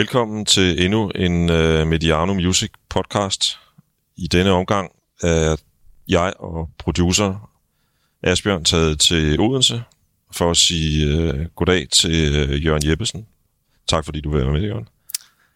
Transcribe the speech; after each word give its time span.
Velkommen 0.00 0.44
til 0.44 0.84
endnu 0.84 1.08
en 1.08 1.50
uh, 1.50 1.86
Mediano 1.86 2.34
Music 2.34 2.70
podcast. 2.88 3.58
I 4.16 4.26
denne 4.26 4.50
omgang 4.50 4.90
er 5.22 5.56
jeg 6.08 6.32
og 6.38 6.70
producer 6.78 7.50
Asbjørn 8.22 8.64
taget 8.64 9.00
til 9.00 9.40
Odense 9.40 9.82
for 10.32 10.50
at 10.50 10.56
sige 10.56 11.18
uh, 11.18 11.44
goddag 11.56 11.88
til 11.92 12.50
uh, 12.50 12.64
Jørgen 12.64 12.88
Jeppesen. 12.88 13.26
Tak 13.88 14.04
fordi 14.04 14.20
du 14.20 14.30
vil 14.30 14.40
være 14.40 14.52
med, 14.52 14.62
Jørgen. 14.62 14.88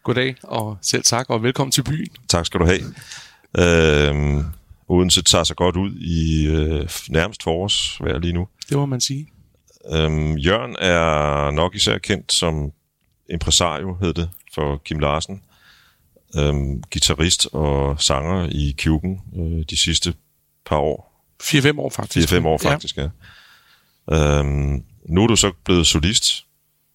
Goddag, 0.03 0.37
og 0.43 0.79
selv 0.83 1.03
tak, 1.03 1.31
og 1.31 1.43
velkommen 1.43 1.73
til 1.73 1.83
byen. 1.83 2.11
Tak 2.29 2.47
skal 2.47 2.61
du 2.61 2.67
have. 2.67 2.81
Uh, 3.59 4.45
Odense 4.89 5.23
tager 5.23 5.45
sig 5.45 5.57
godt 5.57 5.77
ud 5.77 5.93
i 5.95 6.49
uh, 6.49 6.89
nærmest 7.09 7.43
forårsvejr 7.43 8.19
lige 8.19 8.33
nu. 8.33 8.49
Det 8.69 8.77
må 8.77 8.87
man 8.87 9.01
sige. 9.01 9.29
Uh, 9.85 10.47
Jørgen 10.47 10.77
er 10.79 11.51
nok 11.51 11.75
især 11.75 11.99
kendt 11.99 12.33
som 12.33 12.73
impresario, 13.31 13.97
hed 14.01 14.15
det, 14.15 14.31
for 14.55 14.77
Kim 14.85 14.99
Larsen. 14.99 15.43
Øhm, 16.37 16.83
gitarrist 16.91 17.49
og 17.53 18.03
sanger 18.03 18.49
i 18.51 18.75
Kjuken 18.79 19.21
øh, 19.37 19.65
de 19.71 19.77
sidste 19.77 20.15
par 20.67 20.77
år. 20.77 21.25
4-5 21.43 21.81
år 21.81 21.91
faktisk. 21.91 22.33
4-5 22.33 22.47
år 22.47 22.59
faktisk, 22.59 22.97
ja. 22.97 23.09
ja. 24.11 24.39
Øhm, 24.39 24.85
nu 25.09 25.23
er 25.23 25.27
du 25.27 25.37
så 25.37 25.53
blevet 25.65 25.87
solist, 25.87 26.45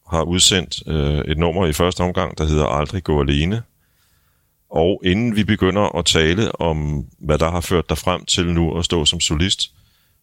har 0.09 0.21
udsendt 0.21 0.88
øh, 0.88 1.31
et 1.31 1.38
nummer 1.38 1.65
i 1.65 1.73
første 1.73 2.02
omgang, 2.02 2.38
der 2.38 2.45
hedder 2.45 2.66
Aldrig 2.66 3.03
gå 3.03 3.21
alene. 3.21 3.63
Og 4.71 5.02
inden 5.05 5.35
vi 5.35 5.43
begynder 5.43 5.97
at 5.97 6.05
tale 6.05 6.61
om, 6.61 7.05
hvad 7.19 7.38
der 7.38 7.52
har 7.52 7.61
ført 7.61 7.89
dig 7.89 7.97
frem 7.97 8.25
til 8.25 8.45
nu 8.45 8.77
at 8.77 8.85
stå 8.85 9.05
som 9.05 9.19
solist, 9.19 9.71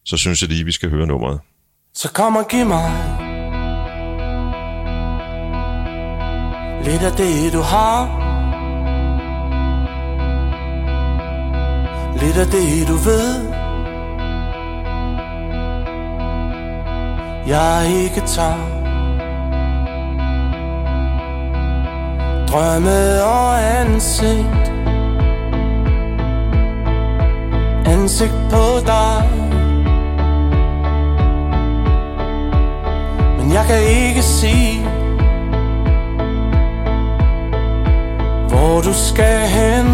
så 0.05 0.17
synes 0.17 0.43
jeg 0.43 0.49
lige, 0.49 0.65
vi 0.65 0.73
skal 0.73 0.91
høre 0.91 1.07
nummeret. 1.07 1.41
Så 1.95 2.13
kom 2.13 2.37
og 2.37 2.49
giv 2.49 2.67
mig 2.67 3.26
Lidt 6.87 7.03
af 7.03 7.13
det 7.13 7.53
du 7.53 7.61
har. 7.61 8.01
Lidt 12.21 12.37
af 12.37 12.47
det 12.47 12.89
du 12.89 12.95
ved. 12.95 13.53
Jeg 17.47 17.87
ikke 17.89 18.21
tager. 18.27 18.77
Drømme 22.49 23.25
og 23.25 23.81
ansigt. 23.81 24.73
Ansigt 27.87 28.35
på 28.51 28.87
dig. 28.87 29.31
Men 33.39 33.53
jeg 33.53 33.65
kan 33.67 33.81
ikke 33.83 34.23
sige 34.23 34.96
hvor 38.57 38.81
du 38.81 38.93
skal 38.93 39.49
hen. 39.49 39.87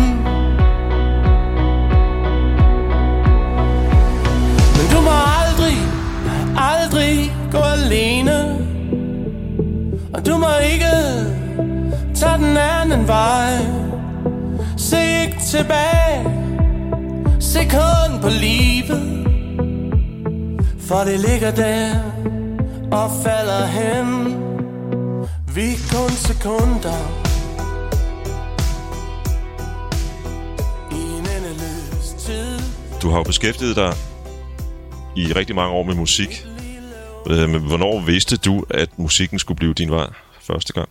Men 4.77 4.87
du 4.93 5.01
må 5.01 5.15
aldrig, 5.41 5.79
aldrig 6.57 7.33
gå 7.53 7.59
alene. 7.59 8.39
Og 10.15 10.27
du 10.27 10.37
må 10.37 10.47
ikke 10.73 10.95
tage 12.15 12.39
den 12.39 12.57
anden 12.57 13.09
vej. 13.09 13.53
Se 14.77 14.97
ikke 15.23 15.41
tilbage, 15.41 16.19
se 17.41 17.59
kun 17.65 18.21
på 18.23 18.29
livet. 18.29 19.03
For 20.81 21.05
det 21.05 21.21
ligger 21.21 21.51
der 21.51 21.95
og 22.93 23.11
falder 23.25 23.67
hen. 23.67 24.37
Vi 25.55 25.63
er 25.63 25.97
kun 25.97 26.11
sekunder. 26.11 27.22
Du 33.03 33.11
har 33.11 33.17
jo 33.17 33.23
beskæftiget 33.23 33.77
dig 33.77 33.95
i 35.17 35.33
rigtig 35.33 35.57
mange 35.57 35.75
år 35.75 35.83
med 35.83 35.95
musik. 35.95 36.47
Øh, 37.31 37.49
men 37.49 37.61
hvornår 37.63 38.01
vidste 38.01 38.37
du, 38.37 38.65
at 38.71 38.99
musikken 38.99 39.39
skulle 39.39 39.57
blive 39.57 39.75
din 39.75 39.91
vej 39.91 40.07
første 40.41 40.73
gang? 40.73 40.89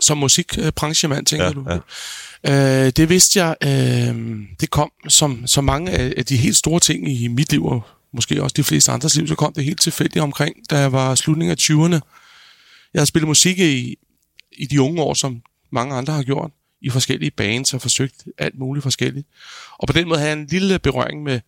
Som 0.00 0.18
musikbranchemand, 0.18 1.26
tænker 1.26 1.46
ja, 1.46 1.52
du? 1.52 1.66
Ja. 2.44 2.86
Øh, 2.86 2.92
det 2.96 3.08
vidste 3.08 3.44
jeg, 3.44 3.56
øh, 3.64 4.38
det 4.60 4.70
kom 4.70 4.92
som, 5.08 5.46
som 5.46 5.64
mange 5.64 5.90
af 5.90 6.24
de 6.26 6.36
helt 6.36 6.56
store 6.56 6.80
ting 6.80 7.08
i 7.22 7.28
mit 7.28 7.52
liv, 7.52 7.66
og 7.66 7.82
måske 8.14 8.42
også 8.42 8.54
de 8.56 8.64
fleste 8.64 8.92
andres 8.92 9.16
liv, 9.16 9.28
så 9.28 9.34
kom 9.34 9.52
det 9.52 9.64
helt 9.64 9.80
tilfældigt 9.80 10.22
omkring, 10.22 10.56
da 10.70 10.78
jeg 10.78 10.92
var 10.92 11.14
slutningen 11.14 11.50
af 11.50 11.60
20'erne. 11.60 12.00
Jeg 12.94 13.00
har 13.00 13.04
spillet 13.04 13.28
musik 13.28 13.58
i, 13.58 13.96
i 14.52 14.66
de 14.66 14.80
unge 14.80 15.02
år, 15.02 15.14
som 15.14 15.42
mange 15.72 15.94
andre 15.94 16.12
har 16.12 16.22
gjort 16.22 16.50
i 16.82 16.90
forskellige 16.90 17.30
bands 17.30 17.74
og 17.74 17.82
forsøgt 17.82 18.24
alt 18.38 18.58
muligt 18.58 18.82
forskelligt. 18.82 19.26
Og 19.78 19.86
på 19.86 19.92
den 19.92 20.08
måde 20.08 20.18
havde 20.18 20.30
jeg 20.30 20.38
en 20.38 20.46
lille 20.46 20.78
berøring 20.78 21.22
med, 21.22 21.40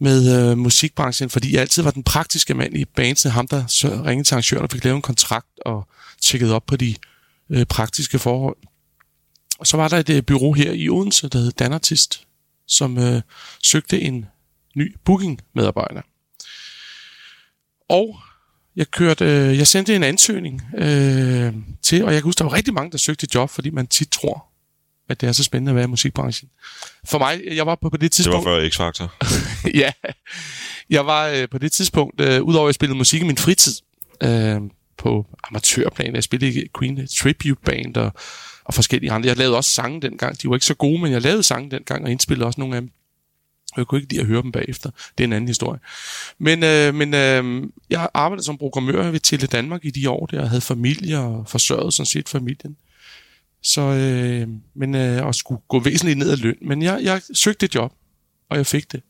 med 0.00 0.50
øh, 0.50 0.58
musikbranchen, 0.58 1.30
fordi 1.30 1.52
jeg 1.52 1.60
altid 1.60 1.82
var 1.82 1.90
den 1.90 2.02
praktiske 2.02 2.54
mand 2.54 2.76
i 2.76 2.84
bandsene, 2.84 3.32
ham 3.32 3.48
der 3.48 3.66
så 3.66 4.02
ringede 4.06 4.28
til 4.28 4.34
arrangøren 4.34 4.62
og 4.62 4.70
fik 4.70 4.84
lavet 4.84 4.96
en 4.96 5.02
kontrakt 5.02 5.60
og 5.66 5.88
tjekket 6.20 6.52
op 6.52 6.66
på 6.66 6.76
de 6.76 6.94
øh, 7.50 7.66
praktiske 7.66 8.18
forhold. 8.18 8.56
Og 9.58 9.66
så 9.66 9.76
var 9.76 9.88
der 9.88 9.98
et 9.98 10.10
øh, 10.10 10.22
bureau 10.22 10.52
her 10.52 10.72
i 10.72 10.88
Odense, 10.88 11.28
der 11.28 11.38
hed 11.38 11.52
Danartist, 11.52 12.26
som 12.66 12.98
øh, 12.98 13.22
søgte 13.62 14.00
en 14.00 14.26
ny 14.76 14.96
booking-medarbejder. 15.04 16.02
Og 17.88 18.18
jeg 18.76 18.90
kørte, 18.90 19.24
øh, 19.24 19.58
jeg 19.58 19.66
sendte 19.66 19.96
en 19.96 20.02
ansøgning 20.02 20.62
øh, 20.78 21.54
til, 21.82 22.04
og 22.04 22.12
jeg 22.12 22.20
kan 22.20 22.24
huske, 22.24 22.38
der 22.38 22.44
var 22.44 22.52
rigtig 22.52 22.74
mange, 22.74 22.90
der 22.90 22.98
søgte 22.98 23.26
job, 23.34 23.50
fordi 23.50 23.70
man 23.70 23.86
tit 23.86 24.08
tror, 24.08 24.51
at 25.08 25.20
det 25.20 25.28
er 25.28 25.32
så 25.32 25.44
spændende 25.44 25.70
at 25.70 25.76
være 25.76 25.84
i 25.84 25.88
musikbranchen. 25.88 26.48
For 27.04 27.18
mig, 27.18 27.42
jeg 27.52 27.66
var 27.66 27.74
på, 27.74 27.90
på 27.90 27.96
det 27.96 28.12
tidspunkt... 28.12 28.46
Det 28.46 28.52
var 28.52 28.60
før 28.60 28.68
X-Factor. 28.68 29.08
ja, 29.82 29.92
jeg 30.90 31.06
var 31.06 31.28
øh, 31.28 31.48
på 31.48 31.58
det 31.58 31.72
tidspunkt, 31.72 32.20
øh, 32.20 32.42
udover 32.42 32.66
at 32.66 32.68
jeg 32.68 32.74
spillede 32.74 32.98
musik 32.98 33.22
i 33.22 33.24
min 33.24 33.36
fritid, 33.36 33.72
øh, 34.22 34.60
på 35.02 35.26
amatørplan, 35.50 36.14
jeg 36.14 36.24
spillede 36.24 36.62
i 36.62 36.66
Queen 36.78 37.08
Tribute 37.18 37.60
Band 37.64 37.96
og, 37.96 38.12
og 38.64 38.74
forskellige 38.74 39.12
andre. 39.12 39.28
Jeg 39.28 39.36
lavede 39.36 39.56
også 39.56 39.70
sange 39.70 40.02
dengang. 40.02 40.42
De 40.42 40.48
var 40.48 40.56
ikke 40.56 40.66
så 40.66 40.74
gode, 40.74 41.02
men 41.02 41.12
jeg 41.12 41.22
lavede 41.22 41.42
sange 41.42 41.70
dengang 41.70 42.04
og 42.04 42.10
indspillede 42.10 42.46
også 42.46 42.60
nogle 42.60 42.76
af 42.76 42.82
dem. 42.82 42.90
Jeg 43.76 43.86
kunne 43.86 44.00
ikke 44.00 44.12
lide 44.12 44.20
at 44.20 44.26
høre 44.26 44.42
dem 44.42 44.52
bagefter. 44.52 44.90
Det 45.18 45.24
er 45.24 45.28
en 45.28 45.32
anden 45.32 45.48
historie. 45.48 45.80
Men, 46.38 46.64
øh, 46.64 46.94
men 46.94 47.14
øh, 47.14 47.62
jeg 47.90 48.08
arbejdede 48.14 48.44
som 48.44 48.58
programmør 48.58 49.10
ved 49.10 49.20
Tele 49.20 49.46
Danmark 49.46 49.84
i 49.84 49.90
de 49.90 50.10
år, 50.10 50.26
der 50.26 50.40
jeg 50.40 50.48
havde 50.48 50.60
familie 50.60 51.18
og 51.18 51.48
forsørget 51.48 51.94
sådan 51.94 52.06
set 52.06 52.28
familien. 52.28 52.76
Så, 53.62 53.80
øh, 53.80 54.48
men 54.74 54.94
øh, 54.94 55.26
og 55.26 55.34
skulle 55.34 55.60
gå 55.68 55.80
væsentligt 55.80 56.18
ned 56.18 56.30
ad 56.30 56.36
løn. 56.36 56.56
Men 56.62 56.82
jeg, 56.82 57.00
jeg 57.02 57.22
søgte 57.34 57.66
et 57.66 57.74
job, 57.74 57.92
og 58.48 58.56
jeg 58.56 58.66
fik 58.66 58.92
det. 58.92 59.02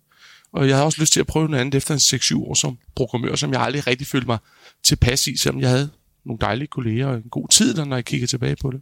Og 0.52 0.68
jeg 0.68 0.76
havde 0.76 0.86
også 0.86 1.00
lyst 1.00 1.12
til 1.12 1.20
at 1.20 1.26
prøve 1.26 1.48
noget 1.48 1.60
andet 1.60 1.74
efter 1.74 1.94
en 1.94 2.00
6-7 2.38 2.48
år 2.48 2.54
som 2.54 2.78
programmør, 2.94 3.34
som 3.34 3.52
jeg 3.52 3.62
aldrig 3.62 3.86
rigtig 3.86 4.06
følte 4.06 4.26
mig 4.26 4.38
tilpas 4.82 5.26
i, 5.26 5.36
selvom 5.36 5.60
jeg 5.60 5.70
havde 5.70 5.90
nogle 6.24 6.38
dejlige 6.40 6.66
kolleger 6.66 7.06
og 7.06 7.16
en 7.16 7.30
god 7.30 7.48
tid, 7.48 7.74
når 7.74 7.96
jeg 7.96 8.04
kigger 8.04 8.26
tilbage 8.26 8.56
på 8.56 8.70
det. 8.70 8.80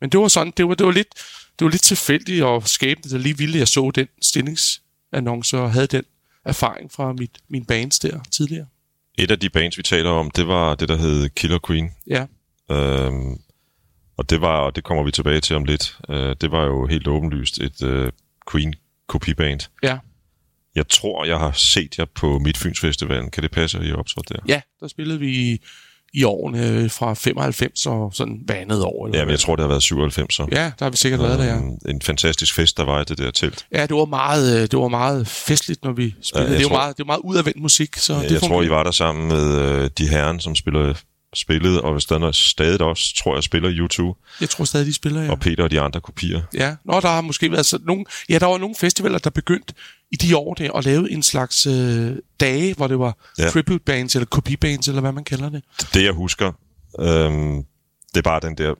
Men 0.00 0.10
det 0.10 0.20
var 0.20 0.28
sådan, 0.28 0.52
det 0.56 0.68
var, 0.68 0.74
det 0.74 0.86
var 0.86 0.92
lidt, 0.92 1.08
det 1.58 1.64
var 1.64 1.70
lidt 1.70 1.82
tilfældigt 1.82 2.42
og 2.42 2.68
skæbne, 2.68 3.10
der 3.10 3.18
lige 3.18 3.38
ville, 3.38 3.54
at 3.54 3.58
jeg 3.58 3.68
så 3.68 3.90
den 3.94 4.08
stillingsannonce 4.22 5.58
og 5.58 5.72
havde 5.72 5.86
den 5.86 6.04
erfaring 6.44 6.92
fra 6.92 7.12
mit, 7.12 7.38
min 7.48 7.64
bands 7.64 7.98
der 7.98 8.20
tidligere. 8.30 8.66
Et 9.18 9.30
af 9.30 9.40
de 9.40 9.50
bands, 9.50 9.78
vi 9.78 9.82
taler 9.82 10.10
om, 10.10 10.30
det 10.30 10.48
var 10.48 10.74
det, 10.74 10.88
der 10.88 10.96
hed 10.96 11.28
Killer 11.28 11.58
Queen. 11.66 11.90
Ja. 12.06 12.26
Øhm, 12.70 13.38
og 14.18 14.30
det 14.30 14.40
var, 14.40 14.58
og 14.58 14.76
det 14.76 14.84
kommer 14.84 15.04
vi 15.04 15.10
tilbage 15.10 15.40
til 15.40 15.56
om 15.56 15.64
lidt, 15.64 15.98
øh, 16.08 16.36
det 16.40 16.50
var 16.50 16.64
jo 16.64 16.86
helt 16.86 17.08
åbenlyst 17.08 17.58
et 17.58 17.82
øh, 17.82 18.12
Queen-kopiband. 18.52 19.60
Ja. 19.82 19.98
Jeg 20.74 20.88
tror, 20.88 21.24
jeg 21.24 21.38
har 21.38 21.52
set 21.52 21.98
jer 21.98 22.04
på 22.14 22.38
Midtfyns 22.38 22.80
Festivalen. 22.80 23.30
Kan 23.30 23.42
det 23.42 23.50
passe, 23.50 23.78
at 23.78 23.86
I 23.86 23.92
optrådte 23.92 24.34
der? 24.34 24.40
Ja, 24.48 24.60
der 24.80 24.88
spillede 24.88 25.20
vi 25.20 25.60
i 26.14 26.24
årene 26.24 26.88
fra 26.88 27.14
95 27.14 27.86
og 27.86 28.10
sådan 28.14 28.40
hver 28.46 28.54
andet 28.54 28.82
år. 28.82 29.06
Eller 29.06 29.18
ja, 29.18 29.24
men 29.24 29.30
jeg 29.30 29.40
tror, 29.40 29.56
det 29.56 29.62
har 29.62 29.68
været 29.68 29.82
97 29.82 30.34
så. 30.34 30.46
Ja, 30.52 30.72
der 30.78 30.84
har 30.84 30.90
vi 30.90 30.96
sikkert 30.96 31.20
været 31.20 31.38
der, 31.38 31.44
ja. 31.44 31.56
Øhm, 31.56 31.78
en 31.88 32.02
fantastisk 32.02 32.54
fest, 32.54 32.76
der 32.76 32.84
var 32.84 33.00
i 33.00 33.04
det 33.04 33.18
der 33.18 33.30
telt. 33.30 33.66
Ja, 33.72 33.82
det 33.82 33.96
var 33.96 34.04
meget, 34.04 34.56
øh, 34.56 34.60
det 34.60 34.78
var 34.78 34.88
meget 34.88 35.28
festligt, 35.28 35.84
når 35.84 35.92
vi 35.92 36.14
spillede. 36.22 36.52
Ja, 36.52 36.58
det, 36.58 36.64
var 36.64 36.68
tror, 36.68 36.76
meget, 36.76 36.96
det 36.96 37.06
var 37.06 37.06
meget 37.06 37.20
udadvendt 37.24 37.62
musik. 37.62 37.96
Så 37.96 38.14
ja, 38.14 38.22
det 38.22 38.30
jeg 38.30 38.40
tror, 38.40 38.62
I 38.62 38.70
var 38.70 38.82
der 38.82 38.90
sammen 38.90 39.28
med 39.28 39.58
øh, 39.58 39.90
de 39.98 40.08
herren, 40.08 40.40
som 40.40 40.54
spiller 40.54 40.94
spillet, 41.36 41.80
og 41.80 41.92
hvis 41.92 42.04
der 42.04 42.32
stadig 42.32 42.80
også, 42.80 43.14
tror 43.16 43.36
jeg, 43.36 43.42
spiller 43.42 43.70
YouTube. 43.72 44.18
Jeg 44.40 44.50
tror 44.50 44.64
stadig, 44.64 44.86
de 44.86 44.94
spiller, 44.94 45.22
ja. 45.22 45.30
Og 45.30 45.40
Peter 45.40 45.64
og 45.64 45.70
de 45.70 45.80
andre 45.80 46.00
kopier. 46.00 46.42
Ja, 46.54 46.76
Nå, 46.84 47.00
der 47.00 47.08
har 47.08 47.20
måske 47.20 47.52
været 47.52 47.66
så 47.66 47.78
nogle, 47.82 48.04
ja, 48.28 48.38
der 48.38 48.46
var 48.46 48.58
nogle 48.58 48.74
festivaler, 48.74 49.18
der 49.18 49.30
begyndte 49.30 49.74
i 50.12 50.16
de 50.16 50.36
år 50.36 50.54
der 50.54 50.72
at 50.72 50.84
lave 50.84 51.10
en 51.10 51.22
slags 51.22 51.66
øh, 51.66 52.16
dage, 52.40 52.74
hvor 52.74 52.86
det 52.86 52.98
var 52.98 53.16
ja. 53.38 53.50
tribute 53.50 53.84
bands, 53.84 54.14
eller 54.14 54.26
kopibands, 54.26 54.88
eller 54.88 55.00
hvad 55.00 55.12
man 55.12 55.24
kalder 55.24 55.48
det. 55.48 55.62
Det, 55.94 56.04
jeg 56.04 56.12
husker, 56.12 56.52
øhm, 57.00 57.64
det 58.08 58.16
er 58.16 58.22
bare 58.22 58.40
den 58.40 58.58
der 58.58 58.74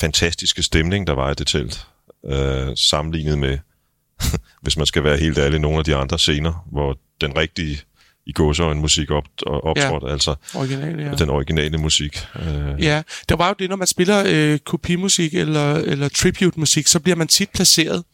fantastiske 0.00 0.62
stemning, 0.62 1.06
der 1.06 1.12
var 1.12 1.30
i 1.30 1.34
det 1.34 1.46
telt, 1.46 1.86
øh, 2.26 2.76
sammenlignet 2.76 3.38
med, 3.38 3.58
hvis 4.62 4.76
man 4.76 4.86
skal 4.86 5.04
være 5.04 5.16
helt 5.16 5.38
ærlig, 5.38 5.58
nogle 5.58 5.78
af 5.78 5.84
de 5.84 5.96
andre 5.96 6.18
scener, 6.18 6.66
hvor 6.72 6.98
den 7.20 7.36
rigtige 7.36 7.80
i 8.26 8.32
gåser 8.32 8.70
en 8.70 8.78
musik 8.78 9.10
op, 9.10 9.24
og 9.46 9.64
optrådt, 9.64 10.02
ja. 10.02 10.12
altså 10.12 10.34
Original, 10.54 11.00
ja. 11.00 11.14
den 11.14 11.30
originale 11.30 11.78
musik. 11.78 12.26
Øh, 12.36 12.82
Ja, 12.84 13.02
der 13.28 13.36
var 13.36 13.48
jo 13.48 13.54
det, 13.58 13.70
når 13.70 13.76
man 13.76 13.86
spiller 13.86 14.24
øh, 14.26 14.58
kopimusik 14.58 15.34
eller, 15.34 15.74
eller 15.74 16.08
tribute-musik, 16.08 16.86
så 16.86 17.00
bliver 17.00 17.16
man 17.16 17.28
tit 17.28 17.50
placeret 17.50 18.04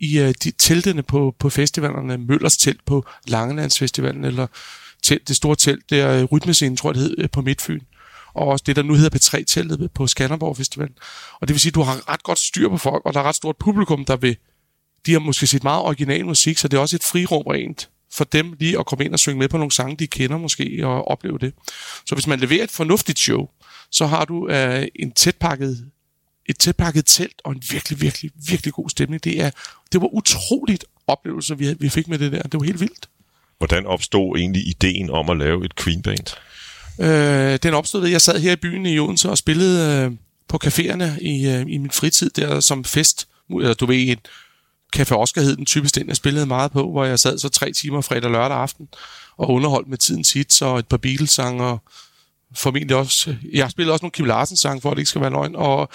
i 0.00 0.18
øh, 0.18 0.34
de 0.44 0.50
teltene 0.50 1.02
på, 1.02 1.34
på 1.38 1.50
festivalerne. 1.50 2.18
Møllers 2.18 2.56
telt 2.56 2.84
på 2.84 3.06
Langelandsfestivalen, 3.26 4.24
eller 4.24 4.46
telt, 5.02 5.28
det 5.28 5.36
store 5.36 5.56
telt, 5.56 5.90
der 5.90 6.20
øh, 6.20 6.24
Rytmescenen, 6.24 6.76
tror 6.76 6.90
jeg 6.90 6.94
det 6.94 7.02
hed, 7.02 7.14
øh, 7.18 7.30
på 7.30 7.40
Midtfyn. 7.40 7.80
Og 8.34 8.46
også 8.46 8.62
det, 8.66 8.76
der 8.76 8.82
nu 8.82 8.94
hedder 8.94 9.18
P3-teltet 9.18 9.90
på 9.94 10.06
Skanderborg 10.06 10.56
Festival. 10.56 10.88
Og 11.40 11.48
det 11.48 11.54
vil 11.54 11.60
sige, 11.60 11.70
at 11.70 11.74
du 11.74 11.82
har 11.82 12.12
ret 12.12 12.22
godt 12.22 12.38
styr 12.38 12.68
på 12.68 12.78
folk, 12.78 13.02
og 13.04 13.14
der 13.14 13.20
er 13.20 13.24
ret 13.24 13.34
stort 13.34 13.56
publikum, 13.56 14.04
der 14.04 14.16
vil... 14.16 14.36
De 15.06 15.12
har 15.12 15.18
måske 15.18 15.46
set 15.46 15.62
meget 15.64 15.82
original 15.82 16.26
musik, 16.26 16.58
så 16.58 16.68
det 16.68 16.76
er 16.76 16.80
også 16.80 16.96
et 16.96 17.04
frirum 17.04 17.42
rent 17.42 17.88
for 18.12 18.24
dem 18.24 18.54
lige 18.58 18.78
at 18.78 18.86
komme 18.86 19.04
ind 19.04 19.12
og 19.12 19.18
synge 19.18 19.38
med 19.38 19.48
på 19.48 19.56
nogle 19.58 19.72
sange, 19.72 19.96
de 19.96 20.06
kender 20.06 20.38
måske, 20.38 20.80
og 20.86 21.08
opleve 21.08 21.38
det. 21.38 21.54
Så 22.06 22.14
hvis 22.14 22.26
man 22.26 22.40
leverer 22.40 22.64
et 22.64 22.70
fornuftigt 22.70 23.18
show, 23.18 23.48
så 23.90 24.06
har 24.06 24.24
du 24.24 24.48
øh, 24.48 24.86
en 24.94 25.12
tætpakket, 25.12 25.90
et 26.46 26.58
tætpakket 26.58 27.06
telt 27.06 27.40
og 27.44 27.52
en 27.52 27.62
virkelig, 27.70 28.00
virkelig, 28.00 28.30
virkelig 28.48 28.72
god 28.72 28.90
stemning. 28.90 29.24
Det, 29.24 29.42
er, 29.42 29.50
det 29.92 30.00
var 30.00 30.14
utroligt 30.14 30.84
oplevelse, 31.06 31.58
vi, 31.58 31.74
vi 31.78 31.88
fik 31.88 32.08
med 32.08 32.18
det 32.18 32.32
der. 32.32 32.42
Det 32.42 32.60
var 32.60 32.64
helt 32.64 32.80
vildt. 32.80 33.08
Hvordan 33.58 33.86
opstod 33.86 34.38
egentlig 34.38 34.68
ideen 34.68 35.10
om 35.10 35.30
at 35.30 35.36
lave 35.36 35.64
et 35.64 35.76
Queen-band? 35.76 36.36
Øh, 37.00 37.58
den 37.62 37.74
opstod 37.74 38.00
ved, 38.00 38.08
at 38.08 38.12
jeg 38.12 38.20
sad 38.20 38.40
her 38.40 38.52
i 38.52 38.56
byen 38.56 38.86
i 38.86 38.98
Odense 38.98 39.30
og 39.30 39.38
spillede 39.38 40.04
øh, 40.04 40.12
på 40.48 40.58
caféerne 40.64 41.20
i, 41.20 41.48
øh, 41.48 41.60
i 41.60 41.78
min 41.78 41.90
fritid 41.90 42.30
der 42.30 42.60
som 42.60 42.84
fest. 42.84 43.28
Eller 43.50 43.74
du 43.74 43.86
ved, 43.86 43.96
en 43.96 44.18
Café 44.96 45.14
Oscar 45.14 45.40
hed 45.40 45.56
den 45.56 45.66
typisk 45.66 45.94
den, 45.94 46.08
jeg 46.08 46.16
spillede 46.16 46.46
meget 46.46 46.72
på, 46.72 46.90
hvor 46.90 47.04
jeg 47.04 47.18
sad 47.18 47.38
så 47.38 47.48
tre 47.48 47.72
timer 47.72 48.00
fredag 48.00 48.30
lørdag 48.30 48.56
aften 48.56 48.88
og 49.36 49.50
underholdt 49.50 49.88
med 49.88 49.98
tidens 49.98 50.32
hits 50.32 50.62
og 50.62 50.78
et 50.78 50.88
par 50.88 50.96
Beatles-sange 50.96 51.64
og 51.64 51.82
formentlig 52.54 52.96
også... 52.96 53.36
Jeg 53.52 53.70
spillede 53.70 53.92
også 53.92 54.02
nogle 54.02 54.12
Kim 54.12 54.24
Larsen-sange, 54.24 54.80
for 54.80 54.90
at 54.90 54.96
det 54.96 55.00
ikke 55.00 55.08
skal 55.08 55.20
være 55.20 55.30
løgn, 55.30 55.56
og 55.56 55.88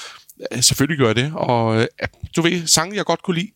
øh, 0.51 0.63
selvfølgelig 0.63 0.97
gør 0.97 1.07
jeg 1.07 1.15
det. 1.15 1.31
Og 1.35 1.81
øh, 1.81 1.87
du 2.35 2.41
ved, 2.41 2.67
sange, 2.67 2.95
jeg 2.95 3.05
godt 3.05 3.23
kunne 3.23 3.35
lide. 3.35 3.51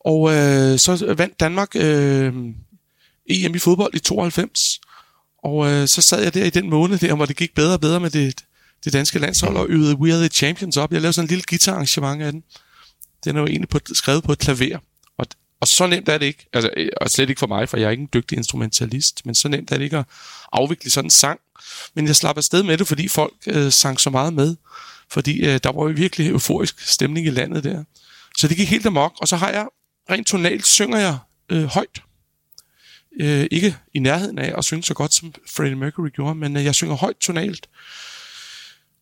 Og 0.00 0.34
øh, 0.34 0.78
så 0.78 1.14
vandt 1.18 1.40
Danmark 1.40 1.76
øh, 1.76 2.34
EM 3.26 3.54
i 3.54 3.58
fodbold 3.58 3.94
i 3.94 3.98
92. 3.98 4.80
Og 5.44 5.70
øh, 5.70 5.88
så 5.88 6.02
sad 6.02 6.22
jeg 6.22 6.34
der 6.34 6.44
i 6.44 6.50
den 6.50 6.70
måned 6.70 6.98
der, 6.98 7.14
hvor 7.14 7.26
det 7.26 7.36
gik 7.36 7.54
bedre 7.54 7.72
og 7.72 7.80
bedre 7.80 8.00
med 8.00 8.10
det, 8.10 8.44
det 8.84 8.92
danske 8.92 9.18
landshold, 9.18 9.56
og 9.56 9.66
øvede 9.68 9.96
We 9.96 10.12
Are 10.12 10.20
The 10.20 10.28
Champions 10.28 10.76
op. 10.76 10.92
Jeg 10.92 11.00
lavede 11.00 11.12
sådan 11.12 11.24
en 11.24 11.28
lille 11.28 11.44
guitararrangement 11.48 12.22
af 12.22 12.32
den. 12.32 12.42
Den 13.24 13.36
er 13.36 13.40
jo 13.40 13.46
egentlig 13.46 13.68
på, 13.68 13.78
skrevet 13.92 14.24
på 14.24 14.32
et 14.32 14.38
klaver. 14.38 14.78
Og, 15.18 15.26
og 15.60 15.68
så 15.68 15.86
nemt 15.86 16.08
er 16.08 16.18
det 16.18 16.26
ikke, 16.26 16.46
altså, 16.52 16.70
øh, 16.76 16.88
og 17.00 17.10
slet 17.10 17.30
ikke 17.30 17.38
for 17.38 17.46
mig, 17.46 17.68
for 17.68 17.76
jeg 17.76 17.86
er 17.86 17.90
ikke 17.90 18.00
en 18.00 18.08
dygtig 18.14 18.38
instrumentalist, 18.38 19.26
men 19.26 19.34
så 19.34 19.48
nemt 19.48 19.70
er 19.70 19.76
det 19.76 19.84
ikke 19.84 19.98
at 19.98 20.04
afvikle 20.52 20.90
sådan 20.90 21.06
en 21.06 21.10
sang. 21.10 21.40
Men 21.94 22.06
jeg 22.06 22.16
slap 22.16 22.36
afsted 22.36 22.62
med 22.62 22.78
det, 22.78 22.88
fordi 22.88 23.08
folk 23.08 23.34
øh, 23.46 23.72
sang 23.72 24.00
så 24.00 24.10
meget 24.10 24.32
med. 24.32 24.56
Fordi 25.10 25.46
øh, 25.46 25.60
der 25.62 25.72
var 25.72 25.82
jo 25.82 25.92
virkelig 25.96 26.28
euforisk 26.28 26.80
stemning 26.80 27.26
i 27.26 27.30
landet 27.30 27.64
der. 27.64 27.84
Så 28.38 28.48
det 28.48 28.56
gik 28.56 28.68
helt 28.68 28.86
amok, 28.86 29.12
og 29.20 29.28
så 29.28 29.36
har 29.36 29.50
jeg 29.50 29.66
rent 30.10 30.26
tonalt 30.26 30.66
synger 30.66 30.98
jeg 30.98 31.18
øh, 31.48 31.64
højt. 31.64 32.02
Øh, 33.20 33.46
ikke 33.50 33.76
i 33.94 33.98
nærheden 33.98 34.38
af 34.38 34.54
at 34.58 34.64
synge 34.64 34.82
så 34.82 34.94
godt, 34.94 35.14
som 35.14 35.34
Freddie 35.46 35.76
Mercury 35.76 36.08
gjorde, 36.08 36.34
men 36.34 36.56
øh, 36.56 36.64
jeg 36.64 36.74
synger 36.74 36.94
højt 36.94 37.16
tonalt. 37.16 37.68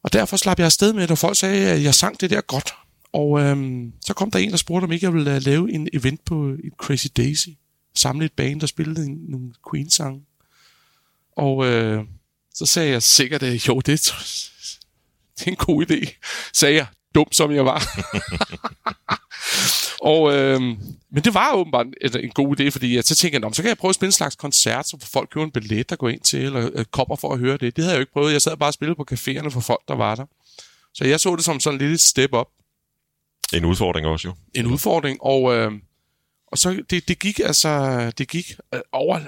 Og 0.03 0.13
derfor 0.13 0.37
slap 0.37 0.59
jeg 0.59 0.67
afsted 0.67 0.93
med 0.93 1.03
det, 1.03 1.11
og 1.11 1.19
folk 1.19 1.37
sagde, 1.37 1.71
at 1.71 1.83
jeg 1.83 1.95
sang 1.95 2.21
det 2.21 2.31
der 2.31 2.41
godt. 2.41 2.75
Og 3.17 3.41
øhm, 3.41 3.93
så 4.05 4.15
kom 4.15 4.31
der 4.31 4.39
en, 4.39 4.51
der 4.51 4.57
spurgte, 4.57 4.85
om 4.85 4.93
ikke 4.93 5.07
jeg 5.07 5.15
ville 5.15 5.35
øh, 5.35 5.43
lave 5.43 5.73
en 5.73 5.89
event 5.93 6.25
på 6.25 6.45
et 6.45 6.73
Crazy 6.79 7.07
Daisy. 7.17 7.49
Samle 7.95 8.25
et 8.25 8.33
band, 8.33 8.61
der 8.61 8.67
spillede 8.67 9.07
en, 9.07 9.19
nogle 9.29 9.53
Queen-sange. 9.71 10.23
Og 11.37 11.67
øh, 11.67 12.05
så 12.55 12.67
sagde 12.67 12.91
jeg 12.91 13.03
sikkert, 13.03 13.43
at 13.43 13.69
jo, 13.69 13.81
det, 13.81 13.87
det 15.39 15.47
er 15.47 15.51
en 15.51 15.57
god 15.57 15.91
idé, 15.91 16.21
sagde 16.53 16.75
jeg, 16.75 16.87
dum 17.15 17.33
som 17.33 17.53
jeg 17.53 17.65
var. 17.65 17.83
og, 20.13 20.35
øh, 20.35 20.61
men 21.11 21.25
det 21.25 21.35
var 21.35 21.53
åbenbart 21.53 21.87
en, 21.87 22.21
en 22.21 22.31
god 22.31 22.61
idé, 22.61 22.69
fordi 22.69 22.97
jeg, 22.97 23.05
så 23.05 23.15
tænkte 23.15 23.41
jeg, 23.45 23.55
så 23.55 23.63
kan 23.63 23.69
jeg 23.69 23.79
prøve 23.79 23.91
at 23.91 23.95
spille 23.95 24.09
en 24.09 24.13
slags 24.13 24.37
koncert, 24.37 24.89
så 24.89 24.97
folk 25.13 25.29
køber 25.31 25.45
en 25.45 25.51
billet, 25.51 25.91
der 25.91 25.97
går 25.97 26.09
ind 26.09 26.21
til, 26.21 26.45
eller 26.45 26.71
øh, 26.75 26.85
kommer 26.85 27.17
for 27.17 27.33
at 27.33 27.39
høre 27.39 27.57
det. 27.57 27.77
Det 27.77 27.85
havde 27.85 27.93
jeg 27.93 27.99
jo 27.99 28.03
ikke 28.03 28.13
prøvet. 28.13 28.33
Jeg 28.33 28.43
sad 28.43 28.57
bare 28.57 28.69
og 28.69 28.75
spillede 28.75 28.97
på 28.97 29.07
caféerne 29.13 29.49
for 29.49 29.61
folk, 29.61 29.83
der 29.89 29.95
var 29.95 30.15
der. 30.15 30.27
Så 30.95 31.05
jeg 31.05 31.21
så 31.21 31.37
det 31.37 31.45
som 31.45 31.61
sådan 31.61 31.79
lidt 31.79 31.93
et 31.93 32.01
step 32.01 32.33
op. 32.33 32.49
En 33.55 33.65
udfordring 33.65 34.07
også 34.07 34.29
jo. 34.29 34.35
En 34.55 34.67
udfordring, 34.67 35.19
og, 35.23 35.57
øh, 35.57 35.73
og 36.47 36.59
så 36.59 36.83
det, 36.91 37.09
det 37.09 37.19
gik 37.19 37.39
altså, 37.39 38.13
det 38.19 38.29
gik 38.29 38.53
øh, 38.75 38.81
over 38.93 39.21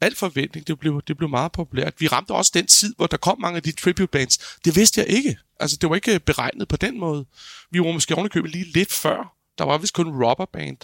al 0.00 0.14
forventning. 0.14 0.66
Det 0.66 0.78
blev, 0.78 1.02
det 1.08 1.16
blev 1.16 1.28
meget 1.28 1.52
populært. 1.52 1.94
Vi 1.98 2.06
ramte 2.06 2.30
også 2.30 2.50
den 2.54 2.66
tid, 2.66 2.94
hvor 2.96 3.06
der 3.06 3.16
kom 3.16 3.40
mange 3.40 3.56
af 3.56 3.62
de 3.62 3.72
tribute 3.72 4.06
bands. 4.06 4.38
Det 4.64 4.76
vidste 4.76 5.00
jeg 5.00 5.08
ikke. 5.08 5.36
Altså, 5.60 5.76
det 5.80 5.90
var 5.90 5.94
ikke 5.94 6.20
beregnet 6.20 6.68
på 6.68 6.76
den 6.76 7.00
måde. 7.00 7.26
Vi 7.70 7.80
var 7.80 7.92
måske 7.92 8.14
ovenikøbet 8.14 8.50
lige 8.50 8.72
lidt 8.72 8.92
før. 8.92 9.36
Der 9.58 9.64
var 9.64 9.78
vist 9.78 9.94
kun 9.94 10.24
Rubber 10.24 10.46
Band 10.52 10.78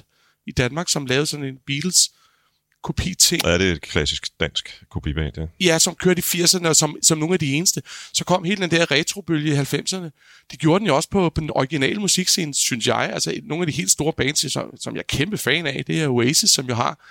i 0.46 0.52
Danmark, 0.52 0.88
som 0.88 1.06
lavede 1.06 1.26
sådan 1.26 1.46
en 1.46 1.58
Beatles 1.66 2.10
kopi-ting. 2.82 3.44
Ja, 3.44 3.58
det 3.58 3.68
er 3.68 3.72
et 3.72 3.80
klassisk 3.80 4.40
dansk 4.40 4.84
kopiband, 4.90 5.32
ja. 5.36 5.46
Ja, 5.60 5.78
som 5.78 5.94
kørte 5.94 6.18
i 6.18 6.22
80'erne, 6.22 6.68
og 6.68 6.76
som, 6.76 6.96
som 7.02 7.18
nogle 7.18 7.32
af 7.34 7.38
de 7.38 7.54
eneste. 7.54 7.82
Så 8.12 8.24
kom 8.24 8.44
hele 8.44 8.62
den 8.62 8.70
der 8.70 8.90
retrobølge 8.90 9.54
i 9.54 9.56
90'erne. 9.56 10.10
Det 10.50 10.58
gjorde 10.58 10.78
den 10.78 10.86
jo 10.86 10.96
også 10.96 11.08
på, 11.10 11.30
på 11.30 11.40
den 11.40 11.50
originale 11.50 12.00
musikscene, 12.00 12.54
synes 12.54 12.86
jeg. 12.86 13.10
Altså, 13.14 13.40
nogle 13.44 13.62
af 13.62 13.66
de 13.66 13.72
helt 13.72 13.90
store 13.90 14.12
bands, 14.12 14.52
som, 14.52 14.76
som 14.80 14.94
jeg 14.94 15.00
er 15.00 15.16
kæmpe 15.16 15.38
fan 15.38 15.66
af, 15.66 15.84
det 15.86 16.02
er 16.02 16.08
Oasis, 16.08 16.50
som 16.50 16.66
jo 16.66 16.74
har 16.74 17.06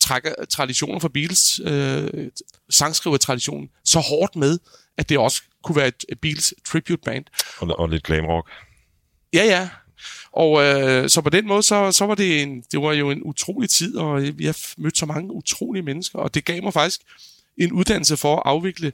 trækker 0.00 0.34
traditioner 0.50 0.98
fra 0.98 1.08
Beatles, 1.08 1.60
øh, 1.64 2.30
sangskriver-traditionen, 2.70 3.68
så 3.84 4.00
hårdt 4.00 4.36
med, 4.36 4.58
at 4.98 5.08
det 5.08 5.18
også 5.18 5.42
kunne 5.64 5.76
være 5.76 5.88
et 5.88 6.04
Beatles 6.22 6.54
tribute 6.66 7.02
band. 7.04 7.24
Og, 7.58 7.78
og 7.78 7.88
lidt 7.88 8.02
glam 8.02 8.24
rock. 8.24 8.50
Ja, 9.34 9.44
ja. 9.44 9.68
Og 10.32 10.62
øh, 10.62 11.08
så 11.08 11.20
på 11.20 11.30
den 11.30 11.46
måde, 11.46 11.62
så, 11.62 11.92
så 11.92 12.06
var 12.06 12.14
det, 12.14 12.42
en, 12.42 12.64
det 12.72 12.82
var 12.82 12.92
jo 12.92 13.10
en 13.10 13.22
utrolig 13.22 13.70
tid, 13.70 13.96
og 13.96 14.22
vi 14.38 14.44
har 14.44 14.58
mødt 14.76 14.98
så 14.98 15.06
mange 15.06 15.32
utrolige 15.32 15.82
mennesker, 15.82 16.18
og 16.18 16.34
det 16.34 16.44
gav 16.44 16.62
mig 16.62 16.72
faktisk 16.72 17.00
en 17.56 17.72
uddannelse 17.72 18.16
for 18.16 18.36
at 18.36 18.42
afvikle 18.44 18.92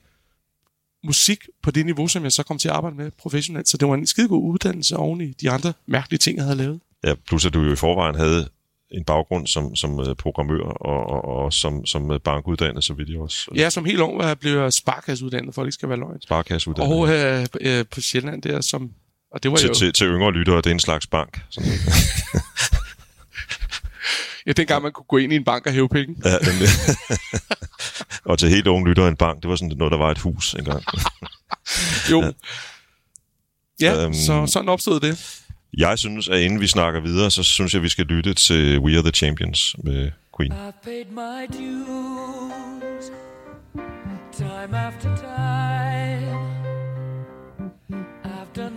musik 1.05 1.45
på 1.63 1.71
det 1.71 1.87
niveau, 1.87 2.09
som 2.09 2.25
jeg 2.25 2.33
så 2.33 2.43
kom 2.43 2.59
til 2.59 2.69
at 2.69 2.75
arbejde 2.75 2.97
med 2.97 3.11
professionelt. 3.11 3.69
Så 3.69 3.77
det 3.77 3.89
var 3.89 3.95
en 3.95 4.07
skidegod 4.07 4.43
uddannelse 4.53 4.97
oven 4.97 5.21
i 5.21 5.33
de 5.33 5.51
andre 5.51 5.73
mærkelige 5.87 6.19
ting, 6.19 6.37
jeg 6.37 6.45
havde 6.45 6.59
lavet. 6.59 6.81
Ja, 7.05 7.15
plus 7.27 7.47
at 7.47 7.55
du 7.55 7.63
jo 7.63 7.73
i 7.73 7.77
forvejen 7.77 8.15
havde 8.15 8.49
en 8.91 9.05
baggrund 9.05 9.47
som, 9.47 9.77
som 9.77 9.99
uh, 9.99 10.15
programmør 10.19 10.63
og, 10.63 11.07
og, 11.07 11.25
og 11.25 11.53
som, 11.53 11.87
som 11.87 12.11
uh, 12.11 12.17
bankuddannet, 12.25 12.85
så 12.85 12.95
vidt 12.95 13.09
jeg 13.09 13.19
også. 13.19 13.51
Ja, 13.55 13.71
som 13.71 13.85
helt 13.85 14.01
ung 14.01 14.39
blev 14.39 14.59
jeg 14.59 14.73
sparkasseuddannet, 14.73 15.55
for 15.55 15.63
at 15.63 15.65
det 15.65 15.69
ikke 15.69 15.75
skal 15.75 15.89
være 15.89 15.99
løgn. 15.99 16.21
Sparkasseuddannet. 16.23 16.97
Og 16.97 17.09
øh, 17.09 17.47
øh, 17.61 17.85
på 17.91 18.01
Sjælland 18.01 18.43
der, 18.43 18.61
som... 18.61 18.91
Og 19.31 19.43
det 19.43 19.51
var 19.51 19.57
til, 19.57 19.69
jo... 19.69 19.75
til, 19.75 19.93
til 19.93 20.07
yngre 20.07 20.33
lyttere, 20.33 20.57
det 20.57 20.67
er 20.67 20.71
en 20.71 20.81
slags 20.81 21.07
bank. 21.07 21.41
Sådan. 21.51 21.71
ja, 24.47 24.53
dengang 24.53 24.83
man 24.83 24.93
kunne 24.93 25.05
gå 25.09 25.17
ind 25.17 25.33
i 25.33 25.37
en 25.37 25.45
bank 25.45 25.67
og 25.67 25.73
hæve 25.73 25.89
penge. 25.89 26.17
ja, 26.25 26.39
den, 26.39 26.69
og 28.31 28.39
til 28.39 28.49
helt 28.49 28.67
unge 28.67 28.89
lyttere 28.89 29.09
en 29.09 29.17
bank, 29.17 29.43
det 29.43 29.51
var 29.51 29.57
sådan 29.57 29.77
noget, 29.77 29.93
der 29.93 29.99
var 29.99 30.11
et 30.11 30.19
hus 30.19 30.55
engang. 30.55 30.83
jo. 32.11 32.33
Ja, 33.81 33.93
ja 33.93 34.07
um, 34.07 34.15
så 34.15 34.47
sådan 34.47 34.69
opstod 34.69 35.01
det. 35.01 35.41
Jeg 35.79 35.99
synes, 35.99 36.29
at 36.29 36.41
inden 36.41 36.61
vi 36.61 36.67
snakker 36.67 37.01
videre, 37.01 37.31
så 37.31 37.43
synes 37.43 37.75
jeg, 37.75 37.79
at 37.79 37.83
vi 37.83 37.89
skal 37.89 38.05
lytte 38.05 38.35
til 38.35 38.79
We 38.79 38.95
Are 38.95 39.03
The 39.03 39.11
Champions 39.11 39.77
med 39.85 40.11
Queen. 40.39 40.53
I've 40.53 40.85
paid 40.85 41.05
my 41.11 41.59
dues 41.59 43.11
Time 44.39 44.75
after 44.75 45.17
time 45.17 46.48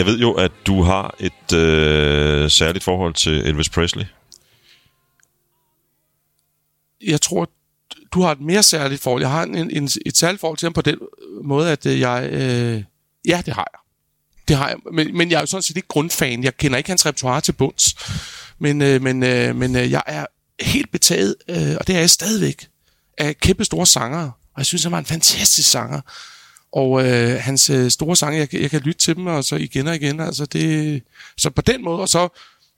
Jeg 0.00 0.06
ved 0.06 0.18
jo, 0.18 0.32
at 0.32 0.52
du 0.66 0.82
har 0.82 1.14
et 1.18 1.52
øh, 1.56 2.50
særligt 2.50 2.84
forhold 2.84 3.14
til 3.14 3.32
Elvis 3.32 3.68
Presley. 3.68 4.04
jeg 7.06 7.20
tror, 7.20 7.50
du 8.12 8.22
har 8.22 8.32
et 8.32 8.40
mere 8.40 8.62
særligt 8.62 9.02
forhold. 9.02 9.22
Jeg 9.22 9.30
har 9.30 9.42
en, 9.42 9.70
en, 9.70 9.88
et 10.06 10.16
særligt 10.16 10.40
forhold 10.40 10.58
til 10.58 10.66
ham 10.66 10.72
på 10.72 10.82
den 10.82 10.98
måde, 11.44 11.72
at 11.72 11.86
øh, 11.86 12.00
jeg... 12.00 12.28
Øh, 12.32 12.84
ja, 13.26 13.42
det 13.46 13.54
har 13.54 13.68
jeg. 13.72 13.80
Det 14.48 14.56
har 14.56 14.68
jeg. 14.68 14.76
Men, 14.92 15.16
men 15.16 15.30
jeg 15.30 15.36
er 15.36 15.40
jo 15.40 15.46
sådan 15.46 15.62
set 15.62 15.76
ikke 15.76 15.88
grundfan. 15.88 16.44
Jeg 16.44 16.56
kender 16.56 16.78
ikke 16.78 16.90
hans 16.90 17.06
repertoire 17.06 17.40
til 17.40 17.52
bunds. 17.52 17.94
Men, 18.58 18.82
øh, 18.82 19.02
men, 19.02 19.22
øh, 19.22 19.56
men 19.56 19.76
øh, 19.76 19.90
jeg 19.90 20.02
er 20.06 20.26
helt 20.60 20.92
betaget, 20.92 21.36
øh, 21.48 21.76
og 21.80 21.86
det 21.86 21.96
er 21.96 22.00
jeg 22.00 22.10
stadigvæk, 22.10 22.68
af 23.18 23.36
kæmpe 23.36 23.64
store 23.64 23.86
sangere. 23.86 24.32
Og 24.54 24.58
jeg 24.58 24.66
synes, 24.66 24.82
han 24.82 24.92
var 24.92 24.98
en 24.98 25.06
fantastisk 25.06 25.70
sanger. 25.70 26.00
Og 26.72 27.06
øh, 27.06 27.40
hans 27.40 27.70
øh, 27.70 27.90
store 27.90 28.16
sange, 28.16 28.38
jeg, 28.38 28.54
jeg 28.54 28.70
kan 28.70 28.80
lytte 28.80 28.98
til 28.98 29.16
dem, 29.16 29.26
og 29.26 29.44
så 29.44 29.56
igen 29.56 29.86
og 29.86 29.94
igen. 29.94 30.20
Altså 30.20 30.46
det, 30.46 31.02
så 31.38 31.50
på 31.50 31.62
den 31.62 31.84
måde, 31.84 32.00
og 32.00 32.08
så 32.08 32.28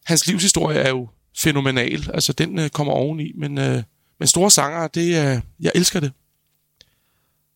hans 0.05 0.27
livshistorie 0.27 0.79
er 0.79 0.89
jo 0.89 1.09
fænomenal. 1.39 2.11
Altså 2.15 2.33
den 2.33 2.59
øh, 2.59 2.71
kommer 2.71 2.93
oveni, 2.93 3.33
men, 3.35 3.59
øh, 3.59 3.83
men 4.19 4.29
store 4.29 4.51
sanger, 4.51 4.89
det 4.89 5.07
øh, 5.07 5.41
jeg 5.61 5.73
elsker 5.75 6.01
det. 6.01 6.13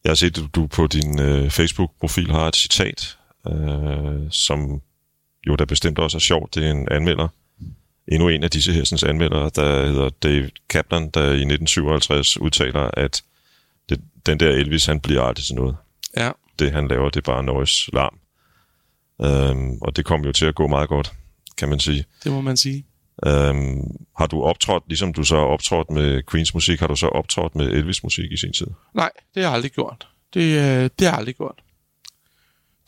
Jeg 0.05 0.11
har 0.11 0.15
set, 0.15 0.39
at 0.39 0.45
du 0.55 0.67
på 0.67 0.87
din 0.87 1.21
øh, 1.21 1.51
Facebook-profil 1.51 2.31
har 2.31 2.49
et 2.49 2.57
citat, 2.57 3.19
øh, 3.49 4.31
som 4.31 4.81
jo 5.47 5.55
der 5.55 5.65
bestemt 5.65 5.99
også 5.99 6.19
er 6.19 6.21
sjovt. 6.21 6.55
Det 6.55 6.67
er 6.67 6.71
en 6.71 6.89
anmelder. 6.91 7.29
Endnu 8.09 8.29
en 8.29 8.45
af 8.45 8.51
disse 8.51 8.73
hersens 8.73 9.03
anmeldere, 9.03 9.51
der 9.55 9.87
hedder 9.87 10.09
Dave 10.09 10.51
Kaplan, 10.69 11.11
der 11.11 11.21
i 11.21 11.47
1957 11.47 12.41
udtaler, 12.41 12.91
at 12.93 13.23
det, 13.89 14.01
den 14.27 14.41
der 14.41 14.51
Elvis, 14.51 14.87
han 14.87 15.01
bliver 15.01 15.23
aldrig 15.23 15.45
til 15.45 15.55
noget. 15.55 15.77
Ja, 16.17 16.31
Det, 16.59 16.73
han 16.73 16.89
laver, 16.89 17.11
det 17.11 17.17
er 17.17 17.33
bare 17.33 17.43
noise, 17.43 17.91
larm. 17.95 18.19
Øhm, 19.23 19.79
og 19.83 19.97
det 19.97 20.05
kom 20.05 20.25
jo 20.25 20.33
til 20.33 20.47
at 20.47 20.55
gå 20.55 20.67
meget 20.69 20.89
godt, 20.89 21.13
kan 21.57 21.69
man 21.69 21.81
sige. 21.81 22.05
det 22.25 22.33
må 22.33 22.41
man 22.41 22.57
sige. 22.57 22.87
Øhm, 23.27 23.81
har 24.19 24.27
du 24.27 24.43
optrådt, 24.43 24.83
ligesom 24.89 25.13
du 25.13 25.25
så 25.25 25.37
har 25.37 25.43
optrådt 25.43 25.91
med 25.91 26.23
Queens 26.31 26.55
musik, 26.55 26.81
har 26.81 26.87
du 26.87 26.97
så 26.97 27.07
optrådt 27.07 27.55
med 27.55 27.67
Elvis 27.67 28.03
musik 28.03 28.33
i 28.33 28.37
sin 28.37 28.53
tid? 28.53 28.67
Nej, 28.95 29.11
det 29.35 29.43
har 29.43 29.51
jeg 29.51 29.55
aldrig 29.55 29.73
gjort. 29.73 30.09
Det, 30.35 30.41
øh, 30.41 30.91
det 30.99 31.01
har 31.01 31.07
jeg 31.07 31.15
aldrig 31.15 31.37
gjort. 31.37 31.63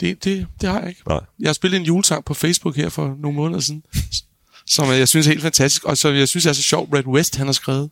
Det, 0.00 0.24
det, 0.24 0.46
det 0.60 0.68
har 0.68 0.80
jeg 0.80 0.88
ikke. 0.88 1.02
Nej. 1.08 1.20
Jeg 1.38 1.48
har 1.48 1.52
spillet 1.52 1.78
en 1.80 1.84
julesang 1.86 2.24
på 2.24 2.34
Facebook 2.34 2.76
her 2.76 2.88
for 2.88 3.16
nogle 3.18 3.36
måneder 3.36 3.60
siden, 3.60 3.82
som 4.66 4.88
jeg 4.88 5.08
synes 5.08 5.26
er 5.26 5.30
helt 5.30 5.42
fantastisk, 5.42 5.84
og 5.84 5.98
som 5.98 6.14
jeg 6.14 6.28
synes 6.28 6.46
er 6.46 6.52
så 6.52 6.62
sjov, 6.62 6.88
Red 6.94 7.06
West 7.06 7.36
han 7.36 7.46
har 7.46 7.52
skrevet, 7.52 7.90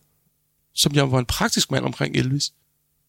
som 0.75 0.95
jeg 0.95 1.13
var 1.13 1.19
en 1.19 1.27
praktisk 1.27 1.71
mand 1.71 1.85
omkring 1.85 2.17
Elvis. 2.17 2.53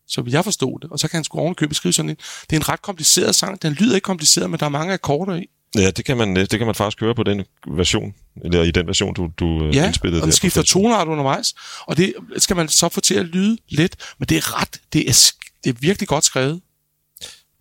Så 0.07 0.23
jeg 0.27 0.43
forstod 0.43 0.79
det, 0.79 0.91
og 0.91 0.99
så 0.99 1.07
kan 1.07 1.17
han 1.17 1.23
sgu 1.23 1.39
ovenikøbet 1.39 1.75
skrive 1.75 1.93
sådan 1.93 2.09
en. 2.09 2.15
Det 2.49 2.55
er 2.55 2.59
en 2.59 2.69
ret 2.69 2.81
kompliceret 2.81 3.35
sang. 3.35 3.61
Den 3.61 3.73
lyder 3.73 3.95
ikke 3.95 4.05
kompliceret, 4.05 4.49
men 4.49 4.59
der 4.59 4.65
er 4.65 4.69
mange 4.69 4.93
akkorder 4.93 5.35
i. 5.35 5.45
Ja, 5.75 5.91
det 5.91 6.05
kan 6.05 6.17
man, 6.17 6.35
det 6.35 6.49
kan 6.49 6.65
man 6.65 6.75
faktisk 6.75 7.01
høre 7.01 7.15
på 7.15 7.23
den 7.23 7.45
version, 7.67 8.13
eller 8.43 8.63
i 8.63 8.71
den 8.71 8.87
version, 8.87 9.13
du, 9.13 9.29
du 9.37 9.65
øh, 9.65 9.75
Ja, 9.75 9.85
indspillede 9.85 10.21
og 10.21 10.25
den 10.25 10.31
skifter 10.31 10.61
tonart 10.61 11.07
undervejs, 11.07 11.55
og 11.79 11.97
det 11.97 12.13
skal 12.37 12.55
man 12.55 12.67
så 12.67 12.89
få 12.89 13.01
til 13.01 13.15
at 13.15 13.25
lyde 13.25 13.57
let, 13.69 13.95
men 14.19 14.27
det 14.27 14.37
er 14.37 14.61
ret, 14.61 14.81
det 14.93 15.09
er, 15.09 15.31
det 15.63 15.69
er 15.69 15.73
virkelig 15.79 16.07
godt 16.07 16.23
skrevet. 16.23 16.61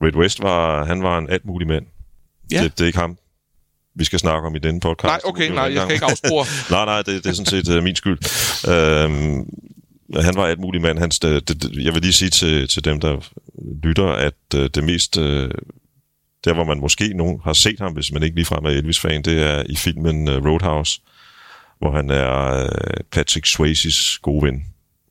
Red 0.02 0.14
West 0.16 0.42
var, 0.42 0.84
han 0.84 1.02
var 1.02 1.18
en 1.18 1.30
alt 1.30 1.44
mulig 1.44 1.68
mand. 1.68 1.86
Ja. 2.50 2.62
Det, 2.62 2.78
det, 2.78 2.84
er 2.84 2.86
ikke 2.86 2.98
ham, 2.98 3.18
vi 3.94 4.04
skal 4.04 4.18
snakke 4.18 4.46
om 4.46 4.56
i 4.56 4.58
denne 4.58 4.80
podcast. 4.80 5.10
Nej, 5.12 5.20
okay, 5.24 5.50
nej, 5.50 5.74
jeg 5.74 5.82
skal 5.82 5.94
ikke 5.94 6.06
afspore. 6.06 6.46
nej, 6.76 6.84
nej, 6.84 7.02
det, 7.02 7.24
det 7.24 7.30
er 7.30 7.34
sådan 7.34 7.46
set 7.46 7.76
uh, 7.76 7.82
min 7.82 7.96
skyld. 7.96 8.18
Øhm, 8.68 9.46
han 10.14 10.34
var 10.36 10.46
alt 10.46 10.60
mulig 10.60 10.80
mand. 10.82 10.98
Han, 10.98 11.10
det, 11.10 11.48
det, 11.48 11.84
jeg 11.84 11.94
vil 11.94 12.02
lige 12.02 12.12
sige 12.12 12.30
til, 12.30 12.68
til 12.68 12.84
dem, 12.84 13.00
der 13.00 13.28
lytter, 13.82 14.06
at 14.06 14.34
uh, 14.54 14.60
det 14.60 14.84
mest... 14.84 15.16
Uh, 15.16 15.50
der, 16.44 16.54
hvor 16.54 16.64
man 16.64 16.80
måske 16.80 17.14
nogen 17.14 17.40
har 17.44 17.52
set 17.52 17.80
ham, 17.80 17.92
hvis 17.92 18.12
man 18.12 18.22
ikke 18.22 18.36
ligefrem 18.36 18.64
er 18.64 18.70
Elvis-fan, 18.70 19.22
det 19.22 19.42
er 19.42 19.62
i 19.68 19.76
filmen 19.76 20.28
uh, 20.28 20.46
Roadhouse, 20.46 21.00
hvor 21.78 21.96
han 21.96 22.10
er 22.10 22.62
uh, 22.64 23.04
Patrick 23.10 23.46
Swayzes 23.46 24.18
gode 24.18 24.46
ven, 24.46 24.64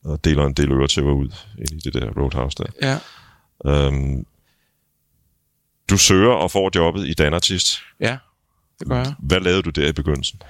og 0.04 0.26
deler 0.26 0.46
en 0.46 0.54
del 0.54 0.72
øretæver 0.72 1.14
ud 1.14 1.30
ind 1.58 1.72
i 1.72 1.80
det 1.80 1.94
der 1.94 2.12
Roadhouse 2.18 2.58
der. 2.58 2.66
Ja. 2.82 2.98
Øhm, 3.66 4.26
du 5.90 5.98
søger 5.98 6.32
og 6.32 6.52
får 6.52 6.72
jobbet 6.76 7.08
i 7.08 7.14
Dan 7.14 7.34
Artist. 7.34 7.82
Ja, 8.00 8.18
det 8.80 8.88
gør 8.88 8.98
jeg. 8.98 9.14
Hvad 9.20 9.40
lavede 9.40 9.62
du 9.62 9.70
der 9.70 9.88
i 9.88 9.92
begyndelsen? 9.92 10.42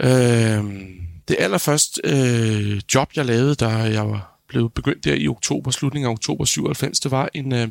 Øh, 0.00 0.64
det 1.28 1.36
allerførste 1.38 2.00
øh, 2.04 2.80
job, 2.94 3.10
jeg 3.16 3.24
lavede, 3.24 3.54
da 3.54 3.68
jeg 3.68 4.08
var 4.08 4.40
blevet 4.48 4.72
begyndt 4.72 5.04
der 5.04 5.14
i 5.14 5.28
oktober, 5.28 5.70
slutningen 5.70 6.08
af 6.08 6.12
oktober 6.12 6.44
97, 6.44 7.00
det 7.00 7.10
var 7.10 7.28
en... 7.34 7.52
Øh, 7.52 7.68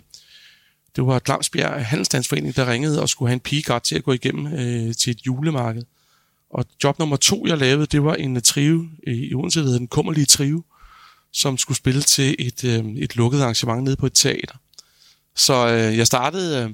det 0.95 1.05
var 1.05 1.19
Glamsbjerg 1.19 1.85
Handelsstandsforening, 1.85 2.55
der 2.55 2.71
ringede 2.71 3.01
og 3.01 3.09
skulle 3.09 3.29
have 3.29 3.33
en 3.33 3.39
pigegard 3.39 3.83
til 3.83 3.95
at 3.95 4.03
gå 4.03 4.13
igennem 4.13 4.53
øh, 4.53 4.95
til 4.95 5.11
et 5.11 5.25
julemarked. 5.25 5.83
Og 6.49 6.65
job 6.83 6.99
nummer 6.99 7.15
to, 7.17 7.45
jeg 7.47 7.57
lavede, 7.57 7.85
det 7.85 8.03
var 8.03 8.13
en 8.15 8.35
øh, 8.35 8.41
trive 8.41 8.89
øh, 9.07 9.13
i 9.13 9.33
Odense, 9.33 9.59
der 9.59 9.65
hedder 9.65 9.79
den 9.79 9.87
kummerlige 9.87 10.25
trive, 10.25 10.63
som 11.33 11.57
skulle 11.57 11.77
spille 11.77 12.01
til 12.01 12.35
et, 12.39 12.63
øh, 12.63 12.85
et 12.85 13.15
lukket 13.15 13.41
arrangement 13.41 13.83
nede 13.83 13.95
på 13.95 14.05
et 14.05 14.13
teater. 14.13 14.55
Så 15.35 15.67
øh, 15.67 15.97
jeg 15.97 16.07
startede, 16.07 16.57
øh, 16.57 16.69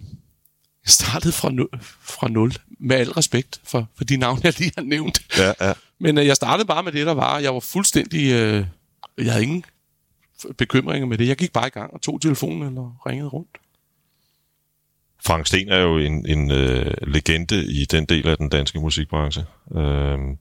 jeg 0.85 0.91
startede 0.91 1.33
fra, 1.33 1.51
nul, 1.51 1.69
fra 2.01 2.27
nul, 2.27 2.53
med 2.79 2.95
al 2.95 3.11
respekt 3.11 3.61
for, 3.63 3.89
for 3.97 4.03
de 4.03 4.17
navne, 4.17 4.41
jeg 4.43 4.59
lige 4.59 4.71
har 4.77 4.83
nævnt. 4.83 5.21
Ja, 5.37 5.53
ja. 5.61 5.73
Men 5.99 6.17
øh, 6.17 6.25
jeg 6.25 6.35
startede 6.35 6.67
bare 6.67 6.83
med 6.83 6.91
det, 6.91 7.05
der 7.05 7.13
var. 7.13 7.39
Jeg 7.39 7.53
var 7.53 7.59
fuldstændig... 7.59 8.31
Øh, 8.31 8.65
jeg 9.17 9.31
havde 9.31 9.43
ingen 9.43 9.63
bekymringer 10.57 11.05
med 11.07 11.17
det. 11.17 11.27
Jeg 11.27 11.37
gik 11.37 11.53
bare 11.53 11.67
i 11.67 11.69
gang 11.69 11.93
og 11.93 12.01
tog 12.01 12.21
telefonen 12.21 12.77
og 12.77 12.95
ringede 13.05 13.29
rundt. 13.29 13.57
Frank 15.25 15.47
Sten 15.47 15.69
er 15.69 15.79
jo 15.79 15.97
en, 15.97 16.25
en 16.25 16.51
øh, 16.51 16.93
legende 17.01 17.65
i 17.65 17.85
den 17.85 18.05
del 18.05 18.27
af 18.27 18.37
den 18.37 18.49
danske 18.49 18.79
musikbranche. 18.79 19.45
Øhm, 19.75 20.37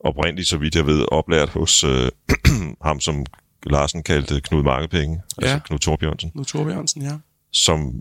oprindeligt, 0.00 0.48
så 0.48 0.56
vidt 0.58 0.74
jeg 0.74 0.86
ved, 0.86 1.06
oplært 1.12 1.48
hos 1.48 1.84
øh, 1.84 2.10
ham, 2.86 3.00
som 3.00 3.26
Larsen 3.66 4.02
kaldte 4.02 4.40
Knud 4.40 4.62
Markepenge, 4.62 5.14
ja. 5.14 5.42
altså 5.42 5.54
Ja. 5.54 5.60
Knud 5.64 5.78
Torbjørnsen, 5.78 6.32
Nu 6.34 6.44
Torbe 6.44 6.70
Jørgensen, 6.70 7.02
ja. 7.02 7.18
som 7.52 8.00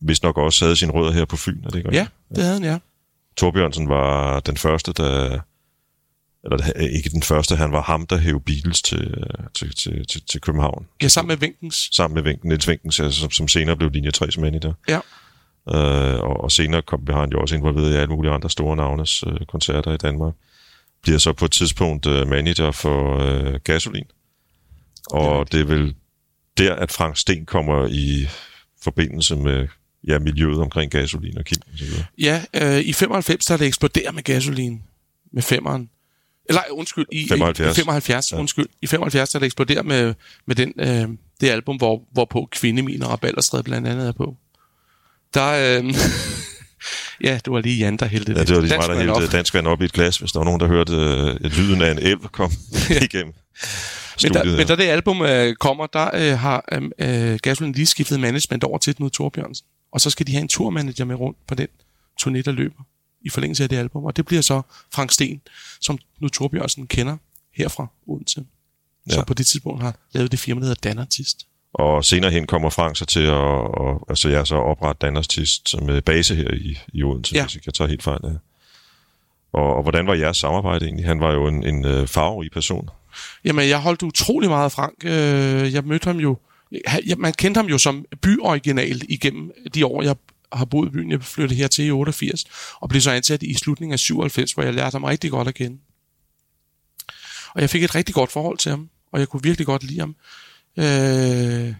vist 0.00 0.22
nok 0.22 0.38
også 0.38 0.64
havde 0.64 0.76
sine 0.76 0.92
rødder 0.92 1.12
her 1.12 1.24
på 1.24 1.36
Fyn, 1.36 1.64
er 1.64 1.68
det 1.68 1.78
ikke 1.78 1.90
Ja, 1.92 2.06
det 2.28 2.38
havde 2.38 2.54
han, 2.54 2.64
ja. 2.64 2.78
Torbjørnsen 3.36 3.88
var 3.88 4.40
den 4.40 4.56
første, 4.56 4.92
der... 4.92 5.40
Eller 6.44 6.72
ikke 6.80 7.10
den 7.10 7.22
første, 7.22 7.56
han 7.56 7.72
var 7.72 7.82
ham, 7.82 8.06
der 8.06 8.16
hævde 8.16 8.40
Beatles 8.40 8.82
til, 8.82 9.14
øh, 9.16 9.46
til, 9.54 9.76
til, 9.76 10.06
til, 10.06 10.22
til 10.26 10.40
København. 10.40 10.86
Ja, 11.02 11.08
sammen 11.08 11.28
med 11.28 11.36
Vinkens. 11.36 11.88
Sammen 11.92 12.14
med 12.14 12.22
Vinken, 12.22 12.48
Niels 12.48 12.68
Vinkens, 12.68 13.00
altså, 13.00 13.20
som, 13.20 13.30
som 13.30 13.48
senere 13.48 13.76
blev 13.76 13.90
linje 13.90 14.10
3's 14.16 14.40
manager. 14.40 14.72
Ja. 14.88 15.00
Øh, 15.74 16.20
og, 16.20 16.40
og 16.40 16.52
senere 16.52 16.82
kom, 16.82 17.04
blev 17.04 17.16
han 17.16 17.30
jo 17.30 17.40
også 17.40 17.54
involveret 17.54 17.92
i 17.92 17.96
alle 17.96 18.14
mulige 18.14 18.32
andre 18.32 18.50
store 18.50 18.76
navnes 18.76 19.24
øh, 19.26 19.46
koncerter 19.48 19.92
i 19.92 19.96
Danmark. 19.96 20.34
Bliver 21.02 21.18
så 21.18 21.32
på 21.32 21.44
et 21.44 21.50
tidspunkt 21.50 22.06
øh, 22.06 22.28
manager 22.28 22.70
for 22.70 23.18
øh, 23.18 23.60
Gasolin. 23.64 24.06
Og 25.10 25.52
det 25.52 25.60
er 25.60 25.64
vel 25.64 25.94
der, 26.58 26.74
at 26.74 26.92
Frank 26.92 27.16
Sten 27.16 27.46
kommer 27.46 27.86
i 27.86 28.28
forbindelse 28.82 29.36
med 29.36 29.68
ja, 30.08 30.18
miljøet 30.18 30.58
omkring 30.58 30.90
gasolin 30.90 31.38
og 31.38 31.44
Kim 31.44 31.62
og 31.72 31.78
så 31.78 31.84
videre. 31.84 32.04
Ja, 32.18 32.42
øh, 32.54 32.80
i 32.80 32.92
95, 32.92 33.46
der 33.46 33.54
er 33.54 33.58
det 33.58 33.66
eksploderet 33.66 34.14
med 34.14 34.22
gasolin. 34.22 34.82
Med 35.32 35.42
femmeren. 35.42 35.90
Eller 36.50 36.62
undskyld, 36.70 37.06
i 37.12 37.28
75. 37.28 37.76
I 37.78 37.80
75, 37.80 38.32
ja. 38.32 38.38
undskyld. 38.38 38.66
I 38.82 38.86
75, 38.86 39.30
der 39.30 39.36
er 39.36 39.40
det 39.40 39.46
eksploderet 39.46 39.86
med, 39.86 40.14
med 40.46 40.56
den, 40.56 40.72
øh, 40.78 41.08
det 41.40 41.50
album, 41.50 41.76
hvor, 41.76 42.02
hvorpå 42.12 42.48
Kvindeminer 42.52 43.06
og 43.06 43.20
Ballerstræde 43.20 43.62
blandt 43.62 43.88
andet 43.88 44.08
er 44.08 44.12
på. 44.12 44.36
Der, 45.34 45.78
øh, 45.78 45.94
Ja, 47.24 47.34
det 47.44 47.52
var 47.52 47.60
lige 47.60 47.78
Jan, 47.78 47.96
der 47.96 48.06
hældte 48.06 48.32
Ja, 48.32 48.40
det 48.44 48.54
var 48.56 48.60
lige 48.62 48.76
mig, 48.78 48.88
der 48.88 48.94
vand 48.94 49.10
op. 49.10 49.20
hældte 49.20 49.36
dansk 49.36 49.54
vand 49.54 49.66
op 49.66 49.82
i 49.82 49.84
et 49.84 49.92
glas, 49.92 50.18
hvis 50.18 50.32
der 50.32 50.38
var 50.38 50.44
nogen, 50.44 50.60
der 50.60 50.66
hørte 50.66 50.92
øh, 50.92 51.50
lyden 51.50 51.82
af 51.82 51.90
en 51.90 51.98
elv 51.98 52.18
kom 52.32 52.52
igennem 53.02 53.32
Men, 54.22 54.32
der, 54.32 54.40
studiet. 54.40 54.58
men 54.58 54.66
da 54.66 54.76
det 54.76 54.82
album 54.84 55.22
øh, 55.22 55.54
kommer, 55.54 55.86
der 55.86 56.10
øh, 56.14 56.38
har 56.38 56.64
øh, 56.72 57.32
øh, 57.32 57.38
Gasolin 57.42 57.72
lige 57.72 57.86
skiftet 57.86 58.20
management 58.20 58.64
over 58.64 58.78
til 58.78 58.94
Knud 58.94 59.10
Torbjørnsen. 59.10 59.66
Og 59.92 60.00
så 60.00 60.10
skal 60.10 60.26
de 60.26 60.32
have 60.32 60.42
en 60.42 60.48
turmanager 60.48 61.04
med 61.04 61.16
rundt 61.16 61.38
på 61.46 61.54
den 61.54 61.68
turné, 62.22 62.42
der 62.42 62.52
løber 62.52 62.82
i 63.22 63.28
forlængelse 63.28 63.62
af 63.62 63.68
det 63.68 63.76
album. 63.76 64.04
Og 64.04 64.16
det 64.16 64.26
bliver 64.26 64.42
så 64.42 64.62
Frank 64.94 65.10
Sten, 65.10 65.40
som 65.80 65.98
Knud 66.18 66.30
Torbjørnsen 66.30 66.86
kender 66.86 67.16
herfra 67.54 67.86
Odense. 68.06 68.44
Ja. 69.08 69.14
Som 69.14 69.24
på 69.24 69.34
det 69.34 69.46
tidspunkt 69.46 69.82
har 69.82 69.96
lavet 70.12 70.30
det 70.32 70.38
firma, 70.40 70.60
der 70.60 70.66
hedder 70.66 70.88
Danartist. 70.88 71.46
Og 71.74 72.04
senere 72.04 72.30
hen 72.30 72.46
kommer 72.46 72.70
Frank 72.70 72.96
så 72.96 73.04
til 73.06 73.20
at, 73.20 73.32
og, 73.34 74.06
altså 74.08 74.28
jeg 74.28 74.46
så 74.46 74.56
oprette 74.56 75.06
Dannerstist 75.06 75.68
som 75.68 75.90
øh, 75.90 76.02
base 76.02 76.34
her 76.34 76.54
i, 76.54 76.78
i 76.92 77.02
Odense, 77.02 77.34
Ja. 77.34 77.44
hvis 77.46 77.66
jeg 77.66 77.74
tager 77.74 77.88
helt 77.88 78.02
fejl. 78.02 78.20
Ja. 78.24 78.30
Og, 79.52 79.76
og 79.76 79.82
hvordan 79.82 80.06
var 80.06 80.14
jeres 80.14 80.36
samarbejde 80.36 80.84
egentlig? 80.84 81.06
Han 81.06 81.20
var 81.20 81.32
jo 81.32 81.46
en, 81.46 81.64
en 81.66 81.84
øh, 81.84 82.06
farverig 82.06 82.50
person. 82.50 82.88
Jamen, 83.44 83.68
jeg 83.68 83.80
holdt 83.80 84.02
utrolig 84.02 84.48
meget 84.48 84.64
af 84.64 84.72
Frank. 84.72 84.94
Øh, 85.04 85.72
jeg 85.74 85.84
mødte 85.84 86.04
ham 86.04 86.16
jo... 86.16 86.36
Ja, 87.06 87.16
man 87.16 87.32
kendte 87.32 87.58
ham 87.58 87.66
jo 87.66 87.78
som 87.78 88.04
byoriginal 88.22 89.00
igennem 89.08 89.52
de 89.74 89.86
år, 89.86 90.02
jeg 90.02 90.16
har 90.52 90.64
boet 90.64 90.88
i 90.88 90.90
byen. 90.90 91.10
Jeg 91.10 91.22
flyttede 91.22 91.58
her 91.58 91.68
til 91.68 91.84
i 91.84 91.90
88, 91.90 92.44
og 92.80 92.88
blev 92.88 93.00
så 93.00 93.10
ansat 93.10 93.42
i 93.42 93.54
slutningen 93.54 93.92
af 93.92 93.98
97, 93.98 94.52
hvor 94.52 94.62
jeg 94.62 94.74
lærte 94.74 94.94
ham 94.94 95.04
rigtig 95.04 95.30
godt 95.30 95.48
at 95.48 95.54
kende. 95.54 95.78
Og 97.54 97.60
jeg 97.60 97.70
fik 97.70 97.84
et 97.84 97.94
rigtig 97.94 98.14
godt 98.14 98.32
forhold 98.32 98.58
til 98.58 98.70
ham, 98.70 98.90
og 99.12 99.20
jeg 99.20 99.28
kunne 99.28 99.42
virkelig 99.42 99.66
godt 99.66 99.84
lide 99.84 100.00
ham. 100.00 100.16
Øh, 100.78 101.74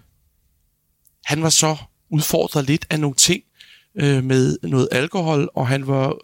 han 1.25 1.43
var 1.43 1.51
så 1.51 1.77
udfordret 2.11 2.67
lidt 2.67 2.87
af 2.91 3.01
nogle 3.01 3.17
ting 3.17 3.43
øh, 3.95 4.25
med 4.25 4.59
noget 4.63 4.89
alkohol, 4.93 5.51
og 5.55 5.69
han 5.69 5.87
var, 5.87 6.17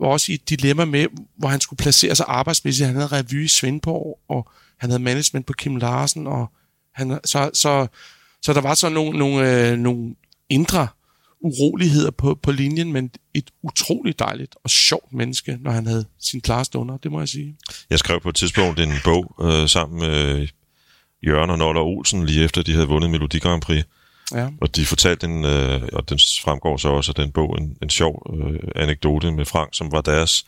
var 0.00 0.08
også 0.08 0.32
i 0.32 0.34
et 0.34 0.50
dilemma 0.50 0.84
med, 0.84 1.06
hvor 1.36 1.48
han 1.48 1.60
skulle 1.60 1.78
placere 1.78 2.14
sig 2.14 2.26
arbejdsmæssigt. 2.28 2.86
Han 2.86 2.96
havde 2.96 3.08
revy 3.08 3.44
i 3.44 3.48
Svendborg, 3.48 4.20
og 4.28 4.50
han 4.78 4.90
havde 4.90 5.02
management 5.02 5.46
på 5.46 5.52
Kim 5.52 5.76
Larsen, 5.76 6.26
og 6.26 6.52
han, 6.94 7.20
så, 7.24 7.50
så, 7.54 7.86
så 8.42 8.52
der 8.52 8.60
var 8.60 8.74
så 8.74 8.88
nogle, 8.88 9.18
nogle, 9.18 9.70
øh, 9.70 9.78
nogle 9.78 10.14
indre 10.48 10.88
uroligheder 11.40 12.10
på, 12.10 12.34
på 12.42 12.52
linjen, 12.52 12.92
men 12.92 13.10
et 13.34 13.50
utroligt 13.62 14.18
dejligt 14.18 14.56
og 14.64 14.70
sjovt 14.70 15.12
menneske, 15.12 15.58
når 15.60 15.70
han 15.70 15.86
havde 15.86 16.04
sin 16.20 16.40
klare 16.40 16.64
stunder, 16.64 16.96
det 16.96 17.12
må 17.12 17.18
jeg 17.18 17.28
sige. 17.28 17.56
Jeg 17.90 17.98
skrev 17.98 18.20
på 18.20 18.28
et 18.28 18.34
tidspunkt 18.34 18.80
en 18.80 18.92
bog 19.04 19.34
øh, 19.42 19.68
sammen 19.68 19.98
med 19.98 20.48
Jørgen 21.26 21.50
og 21.50 21.58
Noller 21.58 21.82
Olsen, 21.82 22.26
lige 22.26 22.44
efter 22.44 22.62
de 22.62 22.72
havde 22.72 22.88
vundet 22.88 23.10
Melodi 23.10 23.38
Grand 23.38 23.62
Prix. 23.62 23.84
Ja. 24.34 24.48
Og 24.60 24.76
de 24.76 24.86
fortalte 24.86 25.26
en, 25.26 25.44
øh, 25.44 25.82
og 25.92 26.08
den 26.08 26.18
fremgår 26.44 26.76
så 26.76 26.88
også 26.88 27.10
af 27.10 27.14
den 27.14 27.32
bog, 27.32 27.58
en, 27.60 27.76
en 27.82 27.90
sjov 27.90 28.34
øh, 28.38 28.60
anekdote 28.76 29.32
med 29.32 29.44
Frank, 29.44 29.68
som 29.72 29.92
var 29.92 30.00
deres, 30.00 30.46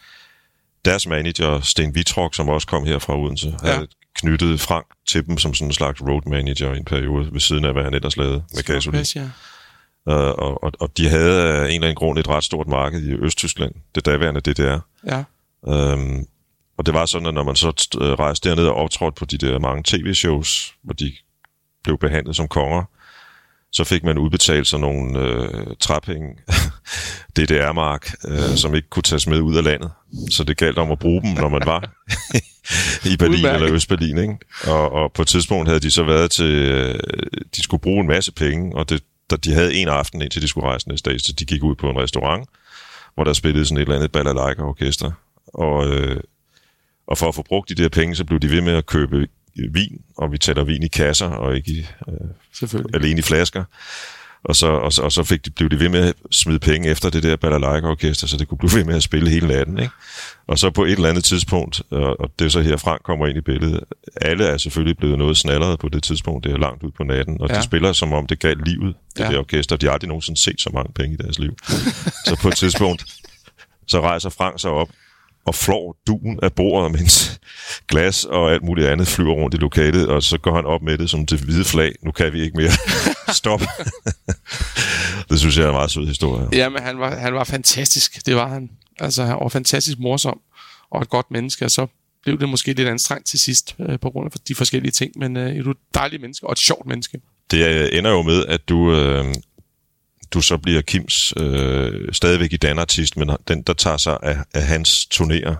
deres 0.84 1.06
manager, 1.06 1.60
Sten 1.60 1.94
Vitrok, 1.94 2.34
som 2.34 2.48
også 2.48 2.66
kom 2.66 2.84
her 2.86 2.98
fra 2.98 3.18
Odense, 3.18 3.54
Ja. 3.64 3.72
havde 3.72 3.88
knyttet 4.14 4.60
Frank 4.60 4.86
til 5.08 5.26
dem 5.26 5.38
som 5.38 5.54
sådan 5.54 5.68
en 5.68 5.72
slags 5.72 6.00
road 6.02 6.22
manager 6.30 6.74
i 6.74 6.76
en 6.76 6.84
periode, 6.84 7.32
ved 7.32 7.40
siden 7.40 7.64
af, 7.64 7.72
hvad 7.72 7.84
han 7.84 7.94
ellers 7.94 8.16
lavede 8.16 8.42
med 8.54 8.62
gasolin. 8.62 9.04
Ja. 9.16 9.28
Øh, 10.08 10.14
og, 10.16 10.64
og, 10.64 10.72
og 10.80 10.96
de 10.96 11.08
havde 11.08 11.42
af 11.42 11.64
en 11.64 11.64
eller 11.64 11.86
anden 11.86 11.94
grund 11.94 12.18
et 12.18 12.28
ret 12.28 12.44
stort 12.44 12.68
marked 12.68 13.02
i 13.02 13.12
Østtyskland, 13.12 13.74
det 13.94 14.06
daværende 14.06 14.40
DDR. 14.40 14.78
ja. 15.06 15.24
Øhm, 15.68 16.26
og 16.78 16.86
det 16.86 16.94
var 16.94 17.06
sådan, 17.06 17.26
at 17.26 17.34
når 17.34 17.42
man 17.42 17.56
så 17.56 17.88
øh, 18.00 18.12
rejste 18.12 18.48
derned 18.48 18.66
og 18.66 18.74
optrådte 18.74 19.18
på 19.18 19.24
de 19.24 19.38
der 19.38 19.58
mange 19.58 19.82
tv-shows, 19.86 20.74
hvor 20.82 20.94
de 20.94 21.12
blev 21.84 21.98
behandlet 21.98 22.36
som 22.36 22.48
konger, 22.48 22.84
så 23.72 23.84
fik 23.84 24.04
man 24.04 24.18
udbetalt 24.18 24.66
sådan 24.66 24.80
nogle 24.80 25.18
øh, 25.18 25.66
træpenge, 25.80 26.28
DDR-mark, 27.36 28.14
øh, 28.28 28.56
som 28.56 28.74
ikke 28.74 28.88
kunne 28.88 29.02
tages 29.02 29.26
med 29.26 29.40
ud 29.40 29.56
af 29.56 29.64
landet. 29.64 29.90
Så 30.30 30.44
det 30.44 30.56
galt 30.56 30.78
om 30.78 30.90
at 30.90 30.98
bruge 30.98 31.22
dem, 31.22 31.30
når 31.30 31.48
man 31.48 31.62
var 31.66 31.80
i 33.12 33.16
Berlin 33.16 33.34
Udmærket. 33.34 33.62
eller 33.62 33.74
Østberlin. 33.74 34.18
Ikke? 34.18 34.36
Og, 34.66 34.92
og 34.92 35.12
på 35.12 35.22
et 35.22 35.28
tidspunkt 35.28 35.68
havde 35.68 35.80
de 35.80 35.90
så 35.90 36.02
været 36.02 36.30
til, 36.30 36.50
øh, 36.50 36.98
de 37.56 37.62
skulle 37.62 37.80
bruge 37.80 38.00
en 38.00 38.06
masse 38.08 38.32
penge, 38.32 38.76
og 38.76 38.88
det, 38.88 39.02
der, 39.30 39.36
de 39.36 39.54
havde 39.54 39.74
en 39.74 39.88
aften, 39.88 40.22
indtil 40.22 40.42
de 40.42 40.48
skulle 40.48 40.66
rejse 40.66 40.88
næste 40.88 41.10
dag, 41.10 41.20
så 41.20 41.32
de 41.32 41.44
gik 41.44 41.62
ud 41.62 41.74
på 41.74 41.90
en 41.90 41.96
restaurant, 41.96 42.48
hvor 43.14 43.24
der 43.24 43.32
spillede 43.32 43.66
sådan 43.66 43.76
et 43.76 43.82
eller 43.82 43.94
andet 43.94 44.12
balalaika-orkester. 44.12 45.12
Og, 45.46 45.88
øh, 45.88 46.20
og 47.06 47.18
for 47.18 47.28
at 47.28 47.34
få 47.34 47.42
brugt 47.42 47.68
de 47.68 47.74
der 47.74 47.88
penge, 47.88 48.16
så 48.16 48.24
blev 48.24 48.40
de 48.40 48.50
ved 48.50 48.60
med 48.60 48.72
at 48.72 48.86
købe 48.86 49.28
vin, 49.54 50.02
og 50.16 50.32
vi 50.32 50.38
taler 50.38 50.64
vin 50.64 50.82
i 50.82 50.88
kasser, 50.88 51.26
og 51.26 51.56
ikke 51.56 51.72
i, 51.72 51.86
øh, 52.08 52.74
alene 52.94 53.18
i 53.18 53.22
flasker. 53.22 53.64
Og 54.44 54.56
så, 54.56 54.66
og, 54.66 54.92
så- 54.92 55.02
og 55.02 55.12
så 55.12 55.24
fik 55.24 55.44
de, 55.44 55.50
blev 55.50 55.70
de 55.70 55.80
ved 55.80 55.88
med 55.88 56.00
at 56.08 56.14
smide 56.30 56.58
penge 56.58 56.88
efter 56.88 57.10
det 57.10 57.22
der 57.22 57.36
balalaika-orkester, 57.36 58.26
så 58.26 58.36
det 58.36 58.48
kunne 58.48 58.58
blive 58.58 58.74
ved 58.74 58.84
med 58.84 58.94
at 58.94 59.02
spille 59.02 59.30
hele 59.30 59.46
natten. 59.48 59.78
Ikke? 59.78 59.92
Og 60.46 60.58
så 60.58 60.70
på 60.70 60.84
et 60.84 60.90
eller 60.92 61.08
andet 61.08 61.24
tidspunkt, 61.24 61.82
og, 61.90 62.20
og 62.20 62.30
det 62.38 62.44
er 62.44 62.48
så 62.48 62.60
her 62.60 62.76
Frank 62.76 63.02
kommer 63.02 63.26
ind 63.26 63.38
i 63.38 63.40
billedet, 63.40 63.80
alle 64.20 64.44
er 64.44 64.56
selvfølgelig 64.56 64.96
blevet 64.98 65.18
noget 65.18 65.36
snallerede 65.36 65.76
på 65.76 65.88
det 65.88 66.02
tidspunkt, 66.02 66.44
det 66.44 66.52
er 66.52 66.58
langt 66.58 66.82
ud 66.82 66.90
på 66.90 67.02
natten, 67.04 67.40
og 67.40 67.48
ja. 67.48 67.58
De 67.58 67.62
spiller 67.62 67.92
som 67.92 68.12
om 68.12 68.26
det 68.26 68.38
gav 68.40 68.54
livet, 68.66 68.94
det. 69.16 69.24
Ja. 69.24 69.30
der 69.30 69.38
orkester. 69.38 69.76
De 69.76 69.86
har 69.86 69.92
aldrig 69.92 70.08
nogensinde 70.08 70.40
set 70.40 70.60
så 70.60 70.70
mange 70.74 70.92
penge 70.92 71.14
i 71.14 71.16
deres 71.16 71.38
liv. 71.38 71.56
så 72.26 72.36
på 72.42 72.48
et 72.48 72.56
tidspunkt, 72.56 73.04
så 73.88 74.00
rejser 74.00 74.30
Frank 74.30 74.60
sig 74.60 74.70
op 74.70 74.88
og 75.46 75.54
flår 75.54 75.96
duen 76.06 76.38
af 76.42 76.52
bordet, 76.52 76.92
mens 76.92 77.40
glas 77.88 78.24
og 78.24 78.52
alt 78.52 78.62
muligt 78.62 78.88
andet 78.88 79.08
flyver 79.08 79.32
rundt 79.32 79.54
i 79.54 79.58
lokalet, 79.58 80.08
og 80.08 80.22
så 80.22 80.38
går 80.38 80.54
han 80.54 80.64
op 80.64 80.82
med 80.82 80.98
det 80.98 81.10
som 81.10 81.26
det 81.26 81.40
hvide 81.40 81.64
flag. 81.64 81.92
Nu 82.02 82.10
kan 82.10 82.32
vi 82.32 82.42
ikke 82.42 82.56
mere. 82.56 82.70
Stop. 83.40 83.60
det 85.30 85.40
synes 85.40 85.56
jeg 85.56 85.64
er 85.64 85.68
en 85.68 85.74
meget 85.74 85.90
sød 85.90 86.06
historie. 86.06 86.48
Jamen, 86.52 86.82
han 86.82 86.98
var, 86.98 87.16
han 87.16 87.34
var 87.34 87.44
fantastisk. 87.44 88.26
Det 88.26 88.36
var 88.36 88.48
han. 88.48 88.70
Altså, 89.00 89.24
han 89.24 89.36
var 89.40 89.48
fantastisk 89.48 89.98
morsom 89.98 90.40
og 90.90 91.02
et 91.02 91.08
godt 91.08 91.30
menneske, 91.30 91.64
og 91.64 91.70
så 91.70 91.86
blev 92.22 92.40
det 92.40 92.48
måske 92.48 92.72
lidt 92.72 92.88
anstrengt 92.88 93.26
til 93.26 93.40
sidst 93.40 93.76
øh, 93.80 93.98
på 93.98 94.10
grund 94.10 94.30
af 94.34 94.40
de 94.48 94.54
forskellige 94.54 94.92
ting, 94.92 95.12
men 95.16 95.36
øh, 95.36 95.56
et 95.56 95.76
dejligt 95.94 96.22
menneske 96.22 96.46
og 96.46 96.52
et 96.52 96.58
sjovt 96.58 96.86
menneske. 96.86 97.20
Det 97.50 97.98
ender 97.98 98.10
jo 98.10 98.22
med, 98.22 98.46
at 98.46 98.68
du, 98.68 98.94
øh, 98.94 99.34
du 100.34 100.40
så 100.40 100.56
bliver 100.56 100.82
Kims 100.82 101.34
øh, 101.36 102.12
stadigvæk 102.12 102.52
i 102.52 102.56
danartist, 102.56 103.16
men 103.16 103.30
den, 103.48 103.62
der 103.62 103.72
tager 103.72 103.96
sig 103.96 104.18
af, 104.22 104.38
af 104.54 104.62
hans 104.62 105.08
turnéer. 105.14 105.54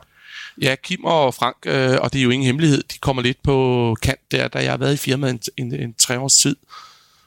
Ja, 0.60 0.74
Kim 0.82 1.04
og 1.04 1.34
Frank, 1.34 1.56
øh, 1.66 1.98
og 2.00 2.12
det 2.12 2.18
er 2.18 2.22
jo 2.22 2.30
ingen 2.30 2.46
hemmelighed, 2.46 2.82
de 2.82 2.98
kommer 2.98 3.22
lidt 3.22 3.42
på 3.42 3.96
kant 4.02 4.20
der, 4.30 4.48
da 4.48 4.58
jeg 4.58 4.72
har 4.72 4.76
været 4.76 4.94
i 4.94 4.96
firmaet 4.96 5.48
en, 5.56 5.66
en, 5.66 5.80
en 5.80 5.94
tre 5.94 6.18
års 6.18 6.34
tid. 6.34 6.56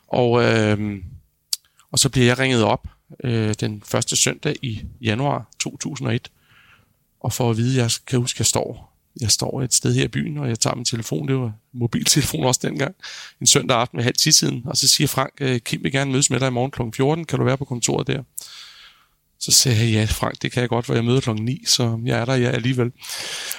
Og, 0.07 0.43
øh, 0.43 0.97
og 1.91 1.99
så 1.99 2.09
bliver 2.09 2.27
jeg 2.27 2.39
ringet 2.39 2.63
op 2.63 2.87
øh, 3.23 3.53
den 3.59 3.83
første 3.85 4.15
søndag 4.15 4.55
i 4.61 4.81
januar 5.01 5.45
2001, 5.59 6.31
og 7.19 7.33
for 7.33 7.49
at 7.49 7.57
vide, 7.57 7.81
jeg 7.81 7.91
kan 8.07 8.19
huske, 8.19 8.37
jeg 8.39 8.45
står, 8.45 8.92
jeg 9.21 9.31
står 9.31 9.61
et 9.61 9.73
sted 9.73 9.93
her 9.93 10.03
i 10.03 10.07
byen, 10.07 10.37
og 10.37 10.49
jeg 10.49 10.59
tager 10.59 10.75
min 10.75 10.85
telefon, 10.85 11.27
det 11.27 11.35
var 11.35 11.53
mobiltelefon 11.73 12.43
også 12.43 12.59
dengang, 12.63 12.95
en 13.41 13.47
søndag 13.47 13.77
aften 13.77 13.97
ved 13.97 14.03
halv 14.03 14.15
tiden, 14.15 14.61
og 14.65 14.77
så 14.77 14.87
siger 14.87 15.07
Frank, 15.07 15.33
øh, 15.41 15.59
Kim 15.59 15.83
vil 15.83 15.91
gerne 15.91 16.11
mødes 16.11 16.29
med 16.29 16.39
dig 16.39 16.47
i 16.47 16.51
morgen 16.51 16.71
kl. 16.71 16.81
14, 16.95 17.25
kan 17.25 17.39
du 17.39 17.45
være 17.45 17.57
på 17.57 17.65
kontoret 17.65 18.07
der? 18.07 18.23
Så 19.39 19.51
sagde 19.51 19.79
jeg, 19.79 19.91
ja 19.91 20.05
Frank, 20.05 20.41
det 20.41 20.51
kan 20.51 20.61
jeg 20.61 20.69
godt, 20.69 20.85
for 20.85 20.93
jeg 20.93 21.05
møder 21.05 21.21
klokken 21.21 21.45
9, 21.45 21.63
så 21.65 21.99
jeg 22.05 22.19
er 22.19 22.25
der 22.25 22.35
ja, 22.35 22.49
alligevel. 22.49 22.91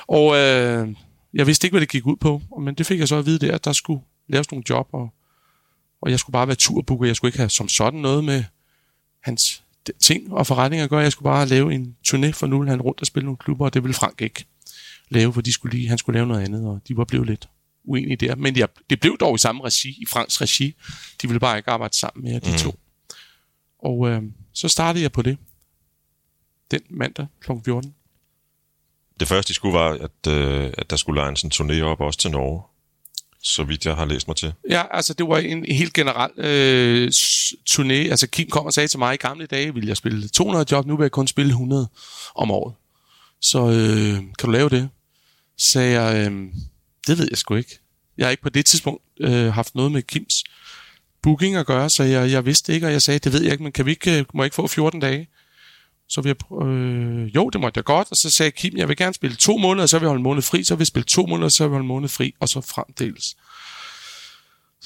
Og 0.08 0.36
øh, 0.36 0.88
jeg 1.34 1.46
vidste 1.46 1.66
ikke, 1.66 1.72
hvad 1.72 1.80
det 1.80 1.88
gik 1.88 2.06
ud 2.06 2.16
på, 2.16 2.42
men 2.60 2.74
det 2.74 2.86
fik 2.86 3.00
jeg 3.00 3.08
så 3.08 3.16
at 3.16 3.26
vide 3.26 3.46
der, 3.46 3.54
at 3.54 3.64
der 3.64 3.72
skulle 3.72 4.02
laves 4.28 4.50
nogle 4.50 4.64
job, 4.70 4.88
og, 4.92 5.08
og 6.02 6.10
jeg 6.10 6.18
skulle 6.18 6.32
bare 6.32 6.46
være 6.46 6.56
turbooker. 6.56 7.06
Jeg 7.06 7.16
skulle 7.16 7.28
ikke 7.28 7.38
have 7.38 7.50
som 7.50 7.68
sådan 7.68 8.00
noget 8.00 8.24
med 8.24 8.44
hans 9.20 9.62
ting 10.00 10.32
og 10.32 10.46
forretninger 10.46 10.84
at 10.84 10.90
gøre. 10.90 11.00
Jeg 11.00 11.12
skulle 11.12 11.24
bare 11.26 11.46
lave 11.46 11.74
en 11.74 11.96
turné, 12.08 12.30
for 12.30 12.46
nu 12.46 12.58
ville 12.58 12.70
han 12.70 12.82
rundt 12.82 13.00
og 13.00 13.06
spille 13.06 13.24
nogle 13.24 13.36
klubber, 13.36 13.64
og 13.64 13.74
det 13.74 13.82
ville 13.82 13.94
Frank 13.94 14.22
ikke 14.22 14.44
lave, 15.14 15.32
for 15.32 15.40
de 15.40 15.52
skulle 15.52 15.76
lige, 15.76 15.88
han 15.88 15.98
skulle 15.98 16.16
lave 16.16 16.26
noget 16.26 16.44
andet, 16.44 16.66
og 16.66 16.80
de 16.88 16.96
var 16.96 17.04
blevet 17.04 17.26
lidt 17.26 17.48
uenige 17.84 18.16
der. 18.16 18.34
Men 18.34 18.56
jeg, 18.56 18.68
det 18.90 19.00
blev 19.00 19.18
dog 19.18 19.34
i 19.34 19.38
samme 19.38 19.64
regi, 19.64 19.88
i 19.88 20.06
Franks 20.08 20.40
regi. 20.40 20.74
De 21.22 21.28
ville 21.28 21.40
bare 21.40 21.56
ikke 21.56 21.70
arbejde 21.70 21.96
sammen 21.96 22.24
med 22.24 22.40
de 22.40 22.50
mm. 22.50 22.56
to. 22.56 22.74
Og 23.78 24.08
øh, 24.08 24.22
så 24.52 24.68
startede 24.68 25.02
jeg 25.02 25.12
på 25.12 25.22
det. 25.22 25.38
Den 26.70 26.80
mandag 26.90 27.26
kl. 27.40 27.50
14. 27.64 27.94
Det 29.20 29.28
første, 29.28 29.48
de 29.48 29.54
skulle, 29.54 29.74
var, 29.74 29.90
at, 29.90 30.32
øh, 30.32 30.72
at 30.78 30.90
der 30.90 30.96
skulle 30.96 31.20
lejes 31.20 31.42
en 31.42 31.52
turné 31.54 31.80
op 31.80 32.00
også 32.00 32.18
til 32.18 32.30
Norge. 32.30 32.62
Så 33.42 33.64
vidt 33.64 33.86
jeg 33.86 33.96
har 33.96 34.04
læst 34.04 34.28
mig 34.28 34.36
til. 34.36 34.52
Ja, 34.70 34.82
altså 34.90 35.14
det 35.14 35.28
var 35.28 35.38
en 35.38 35.64
helt 35.64 35.92
generel 35.92 36.30
øh, 36.36 37.08
turné. 37.70 38.10
Altså 38.10 38.26
Kim 38.26 38.50
kom 38.50 38.66
og 38.66 38.72
sagde 38.72 38.88
til 38.88 38.98
mig, 38.98 39.14
i 39.14 39.16
gamle 39.16 39.46
dage 39.46 39.74
ville 39.74 39.88
jeg 39.88 39.96
spille 39.96 40.28
200 40.28 40.66
job, 40.70 40.86
nu 40.86 40.96
vil 40.96 41.04
jeg 41.04 41.10
kun 41.10 41.26
spille 41.26 41.50
100 41.50 41.88
om 42.34 42.50
året. 42.50 42.74
Så 43.40 43.58
øh, 43.58 44.16
kan 44.16 44.46
du 44.46 44.50
lave 44.50 44.68
det? 44.68 44.88
Sagde 45.58 46.00
jeg, 46.00 46.30
øh, 46.30 46.52
det 47.06 47.18
ved 47.18 47.28
jeg 47.30 47.38
sgu 47.38 47.54
ikke. 47.54 47.78
Jeg 48.18 48.26
har 48.26 48.30
ikke 48.30 48.42
på 48.42 48.48
det 48.48 48.66
tidspunkt 48.66 49.02
øh, 49.20 49.52
haft 49.52 49.74
noget 49.74 49.92
med 49.92 50.02
Kims 50.02 50.44
booking 51.22 51.56
at 51.56 51.66
gøre, 51.66 51.90
så 51.90 52.02
jeg, 52.02 52.30
jeg 52.30 52.46
vidste 52.46 52.74
ikke, 52.74 52.86
og 52.86 52.92
jeg 52.92 53.02
sagde, 53.02 53.18
det 53.18 53.32
ved 53.32 53.42
jeg 53.42 53.52
ikke, 53.52 53.62
men 53.62 53.72
kan 53.72 53.86
vi 53.86 53.90
ikke, 53.90 54.18
øh, 54.18 54.24
må 54.34 54.42
jeg 54.42 54.46
ikke 54.46 54.54
få 54.54 54.66
14 54.66 55.00
dage? 55.00 55.28
Så 56.08 56.20
vi 56.20 56.30
øh, 56.30 57.34
jo, 57.34 57.48
det 57.48 57.60
måtte 57.60 57.78
jeg 57.78 57.84
godt, 57.84 58.08
og 58.10 58.16
så 58.16 58.30
sagde 58.30 58.50
Kim, 58.50 58.76
jeg 58.76 58.88
vil 58.88 58.96
gerne 58.96 59.14
spille 59.14 59.36
to 59.36 59.56
måneder, 59.56 59.86
så 59.86 59.98
vil 59.98 60.04
jeg 60.04 60.08
holde 60.08 60.20
en 60.20 60.22
måned 60.22 60.42
fri, 60.42 60.64
så 60.64 60.74
vil 60.74 60.80
jeg 60.80 60.86
spille 60.86 61.04
to 61.04 61.26
måneder, 61.26 61.48
så 61.48 61.64
vil 61.64 61.68
jeg 61.68 61.72
holde 61.72 61.84
en 61.84 61.88
måned 61.88 62.08
fri, 62.08 62.34
og 62.40 62.48
så 62.48 62.60
fremdeles. 62.60 63.36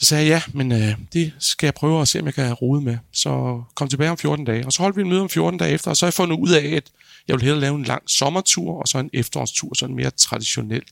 Så 0.00 0.04
sagde 0.04 0.26
jeg, 0.26 0.42
ja, 0.46 0.52
men 0.58 0.72
øh, 0.72 0.98
det 1.12 1.32
skal 1.38 1.66
jeg 1.66 1.74
prøve 1.74 2.00
at 2.00 2.08
se, 2.08 2.20
om 2.20 2.26
jeg 2.26 2.34
kan 2.34 2.52
rode 2.52 2.80
med. 2.80 2.98
Så 3.12 3.62
kom 3.74 3.88
tilbage 3.88 4.10
om 4.10 4.18
14 4.18 4.44
dage. 4.44 4.66
Og 4.66 4.72
så 4.72 4.82
holdt 4.82 4.96
vi 4.96 5.02
en 5.02 5.08
møde 5.08 5.20
om 5.20 5.28
14 5.28 5.58
dage 5.58 5.72
efter, 5.72 5.90
og 5.90 5.96
så 5.96 6.06
har 6.06 6.08
jeg 6.08 6.14
fundet 6.14 6.38
ud 6.38 6.50
af, 6.50 6.76
at 6.76 6.90
jeg 7.28 7.34
vil 7.34 7.42
hellere 7.42 7.60
lave 7.60 7.74
en 7.74 7.84
lang 7.84 8.10
sommertur, 8.10 8.80
og 8.80 8.88
så 8.88 8.98
en 8.98 9.10
efterårstur, 9.12 9.74
sådan 9.74 9.96
mere 9.96 10.10
traditionelt. 10.10 10.88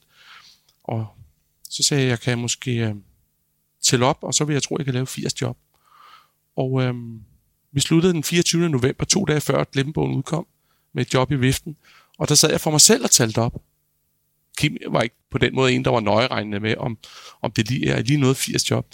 Og 0.84 1.06
så 1.70 1.82
sagde 1.82 2.02
jeg, 2.02 2.10
jeg 2.10 2.20
kan 2.20 2.38
måske 2.38 2.70
øh, 2.70 2.94
tælle 3.82 4.06
op, 4.06 4.18
og 4.22 4.34
så 4.34 4.44
vil 4.44 4.52
jeg 4.52 4.62
tro, 4.62 4.76
jeg 4.78 4.84
kan 4.84 4.94
lave 4.94 5.06
80 5.06 5.40
job. 5.40 5.58
Og 6.56 6.82
øh, 6.82 6.94
vi 7.72 7.80
sluttede 7.80 8.12
den 8.12 8.24
24. 8.24 8.68
november, 8.68 9.04
to 9.04 9.24
dage 9.24 9.40
før 9.40 9.64
Glemmebogen 9.64 10.14
udkom, 10.14 10.46
med 10.92 11.06
et 11.06 11.14
job 11.14 11.32
i 11.32 11.36
viften. 11.36 11.76
Og 12.18 12.28
der 12.28 12.34
sad 12.34 12.50
jeg 12.50 12.60
for 12.60 12.70
mig 12.70 12.80
selv 12.80 13.04
og 13.04 13.10
talte 13.10 13.38
op. 13.38 13.62
Kim 14.58 14.76
var 14.88 15.02
ikke 15.02 15.16
på 15.38 15.46
den 15.46 15.54
måde 15.54 15.72
en, 15.72 15.84
der 15.84 15.90
var 15.90 16.00
nøjeregnende 16.00 16.60
med, 16.60 16.74
om, 16.78 16.96
om 17.42 17.50
det 17.50 17.68
lige 17.70 17.90
er 17.90 18.02
lige 18.02 18.20
noget 18.20 18.36
80 18.36 18.70
job. 18.70 18.86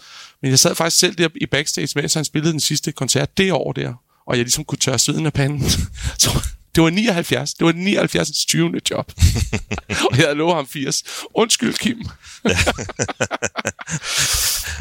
Men 0.42 0.50
jeg 0.50 0.58
sad 0.58 0.74
faktisk 0.74 0.98
selv 0.98 1.14
der 1.14 1.28
i 1.34 1.46
backstage, 1.46 1.88
mens 1.94 2.14
han 2.14 2.24
spillede 2.24 2.52
den 2.52 2.60
sidste 2.60 2.92
koncert 2.92 3.36
det 3.36 3.52
år 3.52 3.72
der, 3.72 3.94
og 4.26 4.36
jeg 4.36 4.44
ligesom 4.44 4.64
kunne 4.64 4.78
tørre 4.78 4.98
sveden 4.98 5.26
af 5.26 5.32
panden. 5.32 5.70
Så 6.18 6.30
det 6.74 6.82
var 6.82 6.90
79. 6.90 7.54
Det 7.54 7.66
var 7.66 7.72
79. 7.72 8.46
20. 8.46 8.80
job. 8.90 9.12
og 10.10 10.16
jeg 10.16 10.24
havde 10.24 10.34
lovet 10.34 10.54
ham 10.54 10.66
80. 10.66 11.04
Undskyld, 11.34 11.74
Kim. 11.74 11.98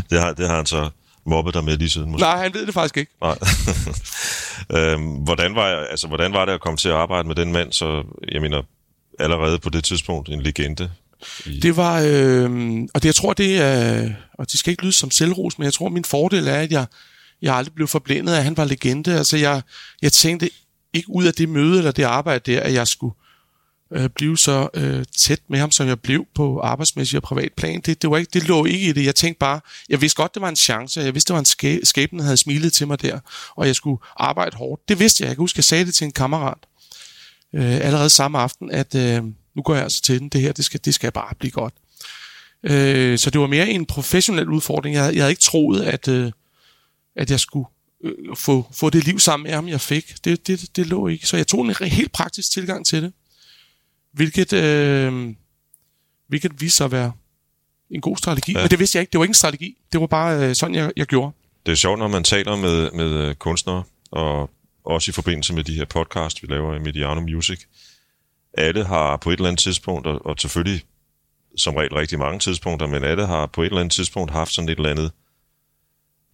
Det 0.09 0.19
har, 0.19 0.33
det 0.33 0.47
har 0.47 0.55
han 0.55 0.65
så 0.65 0.89
mobbet 1.25 1.53
dig 1.53 1.63
med 1.63 1.77
lige 1.77 1.89
siden. 1.89 2.11
Måske. 2.11 2.21
Nej, 2.21 2.37
han 2.37 2.53
ved 2.53 2.65
det 2.65 2.73
faktisk 2.73 2.97
ikke. 2.97 3.11
Nej. 3.21 3.37
øhm, 4.77 5.03
hvordan, 5.03 5.55
var, 5.55 5.65
altså, 5.65 6.07
hvordan 6.07 6.33
var 6.33 6.45
det 6.45 6.53
at 6.53 6.61
komme 6.61 6.77
til 6.77 6.89
at 6.89 6.95
arbejde 6.95 7.27
med 7.27 7.35
den 7.35 7.51
mand, 7.51 7.71
så 7.71 8.03
jeg 8.31 8.41
mener, 8.41 8.61
allerede 9.19 9.59
på 9.59 9.69
det 9.69 9.83
tidspunkt 9.83 10.29
en 10.29 10.41
legende? 10.41 10.91
Det 11.61 11.77
var, 11.77 12.01
øh, 12.05 12.81
og 12.93 13.01
det, 13.03 13.05
jeg 13.05 13.15
tror, 13.15 13.33
det 13.33 13.57
er, 13.57 14.09
og 14.33 14.51
det 14.51 14.59
skal 14.59 14.71
ikke 14.71 14.83
lyde 14.83 14.93
som 14.93 15.11
selvros, 15.11 15.57
men 15.57 15.65
jeg 15.65 15.73
tror, 15.73 15.89
min 15.89 16.05
fordel 16.05 16.47
er, 16.47 16.55
at 16.55 16.71
jeg, 16.71 16.85
jeg 17.41 17.55
aldrig 17.55 17.73
blev 17.73 17.87
forblændet 17.87 18.33
af, 18.33 18.37
at 18.37 18.43
han 18.43 18.57
var 18.57 18.65
legende. 18.65 19.17
Altså, 19.17 19.37
jeg, 19.37 19.61
jeg 20.01 20.13
tænkte 20.13 20.49
ikke 20.93 21.09
ud 21.09 21.25
af 21.25 21.33
det 21.33 21.49
møde 21.49 21.77
eller 21.77 21.91
det 21.91 22.03
arbejde 22.03 22.51
der, 22.51 22.59
at 22.59 22.73
jeg 22.73 22.87
skulle 22.87 23.13
øh, 23.93 24.09
blive 24.09 24.37
så 24.37 24.69
øh, 24.73 25.05
tæt 25.17 25.39
med 25.49 25.59
ham, 25.59 25.71
som 25.71 25.87
jeg 25.87 25.99
blev 25.99 26.25
på 26.35 26.59
arbejdsmæssig 26.59 27.17
og 27.17 27.23
privat 27.23 27.53
plan. 27.53 27.81
Det, 27.81 28.01
det, 28.01 28.09
var 28.11 28.17
ikke, 28.17 28.29
det 28.33 28.47
lå 28.47 28.65
ikke 28.65 28.89
i 28.89 28.91
det. 28.91 29.05
Jeg 29.05 29.15
tænkte 29.15 29.39
bare, 29.39 29.59
jeg 29.89 30.01
vidste 30.01 30.15
godt, 30.15 30.33
det 30.33 30.41
var 30.41 30.49
en 30.49 30.55
chance. 30.55 31.01
Jeg 31.01 31.13
vidste, 31.13 31.27
det 31.27 31.33
var 31.33 31.39
en 31.39 31.77
skæ- 31.79 31.83
skæbne, 31.83 32.19
der 32.19 32.23
havde 32.23 32.37
smilet 32.37 32.73
til 32.73 32.87
mig 32.87 33.01
der, 33.01 33.19
og 33.55 33.67
jeg 33.67 33.75
skulle 33.75 34.01
arbejde 34.17 34.57
hårdt. 34.57 34.89
Det 34.89 34.99
vidste 34.99 35.23
jeg. 35.23 35.27
Jeg 35.27 35.35
kan 35.35 35.43
huske, 35.43 35.57
jeg 35.57 35.63
sagde 35.63 35.85
det 35.85 35.93
til 35.93 36.05
en 36.05 36.11
kammerat 36.11 36.57
øh, 37.55 37.85
allerede 37.85 38.09
samme 38.09 38.39
aften, 38.39 38.71
at 38.71 38.95
øh, 38.95 39.23
nu 39.55 39.61
går 39.61 39.73
jeg 39.75 39.83
altså 39.83 40.01
til 40.01 40.19
den. 40.19 40.29
Det 40.29 40.41
her, 40.41 40.51
det 40.51 40.65
skal, 40.65 40.79
det 40.85 40.93
skal 40.93 41.11
bare 41.11 41.35
blive 41.39 41.51
godt. 41.51 41.73
Øh, 42.63 43.17
så 43.17 43.29
det 43.29 43.41
var 43.41 43.47
mere 43.47 43.69
en 43.69 43.85
professionel 43.85 44.49
udfordring. 44.49 44.95
Jeg, 44.95 45.15
jeg 45.15 45.23
havde 45.23 45.31
ikke 45.31 45.41
troet, 45.41 45.81
at, 45.81 46.07
øh, 46.07 46.31
at 47.15 47.31
jeg 47.31 47.39
skulle 47.39 47.65
øh, 48.03 48.35
få, 48.35 48.67
få 48.73 48.89
det 48.89 49.05
liv 49.05 49.19
sammen 49.19 49.43
med 49.43 49.53
ham, 49.53 49.67
jeg 49.67 49.81
fik. 49.81 50.25
Det, 50.25 50.47
det, 50.47 50.75
det 50.75 50.87
lå 50.87 51.07
ikke. 51.07 51.27
Så 51.27 51.37
jeg 51.37 51.47
tog 51.47 51.61
en 51.61 51.75
helt 51.81 52.11
praktisk 52.11 52.51
tilgang 52.51 52.85
til 52.85 53.03
det. 53.03 53.13
Hvilket, 54.13 54.53
øh, 54.53 55.33
hvilket 56.27 56.61
viste 56.61 56.77
sig 56.77 56.85
at 56.85 56.91
være 56.91 57.11
en 57.89 58.01
god 58.01 58.17
strategi. 58.17 58.51
Ja. 58.51 58.57
Ja. 58.59 58.63
Men 58.63 58.71
det 58.71 58.79
vidste 58.79 58.97
jeg 58.97 59.01
ikke. 59.01 59.11
Det 59.11 59.17
var 59.17 59.23
ikke 59.23 59.31
en 59.31 59.35
strategi. 59.35 59.77
Det 59.91 60.01
var 60.01 60.07
bare 60.07 60.49
øh, 60.49 60.55
sådan, 60.55 60.75
jeg, 60.75 60.91
jeg 60.97 61.05
gjorde. 61.05 61.31
Det 61.65 61.71
er 61.71 61.75
sjovt, 61.75 61.99
når 61.99 62.07
man 62.07 62.23
taler 62.23 62.55
med, 62.55 62.91
med 62.91 63.09
øh, 63.09 63.35
kunstnere, 63.35 63.83
og 64.11 64.49
også 64.83 65.11
i 65.11 65.13
forbindelse 65.13 65.53
med 65.53 65.63
de 65.63 65.73
her 65.73 65.85
podcast, 65.85 66.43
vi 66.43 66.47
laver 66.47 66.75
i 66.75 66.79
Mediano 66.79 67.21
Music. 67.21 67.59
Alle 68.53 68.85
har 68.85 69.17
på 69.17 69.29
et 69.29 69.33
eller 69.33 69.47
andet 69.47 69.59
tidspunkt, 69.59 70.07
og, 70.07 70.25
og 70.25 70.35
selvfølgelig 70.39 70.81
som 71.57 71.75
regel 71.75 71.93
rigtig 71.93 72.19
mange 72.19 72.39
tidspunkter, 72.39 72.87
men 72.87 73.03
alle 73.03 73.25
har 73.25 73.45
på 73.45 73.61
et 73.61 73.65
eller 73.65 73.79
andet 73.79 73.93
tidspunkt 73.93 74.31
haft 74.31 74.53
sådan 74.53 74.69
et 74.69 74.77
eller 74.77 74.89
andet, 74.89 75.11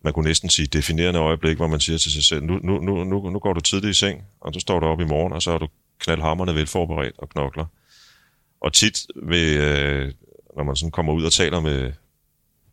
man 0.01 0.13
kunne 0.13 0.27
næsten 0.27 0.49
sige 0.49 0.67
definerende 0.67 1.19
øjeblik, 1.19 1.58
hvor 1.58 1.67
man 1.67 1.80
siger 1.80 1.97
til 1.97 2.12
sig 2.12 2.23
selv, 2.23 2.43
nu, 2.43 2.60
nu, 2.63 2.80
nu, 2.80 3.03
nu, 3.03 3.30
nu 3.30 3.39
går 3.39 3.53
du 3.53 3.60
tidligt 3.60 3.91
i 3.91 3.99
seng, 3.99 4.21
og 4.41 4.53
du 4.53 4.60
står 4.60 4.80
du 4.80 4.86
op 4.86 4.99
i 4.99 5.06
morgen, 5.06 5.34
og 5.34 5.41
så 5.41 5.51
er 5.51 5.58
du 5.58 5.67
knaldhammerne 5.99 6.56
velforberedt 6.56 7.15
og 7.17 7.30
knokler. 7.30 7.65
Og 8.62 8.73
tit, 8.73 9.08
ved, 9.15 9.58
øh, 9.58 10.13
når 10.56 10.63
man 10.63 10.75
sådan 10.75 10.91
kommer 10.91 11.13
ud 11.13 11.23
og 11.23 11.32
taler 11.32 11.60
med 11.60 11.93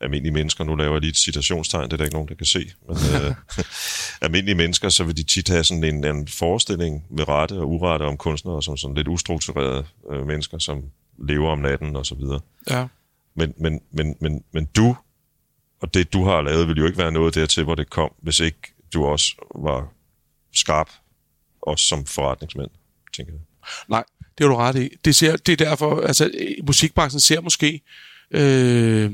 almindelige 0.00 0.32
mennesker, 0.32 0.64
nu 0.64 0.74
laver 0.74 0.92
jeg 0.92 1.00
lige 1.00 1.10
et 1.10 1.16
citationstegn, 1.16 1.84
det 1.84 1.92
er 1.92 1.96
der 1.96 2.04
ikke 2.04 2.14
nogen, 2.14 2.28
der 2.28 2.34
kan 2.34 2.46
se, 2.46 2.70
men 2.88 2.96
øh, 2.96 3.34
almindelige 4.24 4.54
mennesker, 4.54 4.88
så 4.88 5.04
vil 5.04 5.16
de 5.16 5.22
tit 5.22 5.48
have 5.48 5.64
sådan 5.64 5.84
en, 5.84 6.04
en 6.04 6.28
forestilling 6.28 7.06
med 7.10 7.28
rette 7.28 7.52
og 7.52 7.70
urette 7.70 8.02
om 8.02 8.16
kunstnere, 8.16 8.62
som 8.62 8.76
sådan 8.76 8.96
lidt 8.96 9.08
ustrukturerede 9.08 9.84
øh, 10.12 10.26
mennesker, 10.26 10.58
som 10.58 10.84
lever 11.18 11.50
om 11.50 11.58
natten 11.58 11.96
og 11.96 12.06
så 12.06 12.14
videre. 12.14 12.40
Ja. 12.70 12.86
Men, 13.34 13.54
men, 13.56 13.80
men, 13.90 14.16
men, 14.20 14.44
men 14.52 14.64
du, 14.64 14.96
og 15.80 15.94
det 15.94 16.12
du 16.12 16.24
har 16.24 16.42
lavet, 16.42 16.68
vil 16.68 16.76
jo 16.76 16.86
ikke 16.86 16.98
være 16.98 17.12
noget 17.12 17.34
dertil, 17.34 17.64
hvor 17.64 17.74
det 17.74 17.90
kom, 17.90 18.12
hvis 18.22 18.40
ikke 18.40 18.74
du 18.94 19.04
også 19.04 19.34
var 19.54 19.88
skarp, 20.54 20.90
også 21.62 21.86
som 21.86 22.06
forretningsmand, 22.06 22.70
tænker 23.16 23.32
jeg. 23.32 23.40
Nej, 23.88 24.04
det 24.38 24.46
har 24.46 24.48
du 24.48 24.56
ret 24.56 24.76
i. 24.76 24.88
Det, 25.04 25.16
ser, 25.16 25.36
det 25.36 25.52
er 25.60 25.64
derfor, 25.64 26.00
altså 26.00 26.30
musikbranchen 26.66 27.20
ser 27.20 27.40
måske 27.40 27.80
øh, 28.30 29.12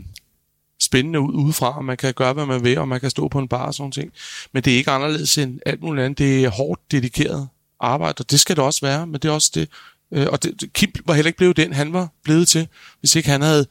spændende 0.81 1.21
ud 1.21 1.35
udefra, 1.35 1.77
og 1.77 1.85
man 1.85 1.97
kan 1.97 2.14
gøre, 2.14 2.33
hvad 2.33 2.47
man 2.47 2.64
vil, 2.64 2.79
og 2.79 2.88
man 2.88 3.01
kan 3.01 3.11
stå 3.11 3.29
på 3.29 3.38
en 3.38 3.49
bar 3.49 3.66
og 3.66 3.75
sådan 3.75 3.93
ting. 3.93 4.12
Men 4.53 4.62
det 4.62 4.73
er 4.73 4.77
ikke 4.77 4.90
anderledes 4.90 5.38
end 5.38 5.61
alt 5.66 5.83
muligt 5.83 6.05
andet. 6.05 6.19
Det 6.19 6.45
er 6.45 6.49
hårdt 6.49 6.93
dedikeret 6.93 7.49
arbejde, 7.81 8.14
og 8.19 8.31
det 8.31 8.40
skal 8.40 8.57
det 8.57 8.64
også 8.64 8.87
være, 8.87 9.07
men 9.07 9.14
det 9.14 9.25
er 9.25 9.33
også 9.33 9.51
det. 9.55 9.69
Øh, 10.12 10.27
og 10.31 10.43
det, 10.43 10.73
Kim 10.73 10.93
var 11.07 11.14
heller 11.14 11.29
ikke 11.29 11.37
blevet 11.37 11.57
den, 11.57 11.73
han 11.73 11.93
var 11.93 12.09
blevet 12.25 12.49
til, 12.49 12.69
hvis 13.01 13.16
ikke 13.16 13.29
han 13.29 13.43
havde 13.43 13.66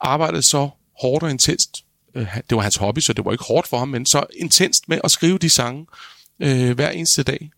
arbejdet 0.00 0.44
så 0.44 0.68
hårdt 1.00 1.24
og 1.24 1.30
intenst. 1.30 1.84
Øh, 2.14 2.36
det 2.50 2.56
var 2.56 2.62
hans 2.62 2.76
hobby, 2.76 2.98
så 2.98 3.12
det 3.12 3.24
var 3.24 3.32
ikke 3.32 3.44
hårdt 3.44 3.66
for 3.66 3.78
ham, 3.78 3.88
men 3.88 4.06
så 4.06 4.24
intenst 4.36 4.88
med 4.88 4.98
at 5.04 5.10
skrive 5.10 5.38
de 5.38 5.48
sange 5.48 5.86
øh, 6.40 6.74
hver 6.74 6.90
eneste 6.90 7.22
dag. 7.22 7.50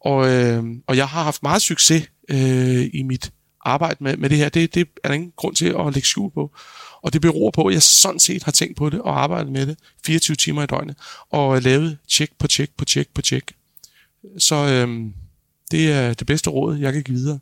Og, 0.00 0.28
øh, 0.28 0.64
og 0.86 0.96
jeg 0.96 1.08
har 1.08 1.22
haft 1.22 1.42
meget 1.42 1.62
succes 1.62 2.08
øh, 2.28 2.90
i 2.94 3.02
mit 3.02 3.32
arbejde 3.64 4.04
med, 4.04 4.16
med 4.16 4.30
det 4.30 4.38
her. 4.38 4.48
Det, 4.48 4.74
det 4.74 4.88
er 5.04 5.08
der 5.08 5.14
ingen 5.14 5.32
grund 5.36 5.56
til 5.56 5.66
at 5.66 5.94
lægge 5.94 6.08
skjul 6.08 6.30
på. 6.30 6.50
Og 7.04 7.12
det 7.12 7.20
beror 7.20 7.50
på, 7.50 7.66
at 7.66 7.74
jeg 7.74 7.82
sådan 7.82 8.20
set 8.20 8.42
har 8.42 8.52
tænkt 8.52 8.76
på 8.76 8.90
det 8.90 9.00
og 9.00 9.22
arbejdet 9.22 9.52
med 9.52 9.66
det 9.66 9.78
24 10.06 10.34
timer 10.34 10.62
i 10.62 10.66
døgnet. 10.66 10.96
Og 11.30 11.62
lavet 11.62 11.98
tjek 12.08 12.30
på 12.38 12.46
tjek 12.46 12.70
på 12.76 12.84
tjek 12.84 13.08
på 13.14 13.22
tjek. 13.22 13.52
Så 14.38 14.54
øh, 14.54 15.10
det 15.70 15.92
er 15.92 16.14
det 16.14 16.26
bedste 16.26 16.50
råd, 16.50 16.76
jeg 16.78 16.92
kan 16.92 17.02
give 17.02 17.16
videre 17.16 17.38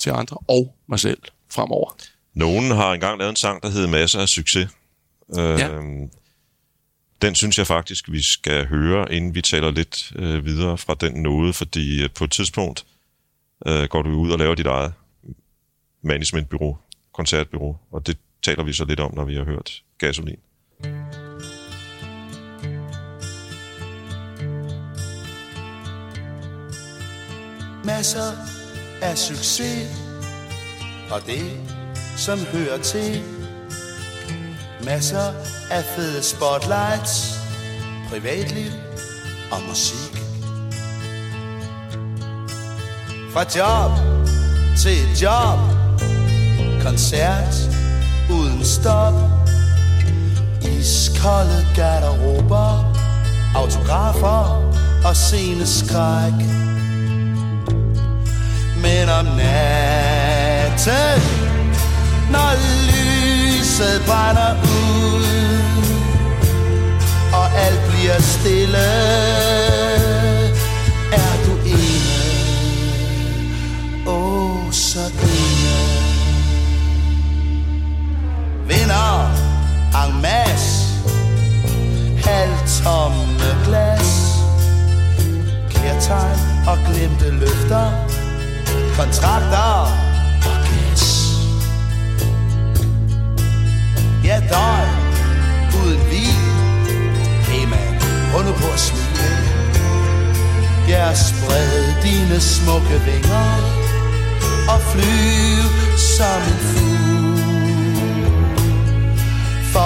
til 0.00 0.10
andre 0.10 0.36
og 0.48 0.74
mig 0.86 1.00
selv 1.00 1.18
fremover. 1.50 1.96
Nogen 2.34 2.70
har 2.70 2.92
engang 2.92 3.18
lavet 3.18 3.30
en 3.30 3.36
sang, 3.36 3.62
der 3.62 3.68
hedder 3.70 3.88
Masser 3.88 4.20
af 4.20 4.28
Succes. 4.28 4.68
Øh, 5.38 5.44
Ja. 5.44 5.68
Den 7.22 7.34
synes 7.34 7.58
jeg 7.58 7.66
faktisk, 7.66 8.12
vi 8.12 8.22
skal 8.22 8.66
høre, 8.66 9.12
inden 9.12 9.34
vi 9.34 9.42
taler 9.42 9.70
lidt 9.70 10.12
øh, 10.16 10.44
videre 10.44 10.78
fra 10.78 10.94
den 11.00 11.22
nåde, 11.22 11.52
fordi 11.52 12.02
øh, 12.02 12.10
på 12.10 12.24
et 12.24 12.30
tidspunkt 12.30 12.86
øh, 13.66 13.84
går 13.84 14.02
du 14.02 14.10
ud 14.10 14.30
og 14.30 14.38
laver 14.38 14.54
dit 14.54 14.66
eget 14.66 14.92
managementbyrå, 16.02 16.78
koncertbyrå, 17.12 17.76
og 17.92 18.06
det 18.06 18.18
taler 18.46 18.64
vi 18.64 18.72
så 18.72 18.84
lidt 18.84 19.00
om, 19.00 19.14
når 19.14 19.24
vi 19.24 19.36
har 19.36 19.44
hørt 19.44 19.82
Gasolin. 19.98 20.38
masser 27.84 28.32
af 29.02 29.18
succes 29.18 29.88
og 31.10 31.26
det, 31.26 31.60
som 32.16 32.38
hører 32.38 32.78
til. 32.78 33.22
Masser 34.84 35.32
af 35.70 35.84
fede 35.84 36.22
spotlights, 36.22 37.34
privatliv 38.10 38.70
og 39.52 39.58
musik. 39.68 40.12
Fra 43.32 43.44
job 43.56 43.92
til 44.76 45.22
job, 45.22 45.58
koncert 46.82 47.75
uden 48.30 48.64
stop. 48.64 49.14
Iskolde 50.62 51.66
garderober, 51.76 52.94
autografer 53.54 54.72
og 55.04 55.16
sceneskræk. 55.16 56.32
Men 58.82 59.08
om 59.08 59.24
natten 59.24 61.22
Når 62.30 62.52
lyset 62.88 64.02
brænder 64.06 64.52
ud 64.62 65.26
Og 67.32 67.46
alt 67.58 67.80
bliver 67.90 68.20
stille 68.20 69.55
Vinder. 78.68 79.30
En 79.94 80.20
masse 80.22 80.86
Halvtomme 82.24 83.64
glas. 83.64 84.38
Kærtegn 85.70 86.40
og 86.66 86.78
glemte 86.86 87.30
løfter. 87.30 87.90
Kontrakter 88.98 89.92
og 90.46 90.56
gæs 90.66 91.04
Ja, 94.24 94.40
døgn. 94.50 94.90
Uden 95.82 96.10
vin 96.10 96.46
på 98.60 98.72
at 98.72 98.80
smile. 98.80 99.36
Ja, 100.88 101.14
spred 101.14 102.02
dine 102.02 102.40
smukke 102.40 103.00
vinger. 103.04 103.50
Og 104.68 104.80
flyv 104.80 105.62
som 105.98 106.42
en 106.42 106.58
fugl. 106.60 107.05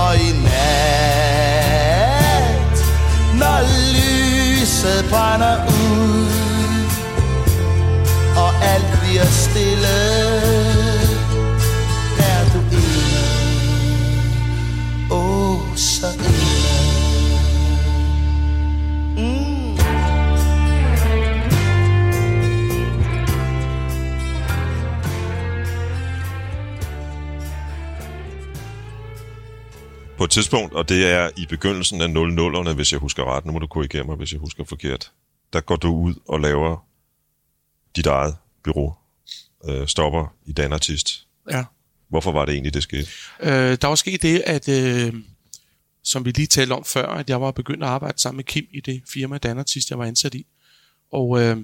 For 0.01 0.13
i 0.13 0.33
nat 0.45 1.91
Når 3.41 3.61
lyset 3.95 5.01
brænder 5.11 5.57
ud 5.67 6.27
Og 8.37 8.51
alt 8.73 9.01
bliver 9.03 9.25
stille. 9.25 10.70
På 30.21 30.25
et 30.25 30.31
tidspunkt, 30.31 30.75
og 30.75 30.89
det 30.89 31.07
er 31.07 31.31
i 31.37 31.47
begyndelsen 31.47 32.01
af 32.01 32.07
00'erne, 32.07 32.73
hvis 32.73 32.93
jeg 32.93 33.01
husker 33.01 33.37
ret, 33.37 33.47
nu 33.47 33.53
må 33.53 33.59
du 33.59 33.67
korrigere 33.67 34.05
mig, 34.05 34.17
hvis 34.17 34.33
jeg 34.33 34.41
husker 34.41 34.65
forkert, 34.65 35.13
der 35.53 35.61
går 35.61 35.77
du 35.77 35.95
ud 35.95 36.15
og 36.29 36.41
laver 36.41 36.87
dit 37.97 38.07
eget 38.07 38.37
bureau, 38.65 38.95
øh, 39.69 39.89
stopper 39.89 40.35
i 40.47 40.53
Dan 40.53 40.73
Artist. 40.73 41.27
Ja. 41.51 41.65
Hvorfor 42.09 42.33
var 42.33 42.45
det 42.45 42.53
egentlig, 42.53 42.75
det 42.75 42.83
skete? 42.83 43.09
Øh, 43.41 43.79
der 43.81 43.87
var 43.87 43.95
sket 43.95 44.23
det, 44.23 44.43
at 44.47 44.69
øh, 44.69 45.15
som 46.03 46.25
vi 46.25 46.31
lige 46.31 46.47
talte 46.47 46.73
om 46.73 46.85
før, 46.85 47.07
at 47.07 47.31
jeg 47.31 47.41
var 47.41 47.51
begyndt 47.51 47.83
at 47.83 47.89
arbejde 47.89 48.19
sammen 48.19 48.37
med 48.37 48.45
Kim 48.45 48.67
i 48.71 48.81
det 48.81 49.03
firma 49.13 49.39
Danartist, 49.39 49.91
jeg 49.91 49.99
var 49.99 50.05
ansat 50.05 50.35
i. 50.35 50.47
Og 51.13 51.41
øh, 51.41 51.57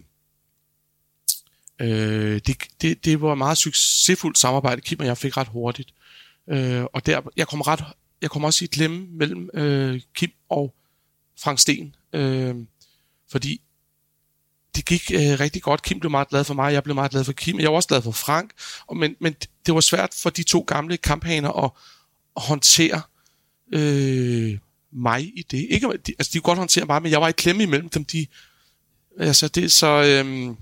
øh, 1.81 2.41
det, 2.47 2.57
det, 2.81 3.05
det 3.05 3.21
var 3.21 3.33
et 3.33 3.39
meget 3.39 3.59
succesfuldt 3.59 4.39
samarbejde, 4.39 4.81
Kim 4.81 5.01
og 5.01 5.07
jeg 5.07 5.19
fik 5.19 5.37
ret 5.37 5.49
hurtigt. 5.49 5.95
Øh, 6.49 6.85
og 6.85 7.07
der, 7.07 7.21
jeg 7.37 7.49
kom 7.49 7.61
ret, 7.61 7.85
jeg 8.23 8.31
kom 8.31 8.45
også 8.45 8.65
i 8.65 8.69
klemme 8.69 9.07
mellem 9.11 9.51
øh, 9.55 10.01
Kim 10.15 10.31
og 10.49 10.75
Frank 11.41 11.59
Sten, 11.59 11.95
øh, 12.13 12.55
fordi 13.31 13.61
det 14.77 14.85
gik 14.85 15.11
øh, 15.15 15.41
rigtig 15.41 15.63
godt. 15.63 15.83
Kim 15.83 16.01
blev 16.01 16.11
meget 16.11 16.29
glad 16.29 16.45
for 16.45 16.55
mig, 16.55 16.73
jeg 16.73 16.83
blev 16.83 16.95
meget 16.95 17.11
glad 17.11 17.25
for 17.25 17.33
Kim, 17.33 17.61
jeg 17.61 17.71
var 17.71 17.77
også 17.77 17.89
glad 17.89 18.03
for 18.03 18.11
Frank, 18.11 18.51
og, 18.87 18.97
men, 18.97 19.17
men 19.21 19.35
det 19.67 19.75
var 19.75 19.81
svært 19.81 20.15
for 20.23 20.31
de 20.31 20.43
to 20.43 20.65
gamle 20.67 20.97
kamphaner 20.97 21.65
at, 21.65 21.71
at 22.37 22.43
håndtere 22.43 23.03
øh, 23.73 24.59
mig 24.93 25.23
i 25.39 25.43
det. 25.51 25.67
Ikke, 25.71 25.87
altså, 25.87 26.31
de 26.33 26.39
kunne 26.39 26.43
godt 26.43 26.59
håndtere 26.59 26.85
mig, 26.85 27.03
men 27.03 27.13
jeg 27.13 27.21
var 27.21 27.29
i 27.29 27.33
klemme 27.33 27.63
imellem 27.63 27.89
dem. 27.89 28.05
De, 28.05 28.27
altså, 29.19 29.49
det, 29.49 29.73
så, 29.73 29.87
øh, 29.87 30.57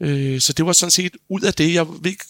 øh, 0.00 0.40
så 0.40 0.52
det 0.52 0.66
var 0.66 0.72
sådan 0.72 0.90
set 0.90 1.16
ud 1.28 1.40
af 1.40 1.54
det. 1.54 1.74
Jeg, 1.74 1.86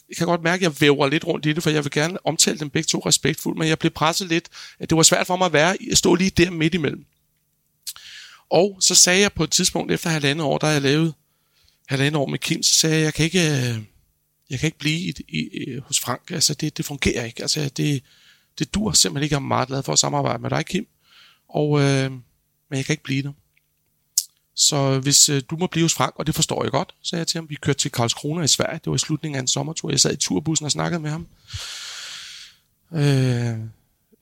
jeg 0.08 0.16
kan 0.16 0.26
godt 0.26 0.42
mærke, 0.42 0.66
at 0.66 0.72
jeg 0.72 0.80
væver 0.80 1.08
lidt 1.08 1.26
rundt 1.26 1.46
i 1.46 1.52
det, 1.52 1.62
for 1.62 1.70
jeg 1.70 1.84
vil 1.84 1.92
gerne 1.92 2.26
omtale 2.26 2.58
dem 2.58 2.70
begge 2.70 2.86
to 2.86 2.98
respektfuldt, 2.98 3.58
men 3.58 3.68
jeg 3.68 3.78
blev 3.78 3.90
presset 3.90 4.28
lidt, 4.28 4.48
at 4.78 4.90
det 4.90 4.96
var 4.96 5.02
svært 5.02 5.26
for 5.26 5.36
mig 5.36 5.46
at 5.46 5.52
være, 5.52 5.76
at 5.90 5.98
stå 5.98 6.14
lige 6.14 6.30
der 6.30 6.50
midt 6.50 6.74
imellem. 6.74 7.04
Og 8.50 8.78
så 8.80 8.94
sagde 8.94 9.20
jeg 9.20 9.32
på 9.32 9.44
et 9.44 9.50
tidspunkt 9.50 9.92
efter 9.92 10.10
halvandet 10.10 10.44
år, 10.44 10.58
der 10.58 10.68
jeg 10.68 10.82
lavede 10.82 11.12
halvandet 11.88 12.20
år 12.20 12.26
med 12.26 12.38
Kim, 12.38 12.62
så 12.62 12.74
sagde 12.74 12.96
jeg, 12.96 13.04
jeg 13.04 13.14
kan 13.14 13.24
ikke, 13.24 13.40
øh, 13.40 13.78
jeg 14.50 14.58
kan 14.58 14.66
ikke 14.66 14.78
blive 14.78 14.98
i, 14.98 15.14
i, 15.28 15.38
i, 15.38 15.78
hos 15.78 16.00
Frank. 16.00 16.30
Altså, 16.30 16.54
det, 16.54 16.76
det 16.76 16.84
fungerer 16.84 17.24
ikke. 17.24 17.42
Altså, 17.42 17.68
det, 17.76 18.02
det 18.58 18.74
dur 18.74 18.92
simpelthen 18.92 19.24
ikke. 19.24 19.34
Jeg 19.34 19.38
er 19.38 19.46
meget 19.46 19.68
glad 19.68 19.82
for 19.82 19.92
at 19.92 19.98
samarbejde 19.98 20.42
med 20.42 20.50
dig, 20.50 20.66
Kim. 20.66 20.86
Og, 21.48 21.80
øh, 21.80 22.10
men 22.10 22.76
jeg 22.76 22.84
kan 22.84 22.92
ikke 22.92 23.02
blive 23.02 23.22
der. 23.22 23.32
Så 24.54 24.98
hvis 24.98 25.28
øh, 25.28 25.42
du 25.50 25.56
må 25.56 25.66
blive 25.66 25.84
hos 25.84 25.94
Frank, 25.94 26.14
og 26.16 26.26
det 26.26 26.34
forstår 26.34 26.62
jeg 26.62 26.70
godt, 26.70 26.94
sagde 27.02 27.20
jeg 27.20 27.26
til 27.26 27.38
ham. 27.38 27.50
Vi 27.50 27.54
kørte 27.54 27.78
til 27.78 27.90
Karlskrona 27.90 28.42
i 28.42 28.48
Sverige. 28.48 28.80
Det 28.84 28.86
var 28.86 28.94
i 28.94 28.98
slutningen 28.98 29.36
af 29.36 29.40
en 29.40 29.48
sommertur. 29.48 29.90
Jeg 29.90 30.00
sad 30.00 30.12
i 30.12 30.16
turbussen 30.16 30.64
og 30.64 30.70
snakkede 30.70 31.00
med 31.00 31.10
ham. 31.10 31.26
Øh, 32.92 33.58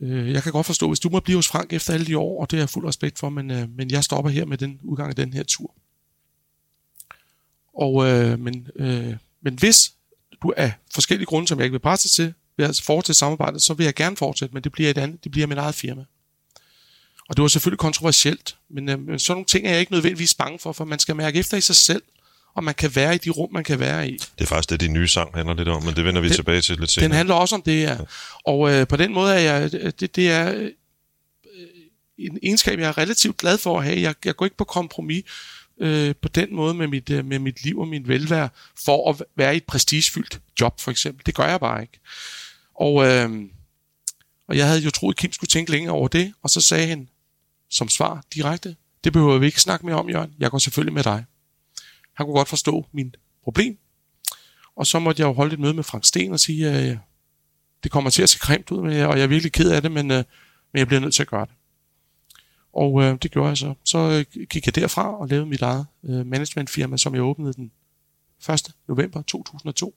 øh, 0.00 0.32
jeg 0.32 0.42
kan 0.42 0.52
godt 0.52 0.66
forstå, 0.66 0.88
hvis 0.88 1.00
du 1.00 1.08
må 1.08 1.20
blive 1.20 1.38
hos 1.38 1.48
Frank 1.48 1.72
efter 1.72 1.94
alle 1.94 2.06
de 2.06 2.18
år, 2.18 2.40
og 2.40 2.50
det 2.50 2.56
er 2.56 2.60
jeg 2.60 2.70
fuld 2.70 2.86
respekt 2.86 3.18
for, 3.18 3.28
men, 3.28 3.50
øh, 3.50 3.68
men 3.76 3.90
jeg 3.90 4.04
stopper 4.04 4.30
her 4.30 4.44
med 4.44 4.58
den 4.58 4.80
udgang 4.82 5.08
af 5.08 5.16
den 5.16 5.32
her 5.32 5.42
tur. 5.42 5.74
Og, 7.74 8.06
øh, 8.06 8.38
men, 8.38 8.68
øh, 8.76 9.14
men 9.42 9.54
hvis 9.58 9.92
du 10.42 10.52
af 10.56 10.72
forskellige 10.94 11.26
grunde, 11.26 11.48
som 11.48 11.58
jeg 11.58 11.64
ikke 11.64 11.74
vil 11.74 11.78
presse 11.78 12.08
til, 12.08 12.34
vil 12.56 12.64
altså 12.64 12.84
fortsætte 12.84 13.18
samarbejdet, 13.18 13.62
så 13.62 13.74
vil 13.74 13.84
jeg 13.84 13.94
gerne 13.94 14.16
fortsætte, 14.16 14.54
men 14.54 14.64
det 14.64 14.72
bliver 14.72 14.90
et 14.90 14.98
andet, 14.98 15.24
det 15.24 15.32
bliver 15.32 15.46
mit 15.46 15.58
eget 15.58 15.74
firma. 15.74 16.04
Og 17.28 17.36
det 17.36 17.42
var 17.42 17.48
selvfølgelig 17.48 17.78
kontroversielt, 17.78 18.56
men, 18.70 18.88
øh, 18.88 18.98
men 19.00 19.18
sådan 19.18 19.34
nogle 19.34 19.46
ting 19.46 19.66
er 19.66 19.70
jeg 19.70 19.80
ikke 19.80 19.92
nødvendigvis 19.92 20.34
bange 20.34 20.58
for, 20.58 20.72
for 20.72 20.84
man 20.84 20.98
skal 20.98 21.16
mærke 21.16 21.38
efter 21.38 21.56
i 21.56 21.60
sig 21.60 21.76
selv, 21.76 22.02
og 22.54 22.64
man 22.64 22.74
kan 22.74 22.96
være 22.96 23.14
i 23.14 23.18
de 23.18 23.30
rum, 23.30 23.52
man 23.52 23.64
kan 23.64 23.78
være 23.80 24.08
i. 24.10 24.12
Det 24.12 24.40
er 24.40 24.46
faktisk 24.46 24.70
det, 24.70 24.80
din 24.80 24.92
nye 24.92 25.08
sang 25.08 25.34
handler 25.34 25.54
lidt 25.54 25.68
om, 25.68 25.82
men 25.82 25.94
det 25.96 26.04
vender 26.04 26.20
vi 26.20 26.28
Den- 26.28 26.36
tilbage 26.36 26.60
til 26.60 26.78
lidt 26.78 26.90
senere. 26.90 27.08
Den 27.08 27.16
handler 27.16 27.34
også 27.34 27.54
om 27.54 27.62
det, 27.62 27.82
ja. 27.82 27.96
Og 28.46 28.72
øh, 28.74 28.86
på 28.88 28.96
den 28.96 29.12
måde 29.14 29.34
er 29.34 29.38
jeg, 29.38 29.72
det, 29.72 30.16
det 30.16 30.30
er 30.30 30.52
øh, 30.54 30.70
en 32.18 32.38
egenskab, 32.42 32.78
jeg 32.78 32.88
er 32.88 32.98
relativt 32.98 33.36
glad 33.36 33.58
for 33.58 33.78
at 33.78 33.84
have. 33.84 34.00
Jeg, 34.00 34.14
jeg 34.24 34.36
går 34.36 34.46
ikke 34.46 34.56
på 34.56 34.64
kompromis 34.64 35.24
øh, 35.80 36.14
på 36.22 36.28
den 36.28 36.54
måde 36.56 36.74
med 36.74 36.86
mit, 36.86 37.10
øh, 37.10 37.24
med 37.24 37.38
mit 37.38 37.64
liv 37.64 37.78
og 37.78 37.88
min 37.88 38.08
velvære, 38.08 38.48
for 38.84 39.10
at 39.10 39.22
være 39.36 39.54
i 39.54 39.56
et 39.56 39.64
prestigefyldt 39.64 40.40
job, 40.60 40.80
for 40.80 40.90
eksempel. 40.90 41.26
Det 41.26 41.34
gør 41.34 41.44
jeg 41.48 41.60
bare 41.60 41.82
ikke. 41.82 41.98
Og, 42.74 43.06
øh, 43.06 43.30
og 44.48 44.56
jeg 44.56 44.66
havde 44.66 44.80
jo 44.80 44.90
troet, 44.90 45.14
at 45.14 45.18
Kim 45.18 45.32
skulle 45.32 45.48
tænke 45.48 45.70
længere 45.70 45.94
over 45.94 46.08
det, 46.08 46.32
og 46.42 46.50
så 46.50 46.60
sagde 46.60 46.86
han 46.86 47.08
som 47.70 47.88
svar 47.88 48.24
direkte, 48.34 48.76
det 49.04 49.12
behøver 49.12 49.38
vi 49.38 49.46
ikke 49.46 49.60
snakke 49.60 49.86
mere 49.86 49.96
om, 49.96 50.10
Jørgen. 50.10 50.34
Jeg 50.38 50.50
går 50.50 50.58
selvfølgelig 50.58 50.94
med 50.94 51.02
dig. 51.02 51.24
Han 52.14 52.26
kunne 52.26 52.34
godt 52.34 52.48
forstå 52.48 52.86
min 52.92 53.14
problem, 53.44 53.78
og 54.76 54.86
så 54.86 54.98
måtte 54.98 55.20
jeg 55.22 55.28
jo 55.28 55.32
holde 55.32 55.52
et 55.52 55.60
møde 55.60 55.74
med 55.74 55.82
Frank 55.82 56.04
Sten 56.04 56.32
og 56.32 56.40
sige, 56.40 56.68
at 56.68 56.90
øh, 56.90 56.96
det 57.82 57.90
kommer 57.90 58.10
til 58.10 58.22
at 58.22 58.30
se 58.30 58.38
grimt 58.38 58.70
ud, 58.70 58.78
og 58.78 58.94
jeg 58.94 59.20
er 59.20 59.26
virkelig 59.26 59.52
ked 59.52 59.70
af 59.70 59.82
det, 59.82 59.92
men, 59.92 60.10
øh, 60.10 60.24
men 60.72 60.78
jeg 60.78 60.86
bliver 60.86 61.00
nødt 61.00 61.14
til 61.14 61.22
at 61.22 61.28
gøre 61.28 61.46
det. 61.46 61.54
Og 62.72 63.02
øh, 63.02 63.18
det 63.22 63.30
gjorde 63.30 63.48
jeg 63.48 63.58
så. 63.58 63.74
Så 63.84 63.98
øh, 63.98 64.46
gik 64.46 64.66
jeg 64.66 64.74
derfra 64.74 65.18
og 65.18 65.28
lavede 65.28 65.46
mit 65.46 65.62
eget 65.62 65.86
øh, 66.04 66.26
managementfirma, 66.26 66.96
som 66.96 67.14
jeg 67.14 67.22
åbnede 67.22 67.52
den 67.52 67.72
1. 68.50 68.70
november 68.88 69.22
2002. 69.22 69.94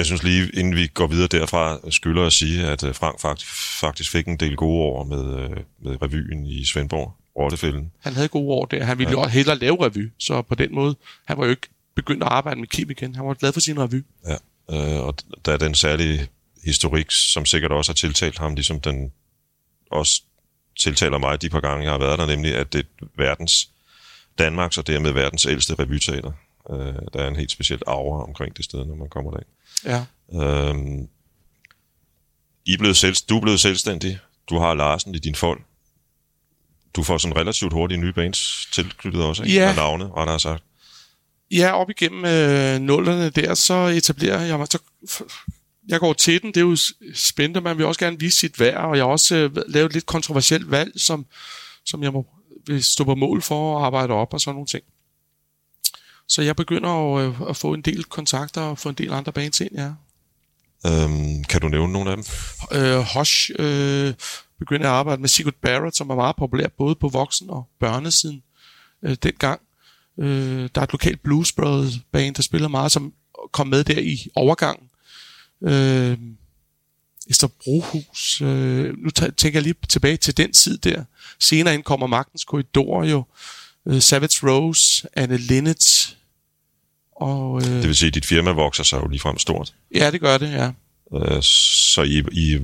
Jeg 0.00 0.06
synes 0.06 0.22
lige, 0.22 0.50
inden 0.54 0.76
vi 0.76 0.86
går 0.86 1.06
videre 1.06 1.28
derfra, 1.28 1.90
skylder 1.90 2.26
at 2.26 2.32
sige, 2.32 2.66
at 2.66 2.84
øh, 2.84 2.94
Frank 2.94 3.20
faktisk, 3.80 4.10
fik 4.10 4.26
en 4.26 4.36
del 4.36 4.56
gode 4.56 4.82
år 4.82 5.04
med, 5.04 5.38
øh, 5.38 5.56
med 5.82 6.02
revyen 6.02 6.46
i 6.46 6.64
Svendborg, 6.64 7.16
Rottefælden. 7.36 7.92
Han 8.00 8.14
havde 8.14 8.28
gode 8.28 8.48
år 8.54 8.64
der. 8.64 8.84
Han 8.84 8.98
ville 8.98 9.10
jo 9.10 9.24
hellere 9.24 9.58
lave 9.58 9.86
revy, 9.86 10.12
så 10.18 10.42
på 10.42 10.54
den 10.54 10.74
måde, 10.74 10.96
han 11.24 11.38
var 11.38 11.44
jo 11.44 11.50
ikke 11.50 11.68
begyndt 11.94 12.22
at 12.22 12.28
arbejde 12.28 12.60
med 12.60 12.68
Kim 12.68 12.90
igen. 12.90 13.14
Han 13.14 13.26
var 13.26 13.34
glad 13.34 13.52
for 13.52 13.60
sin 13.60 13.80
revy. 13.80 14.04
Ja. 14.26 14.36
Øh, 14.70 15.06
og 15.06 15.14
der 15.44 15.52
er 15.52 15.56
den 15.56 15.74
særlige 15.74 16.28
historik, 16.64 17.10
som 17.10 17.46
sikkert 17.46 17.72
også 17.72 17.92
har 17.92 17.94
tiltalt 17.94 18.38
ham, 18.38 18.54
ligesom 18.54 18.80
den 18.80 19.12
også 19.90 20.22
tiltaler 20.78 21.18
mig 21.18 21.42
de 21.42 21.48
par 21.48 21.60
gange, 21.60 21.84
jeg 21.84 21.92
har 21.92 21.98
været 21.98 22.18
der, 22.18 22.26
nemlig 22.26 22.54
at 22.54 22.72
det 22.72 22.86
er 23.02 23.06
verdens, 23.16 23.68
Danmarks 24.38 24.78
og 24.78 24.86
dermed 24.86 25.12
verdens 25.12 25.46
ældste 25.46 25.74
revyteater. 25.74 26.32
Øh, 26.70 26.94
der 27.12 27.22
er 27.22 27.28
en 27.28 27.36
helt 27.36 27.50
speciel 27.50 27.82
aura 27.86 28.24
omkring 28.24 28.56
det 28.56 28.64
sted, 28.64 28.84
når 28.84 28.94
man 28.94 29.08
kommer 29.08 29.30
derind. 29.30 29.46
Ja. 29.84 30.04
Øhm, 30.34 31.08
I 32.66 32.72
er 32.72 32.78
blevet 32.78 32.96
selv, 32.96 33.14
du 33.28 33.36
er 33.36 33.40
blevet 33.40 33.60
selvstændig. 33.60 34.18
Du 34.50 34.58
har 34.58 34.74
Larsen 34.74 35.14
i 35.14 35.18
din 35.18 35.34
folk. 35.34 35.62
Du 36.94 37.02
får 37.02 37.18
sådan 37.18 37.36
relativt 37.36 37.72
hurtigt 37.72 38.00
nye 38.00 38.12
bands 38.12 38.68
tilknyttet 38.72 39.22
også, 39.22 39.42
ikke? 39.42 39.56
Ja. 39.56 39.68
Af 39.68 39.76
navne, 39.76 40.10
rettere 40.16 40.40
sagt. 40.40 40.64
Ja, 41.50 41.72
op 41.72 41.90
igennem 41.90 42.24
øh, 42.24 42.78
nullerne 42.78 43.30
der, 43.30 43.54
så 43.54 43.74
etablerer 43.74 44.40
jeg 44.40 44.58
mig. 44.58 44.66
Så, 44.70 44.78
jeg 45.88 46.00
går 46.00 46.12
til 46.12 46.42
den, 46.42 46.48
det 46.48 46.56
er 46.56 46.60
jo 46.60 46.76
spændende, 47.14 47.60
man 47.60 47.78
vil 47.78 47.86
også 47.86 48.00
gerne 48.00 48.18
vise 48.20 48.38
sit 48.38 48.60
værd, 48.60 48.84
og 48.84 48.96
jeg 48.96 49.04
har 49.04 49.10
også 49.10 49.36
øh, 49.36 49.56
lavet 49.68 49.86
et 49.86 49.92
lidt 49.92 50.06
kontroversielt 50.06 50.70
valg, 50.70 50.92
som, 51.00 51.26
som 51.84 52.02
jeg 52.02 52.12
må 52.12 52.26
vil 52.66 52.84
stå 52.84 53.04
på 53.04 53.14
mål 53.14 53.42
for 53.42 53.78
at 53.78 53.84
arbejde 53.84 54.12
op 54.12 54.34
og 54.34 54.40
sådan 54.40 54.54
nogle 54.54 54.66
ting. 54.66 54.84
Så 56.30 56.42
jeg 56.42 56.56
begynder 56.56 57.16
at, 57.16 57.26
øh, 57.26 57.34
at 57.48 57.56
få 57.56 57.74
en 57.74 57.82
del 57.82 58.04
kontakter 58.04 58.60
og 58.60 58.78
få 58.78 58.88
en 58.88 58.94
del 58.94 59.12
andre 59.12 59.32
bands 59.32 59.60
ind, 59.60 59.70
ja. 59.74 59.90
Øhm, 60.86 61.44
kan 61.44 61.60
du 61.60 61.68
nævne 61.68 61.92
nogle 61.92 62.10
af 62.10 62.16
dem? 62.16 62.24
Øh, 62.72 63.04
Hush 63.16 63.50
øh, 63.58 64.14
begyndte 64.58 64.88
at 64.88 64.92
arbejde 64.94 65.20
med 65.20 65.28
Sigurd 65.28 65.54
Barrett, 65.62 65.96
som 65.96 66.08
var 66.08 66.14
meget 66.14 66.36
populær 66.36 66.68
både 66.68 66.94
på 66.94 67.08
voksen- 67.08 67.50
og 67.50 67.68
børnesiden 67.80 68.42
øh, 69.02 69.16
dengang. 69.22 69.60
Øh, 70.18 70.68
der 70.74 70.80
er 70.80 70.84
et 70.84 70.92
lokalt 70.92 71.22
Blues 71.22 71.52
Brothers 71.52 71.94
band, 72.12 72.34
der 72.34 72.42
spiller 72.42 72.68
meget, 72.68 72.92
som 72.92 73.12
kom 73.52 73.66
med 73.66 73.84
der 73.84 74.00
i 74.00 74.28
overgangen. 74.34 74.88
Øh, 75.62 76.18
Esther 77.30 77.48
Brohus. 77.64 78.40
Øh, 78.40 78.94
nu 78.98 79.10
tæ- 79.20 79.34
tænker 79.36 79.58
jeg 79.58 79.62
lige 79.62 79.74
tilbage 79.88 80.16
til 80.16 80.36
den 80.36 80.52
tid 80.52 80.78
der. 80.78 81.04
Senere 81.38 81.74
ind 81.74 81.82
kommer 81.82 82.06
Magtens 82.06 82.44
Korridor 82.44 83.04
jo. 83.04 83.24
Øh, 83.88 84.00
Savage 84.02 84.50
Rose, 84.50 85.08
Anne 85.12 85.36
Linnet. 85.36 86.16
Og, 87.20 87.60
øh, 87.60 87.66
Det 87.68 87.86
vil 87.86 87.96
sige, 87.96 88.08
at 88.08 88.14
dit 88.14 88.26
firma 88.26 88.50
vokser 88.50 88.84
sig 88.84 88.96
jo 89.02 89.08
ligefrem 89.08 89.38
stort. 89.38 89.74
ja, 89.94 90.10
det 90.10 90.20
gør 90.20 90.38
det, 90.38 90.52
ja. 90.52 90.70
Øh, 91.18 91.42
så 91.42 92.02
I, 92.02 92.22
I 92.32 92.58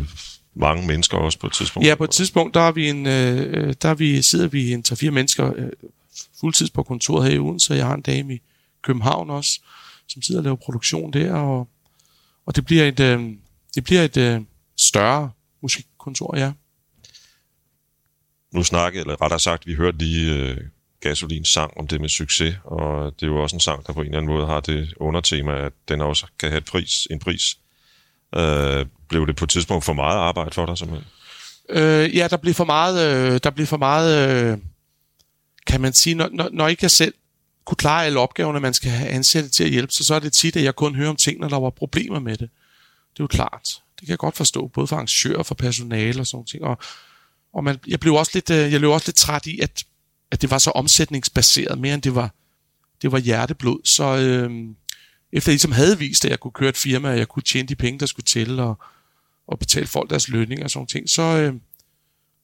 mange 0.55 0.87
mennesker 0.87 1.16
også 1.19 1.38
på 1.38 1.47
et 1.47 1.53
tidspunkt. 1.53 1.88
Ja, 1.88 1.95
på 1.95 2.05
et 2.05 2.11
tidspunkt, 2.11 2.55
der, 2.55 2.61
er 2.61 2.73
vi 2.73 2.88
en, 2.88 3.07
øh, 3.07 3.75
der 3.83 3.88
er 3.88 3.95
vi, 3.95 4.23
sidder 4.23 4.49
vi 4.49 4.73
en 4.73 4.85
3-4 4.88 5.11
mennesker 5.11 5.53
øh, 5.57 5.69
fuldtids 6.40 6.71
på 6.71 6.83
kontoret 6.83 7.29
her 7.29 7.35
i 7.35 7.38
Odense, 7.38 7.66
så 7.66 7.75
jeg 7.75 7.87
har 7.87 7.95
en 7.95 8.03
dame 8.03 8.35
i 8.35 8.38
København 8.83 9.31
også, 9.31 9.61
som 10.09 10.23
sidder 10.23 10.40
og 10.40 10.45
laver 10.45 10.57
produktion 10.57 11.12
der, 11.12 11.33
og, 11.35 11.69
og 12.47 12.57
det 12.57 12.64
bliver 12.64 12.85
et, 12.88 13.01
øh, 13.01 13.21
det 13.75 13.85
bliver 13.85 14.03
et 14.03 14.16
øh, 14.16 14.40
større 14.77 15.31
musikkontor, 15.62 16.37
ja. 16.38 16.53
Nu 18.53 18.62
snakkede, 18.62 19.01
eller 19.03 19.23
rettere 19.23 19.40
sagt, 19.40 19.66
vi 19.66 19.75
hørte 19.75 19.99
lige 19.99 20.35
øh, 20.35 20.57
Gasolin 21.00 21.44
sang 21.44 21.72
om 21.76 21.87
det 21.87 22.00
med 22.00 22.09
succes, 22.09 22.56
og 22.64 23.12
det 23.14 23.22
er 23.22 23.26
jo 23.26 23.42
også 23.42 23.56
en 23.56 23.61
sang, 23.61 23.87
der 23.87 23.92
på 23.92 24.00
en 24.00 24.06
eller 24.06 24.18
anden 24.18 24.32
måde 24.32 24.46
har 24.46 24.61
det 24.61 24.94
undertema, 24.96 25.66
at 25.66 25.72
den 25.88 26.00
også 26.00 26.26
kan 26.38 26.48
have 26.48 26.59
et 26.59 26.64
pris, 26.64 27.06
en 27.11 27.18
pris. 27.18 27.59
Øh, 28.35 28.87
blev 29.09 29.26
det 29.26 29.37
på 29.37 29.44
et 29.44 29.50
tidspunkt 29.50 29.85
for 29.85 29.92
meget 29.92 30.18
arbejde 30.18 30.50
for 30.50 30.66
dig, 30.66 30.78
simpelthen? 30.78 31.09
Øh, 31.68 32.16
ja, 32.16 32.28
der 32.30 32.37
blev 32.37 32.54
for 32.54 32.64
meget, 32.64 33.32
øh, 33.32 33.40
der 33.42 33.50
blev 33.50 33.66
for 33.66 33.76
meget, 33.76 34.28
øh, 34.28 34.59
kan 35.66 35.80
man 35.80 35.92
sige, 35.92 36.14
når, 36.14 36.28
når, 36.32 36.48
når 36.52 36.68
ikke 36.68 36.85
jeg 36.85 36.90
selv 36.90 37.14
kunne 37.64 37.76
klare 37.76 38.06
alle 38.06 38.20
opgaverne, 38.20 38.61
man 38.61 38.74
skal 38.74 38.90
have 38.90 39.11
ansatte 39.11 39.48
til 39.48 39.64
at 39.64 39.70
hjælpe, 39.70 39.92
så, 39.92 40.04
så 40.04 40.14
er 40.14 40.18
det 40.18 40.32
tit, 40.32 40.56
at 40.56 40.64
jeg 40.64 40.76
kun 40.76 40.94
hører 40.94 41.11
om 41.11 41.16
ting, 41.16 41.40
når 41.40 41.48
der 41.48 41.59
var 41.59 41.70
problemer 41.70 42.18
med 42.18 42.32
det. 42.32 42.50
Det 43.12 43.20
er 43.20 43.24
jo 43.24 43.26
klart. 43.26 43.62
Det 43.64 44.00
kan 44.00 44.09
jeg 44.09 44.18
godt 44.18 44.37
forstå, 44.37 44.66
både 44.66 44.87
for 44.87 44.96
arrangører 44.96 45.38
og 45.38 45.46
for 45.46 45.54
personale 45.54 46.20
og 46.20 46.26
sådan 46.26 46.46
ting. 46.46 46.64
Og, 46.64 46.78
og 47.52 47.64
man, 47.64 47.78
jeg 47.87 48.00
blev 48.00 48.14
også 48.14 48.30
lidt, 48.35 48.50
øh, 48.50 48.72
jeg 48.72 48.80
blev 48.80 48.90
også 48.90 49.09
lidt 49.09 49.16
træt 49.16 49.46
i, 49.46 49.61
at, 49.61 49.85
at 50.31 50.43
det 50.43 50.51
var 50.51 50.59
så 50.59 50.71
omsætningsbaseret, 50.71 51.79
mere 51.79 51.95
end 51.95 52.03
det 52.03 52.15
var, 52.15 52.35
det 53.03 53.12
var 53.12 53.19
hjerteblod. 53.19 53.81
Så 53.85 54.05
øh, 54.05 54.51
efter 55.33 55.53
jeg 55.53 55.55
ligesom 55.55 55.73
havde 55.73 55.99
vist, 55.99 56.25
at 56.25 56.31
jeg 56.31 56.41
kunne 56.41 56.53
køre 56.53 56.69
et 56.69 56.77
firma, 56.77 57.09
og 57.09 57.19
jeg 57.19 57.29
kunne 57.29 57.43
tjene 57.43 57.69
de 57.69 57.77
penge, 57.77 58.01
der 58.01 58.07
skulle 58.07 58.25
til, 58.25 58.61
og, 58.61 58.79
og 59.49 59.59
betale 59.59 59.87
folk 59.87 60.11
deres 60.11 60.29
lønning 60.29 60.62
og 60.62 60.71
sådan 60.71 60.87
ting, 60.87 61.11
så, 61.11 61.23
øh, 61.23 61.55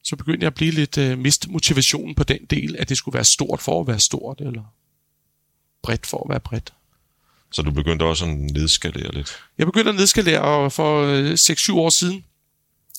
så 0.03 0.15
begyndte 0.15 0.43
jeg 0.43 0.47
at 0.47 0.53
blive 0.53 0.71
lidt 0.71 0.97
øh, 0.97 1.17
miste 1.17 1.51
motivationen 1.51 2.15
på 2.15 2.23
den 2.23 2.45
del, 2.49 2.75
at 2.79 2.89
det 2.89 2.97
skulle 2.97 3.13
være 3.13 3.23
stort 3.23 3.61
for 3.61 3.81
at 3.81 3.87
være 3.87 3.99
stort, 3.99 4.41
eller 4.41 4.63
bredt 5.83 6.05
for 6.05 6.23
at 6.23 6.29
være 6.29 6.39
bredt. 6.39 6.73
Så 7.51 7.61
du 7.61 7.71
begyndte 7.71 8.03
også 8.03 8.25
at 8.25 8.37
nedskalere 8.37 9.13
lidt. 9.13 9.43
Jeg 9.57 9.65
begyndte 9.65 9.89
at 9.89 9.95
nedskalere, 9.95 10.41
og 10.41 10.71
for 10.71 11.03
øh, 11.03 11.33
6-7 11.33 11.73
år 11.73 11.89
siden, 11.89 12.25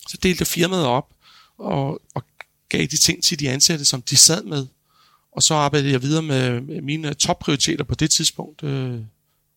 så 0.08 0.16
delte 0.22 0.44
firmaet 0.44 0.86
op, 0.86 1.10
og, 1.58 2.00
og 2.14 2.24
gav 2.68 2.86
de 2.86 2.96
ting 2.96 3.22
til 3.22 3.40
de 3.40 3.50
ansatte, 3.50 3.84
som 3.84 4.02
de 4.02 4.16
sad 4.16 4.44
med. 4.44 4.66
Og 5.34 5.42
så 5.42 5.54
arbejdede 5.54 5.92
jeg 5.92 6.02
videre 6.02 6.22
med, 6.22 6.60
mine 6.60 7.14
topprioriteter 7.14 7.84
på 7.84 7.94
det 7.94 8.10
tidspunkt, 8.10 8.62
øh, 8.62 9.00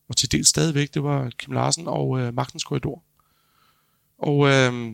og 0.08 0.16
til 0.16 0.32
dels 0.32 0.48
stadigvæk, 0.48 0.94
det 0.94 1.02
var 1.02 1.30
Kim 1.38 1.52
Larsen 1.54 1.88
og 1.88 2.20
øh, 2.20 2.34
Magtens 2.34 2.64
Korridor. 2.64 3.02
Og 4.18 4.48
øh, 4.48 4.92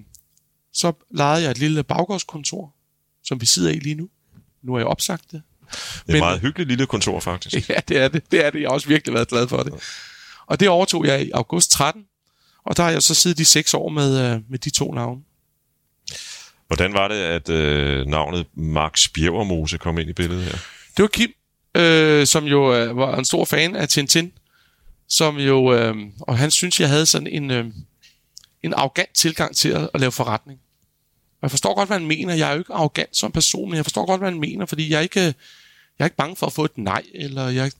så 0.72 0.92
lejede 1.10 1.42
jeg 1.42 1.50
et 1.50 1.58
lille 1.58 1.82
baggårdskontor, 1.82 2.74
som 3.24 3.40
vi 3.40 3.46
sidder 3.46 3.70
i 3.70 3.78
lige 3.78 3.94
nu. 3.94 4.08
Nu 4.62 4.72
har 4.72 4.78
jeg 4.78 4.86
opsagt 4.86 5.32
det. 5.32 5.42
Det 6.06 6.12
er 6.12 6.14
et 6.14 6.18
meget 6.18 6.40
hyggeligt 6.40 6.68
lille 6.68 6.86
kontor, 6.86 7.20
faktisk. 7.20 7.68
Ja, 7.70 7.76
det 7.88 7.98
er 7.98 8.08
det. 8.08 8.30
Det 8.30 8.44
er 8.44 8.50
det. 8.50 8.60
Jeg 8.60 8.68
har 8.68 8.74
også 8.74 8.88
virkelig 8.88 9.14
været 9.14 9.28
glad 9.28 9.48
for 9.48 9.62
det. 9.62 9.72
Og 10.46 10.60
det 10.60 10.68
overtog 10.68 11.06
jeg 11.06 11.22
i 11.22 11.30
august 11.30 11.70
13, 11.70 12.04
og 12.64 12.76
der 12.76 12.82
har 12.82 12.90
jeg 12.90 13.02
så 13.02 13.14
siddet 13.14 13.40
i 13.40 13.44
seks 13.44 13.74
år 13.74 13.88
med, 13.88 14.34
øh, 14.34 14.40
med 14.48 14.58
de 14.58 14.70
to 14.70 14.92
navne. 14.92 15.22
Hvordan 16.66 16.92
var 16.92 17.08
det, 17.08 17.14
at 17.14 17.48
øh, 17.48 18.06
navnet 18.06 18.46
Max 18.54 19.08
Bjergermose 19.08 19.78
kom 19.78 19.98
ind 19.98 20.10
i 20.10 20.12
billedet 20.12 20.44
her? 20.44 20.58
Det 20.96 21.02
var 21.02 21.08
Kim, 21.08 21.32
øh, 21.74 22.26
som 22.26 22.44
jo 22.44 22.74
øh, 22.74 22.96
var 22.96 23.18
en 23.18 23.24
stor 23.24 23.44
fan 23.44 23.76
af 23.76 23.88
Tintin, 23.88 24.32
som 25.08 25.36
jo, 25.36 25.74
øh, 25.74 25.96
og 26.20 26.38
han 26.38 26.50
synes, 26.50 26.80
jeg 26.80 26.88
havde 26.88 27.06
sådan 27.06 27.26
en, 27.26 27.50
øh, 27.50 27.66
en 28.62 28.74
arrogant 28.74 29.14
tilgang 29.14 29.56
til 29.56 29.68
at, 29.68 29.90
at 29.94 30.00
lave 30.00 30.12
forretning. 30.12 30.60
Og 31.30 31.42
jeg 31.42 31.50
forstår 31.50 31.74
godt, 31.74 31.88
hvad 31.88 31.98
han 31.98 32.06
mener. 32.06 32.34
Jeg 32.34 32.48
er 32.48 32.52
jo 32.52 32.58
ikke 32.58 32.72
arrogant 32.72 33.16
som 33.16 33.32
person, 33.32 33.70
men 33.70 33.76
jeg 33.76 33.84
forstår 33.84 34.06
godt, 34.06 34.20
hvad 34.20 34.30
han 34.30 34.40
mener, 34.40 34.66
fordi 34.66 34.90
jeg 34.90 34.96
er 34.96 35.00
ikke, 35.00 35.20
jeg 35.20 35.34
er 35.98 36.04
ikke 36.04 36.16
bange 36.16 36.36
for 36.36 36.46
at 36.46 36.52
få 36.52 36.64
et 36.64 36.78
nej, 36.78 37.02
eller 37.14 37.48
jeg, 37.48 37.72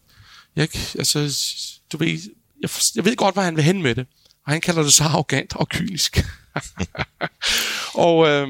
jeg 0.57 0.62
ikke, 0.62 0.79
altså, 0.98 1.38
du 1.92 1.96
ved, 1.96 2.09
jeg, 2.62 2.70
jeg 2.94 3.05
ved 3.05 3.16
godt, 3.16 3.35
hvad 3.35 3.44
han 3.44 3.57
vil 3.57 3.64
hen 3.64 3.83
med 3.83 3.94
det. 3.94 4.07
Og 4.46 4.53
han 4.53 4.61
kalder 4.61 4.83
det 4.83 4.92
så 4.92 5.05
arrogant 5.05 5.57
og 5.57 5.68
kynisk. 5.68 6.24
og, 7.94 8.29
øh, 8.29 8.48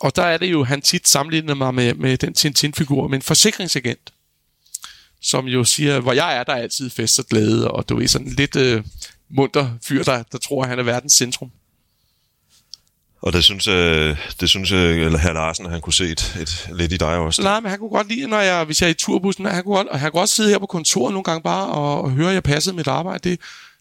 og 0.00 0.16
der 0.16 0.22
er 0.22 0.38
det 0.38 0.52
jo, 0.52 0.64
han 0.64 0.82
tit 0.82 1.08
sammenligner 1.08 1.54
mig 1.54 1.74
med, 1.74 1.94
med 1.94 2.18
den 2.18 2.34
Tintin-figur, 2.34 3.08
med 3.08 3.18
en 3.18 3.22
forsikringsagent, 3.22 4.12
som 5.22 5.46
jo 5.46 5.64
siger, 5.64 6.00
hvor 6.00 6.12
jeg 6.12 6.36
er, 6.36 6.44
der 6.44 6.52
er 6.52 6.62
altid 6.62 6.90
fest 6.90 7.18
og 7.18 7.26
glæde, 7.26 7.70
og 7.70 7.88
du 7.88 8.00
er 8.00 8.06
sådan 8.06 8.28
lidt 8.28 8.56
øh, 8.56 8.84
munter 9.30 9.70
fyr, 9.82 10.02
der, 10.02 10.22
der 10.32 10.38
tror, 10.38 10.62
at 10.62 10.68
han 10.68 10.78
er 10.78 10.82
verdens 10.82 11.12
centrum. 11.12 11.50
Og 13.22 13.32
det 13.32 13.44
synes, 13.44 13.68
øh, 13.68 14.16
det 14.40 14.48
synes 14.48 14.72
eller 14.72 15.18
herr 15.18 15.32
Larsen, 15.32 15.66
at 15.66 15.72
han 15.72 15.80
kunne 15.80 15.92
se 15.92 16.04
et, 16.04 16.36
et, 16.40 16.68
lidt 16.72 16.92
i 16.92 16.96
dig 16.96 17.16
også. 17.16 17.42
Nej, 17.42 17.60
men 17.60 17.70
han 17.70 17.78
kunne 17.78 17.90
godt 17.90 18.08
lide, 18.08 18.26
når 18.26 18.40
jeg, 18.40 18.64
hvis 18.64 18.80
jeg 18.80 18.86
er 18.86 18.90
i 18.90 18.94
turbussen, 18.94 19.44
han 19.44 19.64
kunne 19.64 19.76
godt, 19.76 19.88
og 19.88 20.00
han 20.00 20.10
kunne 20.10 20.20
også 20.22 20.34
sidde 20.34 20.50
her 20.50 20.58
på 20.58 20.66
kontoret 20.66 21.12
nogle 21.12 21.24
gange 21.24 21.42
bare 21.42 21.66
og, 21.66 22.02
og 22.02 22.10
høre, 22.10 22.28
at 22.28 22.34
jeg 22.34 22.42
passede 22.42 22.76
mit 22.76 22.86
arbejde. 22.86 23.30
Det, 23.30 23.40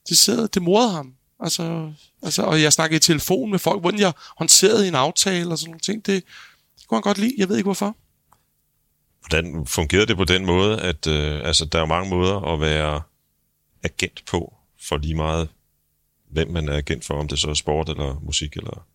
det, 0.09 0.17
sidder, 0.17 0.47
det 0.47 0.61
morede 0.61 0.91
ham. 0.91 1.13
Altså, 1.39 1.93
altså, 2.23 2.41
og 2.43 2.61
jeg 2.61 2.73
snakkede 2.73 2.97
i 2.97 2.99
telefon 2.99 3.51
med 3.51 3.59
folk, 3.59 3.81
hvordan 3.81 3.99
jeg 3.99 4.13
håndterede 4.37 4.87
en 4.87 4.95
aftale 4.95 5.51
og 5.51 5.57
sådan 5.57 5.69
nogle 5.69 5.79
ting. 5.79 6.05
Det, 6.05 6.23
det 6.79 6.87
kunne 6.87 6.95
han 6.95 7.01
godt 7.01 7.17
lide. 7.17 7.35
Jeg 7.37 7.49
ved 7.49 7.57
ikke 7.57 7.67
hvorfor. 7.67 7.95
Hvordan 9.29 9.65
fungerede 9.65 10.05
det 10.05 10.17
på 10.17 10.25
den 10.25 10.45
måde, 10.45 10.81
at 10.81 11.07
øh, 11.07 11.41
altså, 11.43 11.65
der 11.65 11.81
er 11.81 11.85
mange 11.85 12.09
måder 12.09 12.53
at 12.53 12.61
være 12.61 13.01
agent 13.83 14.23
på, 14.25 14.53
for 14.81 14.97
lige 14.97 15.15
meget, 15.15 15.49
hvem 16.31 16.51
man 16.51 16.69
er 16.69 16.77
agent 16.77 17.05
for, 17.05 17.19
om 17.19 17.27
det 17.27 17.39
så 17.39 17.49
er 17.49 17.53
sport 17.53 17.89
eller 17.89 18.19
musik 18.23 18.57
eller, 18.57 18.85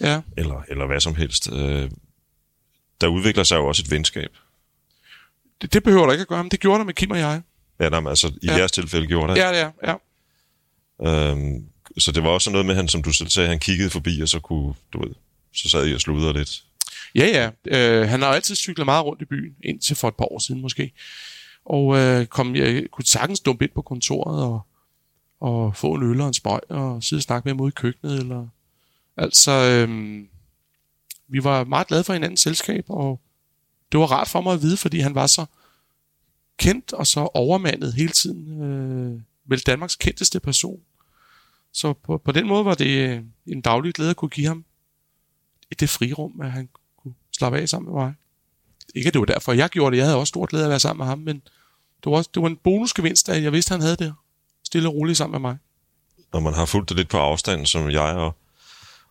Ja, 0.00 0.20
eller, 0.36 0.62
eller 0.68 0.86
hvad 0.86 1.00
som 1.00 1.14
helst. 1.14 1.52
Øh, 1.52 1.90
der 3.00 3.06
udvikler 3.06 3.44
sig 3.44 3.56
jo 3.56 3.66
også 3.66 3.82
et 3.86 3.90
venskab. 3.90 4.30
det, 5.62 5.72
det 5.72 5.82
behøver 5.82 6.06
der 6.06 6.12
ikke 6.12 6.22
at 6.22 6.28
gøre, 6.28 6.44
men 6.44 6.50
det 6.50 6.60
gjorde 6.60 6.78
der 6.78 6.84
med 6.84 6.94
Kim 6.94 7.10
og 7.10 7.18
jeg. 7.18 7.42
Ja, 7.80 7.88
nej, 7.88 8.00
men 8.00 8.08
altså, 8.08 8.28
i 8.42 8.46
ja. 8.46 8.56
jeres 8.56 8.72
tilfælde 8.72 9.06
gjorde 9.06 9.32
det. 9.32 9.38
Ja, 9.40 9.48
det 9.48 9.60
er. 9.60 9.70
Ja. 9.86 9.94
Øhm, 11.06 11.64
så 11.98 12.12
det 12.12 12.22
var 12.22 12.28
også 12.28 12.50
noget 12.50 12.66
med, 12.66 12.74
han, 12.74 12.88
som 12.88 13.02
du 13.02 13.12
selv 13.12 13.28
sagde, 13.28 13.48
han 13.48 13.58
kiggede 13.58 13.90
forbi, 13.90 14.20
og 14.20 14.28
så 14.28 14.40
kunne, 14.40 14.74
du 14.92 15.02
ved, 15.02 15.14
så 15.54 15.68
sad 15.68 15.88
I 15.88 15.94
og 15.94 16.00
sludrede 16.00 16.32
lidt. 16.32 16.64
Ja, 17.14 17.26
ja. 17.26 17.50
Øh, 17.66 18.08
han 18.08 18.22
har 18.22 18.28
jo 18.28 18.34
altid 18.34 18.54
cyklet 18.54 18.84
meget 18.84 19.04
rundt 19.04 19.22
i 19.22 19.24
byen, 19.24 19.54
indtil 19.64 19.96
for 19.96 20.08
et 20.08 20.14
par 20.14 20.32
år 20.32 20.38
siden 20.38 20.60
måske. 20.60 20.92
Og 21.64 21.96
øh, 21.96 22.26
kom, 22.26 22.56
jeg 22.56 22.84
kunne 22.92 23.04
sagtens 23.04 23.40
dumpe 23.40 23.64
ind 23.64 23.72
på 23.74 23.82
kontoret 23.82 24.44
og, 24.44 24.60
og 25.40 25.76
få 25.76 25.94
en 25.94 26.02
øl 26.02 26.20
og 26.20 26.28
en 26.28 26.34
spøj 26.34 26.60
og 26.68 27.02
sidde 27.02 27.20
og 27.20 27.22
snakke 27.22 27.46
med 27.46 27.52
ham 27.52 27.60
ude 27.60 27.68
i 27.68 27.76
køkkenet. 27.76 28.18
Eller, 28.18 28.46
altså, 29.16 29.52
øh, 29.52 30.18
vi 31.28 31.44
var 31.44 31.64
meget 31.64 31.86
glade 31.86 32.04
for 32.04 32.12
hinandens 32.12 32.40
selskab, 32.40 32.84
og 32.88 33.20
det 33.92 34.00
var 34.00 34.06
rart 34.06 34.28
for 34.28 34.40
mig 34.40 34.52
at 34.52 34.62
vide, 34.62 34.76
fordi 34.76 34.98
han 34.98 35.14
var 35.14 35.26
så 35.26 35.46
kendt 36.58 36.92
og 36.92 37.06
så 37.06 37.20
overmandet 37.20 37.94
hele 37.94 38.12
tiden. 38.12 38.62
Øh, 38.62 39.20
vel 39.44 39.60
Danmarks 39.60 39.96
kendteste 39.96 40.40
person. 40.40 40.80
Så 41.78 41.92
på, 41.92 42.18
på 42.18 42.32
den 42.32 42.46
måde 42.46 42.64
var 42.64 42.74
det 42.74 43.08
øh, 43.08 43.20
en 43.46 43.60
daglig 43.60 43.94
glæde 43.94 44.10
at 44.10 44.16
kunne 44.16 44.28
give 44.28 44.46
ham 44.46 44.64
i 45.70 45.74
det 45.74 45.90
frirum, 45.90 46.40
at 46.40 46.52
han 46.52 46.68
kunne 46.96 47.14
slappe 47.36 47.58
af 47.58 47.68
sammen 47.68 47.92
med 47.92 48.02
mig. 48.02 48.14
Ikke 48.94 49.08
at 49.08 49.14
det 49.14 49.20
var 49.20 49.26
derfor, 49.26 49.52
jeg 49.52 49.68
gjorde 49.68 49.90
det. 49.90 49.96
Jeg 49.96 50.06
havde 50.06 50.18
også 50.18 50.28
stor 50.28 50.46
glæde 50.46 50.64
at 50.64 50.70
være 50.70 50.80
sammen 50.80 50.98
med 50.98 51.06
ham, 51.06 51.18
men 51.18 51.36
det 52.04 52.10
var, 52.10 52.16
også, 52.16 52.30
det 52.34 52.42
var 52.42 52.48
en 52.48 52.56
bonusgevinst, 52.56 53.28
at 53.28 53.42
jeg 53.42 53.52
vidste, 53.52 53.74
at 53.74 53.80
han 53.80 53.82
havde 53.82 53.96
det 53.96 54.14
stille 54.64 54.88
og 54.88 54.94
roligt 54.94 55.18
sammen 55.18 55.42
med 55.42 55.50
mig. 55.50 55.58
Når 56.32 56.40
man 56.40 56.54
har 56.54 56.64
fulgt 56.64 56.88
det 56.88 56.96
lidt 56.96 57.08
på 57.08 57.18
afstand, 57.18 57.66
som 57.66 57.90
jeg 57.90 58.16
og, 58.16 58.36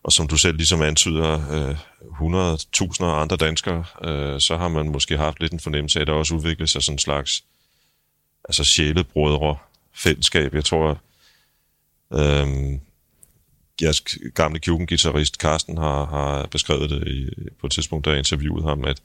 og 0.02 0.12
som 0.12 0.28
du 0.28 0.36
selv 0.36 0.56
ligesom 0.56 0.82
antyder, 0.82 1.32
øh, 1.50 1.76
100.000 2.20 3.04
andre 3.04 3.36
danskere, 3.36 3.84
øh, 4.04 4.40
så 4.40 4.56
har 4.56 4.68
man 4.68 4.88
måske 4.88 5.16
haft 5.16 5.40
lidt 5.40 5.52
en 5.52 5.60
fornemmelse 5.60 5.98
af, 5.98 6.00
at 6.00 6.06
der 6.06 6.12
også 6.12 6.34
udvikler 6.34 6.66
sig 6.66 6.82
sådan 6.82 6.94
en 6.94 6.98
slags 6.98 7.44
altså 8.44 8.64
sjælebrødre 8.64 9.56
fællesskab. 9.94 10.54
Jeg 10.54 10.64
tror, 10.64 10.98
øh, 12.14 12.78
jeres 13.82 14.02
gamle 14.34 14.58
Kjuken-gitarrist 14.60 15.34
Carsten 15.34 15.78
har, 15.78 16.04
har 16.04 16.46
beskrevet 16.46 16.90
det 16.90 17.08
i, 17.08 17.28
på 17.60 17.66
et 17.66 17.72
tidspunkt, 17.72 18.04
da 18.04 18.10
jeg 18.10 18.18
interviewede 18.18 18.64
ham, 18.68 18.84
at, 18.84 19.02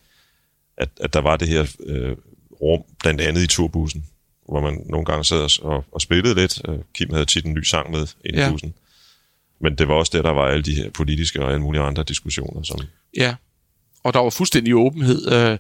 at, 0.78 0.90
at 1.02 1.14
der 1.14 1.22
var 1.22 1.38
det 1.38 1.48
her 1.48 1.66
øh, 1.86 2.16
rum, 2.62 2.84
blandt 3.00 3.22
andet 3.22 3.42
i 3.42 3.48
turbussen, 3.48 4.06
hvor 4.50 4.62
man 4.62 4.82
nogle 4.90 5.06
gange 5.06 5.26
sad 5.26 5.62
og, 5.64 5.86
og 5.92 6.02
spillede 6.02 6.36
lidt. 6.36 6.62
Øh, 6.70 6.76
Kim 6.94 7.14
havde 7.14 7.26
tit 7.26 7.46
en 7.46 7.54
ny 7.54 7.64
sang 7.64 7.92
med 7.92 8.08
ind 8.26 8.36
i 8.36 8.40
Ja. 8.40 8.50
bussen. 8.52 8.74
Men 9.60 9.76
det 9.78 9.88
var 9.88 9.94
også 9.94 10.12
der, 10.16 10.22
der 10.22 10.32
var 10.32 10.46
alle 10.46 10.64
de 10.64 10.76
her 10.76 10.90
politiske 10.90 11.42
og 11.44 11.50
alle 11.50 11.62
mulige 11.62 11.82
andre 11.82 12.04
diskussioner. 12.04 12.64
Som, 12.64 12.80
Ja, 13.18 13.36
og 14.04 14.14
der 14.14 14.20
var 14.20 14.30
fuldstændig 14.30 14.76
åbenhed. 14.76 15.32
Øh, 15.32 15.58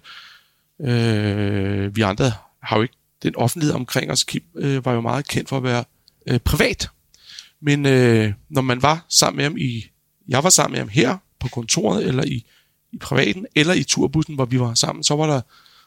øh, 0.89 1.95
vi 1.95 2.01
andre 2.01 2.31
har 2.63 2.75
jo 2.75 2.81
ikke 2.81 2.95
den 3.23 3.35
offentlighed 3.35 3.75
omkring 3.75 4.11
os. 4.11 4.23
Kim 4.23 4.43
øh, 4.55 4.85
var 4.85 4.93
jo 4.93 5.01
meget 5.01 5.27
kendt 5.27 5.49
for 5.49 5.57
at 5.57 5.63
være 5.63 5.83
øh, 6.27 6.39
privat. 6.39 6.89
Men 7.63 7.85
øh, 7.85 8.33
når 8.49 8.61
man 8.61 8.81
var 8.81 9.05
sammen 9.09 9.37
med 9.37 9.43
ham 9.43 9.57
i... 9.57 9.85
Jeg 10.27 10.43
var 10.43 10.49
sammen 10.49 10.71
med 10.71 10.79
ham 10.79 10.87
her 10.87 11.17
på 11.39 11.47
kontoret, 11.47 12.07
eller 12.07 12.23
i, 12.23 12.45
i 12.91 12.97
privaten, 12.97 13.45
eller 13.55 13.73
i 13.73 13.83
turbussen, 13.83 14.35
hvor 14.35 14.45
vi 14.45 14.59
var 14.59 14.73
sammen, 14.73 15.03
så 15.03 15.15
var 15.15 15.27
der, 15.27 15.41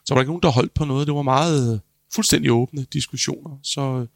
så 0.04 0.14
var 0.14 0.16
der 0.16 0.20
ikke 0.22 0.30
nogen, 0.30 0.42
der 0.42 0.48
holdt 0.48 0.74
på 0.74 0.84
noget. 0.84 1.06
Det 1.06 1.14
var 1.14 1.22
meget 1.22 1.74
øh, 1.74 1.80
fuldstændig 2.14 2.52
åbne 2.52 2.86
diskussioner. 2.92 3.58
Så, 3.62 3.80
øh, 3.80 4.06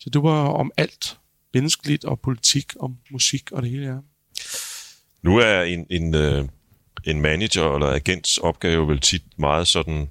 så 0.00 0.10
det 0.10 0.22
var 0.22 0.48
om 0.48 0.70
alt 0.76 1.18
menneskeligt 1.54 2.04
og 2.04 2.20
politik, 2.20 2.72
om 2.80 2.96
musik 3.10 3.52
og 3.52 3.62
det 3.62 3.70
hele, 3.70 3.86
ja. 3.86 3.96
Nu 5.22 5.36
er 5.36 5.62
en, 5.62 5.86
en, 5.90 6.14
øh, 6.14 6.48
en 7.04 7.20
manager 7.20 7.74
eller 7.74 7.86
agents 7.86 8.38
opgave 8.38 8.88
vel 8.88 9.00
tit 9.00 9.38
meget 9.38 9.66
sådan 9.66 10.08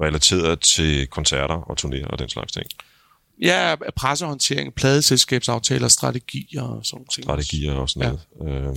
relateret 0.00 0.60
til 0.60 1.06
koncerter 1.06 1.54
og 1.54 1.76
turnéer 1.80 2.06
og 2.06 2.18
den 2.18 2.28
slags 2.28 2.52
ting. 2.52 2.66
Ja, 3.42 3.74
pressehåndtering, 3.96 4.74
pladeselskabsaftaler, 4.74 5.88
strategier 5.88 6.62
og 6.62 6.86
sådan 6.86 6.96
nogle 6.96 7.06
ting. 7.12 7.24
Strategier 7.24 7.72
og 7.72 7.90
sådan 7.90 8.18
noget. 8.40 8.66
Øh, 8.66 8.76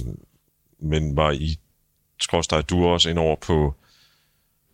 men 0.80 1.16
var 1.16 1.32
I, 1.32 1.60
skråstrej, 2.22 2.62
du 2.62 2.86
også 2.86 3.10
ind 3.10 3.20
over 3.20 3.36
på, 3.36 3.76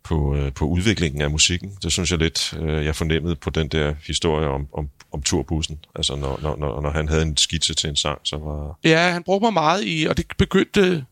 på, 0.02 0.36
øh, 0.36 0.52
på 0.52 0.64
udviklingen 0.64 1.20
af 1.20 1.30
musikken? 1.30 1.78
Det 1.82 1.92
synes 1.92 2.10
jeg 2.10 2.18
lidt, 2.18 2.54
øh, 2.60 2.84
jeg 2.84 2.96
fornemmede 2.96 3.36
på 3.36 3.50
den 3.50 3.68
der 3.68 3.94
historie 4.06 4.48
om, 4.48 4.68
om, 4.72 4.88
om 5.12 5.22
turbussen. 5.22 5.78
Altså 5.94 6.16
når, 6.16 6.38
når, 6.42 6.56
når, 6.56 6.80
når 6.80 6.90
han 6.90 7.08
havde 7.08 7.22
en 7.22 7.36
skitse 7.36 7.74
til 7.74 7.90
en 7.90 7.96
sang, 7.96 8.18
så 8.24 8.36
var... 8.36 8.78
Ja, 8.84 9.10
han 9.10 9.22
brugte 9.22 9.44
mig 9.44 9.52
meget 9.52 9.82
i, 9.84 10.06
og 10.10 10.16
det 10.16 10.26
begyndte, 10.38 11.04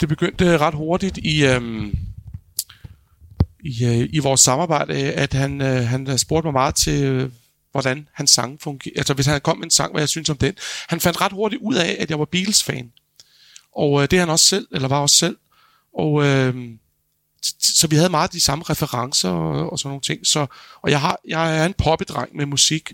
det 0.00 0.08
begyndte 0.08 0.58
ret 0.58 0.74
hurtigt 0.74 1.18
i, 1.18 1.44
øhm, 1.44 1.98
i, 3.60 3.84
øh, 3.84 4.08
i 4.12 4.18
vores 4.18 4.40
samarbejde, 4.40 4.94
at 4.94 5.32
han, 5.32 5.60
øh, 5.60 5.86
han 5.86 6.18
spurgte 6.18 6.46
mig 6.46 6.52
meget 6.52 6.74
til, 6.74 7.30
hvordan 7.72 8.08
hans 8.12 8.30
sang 8.30 8.60
fungerer. 8.60 8.94
Altså 8.96 9.14
hvis 9.14 9.26
han 9.26 9.40
kom 9.40 9.56
med 9.56 9.64
en 9.64 9.70
sang, 9.70 9.92
hvad 9.92 10.02
jeg 10.02 10.08
synes 10.08 10.30
om 10.30 10.36
den. 10.36 10.54
Han 10.88 11.00
fandt 11.00 11.20
ret 11.20 11.32
hurtigt 11.32 11.62
ud 11.62 11.74
af, 11.74 11.96
at 11.98 12.10
jeg 12.10 12.18
var 12.18 12.24
Beatles-fan. 12.24 12.92
Og 13.76 14.02
øh, 14.02 14.08
det 14.10 14.16
er 14.16 14.20
han 14.20 14.30
også 14.30 14.44
selv, 14.44 14.68
eller 14.72 14.88
var 14.88 14.98
også 14.98 15.16
selv. 15.16 15.36
Og 15.98 16.24
øh, 16.24 16.54
så 17.60 17.86
vi 17.86 17.96
havde 17.96 18.08
meget 18.08 18.32
de 18.32 18.40
samme 18.40 18.64
referencer 18.70 19.28
og, 19.28 19.72
og 19.72 19.78
sådan 19.78 19.88
nogle 19.88 20.00
ting. 20.00 20.26
Så, 20.26 20.46
og 20.82 20.90
jeg, 20.90 21.00
har, 21.00 21.18
jeg 21.28 21.58
er 21.58 21.66
en 21.66 21.74
poppedreng 21.74 22.36
med 22.36 22.46
musik, 22.46 22.92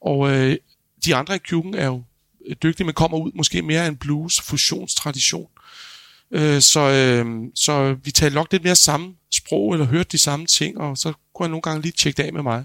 og 0.00 0.30
øh, 0.30 0.56
de 1.04 1.14
andre 1.14 1.34
i 1.34 1.38
klubben 1.38 1.74
er 1.74 1.86
jo 1.86 2.02
øh, 2.46 2.56
dygtige, 2.62 2.86
men 2.86 2.94
kommer 2.94 3.18
ud 3.18 3.32
måske 3.34 3.62
mere 3.62 3.84
af 3.84 3.88
en 3.88 3.96
blues-fusionstradition. 3.96 5.48
Øh, 6.30 6.60
så, 6.60 6.80
øh, 6.80 7.26
så 7.54 7.96
vi 8.04 8.10
talte 8.10 8.34
nok 8.34 8.52
lidt 8.52 8.64
mere 8.64 8.76
samme 8.76 9.14
sprog, 9.30 9.72
eller 9.72 9.86
hørte 9.86 10.08
de 10.12 10.18
samme 10.18 10.46
ting, 10.46 10.78
og 10.78 10.98
så 10.98 11.12
kunne 11.34 11.44
han 11.44 11.50
nogle 11.50 11.62
gange 11.62 11.82
lige 11.82 11.92
tjekke 11.92 12.16
det 12.16 12.22
af 12.22 12.32
med 12.32 12.42
mig. 12.42 12.64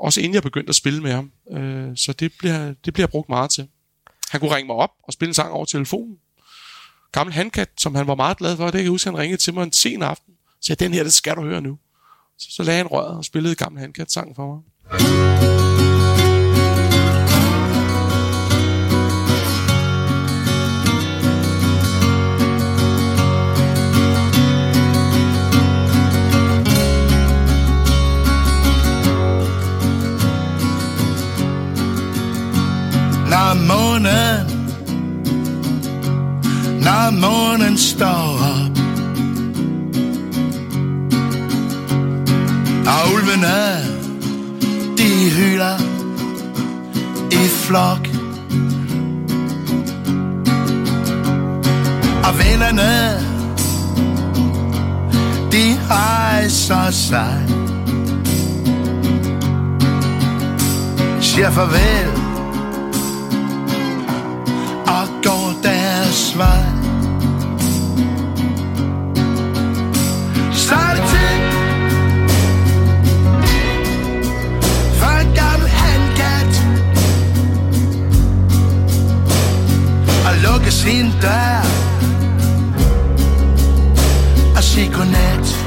Også 0.00 0.20
inden 0.20 0.34
jeg 0.34 0.42
begyndte 0.42 0.68
at 0.68 0.74
spille 0.74 1.02
med 1.02 1.12
ham. 1.12 1.32
Øh, 1.50 1.96
så 1.96 2.12
det 2.12 2.32
bliver, 2.38 2.74
det 2.84 2.92
bliver 2.92 3.04
jeg 3.04 3.10
brugt 3.10 3.28
meget 3.28 3.50
til. 3.50 3.68
Han 4.30 4.40
kunne 4.40 4.54
ringe 4.56 4.66
mig 4.66 4.76
op 4.76 4.90
og 5.02 5.12
spille 5.12 5.30
en 5.30 5.34
sang 5.34 5.52
over 5.52 5.64
telefonen. 5.64 6.16
Gammel 7.12 7.34
handkat, 7.34 7.68
som 7.78 7.94
han 7.94 8.06
var 8.06 8.14
meget 8.14 8.36
glad 8.36 8.56
for, 8.56 8.64
det 8.64 8.72
kan 8.72 8.80
jeg 8.80 8.90
huske, 8.90 9.10
han 9.10 9.18
ringede 9.18 9.40
til 9.40 9.54
mig 9.54 9.62
en 9.62 9.72
sen 9.72 10.02
aften. 10.02 10.34
Så 10.60 10.66
sagde, 10.66 10.84
den 10.84 10.94
her, 10.94 11.02
det 11.02 11.12
skal 11.12 11.36
du 11.36 11.42
høre 11.42 11.60
nu. 11.60 11.78
Så, 12.38 12.50
så 12.50 12.62
lagde 12.62 12.76
han 12.76 12.86
røret 12.86 13.16
og 13.16 13.24
spillede 13.24 13.54
Gammel 13.54 13.80
handkat 13.80 14.12
sang 14.12 14.36
for 14.36 14.46
mig. 14.46 15.69
Når 33.30 33.54
månen 33.54 34.46
Når 36.82 37.10
månen 37.10 37.78
står 37.78 38.38
op. 38.54 38.78
Og 42.86 43.14
ulvene 43.14 43.84
De 44.98 45.30
hylder 45.30 45.78
I 47.30 47.48
flok. 47.48 48.08
Og 52.24 52.38
vennerne 52.38 53.20
De 55.52 55.78
rejser 55.90 56.90
sig. 56.90 57.46
Siger 61.20 61.50
farvel 61.50 62.29
og 64.90 65.08
går 65.24 65.52
deres 65.62 66.38
vej. 66.38 66.64
Så 70.52 70.74
er 70.74 70.94
det 70.96 71.04
tid 71.12 71.40
for 75.00 75.12
en 75.22 75.34
gammel 75.34 75.68
handkat 75.68 76.52
og 80.26 80.34
lukke 80.42 80.70
sin 80.70 81.12
dør 81.22 81.64
og 84.56 84.62
sige 84.62 84.92
godnat. 84.92 85.59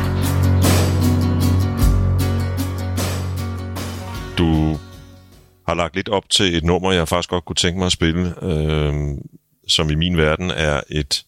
Har 5.73 5.83
lagt 5.83 5.95
lidt 5.95 6.09
op 6.09 6.29
til 6.29 6.55
et 6.55 6.63
nummer, 6.63 6.91
jeg 6.91 7.07
faktisk 7.07 7.29
godt 7.29 7.45
kunne 7.45 7.55
tænke 7.55 7.77
mig 7.77 7.85
at 7.85 7.91
spille, 7.91 8.43
øh, 8.43 8.93
som 9.67 9.89
i 9.89 9.95
min 9.95 10.17
verden 10.17 10.51
er 10.51 10.81
et, 10.89 11.25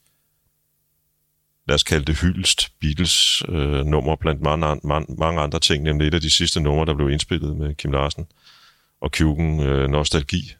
lad 1.67 1.75
os 1.75 1.83
kalde 1.83 2.05
det 2.05 2.19
hyldest 2.21 2.71
Beatles 2.81 3.43
øh, 3.49 3.85
nummer 3.85 4.15
blandt 4.15 4.41
mange, 4.41 4.65
an- 4.65 4.79
mange, 4.83 5.15
mange 5.17 5.41
andre 5.41 5.59
ting, 5.59 5.83
nemlig 5.83 6.07
et 6.07 6.13
af 6.13 6.21
de 6.21 6.29
sidste 6.29 6.61
numre, 6.61 6.85
der 6.85 6.93
blev 6.93 7.09
indspillet 7.09 7.57
med 7.57 7.75
Kim 7.75 7.91
Larsen 7.91 8.25
og 9.01 9.11
Kjuken 9.11 9.59
øh, 9.59 9.89
Nostalgi. 9.89 10.53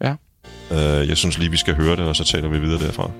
Ja. 0.00 0.14
Øh, 0.70 1.08
jeg 1.08 1.16
synes 1.16 1.38
lige, 1.38 1.50
vi 1.50 1.56
skal 1.56 1.74
høre 1.74 1.96
det, 1.96 2.04
og 2.04 2.16
så 2.16 2.24
taler 2.24 2.48
vi 2.48 2.58
videre 2.58 2.80
derfra. 2.80 3.10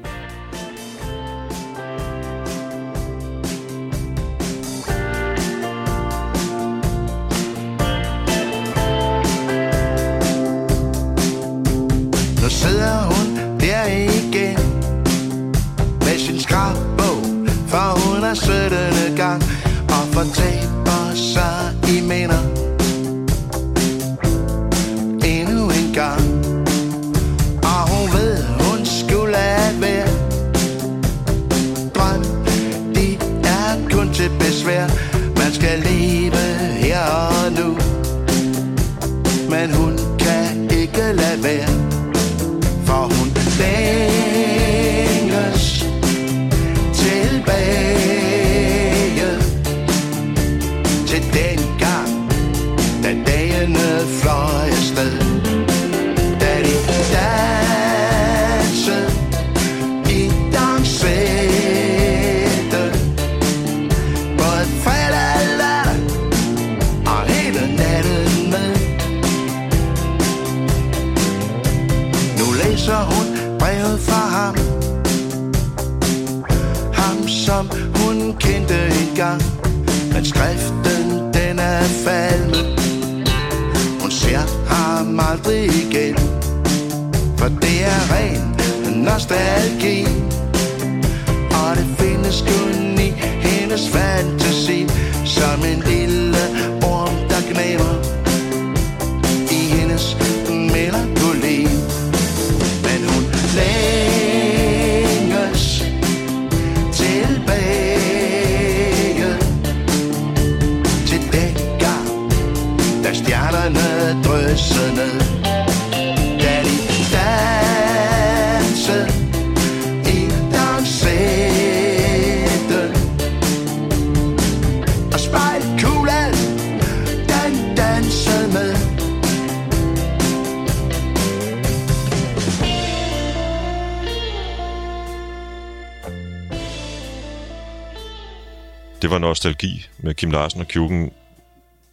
Nostalgi 139.31 139.87
med 139.99 140.14
Kim 140.14 140.31
Larsen 140.31 140.61
og 140.61 140.68
Kjuken. 140.68 141.11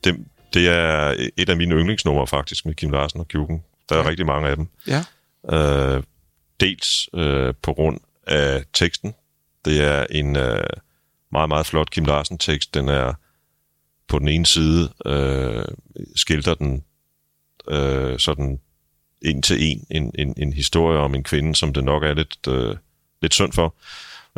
Det, 0.04 0.26
det 0.54 0.70
er 0.70 1.16
et 1.38 1.50
af 1.50 1.58
mine 1.58 1.76
yndlingsnumre 1.76 2.28
faktisk 2.28 2.66
med 2.66 2.76
Kim 2.76 2.92
Larsen 2.92 3.20
og 3.20 3.28
Kjuken. 3.28 3.64
Der 3.90 3.96
er 3.96 4.00
Ja. 4.04 4.10
rigtig 4.10 4.26
mange 4.26 4.50
af 4.50 4.56
dem. 4.56 4.68
Ja. 4.88 5.04
Øh, 5.58 6.04
dels 6.60 7.10
øh, 7.14 7.54
på 7.62 7.74
grund 7.74 8.00
af 8.28 8.64
teksten. 8.74 9.14
Det 9.66 9.82
er 9.84 10.06
en 10.12 10.36
øh, 10.36 10.64
meget, 11.32 11.50
meget 11.50 11.66
flot 11.66 11.90
Kim 11.90 12.06
Larsen-tekst. 12.06 12.74
Den 12.74 12.90
er 12.90 13.14
på 14.08 14.20
den 14.20 14.28
ene 14.28 14.46
side, 14.46 14.94
øh, 15.06 15.66
skildrer 16.16 16.54
den 16.56 16.84
øh, 17.70 18.20
sådan 18.20 18.60
en 19.22 19.42
til 19.42 19.72
en, 19.72 19.86
en, 19.92 20.12
en, 20.20 20.34
en 20.38 20.54
historie 20.54 21.00
om 21.00 21.16
en 21.16 21.24
kvinde, 21.24 21.56
som 21.56 21.74
det 21.74 21.84
nok 21.84 22.04
er 22.04 22.14
lidt, 22.14 22.38
øh, 22.48 22.76
lidt 23.22 23.34
synd 23.34 23.54
for. 23.54 23.76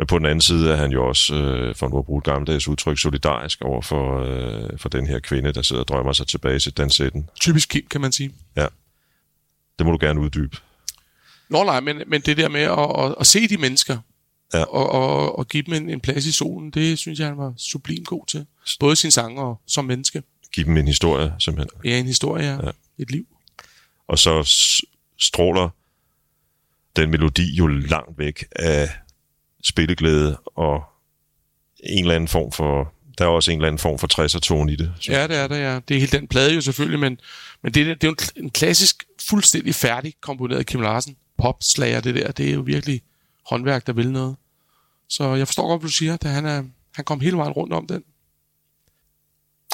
Men 0.00 0.06
på 0.06 0.18
den 0.18 0.26
anden 0.26 0.40
side 0.40 0.72
er 0.72 0.76
han 0.76 0.90
jo 0.92 1.08
også, 1.08 1.34
øh, 1.34 1.74
for 1.74 1.88
nu 1.88 1.98
at 1.98 2.04
bruge 2.04 2.18
et 2.18 2.24
gammeldags 2.24 2.68
udtryk, 2.68 2.98
solidarisk 2.98 3.62
over 3.62 3.82
for, 3.82 4.20
øh, 4.20 4.78
for 4.78 4.88
den 4.88 5.06
her 5.06 5.18
kvinde, 5.18 5.52
der 5.52 5.62
sidder 5.62 5.82
og 5.82 5.88
drømmer 5.88 6.12
sig 6.12 6.26
tilbage 6.26 6.58
til 6.58 6.72
dansetten. 6.72 7.28
Typisk 7.40 7.68
Kim, 7.68 7.86
kan 7.90 8.00
man 8.00 8.12
sige. 8.12 8.34
Det 9.78 9.86
må 9.86 9.92
du 9.92 9.98
gerne 10.00 10.20
uddybe. 10.20 10.56
Nå 11.48 11.64
nej, 11.64 11.80
men, 11.80 12.02
men 12.06 12.20
det 12.20 12.36
der 12.36 12.48
med 12.48 12.60
at, 12.60 13.06
at, 13.06 13.14
at 13.20 13.26
se 13.26 13.48
de 13.48 13.56
mennesker, 13.56 13.98
Ja. 14.54 14.62
og, 14.62 14.90
og, 14.90 15.38
og 15.38 15.48
give 15.48 15.62
dem 15.62 15.74
en, 15.74 15.90
en 15.90 16.00
plads 16.00 16.26
i 16.26 16.32
solen, 16.32 16.70
det 16.70 16.98
synes 16.98 17.18
jeg, 17.18 17.28
han 17.28 17.38
var 17.38 17.54
sublim 17.56 18.04
god 18.04 18.26
til. 18.26 18.46
Både 18.80 18.96
sin 18.96 19.10
sang 19.10 19.38
og 19.38 19.60
som 19.66 19.84
menneske. 19.84 20.22
Giv 20.52 20.64
dem 20.64 20.76
en 20.76 20.86
historie, 20.86 21.34
simpelthen. 21.38 21.80
Ja, 21.84 21.98
en 21.98 22.06
historie, 22.06 22.44
ja. 22.44 22.66
Ja. 22.66 22.70
et 22.98 23.10
liv. 23.10 23.26
Og 24.08 24.18
så 24.18 24.42
stråler 25.18 25.68
den 26.96 27.10
melodi 27.10 27.54
jo 27.54 27.66
langt 27.66 28.18
væk 28.18 28.44
af 28.56 28.88
spilleglæde 29.64 30.36
og 30.44 30.82
en 31.84 32.04
eller 32.04 32.14
anden 32.14 32.28
form 32.28 32.52
for... 32.52 32.92
Der 33.18 33.24
er 33.26 33.28
også 33.30 33.50
en 33.52 33.58
eller 33.58 33.68
anden 33.68 33.78
form 33.78 33.98
for 33.98 34.22
60'er 34.36 34.38
tone 34.40 34.72
i 34.72 34.76
det. 34.76 34.92
Ja, 35.08 35.26
det 35.26 35.36
er 35.36 35.46
det, 35.48 35.56
ja. 35.58 35.80
Det 35.88 35.94
er 35.96 35.98
helt 35.98 36.12
den 36.12 36.28
plade 36.28 36.54
jo 36.54 36.60
selvfølgelig, 36.60 37.00
men, 37.00 37.20
men 37.62 37.74
det, 37.74 37.80
er- 37.90 37.94
det 37.94 38.04
er 38.04 38.08
jo 38.08 38.14
en, 38.36 38.44
en 38.44 38.50
klassisk, 38.50 39.04
fuldstændig 39.28 39.74
færdig 39.74 40.14
komponeret 40.20 40.66
Kim 40.66 40.80
Larsen. 40.80 41.16
Popslager, 41.38 42.00
det 42.00 42.14
der, 42.14 42.32
det 42.32 42.48
er 42.50 42.54
jo 42.54 42.60
virkelig 42.60 43.02
håndværk, 43.50 43.86
der 43.86 43.92
vil 43.92 44.12
noget. 44.12 44.36
Så 45.08 45.34
jeg 45.34 45.48
forstår 45.48 45.68
godt, 45.68 45.80
hvad 45.82 45.88
du 45.88 45.92
siger, 45.92 46.14
at 46.14 46.24
han, 46.24 46.46
er, 46.46 46.62
han 46.94 47.04
kom 47.04 47.20
hele 47.20 47.36
vejen 47.36 47.52
rundt 47.52 47.72
om 47.72 47.86
den. 47.86 48.02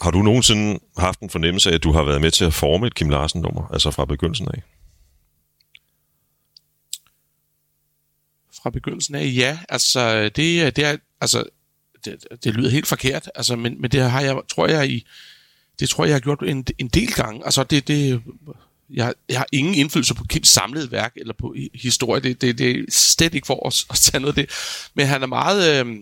Har 0.02 0.10
du 0.10 0.22
nogensinde 0.22 0.78
haft 0.98 1.20
en 1.20 1.30
fornemmelse 1.30 1.70
af, 1.70 1.74
at 1.74 1.82
du 1.84 1.92
har 1.92 2.02
været 2.02 2.20
med 2.20 2.30
til 2.30 2.44
at 2.44 2.54
forme 2.54 2.86
et 2.86 2.94
Kim 2.94 3.08
Larsen-nummer, 3.08 3.68
altså 3.72 3.90
fra 3.90 4.04
begyndelsen 4.04 4.48
af? 4.54 4.62
Fra 8.66 8.70
begyndelsen 8.70 9.14
af. 9.14 9.32
Ja, 9.36 9.58
altså 9.68 10.22
det, 10.22 10.76
det 10.76 10.84
er, 10.84 10.96
altså 11.20 11.44
det, 12.04 12.26
det 12.44 12.54
lyder 12.54 12.70
helt 12.70 12.86
forkert, 12.86 13.30
altså, 13.34 13.56
men, 13.56 13.80
men 13.80 13.90
det 13.90 14.10
har 14.10 14.20
jeg, 14.20 14.40
tror 14.48 14.66
jeg, 14.66 14.90
i, 14.90 15.06
det 15.80 15.88
tror 15.88 16.04
jeg, 16.04 16.08
jeg 16.08 16.14
har 16.14 16.20
gjort 16.20 16.42
en, 16.42 16.66
en 16.78 16.88
del 16.88 17.12
gange. 17.12 17.44
Altså 17.44 17.64
det, 17.64 17.88
det, 17.88 18.22
jeg, 18.90 19.14
jeg 19.28 19.38
har 19.38 19.46
ingen 19.52 19.74
indflydelse 19.74 20.14
på 20.14 20.24
Kims 20.24 20.48
samlede 20.48 20.90
værk 20.90 21.12
eller 21.16 21.34
på 21.34 21.54
historie. 21.74 22.20
Det, 22.20 22.40
det, 22.40 22.58
det 22.58 22.70
er 22.70 22.84
slet 22.90 23.34
ikke 23.34 23.46
for 23.46 23.66
os 23.66 23.86
at 23.90 23.96
tage 23.96 24.20
noget 24.20 24.38
af 24.38 24.46
det. 24.46 24.54
Men 24.94 25.06
han 25.06 25.22
er 25.22 25.26
meget, 25.26 25.86
øh, 25.86 25.96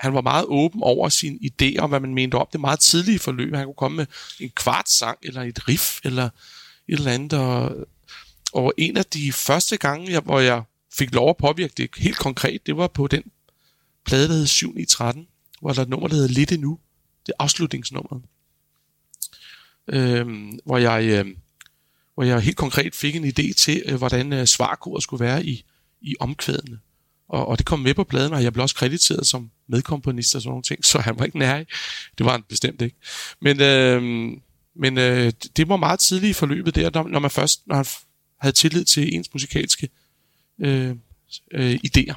han 0.00 0.14
var 0.14 0.20
meget 0.20 0.44
åben 0.48 0.82
over 0.82 1.08
sine 1.08 1.38
idéer 1.42 1.78
om, 1.78 1.90
hvad 1.90 2.00
man 2.00 2.14
mente 2.14 2.34
om 2.34 2.48
det 2.52 2.60
meget 2.60 2.80
tidlige 2.80 3.18
forløb. 3.18 3.54
Han 3.54 3.64
kunne 3.64 3.74
komme 3.74 3.96
med 3.96 4.06
en 4.40 4.50
kvart 4.50 4.90
sang 4.90 5.18
eller 5.22 5.42
et 5.42 5.68
riff 5.68 5.98
eller 6.04 6.24
et 6.24 6.30
eller 6.88 7.12
andet. 7.12 7.32
Og, 7.32 7.76
og 8.52 8.72
en 8.78 8.96
af 8.96 9.04
de 9.04 9.32
første 9.32 9.76
gange, 9.76 10.12
jeg, 10.12 10.20
hvor 10.20 10.40
jeg 10.40 10.62
fik 10.98 11.14
lov 11.14 11.30
at 11.30 11.36
påvirke 11.36 11.74
det 11.76 11.90
helt 11.96 12.16
konkret, 12.16 12.66
det 12.66 12.76
var 12.76 12.88
på 12.88 13.06
den 13.06 13.22
plade, 14.04 14.28
der 14.28 14.34
hed 14.34 14.46
7 14.46 14.78
i 14.78 14.84
13, 14.84 15.26
hvor 15.60 15.72
der 15.72 15.78
er 15.78 15.82
et 15.82 15.88
nummer, 15.88 16.08
der 16.08 16.14
hedder 16.14 16.28
Lidt 16.28 16.52
Endnu. 16.52 16.78
Det 17.26 17.32
er 17.38 17.42
afslutningsnummeret. 17.42 18.22
Øhm, 19.88 20.58
hvor 20.64 20.78
jeg... 20.78 21.04
Øh, 21.04 21.36
hvor 22.14 22.24
jeg 22.24 22.40
helt 22.40 22.56
konkret 22.56 22.94
fik 22.94 23.16
en 23.16 23.24
idé 23.24 23.52
til, 23.52 23.82
øh, 23.86 23.94
hvordan 23.94 24.32
øh, 24.32 24.46
svarkoder 24.46 25.00
skulle 25.00 25.24
være 25.24 25.46
i, 25.46 25.64
i 26.00 26.16
omkvædene. 26.20 26.78
Og, 27.28 27.48
og 27.48 27.58
det 27.58 27.66
kom 27.66 27.78
med 27.78 27.94
på 27.94 28.04
pladen, 28.04 28.32
og 28.32 28.42
jeg 28.42 28.52
blev 28.52 28.62
også 28.62 28.74
krediteret 28.74 29.26
som 29.26 29.50
medkomponist 29.66 30.34
og 30.34 30.42
sådan 30.42 30.50
nogle 30.50 30.62
ting, 30.62 30.84
så 30.90 30.98
han 30.98 31.18
var 31.18 31.24
ikke 31.24 31.38
nær. 31.38 31.64
Det 32.18 32.26
var 32.26 32.32
han 32.32 32.42
bestemt 32.42 32.82
ikke. 32.82 32.96
Men, 33.40 33.60
øh, 33.60 34.02
men 34.74 34.98
øh, 34.98 35.32
det 35.56 35.68
var 35.68 35.76
meget 35.76 36.00
tidligt 36.00 36.30
i 36.30 36.32
forløbet 36.32 36.74
der, 36.74 37.08
når, 37.08 37.18
man 37.18 37.30
først 37.30 37.66
når 37.66 37.76
han 37.76 37.86
havde 38.38 38.56
tillid 38.56 38.84
til 38.84 39.14
ens 39.14 39.34
musikalske 39.34 39.86
øh, 39.86 40.05
øh, 40.58 40.96
idéer. 41.86 42.14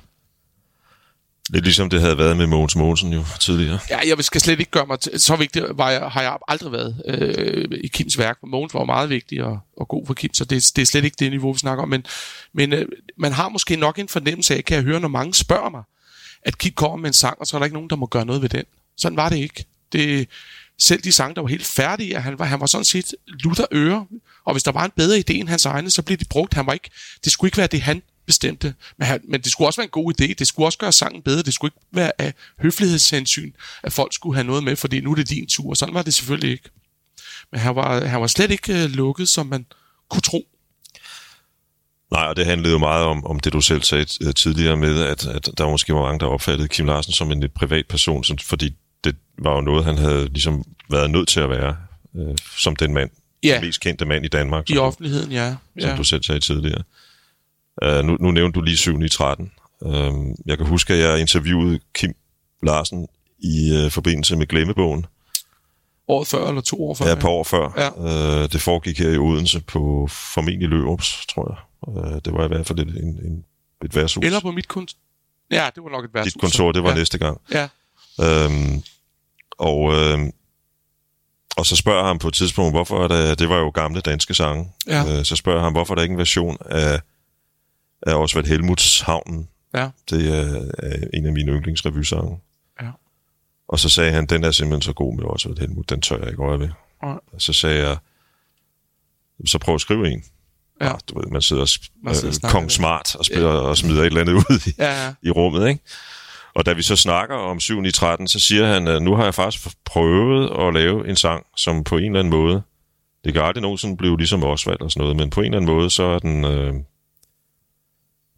Lidt 1.49 1.65
ligesom 1.65 1.89
det 1.89 2.01
havde 2.01 2.17
været 2.17 2.37
med 2.37 2.47
Mogens 2.47 2.75
Mogensen 2.75 3.13
jo 3.13 3.25
tidligere. 3.39 3.79
Ja, 3.89 3.99
jeg 4.07 4.23
skal 4.23 4.41
slet 4.41 4.59
ikke 4.59 4.71
gøre 4.71 4.85
mig 4.85 4.99
til, 4.99 5.19
så 5.19 5.35
vigtig 5.35 5.63
var 5.73 5.89
jeg, 5.89 6.01
har 6.01 6.21
jeg 6.21 6.37
aldrig 6.47 6.71
været 6.71 7.01
øh, 7.05 7.79
i 7.83 7.87
Kims 7.87 8.17
værk. 8.17 8.37
Mogens 8.43 8.73
var 8.73 8.85
meget 8.85 9.09
vigtig 9.09 9.43
og, 9.43 9.59
og 9.77 9.87
god 9.87 10.07
for 10.07 10.13
Kim, 10.13 10.33
så 10.33 10.45
det, 10.45 10.71
det 10.75 10.81
er 10.81 10.85
slet 10.85 11.03
ikke 11.03 11.15
det 11.19 11.31
niveau, 11.31 11.53
vi 11.53 11.59
snakker 11.59 11.83
om. 11.83 11.89
Men, 11.89 12.05
men 12.53 12.73
øh, 12.73 12.85
man 13.17 13.31
har 13.31 13.49
måske 13.49 13.75
nok 13.75 13.99
en 13.99 14.07
fornemmelse 14.07 14.55
af, 14.55 14.65
kan 14.65 14.75
jeg 14.75 14.83
høre, 14.83 14.99
når 14.99 15.07
mange 15.07 15.33
spørger 15.33 15.69
mig, 15.69 15.83
at 16.41 16.57
Kim 16.57 16.73
kommer 16.73 16.97
med 16.97 17.09
en 17.09 17.13
sang, 17.13 17.39
og 17.39 17.47
så 17.47 17.57
er 17.57 17.59
der 17.59 17.65
ikke 17.65 17.75
nogen, 17.75 17.89
der 17.89 17.95
må 17.95 18.05
gøre 18.05 18.25
noget 18.25 18.41
ved 18.41 18.49
den. 18.49 18.63
Sådan 18.97 19.15
var 19.15 19.29
det 19.29 19.37
ikke. 19.37 19.65
Det, 19.91 20.29
selv 20.79 21.01
de 21.01 21.11
sange, 21.11 21.35
der 21.35 21.41
var 21.41 21.47
helt 21.47 21.65
færdige, 21.65 22.15
at 22.15 22.23
han 22.23 22.39
var, 22.39 22.45
han 22.45 22.59
var 22.59 22.65
sådan 22.65 22.85
set 22.85 23.15
lutter 23.27 23.65
øre. 23.71 24.05
Og 24.45 24.53
hvis 24.53 24.63
der 24.63 24.71
var 24.71 24.85
en 24.85 24.91
bedre 24.95 25.17
idé 25.17 25.33
end 25.33 25.49
hans 25.49 25.65
egne, 25.65 25.89
så 25.89 26.01
blev 26.01 26.17
de 26.17 26.25
brugt. 26.25 26.53
Han 26.53 26.65
var 26.65 26.73
ikke, 26.73 26.89
det 27.23 27.31
skulle 27.31 27.47
ikke 27.47 27.57
være 27.57 27.67
det, 27.67 27.81
han 27.81 28.01
bestemte. 28.29 28.73
Men, 28.97 29.07
han, 29.07 29.21
men 29.27 29.41
det 29.41 29.51
skulle 29.51 29.67
også 29.67 29.81
være 29.81 29.85
en 29.85 30.03
god 30.03 30.13
idé. 30.13 30.33
Det 30.33 30.47
skulle 30.47 30.67
også 30.67 30.77
gøre 30.77 30.91
sangen 30.91 31.21
bedre. 31.21 31.41
Det 31.41 31.53
skulle 31.53 31.71
ikke 31.75 31.87
være 31.91 32.11
af 32.17 32.33
høflighedshensyn, 32.59 33.51
at 33.83 33.93
folk 33.93 34.13
skulle 34.13 34.35
have 34.35 34.47
noget 34.47 34.63
med, 34.63 34.75
fordi 34.75 35.01
nu 35.01 35.11
er 35.11 35.15
det 35.15 35.29
din 35.29 35.47
tur. 35.47 35.73
Sådan 35.73 35.95
var 35.95 36.01
det 36.01 36.13
selvfølgelig 36.13 36.51
ikke. 36.51 36.69
Men 37.51 37.59
han 37.61 37.75
var, 37.75 38.05
han 38.05 38.21
var 38.21 38.27
slet 38.27 38.51
ikke 38.51 38.83
øh, 38.83 38.89
lukket, 38.89 39.29
som 39.29 39.45
man 39.45 39.65
kunne 40.09 40.21
tro. 40.21 40.47
Nej, 42.11 42.23
og 42.23 42.35
det 42.35 42.45
handlede 42.45 42.71
jo 42.71 42.77
meget 42.77 43.05
om, 43.05 43.25
om 43.25 43.39
det, 43.39 43.53
du 43.53 43.61
selv 43.61 43.83
sagde 43.83 44.05
øh, 44.21 44.33
tidligere 44.33 44.77
med, 44.77 45.01
at, 45.01 45.25
at 45.25 45.49
der 45.57 45.69
måske 45.69 45.93
var 45.93 46.01
mange, 46.01 46.19
der 46.19 46.25
opfattede 46.25 46.67
Kim 46.67 46.85
Larsen 46.85 47.13
som 47.13 47.31
en 47.31 47.39
lidt 47.39 47.53
privat 47.53 47.87
person, 47.87 48.23
fordi 48.43 48.75
det 49.03 49.15
var 49.37 49.55
jo 49.55 49.61
noget, 49.61 49.85
han 49.85 49.97
havde 49.97 50.25
ligesom 50.25 50.63
været 50.89 51.11
nødt 51.11 51.27
til 51.27 51.39
at 51.39 51.49
være, 51.49 51.77
øh, 52.15 52.37
som 52.57 52.75
den 52.75 52.93
mand, 52.93 53.09
Ja, 53.43 53.53
den 53.55 53.65
mest 53.65 53.81
kendte 53.81 54.05
mand 54.05 54.25
i 54.25 54.27
Danmark, 54.27 54.63
som, 54.67 54.75
i 54.75 54.77
offentligheden, 54.77 55.31
ja. 55.31 55.55
som 55.79 55.89
ja. 55.89 55.95
du 55.95 56.03
selv 56.03 56.23
sagde 56.23 56.39
tidligere. 56.39 56.83
Uh, 57.85 58.05
nu, 58.05 58.17
nu 58.19 58.31
nævnte 58.31 58.59
du 58.59 58.63
lige 58.63 58.77
7 58.77 59.01
i 59.01 59.09
13. 59.09 59.51
Uh, 59.81 59.91
jeg 60.45 60.57
kan 60.57 60.67
huske, 60.67 60.93
at 60.93 60.99
jeg 60.99 61.19
interviewede 61.19 61.79
Kim 61.95 62.13
Larsen 62.63 63.07
i 63.39 63.85
uh, 63.85 63.91
forbindelse 63.91 64.35
med 64.35 64.47
Glemmebogen, 64.47 65.05
Året 66.07 66.27
før 66.27 66.47
eller 66.47 66.61
to 66.61 66.89
år 66.89 66.93
før. 66.93 67.05
ja, 67.05 67.13
et 67.13 67.19
par 67.19 67.29
år 67.29 67.43
før. 67.43 67.73
Ja. 67.77 67.89
Uh, 68.43 68.49
det 68.49 68.61
foregik 68.61 68.99
her 68.99 69.09
i 69.09 69.17
Odense 69.17 69.59
på 69.61 70.07
formentlig 70.11 70.69
Lørups, 70.69 71.25
tror 71.25 71.55
jeg. 71.55 71.57
Uh, 71.95 72.19
det 72.25 72.33
var 72.33 72.45
i 72.45 72.47
hvert 72.47 72.65
fald 72.67 72.79
et, 72.79 72.87
en, 73.03 73.07
en, 73.25 73.43
et 73.85 73.95
værtshus. 73.95 74.25
Eller 74.25 74.39
på 74.39 74.51
mit 74.51 74.67
kontor. 74.67 74.97
Ja, 75.51 75.69
det 75.75 75.83
var 75.83 75.89
nok 75.89 76.05
et 76.05 76.13
værtshus. 76.13 76.33
Dit 76.33 76.41
kontor, 76.41 76.71
det 76.71 76.83
var 76.83 76.89
ja. 76.89 76.95
næste 76.95 77.17
gang. 77.17 77.41
Ja, 77.51 77.67
Øhm, 78.21 78.83
og, 79.57 79.93
øhm, 79.93 80.31
og 81.57 81.65
så 81.65 81.75
spørger 81.75 82.07
han 82.07 82.19
på 82.19 82.27
et 82.27 82.33
tidspunkt, 82.33 82.73
hvorfor 82.73 83.03
er 83.03 83.07
der, 83.07 83.35
det 83.35 83.49
var 83.49 83.57
jo 83.57 83.69
gamle 83.69 84.01
danske 84.01 84.33
sange, 84.33 84.71
Ja. 84.87 85.17
øh, 85.19 85.25
så 85.25 85.35
spørger 85.35 85.63
han, 85.63 85.71
hvorfor 85.71 85.93
er 85.93 85.95
der 85.95 86.01
ikke 86.01 86.13
en 86.13 86.17
version 86.17 86.57
af, 86.65 87.01
af 88.07 88.13
Osvald 88.13 88.45
Helmuts 88.45 89.01
Havnen. 89.01 89.49
ja. 89.75 89.89
Det 90.09 90.37
er, 90.37 90.71
er 90.77 91.07
en 91.13 91.25
af 91.25 91.33
mine 91.33 91.51
yndlingsrevysange. 91.51 92.39
Ja. 92.81 92.89
Og 93.67 93.79
så 93.79 93.89
sagde 93.89 94.11
han, 94.11 94.25
den 94.25 94.43
er 94.43 94.51
simpelthen 94.51 94.81
så 94.81 94.93
god 94.93 95.15
med 95.15 95.23
Osvald 95.25 95.57
Helmut, 95.59 95.89
den 95.89 96.01
tør 96.01 96.17
jeg 96.17 96.27
ikke 96.29 96.41
røre 96.43 96.59
ved. 96.59 96.69
Nej. 97.03 97.11
Og 97.33 97.41
så 97.41 97.53
sagde 97.53 97.87
jeg, 97.87 97.97
så 99.45 99.57
prøv 99.57 99.75
at 99.75 99.81
skrive 99.81 100.11
en. 100.11 100.23
Ja. 100.81 100.93
Ah, 100.93 100.99
du 101.09 101.19
ved, 101.19 101.27
man 101.31 101.41
sidder 101.41 101.61
og 101.61 101.67
Man 102.03 102.15
sidder 102.15 102.39
og 102.43 102.47
øh, 102.49 102.51
kong 102.51 102.71
smart 102.71 103.15
og, 103.15 103.25
spiller, 103.25 103.49
og 103.49 103.77
smider 103.77 104.01
et 104.01 104.05
eller 104.05 104.21
andet 104.21 104.33
ud 104.49 104.67
i, 104.67 104.73
Ja, 104.77 105.05
ja. 105.05 105.13
i 105.21 105.31
rummet, 105.31 105.67
ikke? 105.69 105.81
Og 106.53 106.65
da 106.65 106.73
vi 106.73 106.81
så 106.81 106.95
snakker 106.95 107.35
om 107.35 107.59
7 107.59 107.83
i 107.85 107.91
13, 107.91 108.27
så 108.27 108.39
siger 108.39 108.65
han, 108.65 108.87
at 108.87 109.01
nu 109.01 109.15
har 109.15 109.23
jeg 109.23 109.33
faktisk 109.33 109.67
prøvet 109.85 110.49
at 110.59 110.73
lave 110.73 111.09
en 111.09 111.15
sang, 111.15 111.45
som 111.55 111.83
på 111.83 111.97
en 111.97 112.03
eller 112.05 112.19
anden 112.19 112.31
måde, 112.31 112.61
det 113.23 113.33
kan 113.33 113.41
aldrig 113.41 113.61
nogensinde 113.61 113.97
blive 113.97 114.17
ligesom 114.17 114.43
Osvald 114.43 114.81
og 114.81 114.91
sådan 114.91 115.01
noget, 115.01 115.17
men 115.17 115.29
på 115.29 115.39
en 115.41 115.45
eller 115.45 115.57
anden 115.57 115.75
måde, 115.75 115.89
så 115.89 116.03
er 116.03 116.19
den, 116.19 116.45
øh, 116.45 116.73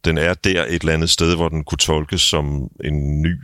den 0.06 0.18
er 0.18 0.34
der 0.34 0.66
et 0.66 0.82
eller 0.82 0.94
andet 0.94 1.10
sted, 1.10 1.36
hvor 1.36 1.50
den 1.50 1.64
kunne 1.64 1.78
tolkes 1.78 2.22
som 2.22 2.72
en 2.84 3.22
ny 3.22 3.40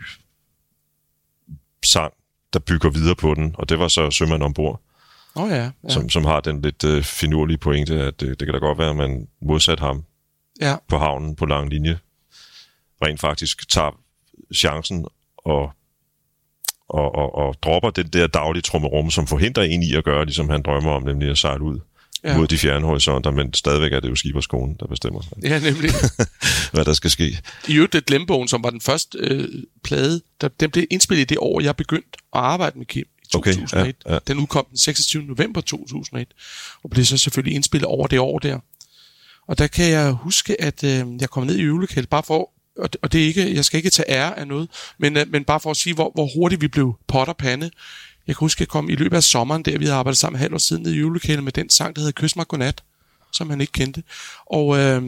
sang, 1.85 2.13
der 2.53 2.59
bygger 2.59 2.89
videre 2.89 3.15
på 3.15 3.33
den, 3.33 3.55
og 3.57 3.69
det 3.69 3.79
var 3.79 3.87
så 3.87 4.11
Sømand 4.11 4.43
ombord, 4.43 4.81
oh, 5.35 5.49
ja. 5.49 5.55
ja. 5.55 5.89
Som, 5.89 6.09
som 6.09 6.25
har 6.25 6.39
den 6.39 6.61
lidt 6.61 6.83
øh, 6.83 7.03
finurlige 7.03 7.57
pointe, 7.57 8.01
at 8.01 8.19
det, 8.19 8.39
det 8.39 8.47
kan 8.47 8.53
da 8.53 8.59
godt 8.59 8.77
være, 8.77 8.89
at 8.89 8.95
man 8.95 9.27
modsat 9.41 9.79
ham 9.79 10.03
ja. 10.61 10.75
på 10.87 10.97
havnen 10.97 11.35
på 11.35 11.45
lang 11.45 11.69
linje, 11.69 11.99
rent 13.03 13.19
faktisk 13.19 13.69
tager 13.69 13.99
chancen 14.55 15.05
og, 15.37 15.71
og, 16.89 17.15
og, 17.15 17.35
og 17.35 17.55
dropper 17.63 17.89
den 17.89 18.07
der 18.07 18.27
daglige 18.27 18.61
trummerum, 18.61 19.09
som 19.09 19.27
forhindrer 19.27 19.63
en 19.63 19.83
i 19.83 19.93
at 19.93 20.03
gøre, 20.03 20.25
ligesom 20.25 20.49
han 20.49 20.61
drømmer 20.61 20.91
om, 20.91 21.03
nemlig 21.03 21.29
at 21.29 21.37
sejle 21.37 21.63
ud 21.63 21.79
ja. 22.23 22.37
Mod 22.37 22.47
de 22.47 22.57
fjerne 22.57 22.85
horisonter, 22.85 23.31
men 23.31 23.53
stadigvæk 23.53 23.93
er 23.93 23.99
det 23.99 24.09
jo 24.09 24.15
Skiberskolen, 24.15 24.75
der 24.79 24.87
bestemmer, 24.87 25.21
Ja, 25.43 25.59
nemlig. 25.59 25.91
hvad 26.73 26.85
der 26.85 26.93
skal 26.93 27.09
ske. 27.09 27.39
I 27.67 27.75
øvrigt, 27.75 27.93
det 27.93 28.05
Glemmebogen, 28.05 28.47
som 28.47 28.63
var 28.63 28.69
den 28.69 28.81
første 28.81 29.17
øh, 29.17 29.47
plade, 29.83 30.21
der, 30.41 30.47
den 30.47 30.71
blev 30.71 30.85
indspillet 30.91 31.21
i 31.21 31.25
det 31.25 31.37
år, 31.37 31.61
jeg 31.61 31.75
begyndte 31.75 32.09
at 32.13 32.39
arbejde 32.39 32.77
med 32.77 32.85
Kim 32.85 33.05
i 33.23 33.35
Okay, 33.35 33.53
2001. 33.53 33.95
ja, 34.05 34.13
ja. 34.13 34.19
Den 34.27 34.37
udkom 34.37 34.65
den 34.69 34.77
26. 34.77 35.23
november 35.23 35.61
2001, 35.61 36.27
og 36.83 36.89
blev 36.89 37.05
så 37.05 37.17
selvfølgelig 37.17 37.55
indspillet 37.55 37.85
over 37.87 38.07
det 38.07 38.19
år 38.19 38.39
der. 38.39 38.59
Og 39.47 39.57
der 39.57 39.67
kan 39.67 39.89
jeg 39.89 40.11
huske, 40.11 40.61
at 40.61 40.83
øh, 40.83 41.05
jeg 41.21 41.29
kom 41.29 41.43
ned 41.43 41.55
i 41.55 41.61
øvelokalet, 41.61 42.09
bare 42.09 42.23
for, 42.23 42.49
og 42.77 42.93
det, 42.93 43.01
og 43.01 43.11
det 43.11 43.21
er 43.21 43.25
ikke, 43.25 43.55
jeg 43.55 43.65
skal 43.65 43.77
ikke 43.77 43.89
tage 43.89 44.09
ære 44.11 44.39
af 44.39 44.47
noget, 44.47 44.69
men, 44.97 45.17
øh, 45.17 45.25
men 45.31 45.43
bare 45.43 45.59
for 45.59 45.71
at 45.71 45.77
sige, 45.77 45.93
hvor, 45.93 46.11
hvor 46.13 46.29
hurtigt 46.35 46.61
vi 46.61 46.67
blev 46.67 46.93
pot 47.07 47.27
og 47.27 47.37
pande. 47.37 47.71
Jeg 48.27 48.35
kan 48.35 48.45
huske, 48.45 48.57
at 48.57 48.59
jeg 48.59 48.67
kom 48.67 48.89
i 48.89 48.95
løbet 48.95 49.17
af 49.17 49.23
sommeren, 49.23 49.63
der 49.63 49.77
vi 49.77 49.85
havde 49.85 49.97
arbejdet 49.97 50.17
sammen 50.17 50.39
halv 50.39 50.53
år 50.53 50.57
siden 50.57 50.83
nede 50.83 50.95
i 50.95 50.99
julekælen 50.99 51.43
med 51.43 51.51
den 51.51 51.69
sang, 51.69 51.95
der 51.95 52.01
hedder 52.01 52.21
Kys 52.21 52.35
mig 52.35 52.47
godnat, 52.47 52.83
som 53.31 53.49
han 53.49 53.61
ikke 53.61 53.73
kendte. 53.73 54.03
Og 54.45 54.77
øh, 54.77 55.03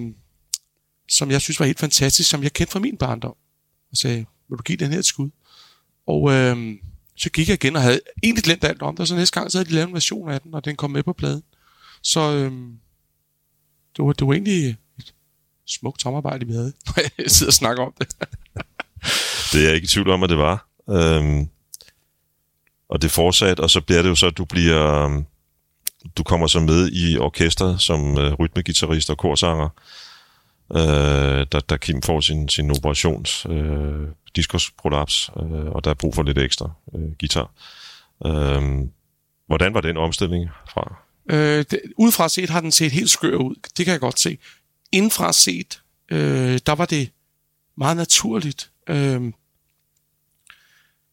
som 1.10 1.32
jeg 1.32 1.42
synes 1.42 1.60
var 1.60 1.66
helt 1.66 1.80
fantastisk, 1.80 2.30
som 2.30 2.44
jeg 2.44 2.54
kendte 2.54 2.72
fra 2.72 2.80
min 2.80 2.98
barndom. 2.98 3.36
Og 3.92 3.98
sagde, 3.98 4.26
vil 4.50 4.58
du 4.58 4.64
give 4.64 4.78
den 4.78 4.92
her 4.92 5.00
et 5.00 5.06
skud? 5.06 5.30
Og 6.08 6.32
øh, 6.32 6.76
så 7.18 7.30
gik 7.30 7.48
jeg 7.48 7.54
igen 7.54 7.76
og 7.76 7.82
havde 7.82 8.02
egentlig 8.24 8.44
glemt 8.44 8.64
alt 8.64 8.82
om 8.82 8.96
det, 8.96 9.00
og 9.00 9.08
så 9.08 9.16
næste 9.16 9.40
gang 9.40 9.52
så 9.52 9.58
havde 9.58 9.70
de 9.70 9.74
lavet 9.74 9.88
en 9.88 9.94
version 9.94 10.30
af 10.30 10.42
den, 10.42 10.54
og 10.54 10.66
den 10.66 10.76
kom 10.76 10.92
med 10.92 11.04
på 11.04 11.14
pladen. 11.14 11.44
Så 12.04 12.20
øh, 12.20 12.52
det, 13.98 14.06
var, 14.06 14.14
det 14.14 14.28
var 14.28 14.34
egentlig 14.34 14.78
et 15.00 15.14
smukt 15.68 16.02
samarbejde, 16.02 16.46
vi 16.46 16.54
havde, 16.54 16.74
når 16.88 17.04
jeg 17.18 17.32
sidder 17.32 17.50
og 17.50 17.54
snakker 17.54 17.84
om 17.84 17.94
det. 18.00 18.16
Det 19.52 19.62
er 19.62 19.66
jeg 19.66 19.76
ikke 19.76 19.86
i 19.86 19.88
tvivl 19.88 20.10
om, 20.10 20.24
at 20.24 20.30
det 20.30 20.38
var. 20.38 20.68
Øhm, 20.90 21.50
og 22.90 23.02
det 23.02 23.12
fortsat, 23.12 23.60
og 23.60 23.70
så 23.70 23.82
bliver 23.82 24.02
det 24.02 24.10
jo 24.10 24.16
så, 24.16 24.28
at 24.28 24.38
du 24.38 24.46
bliver... 24.46 25.06
Øhm, 25.06 25.26
du 26.18 26.24
kommer 26.24 26.48
så 26.48 26.60
med 26.60 26.90
i 26.92 27.18
orkestret 27.18 27.82
som 27.82 28.18
øh, 28.18 28.34
rytmegitarrist 28.34 29.10
og 29.10 29.18
korsanger, 29.18 29.70
øh, 30.76 31.48
da, 31.52 31.60
da 31.60 31.78
Kim 31.78 32.02
får 32.02 32.20
sin, 32.22 32.50
sin 32.50 32.72
operations 32.72 33.46
øh, 33.50 34.08
diskusprolaps, 34.36 35.30
øh, 35.38 35.66
og 35.66 35.84
der 35.84 35.90
er 35.90 35.94
brug 35.94 36.16
for 36.16 36.24
lidt 36.24 36.38
ekstra 36.38 36.72
øh, 36.96 37.12
guitar. 37.20 37.52
Øh, 38.26 38.88
hvordan 39.48 39.74
var 39.74 39.82
den 39.82 39.98
omstilling 39.98 40.50
fra? 40.74 40.96
Øh, 41.30 41.66
det, 41.72 41.82
udefra 41.98 42.30
set 42.30 42.50
har 42.50 42.62
den 42.62 42.72
set 42.72 42.92
helt 42.92 43.10
skør 43.10 43.36
ud. 43.36 43.56
Det 43.78 43.86
kan 43.86 43.92
jeg 43.92 44.00
godt 44.00 44.20
se. 44.20 44.38
Indfra 44.92 45.34
set, 45.34 45.82
øh, 46.12 46.60
der 46.66 46.76
var 46.76 46.86
det 46.86 47.10
meget 47.78 47.98
naturligt. 47.98 48.72
Øh, 48.90 49.22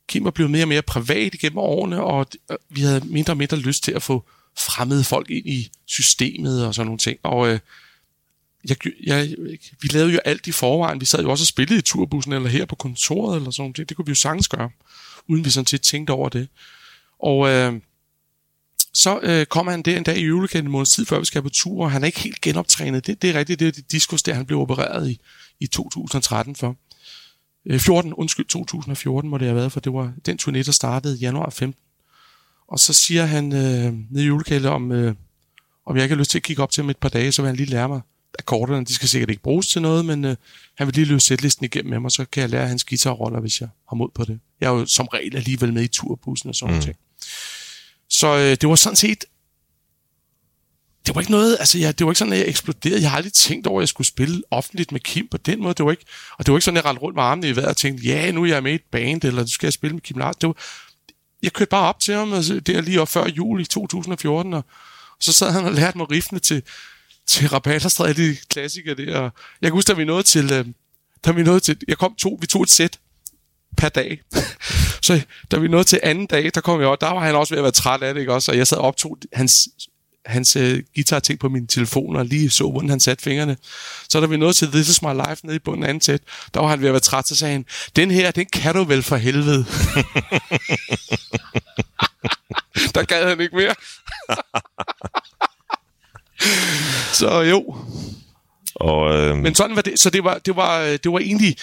Kim 0.09 0.25
var 0.25 0.31
blevet 0.31 0.51
mere 0.51 0.65
og 0.65 0.69
mere 0.69 0.83
privat 0.83 1.35
igennem 1.35 1.59
årene, 1.59 2.03
og 2.03 2.27
vi 2.69 2.81
havde 2.81 3.01
mindre 3.01 3.33
og 3.33 3.37
mindre 3.37 3.57
lyst 3.57 3.85
til 3.85 3.93
at 3.93 4.03
få 4.03 4.25
fremmede 4.59 5.05
folk 5.05 5.31
ind 5.31 5.47
i 5.47 5.71
systemet 5.87 6.67
og 6.67 6.75
sådan 6.75 6.87
nogle 6.87 6.99
ting. 6.99 7.19
Og 7.23 7.49
øh, 7.49 7.59
jeg, 8.69 8.77
jeg, 9.05 9.35
vi 9.81 9.89
lavede 9.89 10.13
jo 10.13 10.19
alt 10.25 10.47
i 10.47 10.53
forvejen. 10.53 11.01
Vi 11.01 11.07
sad 11.07 11.23
jo 11.23 11.31
også 11.31 11.43
og 11.43 11.47
spillede 11.47 11.79
i 11.79 11.83
turbussen 11.83 12.33
eller 12.33 12.49
her 12.49 12.65
på 12.65 12.75
kontoret 12.77 13.37
eller 13.37 13.51
sådan 13.51 13.63
noget. 13.63 13.77
Det, 13.77 13.89
det 13.89 13.97
kunne 13.97 14.07
vi 14.07 14.11
jo 14.11 14.17
sagtens 14.17 14.49
gøre, 14.49 14.71
uden 15.29 15.45
vi 15.45 15.51
sådan 15.51 15.67
set 15.67 15.83
tænkte 15.83 16.11
over 16.11 16.29
det. 16.29 16.49
Og 17.19 17.49
øh, 17.49 17.81
så 18.95 19.21
øh, 19.23 19.47
kommer 19.47 19.73
han 19.73 19.83
der 19.83 19.97
en 19.97 20.03
dag 20.03 20.17
i 20.17 20.25
julekalenderen 20.25 20.67
en 20.67 20.73
måneds 20.73 20.91
tid, 20.91 21.07
før 21.07 21.19
vi 21.19 21.25
skal 21.25 21.43
på 21.43 21.49
tur, 21.49 21.85
og 21.85 21.91
han 21.91 22.03
er 22.03 22.07
ikke 22.07 22.21
helt 22.21 22.41
genoptrænet. 22.41 23.07
Det, 23.07 23.23
det 23.23 23.31
er 23.31 23.39
rigtigt, 23.39 23.61
det 23.61 23.69
er 23.69 23.73
det 23.73 23.93
diskus, 23.93 24.23
der 24.23 24.35
han 24.35 24.47
blev 24.47 24.61
opereret 24.61 25.11
i, 25.11 25.21
i 25.61 25.67
2013 25.67 26.57
for. 26.57 26.77
Øh, 27.67 27.81
14, 27.81 28.13
undskyld, 28.13 28.47
2014 28.47 29.31
må 29.31 29.39
det 29.39 29.47
have 29.47 29.57
været, 29.57 29.73
for 29.73 29.81
det 29.81 29.93
var 29.93 30.13
den 30.27 30.39
turné, 30.43 30.63
der 30.63 30.73
startede 30.73 31.17
i 31.17 31.19
januar 31.19 31.51
15. 31.51 31.83
Og 32.69 32.79
så 32.79 32.93
siger 32.93 33.25
han 33.25 33.53
øh, 33.53 33.95
nede 34.11 34.25
i 34.25 34.27
øvelokalet, 34.27 34.71
om, 34.71 34.93
øh, 34.93 35.15
om 35.87 35.97
jeg 35.97 36.05
ikke 36.05 36.15
har 36.15 36.19
lyst 36.19 36.31
til 36.31 36.39
at 36.39 36.43
kigge 36.43 36.63
op 36.63 36.71
til 36.71 36.83
ham 36.83 36.91
et 36.91 36.97
par 36.97 37.09
dage, 37.09 37.33
så 37.33 37.43
vil 37.43 37.47
han 37.47 37.57
lige 37.57 37.71
lære 37.71 37.89
mig 37.89 38.01
akkorderne. 38.39 38.85
De 38.85 38.95
skal 38.95 39.09
sikkert 39.09 39.31
ikke 39.31 39.43
bruges 39.43 39.69
til 39.69 39.83
noget, 39.83 40.05
men 40.05 40.25
øh, 40.25 40.37
han 40.79 40.87
vil 40.87 40.95
lige 40.95 41.05
løse 41.05 41.27
sætlisten 41.27 41.65
igennem 41.65 41.91
med 41.91 42.01
mig, 42.01 42.11
så 42.11 42.25
kan 42.25 42.41
jeg 42.41 42.51
lære 42.51 42.69
hans 42.69 42.85
guitarroller, 42.85 43.41
hvis 43.41 43.61
jeg 43.61 43.69
har 43.89 43.97
mod 43.97 44.09
på 44.15 44.25
det. 44.25 44.41
Jeg 44.61 44.67
er 44.67 44.79
jo 44.79 44.87
som 44.87 45.07
regel 45.07 45.37
alligevel 45.37 45.73
med 45.73 45.83
i 45.83 45.89
turbussen 45.89 46.49
og 46.49 46.55
sådan 46.55 46.75
mm. 46.75 46.81
ting. 46.81 46.97
Så 48.09 48.37
øh, 48.37 48.57
det 48.61 48.69
var 48.69 48.75
sådan 48.75 48.97
set... 48.97 49.25
Det 51.07 51.15
var 51.15 51.21
ikke 51.21 51.33
noget, 51.33 51.57
altså 51.59 51.79
jeg, 51.79 51.99
det 51.99 52.07
var 52.07 52.13
ikke 52.13 52.19
sådan, 52.19 52.33
at 52.33 52.39
jeg 52.39 52.49
eksploderede. 52.49 53.03
Jeg 53.03 53.11
har 53.11 53.17
aldrig 53.17 53.33
tænkt 53.33 53.67
over, 53.67 53.81
at 53.81 53.83
jeg 53.83 53.89
skulle 53.89 54.07
spille 54.07 54.43
offentligt 54.51 54.93
med 54.93 55.01
Kim 55.01 55.29
på 55.29 55.37
den 55.37 55.63
måde. 55.63 55.75
Det 55.75 55.85
var 55.85 55.91
ikke, 55.91 56.05
og 56.39 56.47
det 56.47 56.53
var 56.53 56.59
ikke 56.59 56.65
sådan, 56.65 56.77
at 56.77 56.85
jeg 56.85 56.91
rendte 56.91 57.03
rundt 57.03 57.17
med 57.17 57.23
armene 57.23 57.49
i 57.49 57.57
vejret 57.57 57.69
og 57.69 57.77
tænkte, 57.77 58.07
ja, 58.07 58.31
nu 58.31 58.43
er 58.43 58.47
jeg 58.47 58.63
med 58.63 58.73
i 58.73 58.75
et 58.75 58.83
band, 58.93 59.25
eller 59.25 59.43
du 59.43 59.51
skal 59.51 59.67
jeg 59.67 59.73
spille 59.73 59.95
med 59.95 60.01
Kim 60.01 60.19
Larsen. 60.19 60.41
Det 60.41 60.47
var, 60.47 60.55
jeg 61.43 61.53
kørte 61.53 61.69
bare 61.69 61.89
op 61.89 62.01
til 62.01 62.15
ham, 62.15 62.33
altså, 62.33 62.61
der 62.61 62.81
lige 62.81 63.01
op 63.01 63.09
før 63.09 63.27
jul 63.29 63.61
i 63.61 63.65
2014, 63.65 64.55
og, 64.55 64.65
og 65.11 65.17
så 65.21 65.33
sad 65.33 65.53
han 65.53 65.65
og 65.65 65.73
lærte 65.73 65.99
mig 65.99 66.11
riffene 66.11 66.41
til, 66.41 66.63
til 67.27 67.49
Rabaterstræde, 67.49 68.15
de 68.15 68.37
klassikere 68.49 68.95
der. 68.95 69.19
Og 69.19 69.33
jeg 69.63 69.69
kan 69.69 69.73
huske, 69.73 69.89
da 69.89 69.93
vi 69.93 70.05
nåede 70.05 70.23
til, 70.23 70.53
øh, 70.53 70.67
da 71.25 71.31
vi 71.31 71.43
nåede 71.43 71.61
til, 71.61 71.81
jeg 71.89 71.99
kom 71.99 72.15
to, 72.15 72.39
vi 72.41 72.47
tog 72.47 72.63
et 72.63 72.71
sæt 72.71 72.99
per 73.77 73.89
dag. 73.89 74.21
så 75.07 75.21
da 75.51 75.59
vi 75.59 75.69
nåede 75.69 75.85
til 75.85 76.01
anden 76.03 76.27
dag, 76.27 76.51
der 76.55 76.61
kom 76.61 76.81
jeg 76.81 76.89
op, 76.89 77.01
der 77.01 77.11
var 77.11 77.21
han 77.21 77.35
også 77.35 77.55
ved 77.55 77.59
at 77.59 77.63
være 77.63 77.73
træt 77.73 78.03
af 78.03 78.15
det, 78.15 78.21
ikke 78.21 78.33
også? 78.33 78.53
Og 78.53 78.59
jeg 78.59 78.67
sad 78.67 78.79
og 78.79 78.85
optog 78.85 79.19
hans, 79.33 79.69
hans 80.27 80.57
uh, 80.57 80.79
guitar 80.95 81.19
ting 81.19 81.39
på 81.39 81.49
min 81.49 81.67
telefon, 81.67 82.17
og 82.17 82.27
lige 82.27 82.51
så, 82.51 82.71
hvordan 82.71 82.91
han 82.91 83.01
satte 83.01 83.25
fingrene. 83.25 83.57
Så 84.09 84.21
da 84.21 84.27
vi 84.27 84.37
nåede 84.37 84.55
til 84.55 84.73
This 84.73 84.89
Is 84.89 85.03
My 85.03 85.13
Life 85.13 85.47
nede 85.47 85.57
i 85.57 85.59
bunden 85.59 85.85
af 85.85 85.89
anden 85.89 86.01
sæt, 86.01 86.21
der 86.55 86.61
var 86.61 86.69
han 86.69 86.81
ved 86.81 86.89
at 86.89 86.93
være 86.93 87.01
træt, 87.01 87.29
så 87.29 87.37
sagde 87.37 87.53
han, 87.53 87.65
den 87.97 88.11
her, 88.11 88.31
den 88.31 88.47
kan 88.53 88.75
du 88.75 88.85
vel 88.85 89.03
for 89.03 89.17
helvede. 89.17 89.59
der 92.95 93.05
gad 93.05 93.29
han 93.29 93.41
ikke 93.41 93.57
mere. 93.57 93.75
så 97.21 97.41
jo, 97.41 97.77
Og, 98.75 99.15
øh, 99.15 99.37
men 99.37 99.55
sådan 99.55 99.77
var 99.77 99.83
det. 99.83 99.99
Så 99.99 100.11
det 100.11 100.25
var, 100.25 100.39
det 100.39 100.57
var, 100.57 100.81
det 100.81 101.13
var 101.13 101.19
egentlig 101.19 101.57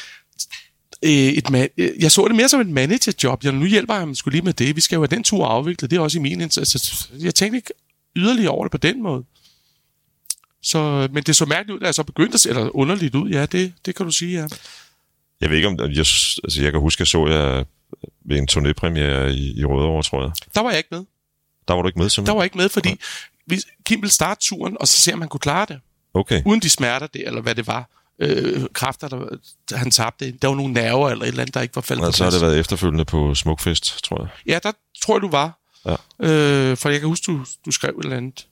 øh, 1.04 1.12
et 1.12 1.50
man, 1.50 1.70
øh, 1.78 1.92
jeg 2.00 2.12
så 2.12 2.28
det 2.28 2.36
mere 2.36 2.50
som 2.50 2.62
et 2.62 2.68
managerjob. 2.68 3.44
Jeg, 3.44 3.52
nu 3.52 3.66
hjælper 3.66 3.94
jeg 3.94 4.02
ham 4.02 4.16
sgu 4.16 4.30
lige 4.30 4.42
med 4.42 4.54
det. 4.54 4.76
Vi 4.76 4.82
skal 4.82 4.96
jo 4.96 5.02
have 5.02 5.16
den 5.16 5.24
tur 5.24 5.46
afviklet. 5.46 5.92
Det 5.92 5.98
er 5.98 6.02
også 6.02 6.18
i 6.18 6.22
min 6.22 6.42
indsats. 6.42 7.10
Jeg 7.20 7.36
tænkte 7.36 7.58
ikke 7.58 7.74
yderligere 8.16 8.52
over 8.52 8.64
det 8.64 8.72
på 8.72 8.78
den 8.78 9.04
måde. 9.04 9.24
Så, 10.62 11.08
men 11.12 11.24
det 11.24 11.36
så 11.36 11.46
mærkeligt 11.46 11.76
ud, 11.76 11.80
da 11.80 11.86
jeg 11.86 11.96
så 11.96 12.04
begyndte 12.04 12.34
at 12.34 12.40
se, 12.40 12.50
eller 12.50 12.76
underligt 12.76 13.16
ud, 13.16 13.30
ja, 13.30 13.46
det, 13.46 13.74
det 13.86 13.96
kan 13.96 14.06
du 14.06 14.12
sige, 14.12 14.40
ja. 14.42 14.48
jeg 15.42 15.50
ved 15.50 15.58
ikke 15.58 15.68
om... 15.68 15.80
Jeg, 15.80 15.88
altså, 15.88 16.62
jeg 16.62 16.72
kan 16.72 16.82
huske, 16.82 16.98
at 16.98 17.00
jeg 17.00 17.08
så 17.08 17.28
jer 17.28 17.64
ved 18.26 18.38
en 18.38 18.48
turnépremiere 18.52 19.30
i, 19.32 19.60
i 19.60 19.66
Rødovre, 19.66 20.04
tror 20.04 20.22
jeg. 20.24 20.32
Der 20.56 20.62
var 20.62 20.70
jeg 20.70 20.78
ikke 20.78 20.90
med. 20.92 21.06
Der 21.68 21.74
var 21.74 21.82
du 21.82 21.88
ikke 21.88 22.00
med, 22.00 22.10
simpelthen? 22.10 22.28
Der 22.28 22.34
var 22.34 22.42
jeg 22.42 22.46
ikke 22.46 22.58
med, 22.58 22.70
fordi 22.70 23.00
vi, 23.46 23.60
Kim 23.86 24.02
ville 24.02 24.14
starte 24.14 24.42
turen, 24.42 24.78
og 24.80 24.88
så 24.88 25.02
se, 25.02 25.14
om 25.14 25.22
han 25.22 25.30
kunne 25.30 25.40
klare 25.40 25.66
det. 25.70 25.80
Okay. 26.14 26.42
Uden 26.46 26.60
de 26.60 26.70
smerter 26.70 27.08
det, 27.08 27.28
eller 27.28 27.42
hvad 27.42 27.56
det 27.56 27.68
var. 27.68 27.90
Øh, 28.20 28.64
kræfter, 28.74 29.08
der, 29.08 29.38
han 29.78 29.92
tabte. 29.92 30.32
Der 30.32 30.48
var 30.48 30.56
nogle 30.56 30.74
nerver, 30.74 31.10
eller 31.10 31.24
et 31.24 31.28
eller 31.28 31.42
andet, 31.42 31.54
der 31.54 31.62
ikke 31.62 31.76
var 31.76 31.82
faldet 31.82 32.06
Og 32.06 32.12
på 32.12 32.18
så 32.18 32.24
har 32.24 32.32
det 32.32 32.42
været 32.42 32.60
efterfølgende 32.60 33.06
på 33.06 33.36
Smukfest, 33.36 34.04
tror 34.04 34.22
jeg. 34.22 34.30
Ja, 34.46 34.60
der 34.64 34.72
tror 35.04 35.16
jeg, 35.16 35.22
du 35.22 35.30
var. 35.30 35.60
Ja. 35.86 35.96
Øh, 36.20 36.78
for 36.78 36.90
jeg 36.90 37.00
kan 37.00 37.10
huske, 37.10 37.24
du, 37.28 37.46
du 37.66 37.72
skrev 37.72 37.90
et 38.00 38.04
eller 38.04 38.18
andet. 38.18 38.48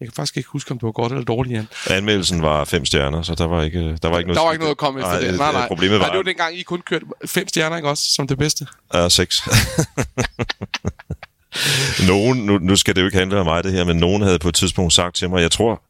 Jeg 0.00 0.08
kan 0.08 0.12
faktisk 0.14 0.36
ikke 0.36 0.48
huske, 0.48 0.70
om 0.70 0.78
det 0.78 0.86
var 0.86 0.92
godt 0.92 1.12
eller 1.12 1.24
dårligt, 1.24 1.54
Jan. 1.54 1.68
Anmeldelsen 1.90 2.42
var 2.42 2.64
fem 2.64 2.84
stjerner, 2.84 3.22
så 3.22 3.34
der 3.34 3.44
var 3.46 3.62
ikke, 3.62 3.96
der 4.02 4.08
var 4.08 4.18
ikke 4.18 4.28
noget... 4.28 4.36
Der 4.38 4.44
var 4.44 4.52
ikke 4.52 4.60
noget 4.62 4.70
at 4.70 4.76
komme 4.78 5.00
efter 5.00 5.20
det. 5.20 5.38
Nej, 5.38 5.52
nej. 5.52 5.66
Problemet 5.68 5.98
nej, 5.98 6.06
var, 6.06 6.12
det 6.12 6.16
var 6.16 6.22
dengang, 6.22 6.58
I 6.58 6.62
kun 6.62 6.80
kørte 6.80 7.06
fem 7.26 7.48
stjerner, 7.48 7.76
ikke 7.76 7.88
også? 7.88 8.14
Som 8.14 8.26
det 8.26 8.38
bedste. 8.38 8.66
Ja, 8.94 9.08
seks. 9.08 9.42
nogen, 12.08 12.38
nu, 12.46 12.58
nu 12.58 12.76
skal 12.76 12.94
det 12.96 13.00
jo 13.00 13.06
ikke 13.06 13.18
handle 13.18 13.40
om 13.40 13.46
mig 13.46 13.64
det 13.64 13.72
her, 13.72 13.84
men 13.84 13.96
nogen 13.96 14.22
havde 14.22 14.38
på 14.38 14.48
et 14.48 14.54
tidspunkt 14.54 14.92
sagt 14.92 15.16
til 15.16 15.30
mig, 15.30 15.42
jeg 15.42 15.50
tror 15.50 15.82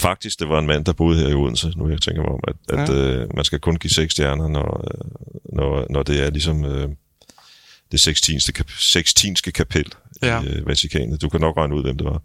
faktisk, 0.00 0.40
det 0.40 0.48
var 0.48 0.58
en 0.58 0.66
mand, 0.66 0.84
der 0.84 0.92
boede 0.92 1.18
her 1.20 1.28
i 1.28 1.34
Odense, 1.34 1.72
nu 1.76 1.88
jeg 1.88 2.00
tænker 2.02 2.22
mig 2.22 2.30
om, 2.30 2.40
at, 2.48 2.78
at 2.78 2.88
Ja. 2.88 2.94
øh, 2.94 3.28
man 3.36 3.44
skal 3.44 3.58
kun 3.60 3.76
give 3.76 3.90
seks 3.90 4.12
stjerner, 4.12 4.48
når, 4.48 4.84
øh, 4.84 5.10
når, 5.56 5.86
når 5.90 6.02
det 6.02 6.26
er 6.26 6.30
ligesom 6.30 6.64
øh, 6.64 6.88
det 7.92 8.00
sextinske, 8.00 8.52
kap, 8.52 8.70
sextinske 8.78 9.52
kapel 9.52 9.92
Ja. 10.22 10.42
i 10.42 10.46
øh, 10.46 10.66
Vatikanet. 10.66 11.22
Du 11.22 11.28
kan 11.28 11.40
nok 11.40 11.56
regne 11.56 11.74
ud, 11.74 11.82
hvem 11.82 11.98
det 11.98 12.06
var. 12.06 12.20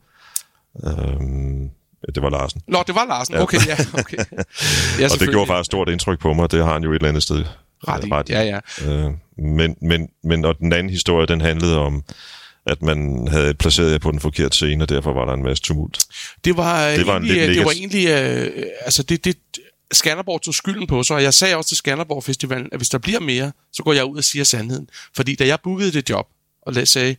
Øhm, 0.86 1.70
det 2.16 2.24
var 2.24 2.30
Larsen. 2.30 2.62
Nå, 2.68 2.84
det 2.88 2.96
var 2.96 3.06
Larsen. 3.06 3.36
Ja. 3.36 3.42
Okay, 3.42 3.58
ja. 3.68 3.78
Okay. 4.00 4.18
ja 5.00 5.08
og 5.14 5.20
det 5.20 5.30
gjorde 5.30 5.48
faktisk 5.48 5.66
stort 5.66 5.90
indtryk 5.90 6.20
på 6.20 6.34
mig. 6.34 6.52
Det 6.52 6.64
har 6.66 6.74
han 6.74 6.84
jo 6.84 6.92
et 6.92 6.96
eller 6.96 7.10
andet 7.10 7.24
sted 7.24 7.46
ret 7.88 8.06
i. 8.06 8.12
ret 8.12 8.30
i. 8.30 8.32
Ja, 8.32 8.42
ja. 8.42 8.60
Øh, 8.92 9.12
men, 9.38 9.76
men, 9.82 10.10
men 10.24 10.46
og 10.46 10.60
den 10.60 10.74
anden 10.74 10.90
historie, 10.90 11.28
den 11.28 11.42
handlede 11.42 11.78
om, 11.78 12.04
at 12.66 12.82
man 12.82 13.28
havde 13.32 13.54
placeret 13.54 13.92
jer 13.92 13.98
på 13.98 14.12
den 14.12 14.20
forkerte 14.20 14.56
scene, 14.56 14.84
og 14.84 14.90
derfor 14.90 15.14
var 15.14 15.26
der 15.26 15.34
en 15.34 15.44
masse 15.44 15.64
tumult. 15.64 16.00
Det 16.46 16.58
var, 16.58 16.90
Det 16.90 17.06
var 17.06 17.12
var 17.14 17.20
en 17.20 17.24
egentlig, 17.26 17.48
lidt 17.48 17.58
det 17.58 17.66
var 17.66 17.72
egentlig 17.72 18.08
øh, 18.08 18.64
altså 18.82 19.04
det, 19.04 19.26
det, 19.26 19.38
Skanderborg 19.92 20.42
tog 20.42 20.54
skylden 20.54 20.88
på 20.88 21.04
sig, 21.04 21.16
og 21.16 21.24
jeg 21.24 21.34
sagde 21.34 21.56
også 21.56 21.68
til 21.68 21.78
Skanderborg 21.78 22.24
Festivalen, 22.24 22.70
at 22.72 22.80
hvis 22.80 22.90
der 22.90 22.98
bliver 22.98 23.20
mere, 23.20 23.52
så 23.72 23.84
går 23.84 23.94
jeg 23.94 24.06
ud 24.06 24.18
og 24.18 24.24
siger 24.24 24.44
sandheden. 24.44 24.90
Fordi 25.16 25.36
da 25.36 25.48
jeg 25.48 25.60
bookede 25.62 25.92
det 25.92 26.10
job, 26.10 26.28
og 26.62 26.74
lad- 26.74 26.86
sagde, 26.86 27.16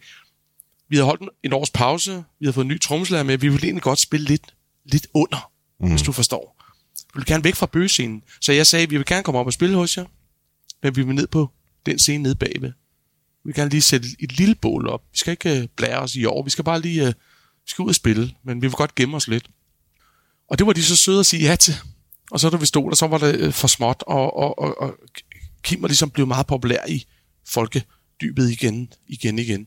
vi 0.88 0.96
havde 0.96 1.04
holdt 1.06 1.22
en- 1.42 1.52
års 1.52 1.70
pause, 1.70 2.24
vi 2.40 2.46
havde 2.46 2.52
fået 2.52 2.64
en 2.64 2.68
ny 2.68 2.80
trommeslager 2.80 3.22
med, 3.22 3.38
vi 3.38 3.48
ville 3.48 3.64
egentlig 3.66 3.82
godt 3.82 3.98
spille 3.98 4.26
lidt, 4.26 4.54
lidt 4.84 5.06
under, 5.14 5.50
mm. 5.80 5.88
hvis 5.90 6.02
du 6.02 6.12
forstår. 6.12 6.54
Vi 6.96 7.10
ville 7.14 7.26
gerne 7.34 7.44
væk 7.44 7.54
fra 7.54 7.66
bøgescenen. 7.66 8.22
Så 8.40 8.52
jeg 8.52 8.66
sagde, 8.66 8.88
vi 8.88 8.96
vil 8.96 9.06
gerne 9.06 9.22
komme 9.22 9.38
op 9.40 9.46
og 9.46 9.52
spille 9.52 9.74
hos 9.76 9.96
jer, 9.96 10.04
men 10.82 10.96
vi 10.96 11.02
vil 11.02 11.14
ned 11.14 11.26
på 11.26 11.50
den 11.86 11.98
scene 11.98 12.22
nede 12.22 12.34
bagved. 12.34 12.68
Vi 13.44 13.44
vil 13.44 13.54
gerne 13.54 13.70
lige 13.70 13.82
sætte 13.82 14.08
et 14.20 14.32
lille 14.32 14.54
bål 14.54 14.88
op. 14.88 15.02
Vi 15.12 15.18
skal 15.18 15.30
ikke 15.30 15.60
øh, 15.60 15.66
blære 15.76 15.98
os 15.98 16.14
i 16.14 16.24
år. 16.24 16.42
Vi 16.44 16.50
skal 16.50 16.64
bare 16.64 16.80
lige 16.80 17.02
øh, 17.02 17.08
vi 17.64 17.70
skal 17.70 17.82
ud 17.82 17.88
og 17.88 17.94
spille, 17.94 18.34
men 18.44 18.62
vi 18.62 18.66
vil 18.66 18.74
godt 18.76 18.94
gemme 18.94 19.16
os 19.16 19.28
lidt. 19.28 19.46
Og 20.50 20.58
det 20.58 20.66
var 20.66 20.72
de 20.72 20.82
så 20.84 20.96
søde 20.96 21.20
at 21.20 21.26
sige 21.26 21.42
ja 21.48 21.56
til. 21.56 21.74
Og 22.30 22.40
så 22.40 22.50
da 22.50 22.56
vi 22.56 22.66
stod 22.66 22.90
der, 22.90 22.96
så 22.96 23.06
var 23.06 23.18
det 23.18 23.34
øh, 23.34 23.52
for 23.52 23.68
småt, 23.68 24.04
og, 24.06 24.36
og, 24.36 24.58
og, 24.58 24.80
og 24.80 24.94
Kim 25.62 25.82
var 25.82 25.88
ligesom 25.88 26.10
blevet 26.10 26.28
meget 26.28 26.46
populær 26.46 26.80
i 26.88 27.06
folkedybet 27.48 28.50
igen, 28.50 28.92
igen, 29.08 29.38
igen. 29.38 29.66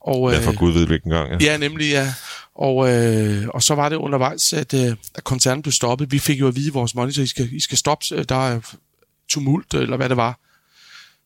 Og, 0.00 0.32
Ja, 0.32 0.38
for 0.38 0.56
Gud 0.56 0.72
ved 0.72 0.86
hvilken 0.86 1.10
gang. 1.10 1.30
Ja. 1.30 1.52
Ja, 1.52 1.56
nemlig, 1.56 1.90
ja. 1.90 2.14
Og, 2.54 2.92
øh, 2.92 3.48
og 3.48 3.62
så 3.62 3.74
var 3.74 3.88
det 3.88 3.96
undervejs, 3.96 4.52
at, 4.52 4.74
øh, 4.74 4.96
at 5.14 5.24
koncerten 5.24 5.62
blev 5.62 5.72
stoppet. 5.72 6.12
Vi 6.12 6.18
fik 6.18 6.40
jo 6.40 6.48
at 6.48 6.56
vide 6.56 6.68
i 6.68 6.72
vores 6.72 6.94
monitor, 6.94 7.22
I 7.22 7.26
skal, 7.26 7.48
I 7.52 7.60
skal 7.60 7.78
stoppe, 7.78 8.06
øh, 8.14 8.24
der 8.28 8.48
er 8.48 8.60
tumult, 9.28 9.74
eller 9.74 9.96
hvad 9.96 10.08
det 10.08 10.16
var. 10.16 10.38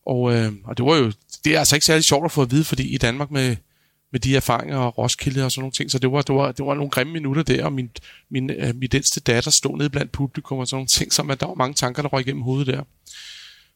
Og, 0.07 0.35
øh, 0.35 0.53
og 0.65 0.77
det 0.77 0.87
var 0.87 0.97
jo, 0.97 1.13
det 1.45 1.55
er 1.55 1.59
altså 1.59 1.77
ikke 1.77 1.87
særlig 1.87 2.05
sjovt 2.05 2.25
at 2.25 2.33
få 2.33 2.43
at 2.43 2.51
vide, 2.51 2.65
fordi 2.65 2.95
i 2.95 2.99
Danmark 2.99 3.31
med, 3.31 3.57
med 4.13 4.21
de 4.21 4.37
erfaringer 4.37 4.77
og 4.77 4.99
Roskilde 4.99 5.45
og 5.45 5.53
sådan 5.53 5.61
nogle 5.61 5.73
ting, 5.73 5.91
så 5.91 5.99
det 5.99 6.13
var, 6.13 6.23
det 6.23 6.35
var, 6.35 6.53
det 6.53 6.67
var 6.67 6.75
nogle 6.75 6.91
grimme 6.91 7.13
minutter 7.13 7.43
der, 7.43 7.65
og 7.65 7.73
min, 7.73 7.91
min, 8.31 8.51
øh, 8.51 8.75
min 8.77 8.89
ældste 8.95 9.21
datter 9.21 9.51
stod 9.51 9.79
nede 9.79 9.91
blandt 9.91 10.13
publikum 10.13 10.59
og 10.59 10.69
sådan 10.69 10.77
nogle 10.77 10.87
ting, 10.87 11.13
som 11.13 11.31
at 11.31 11.41
der 11.41 11.47
var 11.47 11.55
mange 11.55 11.75
tanker, 11.75 12.03
der 12.03 12.09
røg 12.09 12.21
igennem 12.27 12.43
hovedet 12.43 12.67
der. 12.67 12.83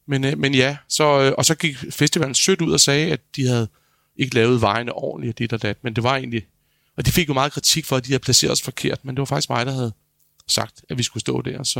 Men, 0.07 0.23
øh, 0.23 0.37
men 0.37 0.53
ja, 0.55 0.77
så, 0.89 1.21
øh, 1.21 1.33
og 1.37 1.45
så 1.45 1.55
gik 1.55 1.77
festivalen 1.91 2.35
sødt 2.35 2.61
ud 2.61 2.71
og 2.71 2.79
sagde, 2.79 3.11
at 3.11 3.19
de 3.35 3.47
havde 3.47 3.67
ikke 4.15 4.35
lavet 4.35 4.61
vejene 4.61 4.93
ordentligt 4.93 5.33
og 5.33 5.39
dit 5.39 5.53
og 5.53 5.61
dat, 5.61 5.77
men 5.81 5.93
det 5.95 6.03
var 6.03 6.15
egentlig... 6.15 6.45
Og 6.97 7.05
de 7.05 7.11
fik 7.11 7.27
jo 7.29 7.33
meget 7.33 7.51
kritik 7.51 7.85
for, 7.85 7.95
at 7.95 8.05
de 8.05 8.09
havde 8.11 8.19
placeret 8.23 8.51
os 8.51 8.61
forkert, 8.61 9.05
men 9.05 9.15
det 9.15 9.19
var 9.19 9.25
faktisk 9.25 9.49
mig, 9.49 9.65
der 9.65 9.71
havde 9.71 9.93
sagt, 10.47 10.81
at 10.89 10.97
vi 10.97 11.03
skulle 11.03 11.21
stå 11.21 11.41
der, 11.41 11.63
så... 11.63 11.79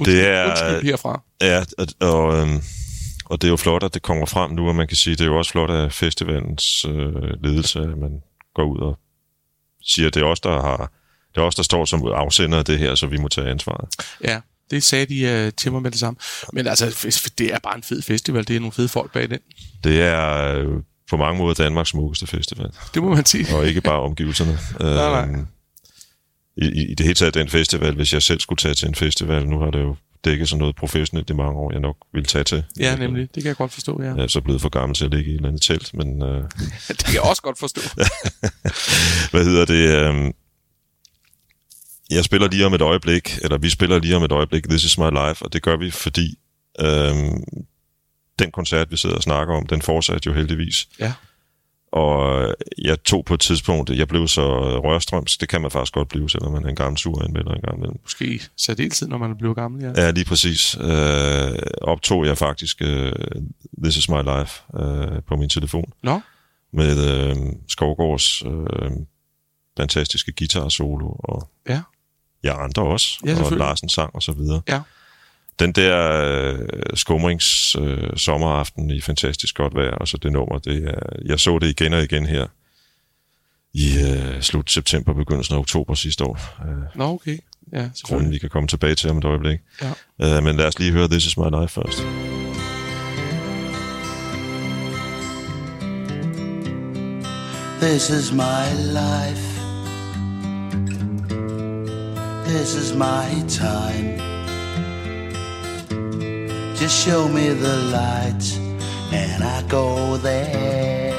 Undskyld, 0.00 0.16
Det 0.16 0.26
er- 0.28 0.48
undskyld 0.48 0.82
herfra. 0.90 1.22
Ja, 1.40 1.64
og, 1.78 1.86
og, 2.00 2.36
øhm, 2.36 2.62
og 3.32 3.42
det 3.42 3.48
er 3.48 3.50
jo 3.50 3.56
flot, 3.56 3.82
at 3.82 3.94
det 3.94 4.02
kommer 4.02 4.26
frem 4.26 4.50
nu, 4.50 4.68
og 4.68 4.74
man 4.74 4.88
kan 4.88 4.96
sige, 4.96 5.16
det 5.16 5.20
er 5.20 5.26
jo 5.26 5.38
også 5.38 5.52
flot 5.52 5.70
af 5.70 5.92
festivalens 5.92 6.84
øh, 6.84 7.42
ledelse, 7.42 7.80
at 7.80 7.98
man 7.98 8.22
går 8.54 8.64
ud 8.64 8.78
og 8.78 8.98
siger, 9.82 10.08
at 10.08 10.14
det 10.14 10.22
er 10.22 10.26
os, 10.26 10.40
der 10.40 10.62
har 10.62 10.92
det 11.34 11.40
er 11.40 11.44
os, 11.44 11.54
der 11.54 11.62
står 11.62 11.84
som 11.84 12.06
afsender 12.06 12.58
af 12.58 12.64
det 12.64 12.78
her, 12.78 12.94
så 12.94 13.06
vi 13.06 13.16
må 13.16 13.28
tage 13.28 13.50
ansvaret. 13.50 13.88
Ja, 14.24 14.40
det 14.70 14.82
sagde 14.82 15.06
de 15.06 15.46
uh, 15.46 15.52
til 15.56 15.72
mig 15.72 15.82
med 15.82 15.90
det 15.90 16.00
samme. 16.00 16.18
Men 16.52 16.66
altså, 16.66 17.06
det 17.38 17.54
er 17.54 17.58
bare 17.58 17.76
en 17.76 17.82
fed 17.82 18.02
festival. 18.02 18.48
Det 18.48 18.56
er 18.56 18.60
nogle 18.60 18.72
fede 18.72 18.88
folk 18.88 19.12
bag 19.12 19.30
den. 19.30 19.38
Det 19.84 20.02
er 20.02 20.54
øh, 20.58 20.82
på 21.10 21.16
mange 21.16 21.38
måder 21.38 21.54
Danmarks 21.54 21.90
smukkeste 21.90 22.26
festival, 22.26 22.70
Det 22.94 23.02
må 23.02 23.14
man 23.14 23.24
sige. 23.24 23.56
og 23.56 23.66
ikke 23.66 23.80
bare 23.80 24.00
omgivelserne. 24.00 24.58
nej. 24.80 25.22
Øhm, 25.22 25.46
I, 26.56 26.66
i, 26.66 26.92
I 26.92 26.94
det 26.94 27.06
hele 27.06 27.14
taget 27.14 27.34
den 27.34 27.48
festival, 27.48 27.94
hvis 27.94 28.12
jeg 28.12 28.22
selv 28.22 28.40
skulle 28.40 28.58
tage 28.58 28.74
til 28.74 28.88
en 28.88 28.94
festival, 28.94 29.48
nu 29.48 29.58
har 29.58 29.70
det 29.70 29.80
jo 29.80 29.96
dækket 30.24 30.48
sådan 30.48 30.58
noget 30.58 30.76
professionelt 30.76 31.30
i 31.30 31.32
mange 31.32 31.58
år, 31.58 31.72
jeg 31.72 31.80
nok 31.80 31.96
ville 32.12 32.26
tage 32.26 32.44
til. 32.44 32.64
Ja, 32.78 32.96
nemlig. 32.96 33.34
Det 33.34 33.42
kan 33.42 33.48
jeg 33.48 33.56
godt 33.56 33.72
forstå, 33.72 34.02
ja. 34.02 34.14
Jeg 34.14 34.22
er 34.22 34.26
så 34.26 34.40
blevet 34.40 34.60
for 34.60 34.68
gammel 34.68 34.96
til 34.96 35.04
at 35.04 35.10
ligge 35.10 35.30
i 35.30 35.34
et 35.34 35.36
eller 35.36 35.48
andet 35.48 35.62
telt, 35.62 35.94
men 35.94 36.22
øh, 36.22 36.44
Det 36.88 37.04
kan 37.04 37.14
jeg 37.14 37.22
også 37.22 37.42
godt 37.42 37.58
forstå. 37.58 37.80
hvad 39.32 39.44
hedder 39.44 39.64
det? 39.64 40.14
Øh, 40.14 40.32
jeg 42.10 42.24
spiller 42.24 42.48
lige 42.48 42.66
om 42.66 42.74
et 42.74 42.82
øjeblik, 42.82 43.38
eller 43.42 43.58
vi 43.58 43.70
spiller 43.70 43.98
lige 43.98 44.16
om 44.16 44.22
et 44.22 44.32
øjeblik, 44.32 44.68
This 44.68 44.84
is 44.84 44.98
my 44.98 45.10
life, 45.10 45.44
og 45.44 45.52
det 45.52 45.62
gør 45.62 45.76
vi, 45.76 45.90
fordi 45.90 46.38
øh, 46.80 47.14
den 48.38 48.50
koncert, 48.52 48.90
vi 48.90 48.96
sidder 48.96 49.16
og 49.16 49.22
snakker 49.22 49.54
om, 49.54 49.66
den 49.66 49.82
fortsatte 49.82 50.26
jo 50.26 50.34
heldigvis. 50.34 50.88
Ja. 50.98 51.12
Og 51.92 52.46
jeg 52.78 53.02
tog 53.02 53.24
på 53.24 53.34
et 53.34 53.40
tidspunkt, 53.40 53.90
jeg 53.90 54.08
blev 54.08 54.28
så 54.28 54.42
rørstrøms, 54.80 55.36
det 55.36 55.48
kan 55.48 55.62
man 55.62 55.70
faktisk 55.70 55.92
godt 55.92 56.08
blive, 56.08 56.30
selvom 56.30 56.52
man 56.52 56.64
er 56.64 56.68
en 56.68 56.76
gammel 56.76 56.98
suranmelder 56.98 57.52
en 57.52 57.60
gang 57.60 57.76
imellem. 57.76 57.98
Måske 58.02 58.42
særdeleshed, 58.56 59.08
når 59.08 59.18
man 59.18 59.36
bliver 59.36 59.54
gammel, 59.54 59.82
ja. 59.82 59.92
Ja, 59.96 60.10
lige 60.10 60.24
præcis. 60.24 60.76
Øh, 60.80 61.58
optog 61.82 62.26
jeg 62.26 62.38
faktisk 62.38 62.82
øh, 62.82 63.12
This 63.82 63.96
is 63.96 64.08
my 64.08 64.22
life 64.22 64.62
øh, 64.80 65.22
på 65.28 65.36
min 65.36 65.48
telefon 65.48 65.92
Nå, 66.02 66.20
med 66.72 67.28
øh, 67.30 67.36
Skovgårds 67.68 68.42
øh, 68.42 68.90
fantastiske 69.76 70.32
guitar 70.38 70.68
solo 70.68 71.08
og 71.08 71.48
ja. 71.68 71.80
ja, 72.44 72.64
andre 72.64 72.82
også, 72.82 73.08
Ja, 73.26 73.44
og. 73.44 73.52
Larsen 73.52 73.88
sang 73.88 74.14
og 74.14 74.22
så 74.22 74.32
videre. 74.32 74.62
Ja. 74.68 74.80
Den 75.58 75.72
der 75.72 76.22
øh, 76.24 76.58
skumrings 76.94 77.76
øh, 77.80 78.16
sommeraften 78.16 78.90
i 78.90 79.00
fantastisk 79.00 79.56
godt 79.56 79.74
vejr, 79.74 79.94
og 79.94 80.08
så 80.08 80.16
det 80.16 80.32
nummer, 80.32 80.58
det 80.58 80.84
er, 80.84 81.00
jeg 81.24 81.40
så 81.40 81.58
det 81.58 81.68
igen 81.68 81.92
og 81.92 82.02
igen 82.02 82.26
her 82.26 82.46
i 83.74 83.98
øh, 83.98 84.40
slut 84.40 84.70
september, 84.70 85.14
begyndelsen 85.14 85.54
af 85.54 85.58
oktober 85.58 85.94
sidste 85.94 86.24
år. 86.24 86.38
Øh, 86.68 86.98
Nå, 86.98 87.04
okay. 87.04 87.38
Ja, 87.72 87.90
grunden, 88.02 88.30
vi 88.30 88.38
kan 88.38 88.50
komme 88.50 88.68
tilbage 88.68 88.94
til 88.94 89.10
om 89.10 89.18
et 89.18 89.24
øjeblik. 89.24 89.60
Ja. 89.82 90.36
Øh, 90.36 90.42
men 90.42 90.56
lad 90.56 90.66
os 90.66 90.78
lige 90.78 90.92
høre 90.92 91.08
This 91.08 91.26
Is 91.26 91.36
My 91.36 91.60
Life 91.60 91.68
først. 91.68 92.06
This 97.80 98.10
is 98.10 98.32
my 98.32 98.72
life. 98.92 99.52
This 102.46 102.74
is 102.74 102.94
my 102.94 103.42
time. 103.48 104.41
Just 106.82 107.06
show 107.06 107.28
me 107.28 107.48
the 107.50 107.76
light 107.94 108.58
and 109.12 109.44
I 109.44 109.62
go 109.68 110.16
there. 110.16 111.12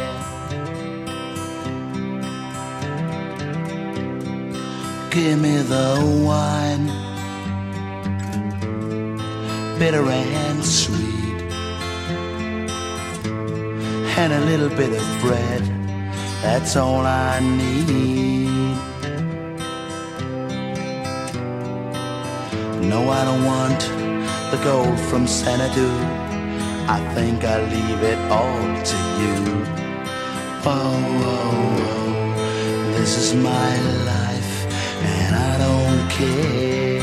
Give 5.10 5.40
me 5.40 5.56
the 5.60 6.26
wine, 6.28 6.88
bitter 9.80 10.06
and 10.10 10.66
sweet, 10.66 11.54
and 14.18 14.34
a 14.34 14.42
little 14.42 14.68
bit 14.68 14.92
of 14.92 15.22
bread. 15.22 15.62
That's 16.42 16.76
all 16.76 17.06
I 17.06 17.40
need. 17.40 18.76
No, 22.90 23.10
I 23.10 23.24
don't 23.24 23.46
want 23.46 24.13
the 24.58 24.64
gold 24.64 25.00
from 25.10 25.26
Xanadu. 25.26 25.90
I 26.88 27.00
think 27.16 27.44
I 27.44 27.58
leave 27.74 28.04
it 28.04 28.20
all 28.30 28.62
to 28.92 29.00
you. 29.22 29.38
Oh, 30.66 30.94
oh, 31.26 31.88
oh, 31.90 32.92
this 32.98 33.18
is 33.18 33.34
my 33.34 33.72
life, 34.14 34.54
and 35.16 35.36
I 35.50 35.54
don't 35.66 36.04
care. 36.18 37.02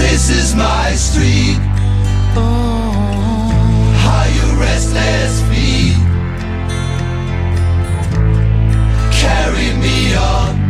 This 0.00 0.30
is 0.30 0.54
my 0.54 0.92
street. 0.94 1.60
Oh, 2.34 3.02
Are 4.14 4.28
you 4.36 4.46
restless 4.58 5.34
feet? 5.50 6.00
Carry 9.20 9.68
me 9.84 10.14
on 10.14 10.61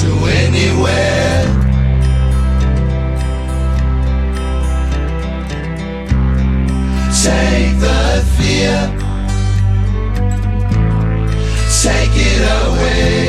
to 0.00 0.06
anywhere. 0.46 1.44
Take 7.22 7.76
the 7.84 8.24
fear, 8.34 8.80
take 11.82 12.16
it 12.16 12.42
away, 12.60 13.19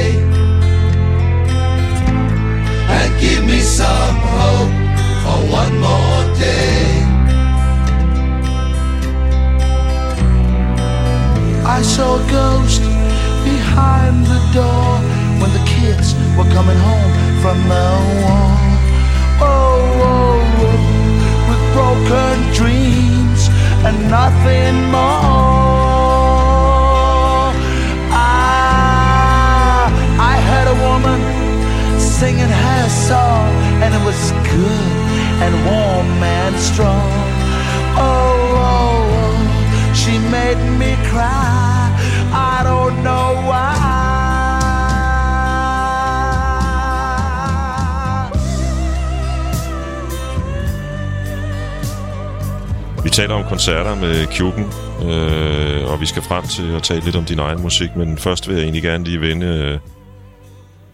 taler 53.12 53.34
om 53.34 53.50
koncerter 53.50 53.96
med 53.96 54.28
Kjuken, 54.28 54.64
øh, 55.10 55.92
og 55.92 56.02
vi 56.02 56.06
skal 56.06 56.22
frem 56.22 56.48
til 56.48 56.72
at 56.72 56.84
tale 56.84 57.06
lidt 57.06 57.16
om 57.16 57.26
din 57.26 57.40
egen 57.40 57.62
musik, 57.62 57.96
men 57.96 58.18
først 58.18 58.48
vil 58.48 58.56
jeg 58.56 58.64
egentlig 58.64 58.84
gerne 58.84 59.04
lige 59.04 59.22
vende 59.22 59.46
øh, 59.46 59.80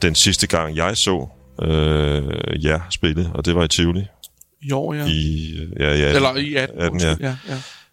den 0.02 0.16
sidste 0.16 0.48
gang, 0.48 0.76
jeg 0.76 0.98
så 0.98 1.28
øh, 1.62 2.66
jer 2.66 2.80
spille, 2.90 3.32
og 3.34 3.46
det 3.46 3.56
var 3.56 3.64
i 3.64 3.68
Tivoli. 3.68 4.06
I 4.62 4.72
år, 4.72 4.94
ja. 4.94 5.06
I, 5.06 5.52
øh, 5.60 5.70
ja, 5.80 5.96
ja, 5.96 6.16
Eller 6.16 6.36
i 6.36 6.56
18. 6.56 6.82
18, 6.82 7.02
ja. 7.02 7.16
ja, 7.20 7.36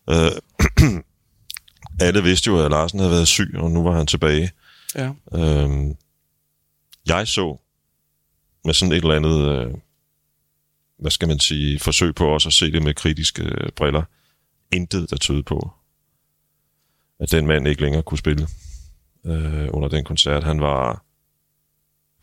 ja. 0.08 0.26
Øh, 0.26 1.02
alle 2.06 2.22
vidste 2.22 2.48
jo, 2.50 2.64
at 2.64 2.70
Larsen 2.70 2.98
havde 2.98 3.12
været 3.12 3.28
syg, 3.28 3.54
og 3.56 3.70
nu 3.70 3.82
var 3.82 3.96
han 3.96 4.06
tilbage. 4.06 4.50
Ja. 4.94 5.10
Øhm, 5.34 5.94
jeg 7.08 7.28
så 7.28 7.56
med 8.64 8.74
sådan 8.74 8.92
et 8.92 9.02
eller 9.02 9.14
andet, 9.14 9.48
øh, 9.48 9.74
hvad 10.98 11.10
skal 11.10 11.28
man 11.28 11.38
sige, 11.38 11.80
forsøg 11.80 12.14
på 12.14 12.26
også 12.26 12.48
at 12.48 12.52
se 12.52 12.72
det 12.72 12.82
med 12.82 12.94
kritiske 12.94 13.42
øh, 13.42 13.72
briller, 13.76 14.02
intet 14.72 15.10
der 15.10 15.16
tyder 15.16 15.42
på, 15.42 15.70
at 17.20 17.30
den 17.30 17.46
mand 17.46 17.68
ikke 17.68 17.82
længere 17.82 18.02
kunne 18.02 18.18
spille 18.18 18.46
øh, 19.26 19.68
under 19.70 19.88
den 19.88 20.04
koncert. 20.04 20.44
Han 20.44 20.60
var 20.60 21.04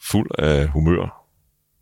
fuld 0.02 0.32
af 0.40 0.68
humør. 0.68 1.02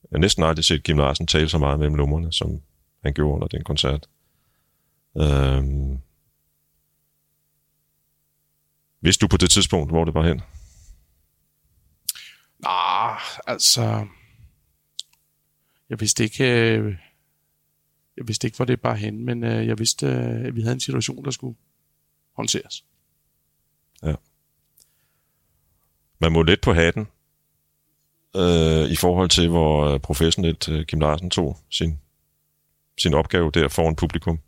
Jeg 0.03 0.17
har 0.17 0.19
næsten 0.19 0.43
aldrig 0.43 0.65
set 0.65 0.83
Kim 0.83 0.97
Larsen 0.97 1.27
tale 1.27 1.49
så 1.49 1.57
meget 1.57 1.79
mellem 1.79 1.95
lommerne, 1.95 2.33
som 2.33 2.61
han 3.03 3.13
gjorde 3.13 3.35
under 3.35 3.47
den 3.47 3.63
koncert. 3.63 4.07
Øh, 5.17 5.63
vidste 9.01 9.21
du 9.21 9.27
på 9.27 9.37
det 9.37 9.51
tidspunkt, 9.51 9.91
hvor 9.91 10.05
det 10.05 10.13
var 10.13 10.27
hen? 10.27 10.41
Nah, 12.59 13.19
altså... 13.47 14.05
Jeg 15.89 15.99
vidste 15.99 16.23
ikke... 16.23 16.43
Øh, 16.43 16.95
jeg 18.17 18.27
vidste 18.27 18.47
ikke, 18.47 18.55
hvor 18.55 18.65
det 18.65 18.81
bare 18.81 18.97
hen, 18.97 19.25
men 19.25 19.43
øh, 19.43 19.67
jeg 19.67 19.79
vidste, 19.79 20.05
øh, 20.05 20.45
at 20.45 20.55
vi 20.55 20.61
havde 20.61 20.73
en 20.73 20.79
situation, 20.79 21.25
der 21.25 21.31
skulle 21.31 21.55
håndteres. 22.35 22.83
man 26.19 26.31
må 26.31 26.43
lidt 26.43 26.61
på 26.61 26.73
hatten 26.73 27.07
øh, 28.35 28.91
i 28.91 28.95
forhold 28.95 29.29
til, 29.29 29.49
hvor 29.49 29.85
øh, 29.85 29.99
professionelt 29.99 30.69
øh, 30.69 30.85
Kim 30.85 30.99
Larsen 30.99 31.29
tog 31.29 31.57
sin, 31.69 31.99
sin 33.01 33.13
opgave 33.13 33.51
der 33.51 33.67
foran 33.67 33.95
publikum. 33.95 34.39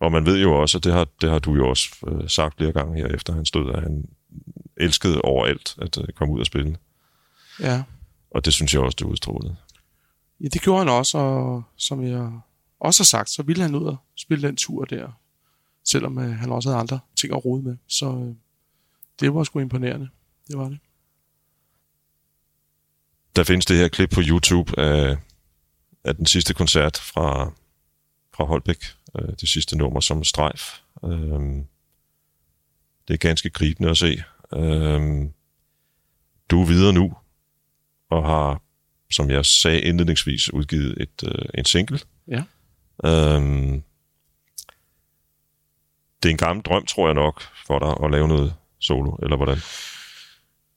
Og 0.00 0.12
man 0.12 0.26
ved 0.26 0.42
jo 0.42 0.60
også, 0.60 0.78
og 0.78 0.84
det 0.84 0.92
har, 0.92 1.06
det 1.20 1.30
har 1.30 1.38
du 1.38 1.54
jo 1.54 1.68
også 1.68 1.88
øh, 2.08 2.28
sagt 2.28 2.56
flere 2.56 2.72
gange 2.72 2.96
her 2.96 3.06
efter 3.06 3.34
han 3.34 3.46
stod, 3.46 3.74
at 3.74 3.82
han 3.82 4.04
elskede 4.76 5.20
overalt 5.20 5.76
at 5.82 5.98
øh, 5.98 6.08
komme 6.14 6.34
ud 6.34 6.40
og 6.40 6.46
spille. 6.46 6.76
Ja. 7.60 7.82
Og 8.30 8.44
det 8.44 8.52
synes 8.52 8.74
jeg 8.74 8.82
også, 8.82 8.96
det 8.98 9.04
udstrålede 9.04 9.56
ja, 10.40 10.48
det 10.48 10.62
gjorde 10.62 10.78
han 10.78 10.88
også, 10.88 11.18
og 11.18 11.62
som 11.76 12.02
jeg 12.02 12.40
også 12.80 13.00
har 13.00 13.04
sagt, 13.04 13.30
så 13.30 13.42
ville 13.42 13.62
han 13.62 13.74
ud 13.74 13.86
og 13.86 13.96
spille 14.16 14.48
den 14.48 14.56
tur 14.56 14.84
der, 14.84 15.20
selvom 15.84 16.18
øh, 16.18 16.30
han 16.30 16.52
også 16.52 16.68
havde 16.68 16.80
andre 16.80 17.00
ting 17.16 17.32
at 17.32 17.44
rode 17.44 17.62
med. 17.62 17.76
Så 17.86 18.06
øh, 18.06 18.34
det 19.20 19.34
var 19.34 19.44
sgu 19.44 19.58
imponerende. 19.58 20.08
Det 20.48 20.58
var 20.58 20.68
det. 20.68 20.78
Der 23.36 23.44
findes 23.44 23.66
det 23.66 23.76
her 23.76 23.88
klip 23.88 24.10
på 24.10 24.20
YouTube 24.28 24.78
af, 24.80 25.16
af 26.04 26.16
den 26.16 26.26
sidste 26.26 26.54
koncert 26.54 26.96
fra, 26.96 27.52
fra 28.34 28.44
Holbæk. 28.44 28.84
Øh, 29.18 29.28
det 29.40 29.48
sidste 29.48 29.78
nummer 29.78 30.00
som 30.00 30.24
strejf. 30.24 30.80
Øh, 31.04 31.64
det 33.08 33.14
er 33.14 33.18
ganske 33.18 33.50
gribende 33.50 33.90
at 33.90 33.96
se. 33.96 34.22
Øh, 34.52 35.30
du 36.50 36.62
er 36.62 36.66
videre 36.66 36.92
nu, 36.92 37.14
og 38.10 38.26
har, 38.26 38.62
som 39.10 39.30
jeg 39.30 39.46
sagde 39.46 39.80
indledningsvis, 39.80 40.52
udgivet 40.52 40.94
et, 41.00 41.24
øh, 41.24 41.44
en 41.54 41.64
single. 41.64 42.00
Ja. 42.28 42.42
Øhm, 43.04 43.82
det 46.22 46.28
er 46.28 46.30
en 46.30 46.36
gammel 46.36 46.62
drøm, 46.62 46.86
tror 46.86 47.06
jeg 47.06 47.14
nok, 47.14 47.42
for 47.66 47.78
dig 47.78 48.04
at 48.04 48.10
lave 48.10 48.28
noget 48.28 48.54
solo, 48.80 49.12
eller 49.22 49.36
hvordan? 49.36 49.58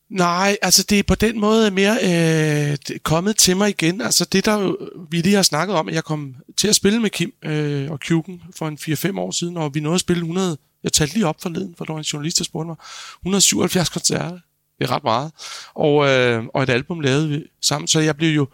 Nej, 0.10 0.58
altså 0.62 0.84
det 0.84 1.00
er 1.00 1.04
på 1.04 1.16
den 1.16 1.40
måde 1.40 1.72
mere 1.72 1.98
øh, 2.04 2.78
kommet 3.04 3.38
til 3.38 3.58
mig 3.58 3.70
igen. 3.70 4.02
Altså 4.02 4.26
det, 4.32 4.46
der 4.46 4.76
vi 5.10 5.22
lige 5.22 5.36
har 5.36 5.44
snakket 5.44 5.76
om, 5.76 5.88
at 5.88 5.96
jeg 5.96 6.04
kom 6.04 6.36
til 6.58 6.68
at 6.68 6.76
spille 6.76 7.00
med 7.00 7.10
Kim 7.10 7.34
øh, 7.44 7.92
og 7.92 8.00
Kjuken 8.00 8.42
for 8.56 8.68
en 8.68 8.78
4-5 8.82 9.20
år 9.20 9.32
siden, 9.32 9.58
og 9.58 9.76
vi 9.76 9.80
nåede 9.80 9.96
at 9.96 10.02
spille 10.02 10.20
100, 10.20 10.58
jeg 10.84 10.94
talte 10.94 11.14
lige 11.14 11.28
op 11.28 11.42
forleden, 11.42 11.76
for 11.78 11.86
der 11.86 11.94
var 11.94 12.00
en 12.00 12.04
journalist, 12.04 12.38
der 12.38 12.44
spurgte 12.44 12.68
mig, 12.68 12.76
177 13.22 13.90
koncerter. 13.90 14.40
Det 14.82 14.90
er 14.90 14.96
ret 14.96 15.04
meget. 15.04 15.32
Og, 15.74 16.08
øh, 16.08 16.44
og 16.54 16.64
et 16.64 16.70
album 16.70 17.00
lavede 17.00 17.30
vi 17.30 17.44
sammen, 17.62 17.88
så 17.88 18.00
jeg 18.00 18.18
blev 18.18 18.36
jo, 18.36 18.48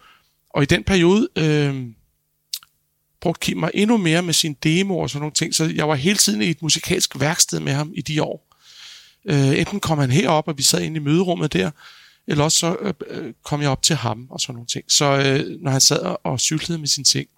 og 0.50 0.62
i 0.62 0.66
den 0.66 0.84
periode 0.84 1.28
øh, 1.36 1.86
brugte 3.20 3.44
Kim 3.44 3.56
mig 3.56 3.70
endnu 3.74 3.96
mere 3.96 4.22
med 4.22 4.34
sine 4.34 4.54
demoer 4.62 5.02
og 5.02 5.10
sådan 5.10 5.20
nogle 5.20 5.34
ting, 5.34 5.54
så 5.54 5.72
jeg 5.74 5.88
var 5.88 5.94
hele 5.94 6.18
tiden 6.18 6.42
i 6.42 6.50
et 6.50 6.62
musikalsk 6.62 7.20
værksted 7.20 7.60
med 7.60 7.72
ham 7.72 7.92
i 7.94 8.02
de 8.02 8.22
år. 8.22 8.56
Øh, 9.24 9.58
enten 9.58 9.80
kom 9.80 9.98
han 9.98 10.10
herop, 10.10 10.48
og 10.48 10.58
vi 10.58 10.62
sad 10.62 10.82
inde 10.82 10.96
i 10.96 11.00
møderummet 11.00 11.52
der, 11.52 11.70
eller 12.26 12.44
også 12.44 12.58
så 12.58 12.76
øh, 12.80 12.94
øh 13.06 13.34
kom 13.44 13.62
jeg 13.62 13.70
op 13.70 13.82
til 13.82 13.96
ham 13.96 14.26
og 14.30 14.40
sådan 14.40 14.54
nogle 14.54 14.66
ting. 14.66 14.84
Så 14.88 15.04
øh, 15.04 15.60
når 15.60 15.70
han 15.70 15.80
sad 15.80 16.16
og- 16.24 16.40
cyklede 16.40 16.78
med 16.78 16.88
sine 16.88 17.04
ting, 17.04 17.28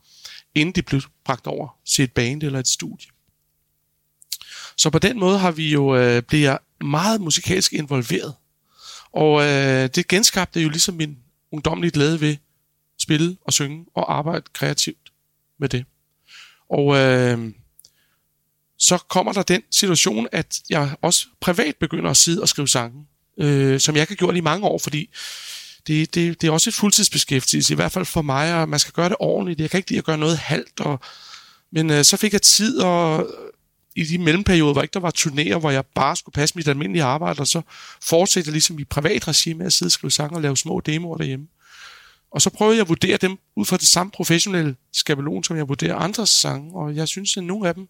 inden 0.54 0.74
det 0.74 0.84
blev 0.84 1.00
bragt 1.24 1.46
over 1.46 1.68
til 1.86 2.02
et 2.02 2.12
band 2.12 2.42
eller 2.42 2.58
et 2.58 2.68
studie. 2.68 3.06
Så 4.76 4.90
på 4.90 4.98
den 4.98 5.20
måde 5.20 5.38
har 5.38 5.50
vi 5.50 5.72
jo 5.72 5.96
øh, 5.96 6.22
blevet 6.22 6.58
meget 6.80 7.20
musikalsk 7.20 7.72
involveret. 7.72 8.34
Og 9.12 9.42
øh, 9.42 9.88
det 9.94 10.08
genskabte 10.08 10.60
jo 10.60 10.68
ligesom 10.68 10.94
min 10.94 11.18
ungdomlige 11.52 11.90
glæde 11.90 12.20
ved 12.20 12.36
spille 12.98 13.36
og 13.44 13.52
synge 13.52 13.86
og 13.94 14.14
arbejde 14.14 14.44
kreativt 14.52 15.12
med 15.58 15.68
det. 15.68 15.84
Og 16.70 16.96
øh, 16.96 17.52
så 18.78 18.98
kommer 18.98 19.32
der 19.32 19.42
den 19.42 19.62
situation, 19.70 20.28
at 20.32 20.60
jeg 20.70 20.96
også 21.02 21.26
privat 21.40 21.76
begynder 21.76 22.10
at 22.10 22.16
sidde 22.16 22.42
og 22.42 22.48
skrive 22.48 22.68
sange, 22.68 23.06
øh, 23.38 23.80
som 23.80 23.94
jeg 23.94 24.02
ikke 24.02 24.10
har 24.10 24.16
gjort 24.16 24.36
i 24.36 24.40
mange 24.40 24.66
år, 24.66 24.78
fordi 24.78 25.10
det, 25.86 26.14
det, 26.14 26.40
det 26.40 26.48
er 26.48 26.52
også 26.52 26.70
et 26.70 26.74
fuldtidsbeskæftigelse, 26.74 27.72
i 27.72 27.76
hvert 27.76 27.92
fald 27.92 28.04
for 28.04 28.22
mig, 28.22 28.54
og 28.54 28.68
man 28.68 28.78
skal 28.78 28.92
gøre 28.92 29.08
det 29.08 29.16
ordentligt. 29.20 29.60
Jeg 29.60 29.70
kan 29.70 29.78
ikke 29.78 29.90
lide 29.90 29.98
at 29.98 30.04
gøre 30.04 30.18
noget 30.18 30.38
halvt, 30.38 30.80
og, 30.80 31.00
men 31.72 31.90
øh, 31.90 32.04
så 32.04 32.16
fik 32.16 32.32
jeg 32.32 32.42
tid, 32.42 32.78
og 32.78 33.26
i 33.96 34.04
de 34.04 34.18
mellemperioder, 34.18 34.72
hvor 34.72 34.82
ikke 34.82 34.92
der 34.92 35.00
var 35.00 35.12
turnéer, 35.18 35.58
hvor 35.58 35.70
jeg 35.70 35.86
bare 35.86 36.16
skulle 36.16 36.32
passe 36.32 36.54
mit 36.56 36.68
almindelige 36.68 37.02
arbejde, 37.04 37.40
og 37.40 37.46
så 37.46 37.62
fortsætte 38.02 38.48
jeg 38.48 38.52
ligesom 38.52 38.78
i 38.78 38.84
privat 38.84 39.28
regi 39.28 39.52
med 39.52 39.66
at 39.66 39.72
sidde 39.72 39.88
og 39.88 39.92
skrive 39.92 40.10
sange 40.10 40.36
og 40.36 40.42
lave 40.42 40.56
små 40.56 40.80
demoer 40.80 41.16
derhjemme. 41.16 41.46
Og 42.30 42.42
så 42.42 42.50
prøvede 42.50 42.76
jeg 42.76 42.82
at 42.82 42.88
vurdere 42.88 43.16
dem 43.16 43.38
ud 43.56 43.64
fra 43.64 43.76
det 43.76 43.86
samme 43.88 44.10
professionelle 44.10 44.76
skabelon, 44.92 45.44
som 45.44 45.56
jeg 45.56 45.68
vurderer 45.68 45.94
andres 45.96 46.30
sange, 46.30 46.74
og 46.74 46.96
jeg 46.96 47.08
synes, 47.08 47.36
at 47.36 47.44
nogle 47.44 47.68
af 47.68 47.74
dem 47.74 47.88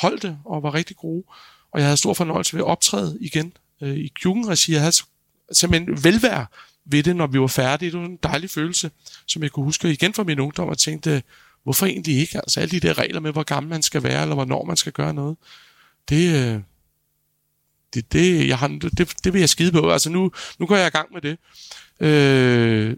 holdt 0.00 0.22
det 0.22 0.38
og 0.44 0.62
var 0.62 0.74
rigtig 0.74 0.96
gode. 0.96 1.24
Og 1.72 1.80
jeg 1.80 1.86
havde 1.86 1.96
stor 1.96 2.14
fornøjelse 2.14 2.52
ved 2.54 2.60
at 2.60 2.66
optræde 2.66 3.18
igen 3.20 3.52
øh, 3.80 3.96
i 3.96 4.12
Kjuken-regi. 4.20 4.72
Jeg 4.72 4.80
havde 4.80 4.92
så- 4.92 5.04
simpelthen 5.52 6.04
velvære 6.04 6.46
ved 6.84 7.02
det, 7.02 7.16
når 7.16 7.26
vi 7.26 7.40
var 7.40 7.46
færdige. 7.46 7.90
Det 7.92 8.00
var 8.00 8.06
en 8.06 8.18
dejlig 8.22 8.50
følelse, 8.50 8.90
som 9.26 9.42
jeg 9.42 9.50
kunne 9.50 9.64
huske 9.64 9.90
igen 9.92 10.14
fra 10.14 10.22
min 10.24 10.40
ungdom 10.40 10.68
og 10.68 10.78
tænkte, 10.78 11.22
hvorfor 11.66 11.86
egentlig 11.86 12.18
ikke? 12.18 12.38
Altså 12.38 12.60
alle 12.60 12.70
de 12.70 12.86
der 12.86 12.98
regler 12.98 13.20
med, 13.20 13.32
hvor 13.32 13.42
gammel 13.42 13.70
man 13.70 13.82
skal 13.82 14.02
være, 14.02 14.22
eller 14.22 14.34
hvornår 14.34 14.64
man 14.64 14.76
skal 14.76 14.92
gøre 14.92 15.14
noget. 15.14 15.36
Det, 16.08 16.34
øh, 16.34 16.60
det, 17.94 18.12
det, 18.12 18.48
jeg 18.48 18.58
har, 18.58 18.68
det, 18.68 19.12
det 19.24 19.32
vil 19.32 19.38
jeg 19.38 19.48
skide 19.48 19.72
på. 19.72 19.90
Altså 19.90 20.10
nu, 20.10 20.32
nu 20.58 20.66
går 20.66 20.76
jeg 20.76 20.86
i 20.86 20.90
gang 20.90 21.08
med 21.12 21.20
det. 21.20 21.38
Øh, 22.06 22.96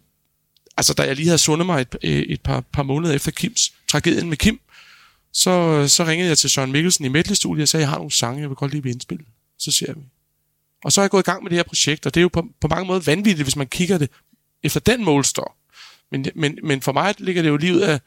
altså 0.76 0.94
da 0.94 1.02
jeg 1.02 1.16
lige 1.16 1.26
havde 1.26 1.38
sundet 1.38 1.66
mig 1.66 1.80
et, 1.80 1.96
øh, 2.04 2.10
et 2.10 2.40
par, 2.40 2.60
par 2.60 2.82
måneder 2.82 3.14
efter 3.14 3.30
Kims 3.30 3.72
tragedien 3.88 4.28
med 4.28 4.36
Kim, 4.36 4.60
så, 5.32 5.84
så 5.88 6.04
ringede 6.04 6.28
jeg 6.28 6.38
til 6.38 6.50
Søren 6.50 6.72
Mikkelsen 6.72 7.04
i 7.04 7.08
Medley 7.08 7.60
og 7.62 7.68
sagde, 7.68 7.82
jeg 7.82 7.90
har 7.90 7.96
nogle 7.96 8.12
sange, 8.12 8.40
jeg 8.40 8.48
vil 8.48 8.56
godt 8.56 8.72
lige 8.72 8.82
vil 8.82 8.92
indspille. 8.92 9.24
Så 9.58 9.70
ser 9.70 9.92
vi. 9.94 10.00
Og 10.84 10.92
så 10.92 11.00
er 11.00 11.02
jeg 11.02 11.10
gået 11.10 11.22
i 11.22 11.30
gang 11.30 11.42
med 11.42 11.50
det 11.50 11.58
her 11.58 11.62
projekt, 11.62 12.06
og 12.06 12.14
det 12.14 12.20
er 12.20 12.22
jo 12.22 12.28
på, 12.28 12.46
på 12.60 12.68
mange 12.68 12.86
måder 12.86 13.00
vanvittigt, 13.00 13.46
hvis 13.46 13.56
man 13.56 13.66
kigger 13.66 13.98
det 13.98 14.10
efter 14.62 14.80
den 14.80 15.04
målstok. 15.04 15.54
Men, 16.10 16.26
men, 16.34 16.58
men 16.62 16.82
for 16.82 16.92
mig 16.92 17.14
ligger 17.18 17.42
det 17.42 17.48
jo 17.48 17.56
lige 17.56 17.74
ud 17.74 17.80
af 17.80 18.00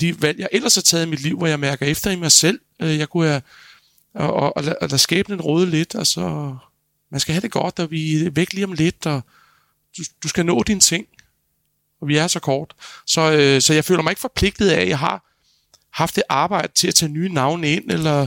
de 0.00 0.22
valg, 0.22 0.38
jeg 0.38 0.48
ellers 0.52 0.74
har 0.74 0.82
taget 0.82 1.06
i 1.06 1.08
mit 1.10 1.20
liv, 1.20 1.38
hvor 1.38 1.46
jeg 1.46 1.60
mærker 1.60 1.86
efter 1.86 2.10
i 2.10 2.16
mig 2.16 2.32
selv. 2.32 2.60
Øh, 2.82 2.98
Jeg 2.98 3.08
kunne 3.08 3.28
have, 3.28 3.42
og, 4.14 4.32
og, 4.32 4.56
og, 4.56 4.64
lade, 4.64 4.76
og 4.80 4.88
lade 4.88 4.98
skæbnen 4.98 5.40
råde 5.40 5.70
lidt, 5.70 5.94
og 5.94 6.06
så, 6.06 6.56
man 7.10 7.20
skal 7.20 7.32
have 7.32 7.42
det 7.42 7.50
godt, 7.50 7.78
og 7.78 7.90
vi 7.90 8.24
er 8.24 8.30
væk 8.30 8.52
lige 8.52 8.64
om 8.64 8.72
lidt, 8.72 9.06
og 9.06 9.22
du, 9.98 10.02
du 10.22 10.28
skal 10.28 10.46
nå 10.46 10.62
dine 10.62 10.80
ting, 10.80 11.06
og 12.00 12.08
vi 12.08 12.16
er 12.16 12.26
så 12.26 12.40
kort. 12.40 12.74
Så, 13.06 13.32
øh, 13.32 13.60
så 13.60 13.74
jeg 13.74 13.84
føler 13.84 14.02
mig 14.02 14.10
ikke 14.10 14.20
forpligtet 14.20 14.70
af, 14.70 14.80
at 14.80 14.88
jeg 14.88 14.98
har 14.98 15.30
haft 15.90 16.16
det 16.16 16.22
arbejde 16.28 16.72
til 16.74 16.88
at 16.88 16.94
tage 16.94 17.12
nye 17.12 17.28
navne 17.28 17.72
ind, 17.72 17.90
eller 17.90 18.26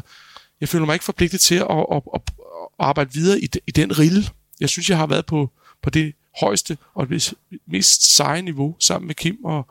jeg 0.61 0.69
føler 0.69 0.85
mig 0.85 0.93
ikke 0.93 1.05
forpligtet 1.05 1.41
til 1.41 1.55
at, 1.55 1.85
at, 1.91 2.01
at, 2.15 2.21
at 2.59 2.67
arbejde 2.79 3.13
videre 3.13 3.39
i, 3.39 3.47
de, 3.47 3.59
i 3.67 3.71
den 3.71 3.99
rille. 3.99 4.29
Jeg 4.59 4.69
synes, 4.69 4.89
jeg 4.89 4.97
har 4.97 5.07
været 5.07 5.25
på, 5.25 5.51
på 5.83 5.89
det 5.89 6.13
højeste 6.39 6.77
og 6.93 7.09
det 7.09 7.33
mest 7.67 8.15
seje 8.15 8.41
niveau 8.41 8.75
sammen 8.79 9.07
med 9.07 9.15
Kim, 9.15 9.45
og, 9.45 9.67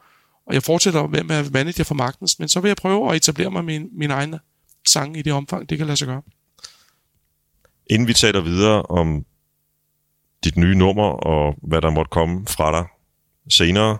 og 0.47 0.55
jeg 0.55 0.63
fortsætter 0.63 1.07
med 1.07 1.21
at 1.21 1.29
være 1.29 1.45
manager 1.51 1.85
for 1.85 1.95
Magtens, 1.95 2.39
men 2.39 2.49
så 2.49 2.61
vil 2.61 2.69
jeg 2.69 2.77
prøve 2.77 3.11
at 3.11 3.17
etablere 3.17 3.51
mig 3.51 3.65
min, 3.65 3.89
min 3.93 4.11
egen 4.11 4.35
sang 4.89 5.17
i 5.17 5.23
det 5.23 5.33
omfang, 5.33 5.71
det 5.71 5.79
kan 5.79 5.87
lade 5.87 5.97
sig 5.97 6.09
gøre. 6.09 6.23
Inden 7.87 8.09
vi 8.09 8.15
taler 8.15 8.41
videre 8.41 8.83
om 8.83 9.25
dit 10.45 10.57
nye 10.57 10.75
nummer 10.75 11.09
og 11.09 11.55
hvad 11.63 11.81
der 11.81 11.91
måtte 11.91 12.11
komme 12.11 12.47
fra 12.47 12.79
dig 12.81 12.87
senere, 13.51 13.99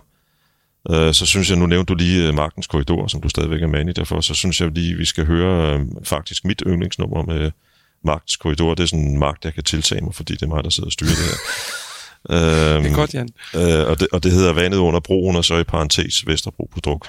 øh, 0.89 1.13
så 1.13 1.25
synes 1.25 1.49
jeg, 1.49 1.57
nu 1.57 1.65
nævnte 1.65 1.93
du 1.93 1.97
lige 1.97 2.27
øh, 2.27 2.33
Magtens 2.33 2.67
Korridor, 2.67 3.07
som 3.07 3.21
du 3.21 3.29
stadigvæk 3.29 3.61
er 3.61 3.67
manager 3.67 4.03
for, 4.03 4.21
så 4.21 4.33
synes 4.33 4.61
jeg 4.61 4.71
lige, 4.71 4.95
vi 4.95 5.05
skal 5.05 5.25
høre 5.25 5.79
øh, 5.79 5.85
faktisk 6.03 6.45
mit 6.45 6.63
yndlingsnummer 6.67 7.23
med 7.23 7.51
Magtens 8.03 8.35
Korridor. 8.35 8.75
Det 8.75 8.83
er 8.83 8.87
sådan 8.87 9.07
en 9.07 9.19
magt, 9.19 9.45
jeg 9.45 9.53
kan 9.53 9.63
tiltage 9.63 10.01
mig, 10.01 10.15
fordi 10.15 10.33
det 10.33 10.43
er 10.43 10.47
mig, 10.47 10.63
der 10.63 10.69
sidder 10.69 10.87
og 10.87 10.93
styrer 10.93 11.09
det 11.09 11.25
her 11.25 11.37
øhm, 12.29 12.83
Det 12.83 12.91
er 12.91 12.95
godt, 12.95 13.13
Jan. 13.13 13.29
øh, 13.55 13.87
og, 13.89 13.99
det, 13.99 14.07
og 14.11 14.23
det 14.23 14.31
hedder 14.31 14.53
Vandet 14.53 14.77
under 14.77 14.99
broen, 14.99 15.35
og 15.35 15.45
så 15.45 15.57
i 15.57 15.63
parentes 15.63 16.27
Vesterbro 16.27 16.69
på 16.73 16.79
druk. 16.79 17.07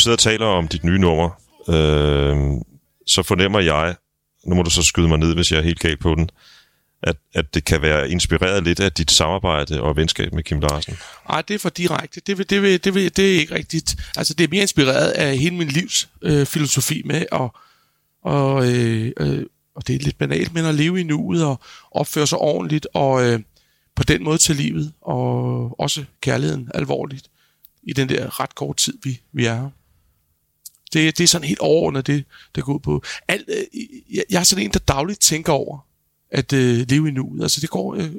Sidder 0.00 0.16
og 0.16 0.18
taler 0.18 0.46
om 0.46 0.68
dit 0.68 0.84
nye 0.84 0.98
nummer, 0.98 1.30
øh, 1.68 2.36
så 3.06 3.22
fornemmer 3.22 3.60
jeg, 3.60 3.96
nu 4.46 4.54
må 4.54 4.62
du 4.62 4.70
så 4.70 4.82
skyde 4.82 5.08
mig 5.08 5.18
ned, 5.18 5.34
hvis 5.34 5.52
jeg 5.52 5.58
er 5.58 5.62
helt 5.62 5.80
galt 5.80 6.00
på 6.00 6.14
den, 6.14 6.30
at, 7.02 7.16
at 7.34 7.54
det 7.54 7.64
kan 7.64 7.82
være 7.82 8.10
inspireret 8.10 8.64
lidt 8.64 8.80
af 8.80 8.92
dit 8.92 9.10
samarbejde 9.10 9.82
og 9.82 9.96
venskab 9.96 10.32
med 10.32 10.42
Kim 10.42 10.60
Larsen. 10.60 10.96
Nej, 11.28 11.42
det 11.42 11.54
er 11.54 11.58
for 11.58 11.68
direkte. 11.68 12.20
Det, 12.20 12.38
vil, 12.38 12.50
det, 12.50 12.62
vil, 12.62 12.84
det, 12.84 12.94
vil, 12.94 13.16
det 13.16 13.34
er 13.34 13.40
ikke 13.40 13.54
rigtigt. 13.54 13.96
Altså, 14.16 14.34
det 14.34 14.44
er 14.44 14.48
mere 14.48 14.62
inspireret 14.62 15.10
af 15.10 15.38
hele 15.38 15.54
min 15.56 15.68
livs 15.68 16.08
øh, 16.22 16.46
filosofi 16.46 17.02
med, 17.04 17.26
at... 17.32 17.50
og, 18.22 18.68
øh, 18.68 19.12
øh, 19.20 19.46
og 19.74 19.86
det 19.86 19.94
er 19.94 19.98
lidt 19.98 20.18
banalt, 20.18 20.54
men 20.54 20.64
at 20.64 20.74
leve 20.74 21.00
i 21.00 21.02
nuet 21.02 21.44
og 21.44 21.60
opføre 21.90 22.26
sig 22.26 22.38
ordentligt, 22.38 22.86
og 22.94 23.24
øh, 23.24 23.40
på 23.96 24.02
den 24.02 24.24
måde 24.24 24.38
til 24.38 24.56
livet, 24.56 24.92
og 25.00 25.80
også 25.80 26.04
kærligheden 26.20 26.70
alvorligt 26.74 27.30
i 27.82 27.92
den 27.92 28.08
der 28.08 28.40
ret 28.40 28.54
korte 28.54 28.84
tid, 28.84 28.98
vi, 29.02 29.20
vi 29.32 29.46
er 29.46 29.54
her. 29.54 29.70
Det, 30.92 31.18
det 31.18 31.24
er 31.24 31.28
sådan 31.28 31.48
helt 31.48 31.60
overordnet, 31.60 32.06
det, 32.06 32.24
der 32.54 32.62
går 32.62 32.74
ud 32.74 32.80
på. 32.80 33.02
Alt, 33.28 33.48
øh, 33.48 33.64
jeg, 34.14 34.24
jeg 34.30 34.40
er 34.40 34.44
sådan 34.44 34.64
en, 34.64 34.72
der 34.72 34.78
dagligt 34.78 35.20
tænker 35.20 35.52
over 35.52 35.78
at 36.30 36.52
øh, 36.52 36.86
leve 36.88 37.08
i 37.08 37.10
nuet. 37.10 37.42
Altså, 37.42 37.60
det 37.60 37.70
går... 37.70 37.94
Øh, 37.94 38.10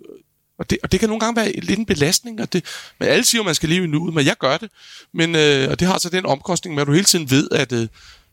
og 0.58 0.70
det, 0.70 0.78
og 0.84 0.92
det 0.92 1.00
kan 1.00 1.10
nogle 1.10 1.20
gange 1.20 1.42
være 1.42 1.52
lidt 1.52 1.80
en 1.80 1.86
belastning, 1.86 2.42
og 2.42 2.54
det, 2.54 2.66
men 3.00 3.08
alle 3.08 3.26
siger, 3.26 3.42
at 3.42 3.46
man 3.46 3.56
skal 3.56 3.70
leve 3.70 3.84
i 3.84 3.88
nuet, 3.88 4.14
men 4.14 4.26
jeg 4.26 4.36
gør 4.40 4.58
det. 4.58 4.70
Men, 5.14 5.36
øh, 5.36 5.70
og 5.70 5.80
det 5.80 5.88
har 5.88 5.98
så 5.98 6.10
den 6.10 6.26
omkostning 6.26 6.76
med, 6.76 6.82
at 6.82 6.88
du 6.88 6.94
hele 6.94 7.06
tiden 7.06 7.32
ved, 7.32 7.48
at 7.52 7.72
øh, 7.72 7.88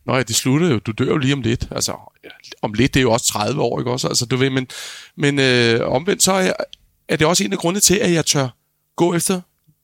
Nå 0.05 0.15
ja, 0.15 0.23
det 0.23 0.35
slutter 0.35 0.67
jo, 0.67 0.79
du 0.79 0.91
dør 0.91 1.05
jo 1.05 1.17
lige 1.17 1.33
om 1.33 1.41
lidt. 1.41 1.67
Altså, 1.71 1.95
om 2.61 2.73
lidt, 2.73 2.93
det 2.93 2.99
er 2.99 3.01
jo 3.01 3.11
også 3.11 3.25
30 3.25 3.61
år, 3.61 3.79
ikke 3.79 3.91
også? 3.91 4.07
Altså, 4.07 4.25
du 4.25 4.35
ved, 4.35 4.49
men, 4.49 4.67
men 5.15 5.39
øh, 5.39 5.87
omvendt, 5.87 6.23
så 6.23 6.31
er, 6.31 6.39
jeg, 6.39 6.53
er 7.07 7.15
det 7.15 7.27
også 7.27 7.43
en 7.43 7.53
af 7.53 7.59
grundene 7.59 7.79
til, 7.79 7.95
at 7.95 8.13
jeg 8.13 8.25
tør 8.25 8.47
gå 8.95 9.13
efter 9.13 9.41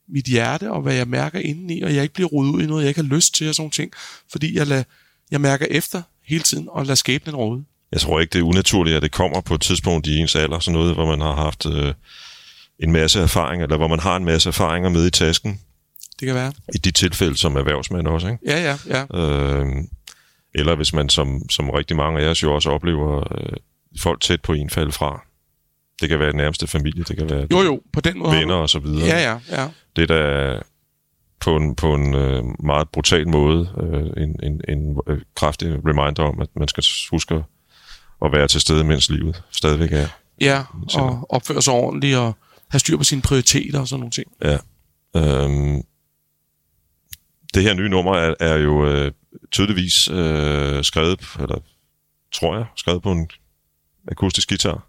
mit 0.09 0.25
hjerte, 0.25 0.71
og 0.71 0.81
hvad 0.81 0.93
jeg 0.95 1.07
mærker 1.07 1.39
indeni, 1.39 1.81
og 1.81 1.95
jeg 1.95 2.03
ikke 2.03 2.13
bliver 2.13 2.27
rodet 2.29 2.51
ud 2.51 2.61
i 2.63 2.65
noget, 2.65 2.81
jeg 2.83 2.87
ikke 2.89 3.01
har 3.01 3.07
lyst 3.15 3.35
til, 3.35 3.49
og 3.49 3.55
sådan 3.55 3.71
ting. 3.71 3.91
Fordi 4.31 4.57
jeg, 4.57 4.67
lad, 4.67 4.83
jeg 5.31 5.41
mærker 5.41 5.65
efter 5.69 6.01
hele 6.27 6.43
tiden, 6.43 6.67
og 6.71 6.83
lader 6.85 6.95
skæbnen 6.95 7.35
råde. 7.35 7.63
Jeg 7.91 8.01
tror 8.01 8.19
ikke, 8.19 8.31
det 8.33 8.39
er 8.39 8.43
unaturligt, 8.43 8.95
at 8.95 9.01
det 9.03 9.11
kommer 9.11 9.41
på 9.41 9.55
et 9.55 9.61
tidspunkt 9.61 10.07
i 10.07 10.17
ens 10.17 10.35
alder, 10.35 10.59
sådan 10.59 10.79
noget, 10.79 10.93
hvor 10.93 11.05
man 11.05 11.21
har 11.21 11.35
haft 11.35 11.65
øh, 11.65 11.93
en 12.79 12.91
masse 12.91 13.19
erfaring, 13.21 13.61
eller 13.63 13.77
hvor 13.77 13.87
man 13.87 13.99
har 13.99 14.15
en 14.15 14.25
masse 14.25 14.49
erfaringer 14.49 14.89
med 14.89 15.07
i 15.07 15.11
tasken, 15.11 15.59
Det 16.19 16.25
kan 16.25 16.35
være. 16.35 16.53
i 16.75 16.77
de 16.77 16.91
tilfælde 16.91 17.37
som 17.37 17.55
erhvervsmand 17.55 18.07
også, 18.07 18.27
ikke? 18.27 18.39
Ja, 18.45 18.63
ja, 18.87 19.05
ja. 19.13 19.19
Øh, 19.19 19.65
eller 20.55 20.75
hvis 20.75 20.93
man, 20.93 21.09
som, 21.09 21.49
som 21.49 21.69
rigtig 21.69 21.97
mange 21.97 22.19
af 22.21 22.27
os 22.29 22.43
jo 22.43 22.55
også 22.55 22.69
oplever, 22.69 23.33
øh, 23.41 23.57
folk 23.99 24.21
tæt 24.21 24.41
på 24.41 24.53
en 24.53 24.69
falde 24.69 24.91
fra. 24.91 25.21
Det 26.01 26.09
kan 26.09 26.19
være 26.19 26.33
nærmeste 26.35 26.67
familie, 26.67 27.03
det 27.03 27.17
kan 27.17 27.29
være 27.29 27.47
Jo, 27.51 27.61
jo, 27.61 27.81
på 27.93 28.01
den 28.01 28.19
måde. 28.19 28.37
venner 28.37 28.55
og 28.55 28.69
så 28.69 28.79
videre. 28.79 29.07
Ja, 29.07 29.31
ja, 29.31 29.39
ja. 29.61 29.67
Det 29.95 30.11
er 30.11 30.15
da 30.15 30.61
på 31.39 31.55
en, 31.55 31.75
på 31.75 31.95
en 31.95 32.15
øh, 32.15 32.43
meget 32.63 32.89
brutal 32.89 33.27
måde 33.27 33.69
øh, 33.83 34.23
en, 34.23 34.39
en, 34.43 34.61
en 34.69 34.99
øh, 35.07 35.21
kraftig 35.35 35.67
reminder 35.87 36.23
om, 36.23 36.41
at 36.41 36.47
man 36.55 36.67
skal 36.67 36.83
huske 37.11 37.35
at- 37.35 38.31
være 38.31 38.47
til 38.47 38.61
stede, 38.61 38.83
mens 38.83 39.09
livet 39.09 39.43
stadigvæk 39.51 39.91
er. 39.91 40.07
Ja, 40.41 40.63
og 40.95 41.25
opføre 41.31 41.61
sig 41.61 41.73
ordentligt, 41.73 42.17
og 42.17 42.35
have 42.69 42.79
styr 42.79 42.97
på 42.97 43.03
sine 43.03 43.21
prioriteter 43.21 43.79
og 43.79 43.87
sådan 43.87 43.99
nogle 43.99 44.11
ting. 44.11 44.31
Ja. 44.43 44.57
Øhm, 45.15 45.81
det 47.53 47.63
her 47.63 47.73
nye 47.73 47.89
nummer 47.89 48.15
er, 48.17 48.33
er 48.39 48.55
jo 48.55 48.85
øh, 48.87 49.11
tydeligvis 49.51 50.07
øh, 50.07 50.83
skrevet, 50.83 51.19
eller 51.39 51.59
tror 52.33 52.55
jeg, 52.57 52.65
skrevet 52.75 53.01
på 53.03 53.11
en 53.11 53.29
akustisk 54.07 54.49
guitar. 54.49 54.87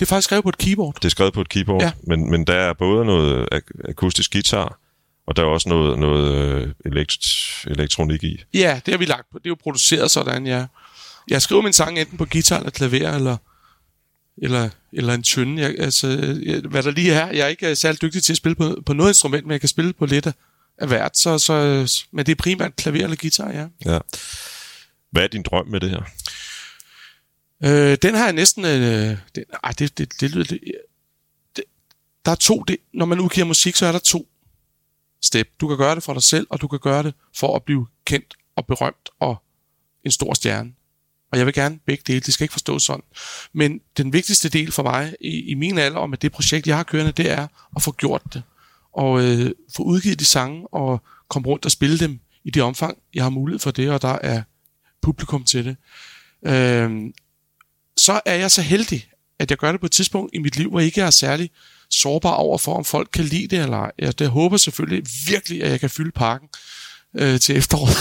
Det 0.00 0.06
er 0.06 0.08
faktisk 0.08 0.24
skrevet 0.24 0.42
på 0.42 0.48
et 0.48 0.58
keyboard. 0.58 0.94
Det 0.94 1.04
er 1.04 1.08
skrevet 1.08 1.32
på 1.34 1.40
et 1.40 1.48
keyboard, 1.48 1.82
Ja. 1.82 1.92
men, 2.06 2.30
men 2.30 2.46
der 2.46 2.54
er 2.54 2.72
både 2.72 3.04
noget 3.04 3.48
ak- 3.54 3.88
akustisk 3.90 4.32
guitar, 4.32 4.78
og 5.26 5.36
der 5.36 5.42
er 5.42 5.46
også 5.46 5.68
noget, 5.68 5.98
noget 5.98 6.34
øh, 6.34 6.68
elekt- 6.86 7.64
elektronik 7.70 8.22
i. 8.24 8.42
Ja, 8.54 8.80
det 8.86 8.94
har 8.94 8.98
vi 8.98 9.04
lagt 9.04 9.26
på. 9.32 9.38
Det 9.38 9.46
er 9.46 9.50
jo 9.50 9.56
produceret 9.62 10.10
sådan, 10.10 10.46
ja. 10.46 10.66
Jeg 11.28 11.42
skriver 11.42 11.62
min 11.62 11.72
sang 11.72 11.98
enten 11.98 12.18
på 12.18 12.24
guitar 12.24 12.56
eller 12.58 12.70
klaver, 12.70 13.14
eller, 13.14 13.36
eller, 14.42 14.68
eller 14.92 15.14
en 15.14 15.22
tynde. 15.22 15.62
Jeg, 15.62 15.74
altså, 15.78 16.08
jeg, 16.46 16.60
hvad 16.60 16.82
der 16.82 16.90
lige 16.90 17.12
er, 17.12 17.26
jeg 17.26 17.38
er 17.40 17.46
ikke 17.46 17.70
øh, 17.70 17.76
særlig 17.76 18.02
dygtig 18.02 18.22
til 18.22 18.32
at 18.32 18.36
spille 18.36 18.56
på, 18.56 18.82
på 18.86 18.92
noget 18.92 19.10
instrument, 19.10 19.44
men 19.46 19.52
jeg 19.52 19.60
kan 19.60 19.68
spille 19.68 19.92
på 19.92 20.06
lidt 20.06 20.26
af, 20.26 20.32
af 20.78 20.88
hvert. 20.88 21.18
Så, 21.18 21.38
så, 21.38 21.54
men 22.12 22.26
det 22.26 22.32
er 22.32 22.36
primært 22.36 22.76
klaver 22.76 23.02
eller 23.04 23.16
guitar, 23.16 23.50
ja. 23.50 23.66
Ja. 23.92 23.98
Hvad 25.12 25.22
er 25.22 25.26
din 25.26 25.42
drøm 25.42 25.66
med 25.68 25.80
det 25.80 25.90
her? 25.90 26.02
Øh, 27.64 27.98
den 28.02 28.14
har 28.14 28.24
jeg 28.24 28.32
næsten... 28.32 28.64
Øh, 28.64 29.16
den, 29.34 29.44
ej, 29.64 29.72
det, 29.78 29.98
det, 29.98 30.20
det 30.20 30.30
lyder... 30.30 30.44
Det, 30.44 30.60
det, 31.56 31.64
der 32.24 32.30
er 32.30 32.36
to... 32.36 32.62
Det, 32.68 32.76
når 32.92 33.06
man 33.06 33.20
udgiver 33.20 33.46
musik, 33.46 33.76
så 33.76 33.86
er 33.86 33.92
der 33.92 33.98
to 33.98 34.28
step. 35.22 35.48
Du 35.60 35.68
kan 35.68 35.76
gøre 35.76 35.94
det 35.94 36.02
for 36.02 36.12
dig 36.12 36.22
selv, 36.22 36.46
og 36.50 36.60
du 36.60 36.68
kan 36.68 36.78
gøre 36.78 37.02
det 37.02 37.14
for 37.36 37.56
at 37.56 37.64
blive 37.64 37.86
kendt 38.04 38.36
og 38.56 38.66
berømt 38.66 39.08
og 39.20 39.42
en 40.04 40.10
stor 40.10 40.34
stjerne. 40.34 40.72
Og 41.32 41.38
jeg 41.38 41.46
vil 41.46 41.54
gerne 41.54 41.78
begge 41.86 42.02
dele. 42.06 42.20
Det 42.20 42.34
skal 42.34 42.44
ikke 42.44 42.52
forstås 42.52 42.82
sådan. 42.82 43.04
Men 43.52 43.80
den 43.96 44.12
vigtigste 44.12 44.48
del 44.48 44.72
for 44.72 44.82
mig 44.82 45.14
i, 45.20 45.50
i 45.50 45.54
min 45.54 45.78
alder 45.78 45.98
og 45.98 46.10
med 46.10 46.18
det 46.18 46.32
projekt, 46.32 46.66
jeg 46.66 46.76
har 46.76 46.82
kørende, 46.82 47.12
det 47.12 47.30
er 47.30 47.46
at 47.76 47.82
få 47.82 47.92
gjort 47.92 48.22
det. 48.34 48.42
Og 48.92 49.24
øh, 49.24 49.50
få 49.76 49.82
udgivet 49.82 50.20
de 50.20 50.24
sange 50.24 50.74
og 50.74 51.02
komme 51.28 51.48
rundt 51.48 51.64
og 51.64 51.70
spille 51.70 51.98
dem 51.98 52.20
i 52.44 52.50
det 52.50 52.62
omfang, 52.62 52.98
jeg 53.14 53.22
har 53.22 53.30
mulighed 53.30 53.58
for 53.58 53.70
det, 53.70 53.90
og 53.90 54.02
der 54.02 54.18
er 54.22 54.42
publikum 55.00 55.44
til 55.44 55.64
det. 55.64 55.76
Øh, 56.46 57.10
så 58.00 58.20
er 58.24 58.34
jeg 58.34 58.50
så 58.50 58.62
heldig, 58.62 59.06
at 59.38 59.50
jeg 59.50 59.58
gør 59.58 59.72
det 59.72 59.80
på 59.80 59.86
et 59.86 59.92
tidspunkt 59.92 60.34
i 60.34 60.38
mit 60.38 60.56
liv, 60.56 60.70
hvor 60.70 60.80
jeg 60.80 60.86
ikke 60.86 61.00
er 61.00 61.10
særlig 61.10 61.50
sårbar 61.90 62.34
over 62.34 62.58
for, 62.58 62.74
om 62.74 62.84
folk 62.84 63.08
kan 63.12 63.24
lide 63.24 63.56
det 63.56 63.62
eller 63.62 63.76
ej. 63.76 63.92
Jeg 63.98 64.18
det 64.18 64.28
håber 64.28 64.56
selvfølgelig 64.56 65.06
virkelig, 65.26 65.64
at 65.64 65.70
jeg 65.70 65.80
kan 65.80 65.90
fylde 65.90 66.10
parken 66.10 66.48
øh, 67.14 67.40
til 67.40 67.56
efteråret. 67.56 67.96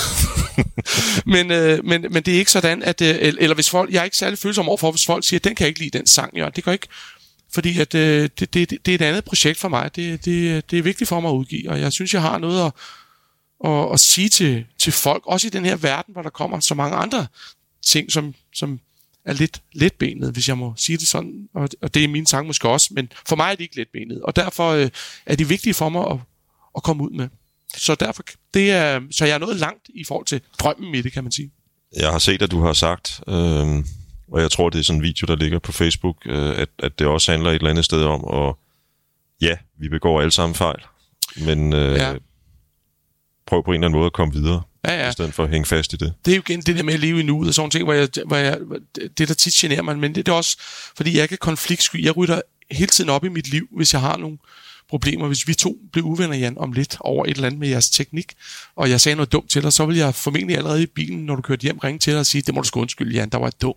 men, 1.33 1.51
øh, 1.51 1.85
men, 1.85 2.05
men 2.11 2.23
det 2.23 2.33
er 2.33 2.39
ikke 2.39 2.51
sådan, 2.51 2.83
at... 2.83 3.01
Øh, 3.01 3.15
eller 3.21 3.53
hvis 3.55 3.69
folk... 3.69 3.91
Jeg 3.91 3.99
er 3.99 4.03
ikke 4.03 4.17
særlig 4.17 4.39
følsom 4.39 4.67
overfor, 4.69 4.91
hvis 4.91 5.05
folk 5.05 5.23
siger, 5.25 5.39
at 5.39 5.43
den 5.43 5.55
kan 5.55 5.63
jeg 5.63 5.67
ikke 5.67 5.79
lide, 5.79 5.97
den 5.97 6.07
sang. 6.07 6.37
Jørgen. 6.37 6.53
det 6.55 6.63
går 6.63 6.71
ikke... 6.71 6.87
Fordi 7.53 7.79
at, 7.79 7.95
øh, 7.95 8.29
det, 8.39 8.53
det, 8.53 8.69
det 8.69 8.87
er 8.87 8.95
et 8.95 9.01
andet 9.01 9.23
projekt 9.23 9.59
for 9.59 9.69
mig. 9.69 9.95
Det, 9.95 10.25
det, 10.25 10.71
det 10.71 10.79
er 10.79 10.83
vigtigt 10.83 11.07
for 11.07 11.19
mig 11.19 11.29
at 11.29 11.35
udgive, 11.35 11.69
og 11.69 11.79
jeg 11.79 11.93
synes, 11.93 12.13
jeg 12.13 12.21
har 12.21 12.37
noget 12.37 12.65
at, 12.65 12.71
at, 13.71 13.93
at 13.93 13.99
sige 13.99 14.29
til, 14.29 14.65
til 14.79 14.93
folk, 14.93 15.23
også 15.25 15.47
i 15.47 15.49
den 15.49 15.65
her 15.65 15.75
verden, 15.75 16.13
hvor 16.13 16.21
der 16.21 16.29
kommer 16.29 16.59
så 16.59 16.75
mange 16.75 16.95
andre 16.95 17.27
ting, 17.85 18.11
som, 18.11 18.33
som 18.53 18.79
er 19.29 19.33
lidt 19.33 19.61
letbenet, 19.73 20.31
hvis 20.31 20.47
jeg 20.47 20.57
må 20.57 20.73
sige 20.77 20.97
det 20.97 21.07
sådan. 21.07 21.49
Og, 21.53 21.69
og 21.81 21.93
det 21.93 22.03
er 22.03 22.07
min 22.07 22.25
sang 22.25 22.47
måske 22.47 22.69
også, 22.69 22.89
men 22.91 23.11
for 23.27 23.35
mig 23.35 23.51
er 23.51 23.55
de 23.55 23.63
ikke 23.63 23.75
letbenet. 23.75 24.21
Og 24.21 24.35
derfor 24.35 24.71
øh, 24.71 24.89
er 25.25 25.35
de 25.35 25.47
vigtige 25.47 25.73
for 25.73 25.89
mig 25.89 26.11
at, 26.11 26.17
at 26.75 26.83
komme 26.83 27.03
ud 27.03 27.09
med. 27.09 27.29
Så 27.77 27.95
derfor 27.95 28.23
det 28.53 28.71
er, 28.71 29.01
så 29.11 29.25
jeg 29.25 29.33
er 29.33 29.37
nået 29.37 29.55
langt 29.55 29.89
i 29.95 30.03
forhold 30.03 30.25
til 30.25 30.41
drømmen 30.59 30.95
i 30.95 31.01
det, 31.01 31.13
kan 31.13 31.23
man 31.23 31.31
sige. 31.31 31.51
Jeg 31.97 32.11
har 32.11 32.19
set, 32.19 32.41
at 32.41 32.51
du 32.51 32.61
har 32.61 32.73
sagt, 32.73 33.21
øh, 33.27 33.83
og 34.31 34.41
jeg 34.41 34.51
tror, 34.51 34.69
det 34.69 34.79
er 34.79 34.83
sådan 34.83 34.99
en 34.99 35.03
video, 35.03 35.25
der 35.25 35.35
ligger 35.35 35.59
på 35.59 35.71
Facebook, 35.71 36.17
øh, 36.25 36.59
at, 36.59 36.69
at 36.79 36.99
det 36.99 37.07
også 37.07 37.31
handler 37.31 37.49
et 37.49 37.55
eller 37.55 37.69
andet 37.69 37.85
sted 37.85 38.03
om, 38.03 38.25
at 38.33 38.55
ja, 39.41 39.55
vi 39.79 39.89
begår 39.89 40.21
alle 40.21 40.31
sammen 40.31 40.55
fejl, 40.55 40.81
men 41.45 41.73
øh, 41.73 41.95
ja. 41.95 42.13
prøv 43.47 43.63
på 43.63 43.71
en 43.71 43.75
eller 43.75 43.87
anden 43.87 43.97
måde 43.97 44.05
at 44.05 44.13
komme 44.13 44.33
videre, 44.33 44.61
Ja, 44.87 45.03
ja. 45.03 45.09
i 45.09 45.11
stedet 45.11 45.33
for 45.33 45.43
at 45.43 45.49
hænge 45.49 45.65
fast 45.65 45.93
i 45.93 45.95
det. 45.95 46.13
det 46.25 46.31
er 46.31 46.35
jo 46.35 46.41
igen 46.47 46.61
det 46.61 46.75
der 46.75 46.83
med 46.83 46.93
at 46.93 46.99
leve 46.99 47.19
i 47.19 47.23
nuet 47.23 47.47
og 47.47 47.53
sådan 47.53 47.71
ting, 47.71 47.83
hvor 47.83 47.93
jeg, 47.93 48.07
hvor 48.25 48.35
jeg, 48.35 48.57
det 49.17 49.27
der 49.27 49.33
tit 49.33 49.53
generer 49.53 49.81
mig, 49.81 49.99
men 49.99 50.15
det, 50.15 50.25
det 50.25 50.31
er 50.31 50.35
også, 50.35 50.57
fordi 50.95 51.15
jeg 51.15 51.23
ikke 51.23 51.33
er 51.33 51.37
konfliktsky. 51.37 52.03
Jeg 52.03 52.17
rytter 52.17 52.41
hele 52.71 52.87
tiden 52.87 53.09
op 53.09 53.25
i 53.25 53.29
mit 53.29 53.47
liv, 53.47 53.67
hvis 53.71 53.93
jeg 53.93 54.01
har 54.01 54.17
nogle 54.17 54.37
problemer. 54.89 55.27
Hvis 55.27 55.47
vi 55.47 55.53
to 55.53 55.77
blev 55.91 56.05
uvenner, 56.05 56.35
Jan, 56.35 56.57
om 56.57 56.71
lidt 56.71 56.97
over 56.99 57.25
et 57.25 57.29
eller 57.31 57.45
andet 57.45 57.59
med 57.59 57.67
jeres 57.67 57.89
teknik, 57.89 58.33
og 58.75 58.89
jeg 58.89 59.01
sagde 59.01 59.15
noget 59.15 59.31
dumt 59.31 59.49
til 59.49 59.63
dig, 59.63 59.73
så 59.73 59.85
vil 59.85 59.97
jeg 59.97 60.15
formentlig 60.15 60.57
allerede 60.57 60.83
i 60.83 60.85
bilen, 60.85 61.25
når 61.25 61.35
du 61.35 61.41
kørte 61.41 61.61
hjem, 61.61 61.77
ringe 61.77 61.99
til 61.99 62.13
dig 62.13 62.19
og 62.19 62.25
sige, 62.25 62.41
det 62.41 62.53
må 62.53 62.61
du 62.61 62.67
sgu 62.67 62.81
undskylde, 62.81 63.15
Jan, 63.15 63.29
der 63.29 63.37
var 63.37 63.49
dum. 63.61 63.73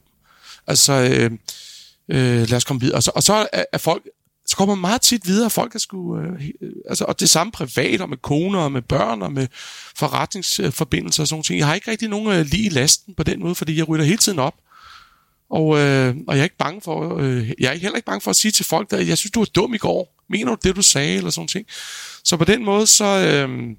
Altså, 0.66 0.92
øh, 0.92 1.30
øh, 2.08 2.48
lad 2.48 2.54
os 2.54 2.64
komme 2.64 2.80
videre. 2.80 2.96
Og 2.96 3.02
så, 3.02 3.10
og 3.14 3.22
så 3.22 3.48
er, 3.52 3.64
er 3.72 3.78
folk, 3.78 4.02
så 4.52 4.56
kommer 4.56 4.74
man 4.74 4.80
meget 4.80 5.00
tit 5.00 5.26
videre, 5.26 5.46
at 5.46 5.52
folk 5.52 5.74
er 5.74 5.78
sgu, 5.78 6.18
øh, 6.18 6.48
øh, 6.60 6.70
altså, 6.88 7.04
og 7.04 7.20
det 7.20 7.30
samme 7.30 7.52
privat, 7.52 8.00
og 8.00 8.08
med 8.08 8.16
koner, 8.16 8.58
og 8.58 8.72
med 8.72 8.82
børn, 8.82 9.22
og 9.22 9.32
med 9.32 9.46
forretningsforbindelser 9.96 11.22
og 11.22 11.28
sådan 11.28 11.42
ting. 11.42 11.58
Jeg 11.58 11.66
har 11.66 11.74
ikke 11.74 11.90
rigtig 11.90 12.08
nogen 12.08 12.32
øh, 12.32 12.46
lige 12.46 12.66
i 12.66 12.68
lasten 12.68 13.14
på 13.14 13.22
den 13.22 13.40
måde, 13.40 13.54
fordi 13.54 13.76
jeg 13.76 13.88
rytter 13.88 14.04
hele 14.04 14.18
tiden 14.18 14.38
op. 14.38 14.54
Og, 15.50 15.78
øh, 15.78 16.16
og 16.28 16.34
jeg 16.34 16.40
er 16.40 16.44
ikke 16.44 16.56
bange 16.56 16.80
for, 16.80 17.18
øh, 17.18 17.50
jeg 17.58 17.74
er 17.74 17.78
heller 17.78 17.96
ikke 17.96 18.06
bange 18.06 18.20
for 18.20 18.30
at 18.30 18.36
sige 18.36 18.52
til 18.52 18.64
folk, 18.64 18.90
der, 18.90 18.98
jeg 18.98 19.18
synes, 19.18 19.30
du 19.30 19.40
var 19.40 19.46
dum 19.46 19.74
i 19.74 19.78
går. 19.78 20.22
Mener 20.30 20.54
du 20.54 20.68
det, 20.68 20.76
du 20.76 20.82
sagde, 20.82 21.16
eller 21.16 21.30
sådan 21.30 21.48
ting. 21.48 21.66
Så 22.24 22.36
på 22.36 22.44
den 22.44 22.64
måde, 22.64 22.86
så, 22.86 23.04
øh, 23.04 23.76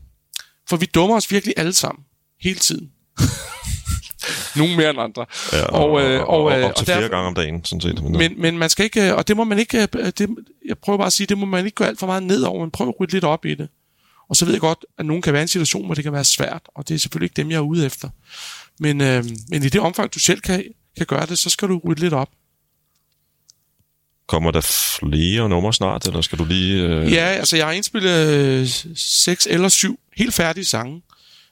for 0.70 0.78
vi 0.78 0.86
dummer 0.86 1.16
os 1.16 1.32
virkelig 1.32 1.54
alle 1.58 1.74
sammen. 1.74 2.04
Hele 2.42 2.60
tiden. 2.60 2.92
Nogle 4.60 4.76
mere 4.78 4.90
end 4.90 5.00
andre. 5.00 5.26
Ja, 5.54 5.66
Og, 5.66 6.02
øh, 6.02 6.22
og, 6.22 6.28
og, 6.44 6.60
øh, 6.60 6.66
op 6.66 6.76
til 6.76 6.82
og 6.82 6.86
flere 6.86 6.98
derfor- 7.02 7.10
gange 7.16 7.28
om 7.28 7.34
dagen, 7.36 7.66
sådan 7.66 7.82
set. 7.82 8.04
Men, 8.04 8.34
Men, 8.42 8.58
man 8.58 8.70
skal 8.70 8.84
ikke, 8.86 9.08
øh, 9.10 9.16
og 9.16 9.28
det 9.28 9.38
må 9.38 9.44
man 9.44 9.60
ikke, 9.60 9.78
øh, 9.98 10.06
det, 10.18 10.30
jeg 10.68 10.78
prøver 10.78 10.98
bare 10.98 11.08
at 11.08 11.14
sige, 11.14 11.28
det 11.28 11.38
må 11.38 11.46
man 11.46 11.66
ikke 11.66 11.76
gå 11.76 11.84
alt 11.84 12.00
for 12.00 12.08
meget 12.08 12.24
ned 12.24 12.42
over, 12.42 12.62
men 12.62 12.72
prøv 12.72 12.88
at 12.88 12.94
rydde 13.00 13.14
lidt 13.14 13.24
op 13.24 13.46
i 13.46 13.56
det. 13.56 13.68
Og 14.30 14.36
så 14.36 14.46
ved 14.46 14.54
jeg 14.54 14.62
godt, 14.62 14.86
at 14.98 15.06
nogen 15.06 15.22
kan 15.22 15.34
være 15.34 15.42
i 15.42 15.44
en 15.44 15.48
situation, 15.48 15.86
hvor 15.86 15.96
det 15.96 16.04
kan 16.04 16.14
være 16.14 16.24
svært, 16.24 16.62
og 16.76 16.88
det 16.88 16.96
er 16.96 17.00
selvfølgelig 17.00 17.26
ikke 17.26 17.42
dem, 17.42 17.52
jeg 17.52 17.58
er 17.58 17.62
ude 17.62 17.86
efter. 17.86 18.10
Men, 18.80 19.02
øh, 19.02 19.24
men 19.50 19.64
i 19.64 19.70
det 19.70 19.82
omfang, 19.82 20.14
du 20.14 20.20
selv 20.20 20.42
kan, 20.42 20.64
kan 20.98 21.06
gøre 21.06 21.26
det, 21.26 21.40
så 21.40 21.50
skal 21.50 21.68
du 21.68 21.82
rydde 21.86 22.02
lidt 22.02 22.14
op. 22.14 22.30
kommer 24.28 24.52
der 24.52 24.62
flere 25.00 25.50
numre 25.50 25.74
snart, 25.74 26.06
eller 26.08 26.22
skal 26.22 26.38
du 26.40 26.46
lige... 26.46 26.82
Øh, 26.84 27.12
Ja, 27.14 27.26
altså 27.26 27.58
jeg 27.58 27.66
har 27.66 27.72
indspillet 27.74 28.30
øh, 28.30 28.68
seks 28.96 29.48
eller 29.52 29.70
syv 29.70 30.00
helt 30.18 30.34
færdige 30.34 30.66
sange 30.66 31.02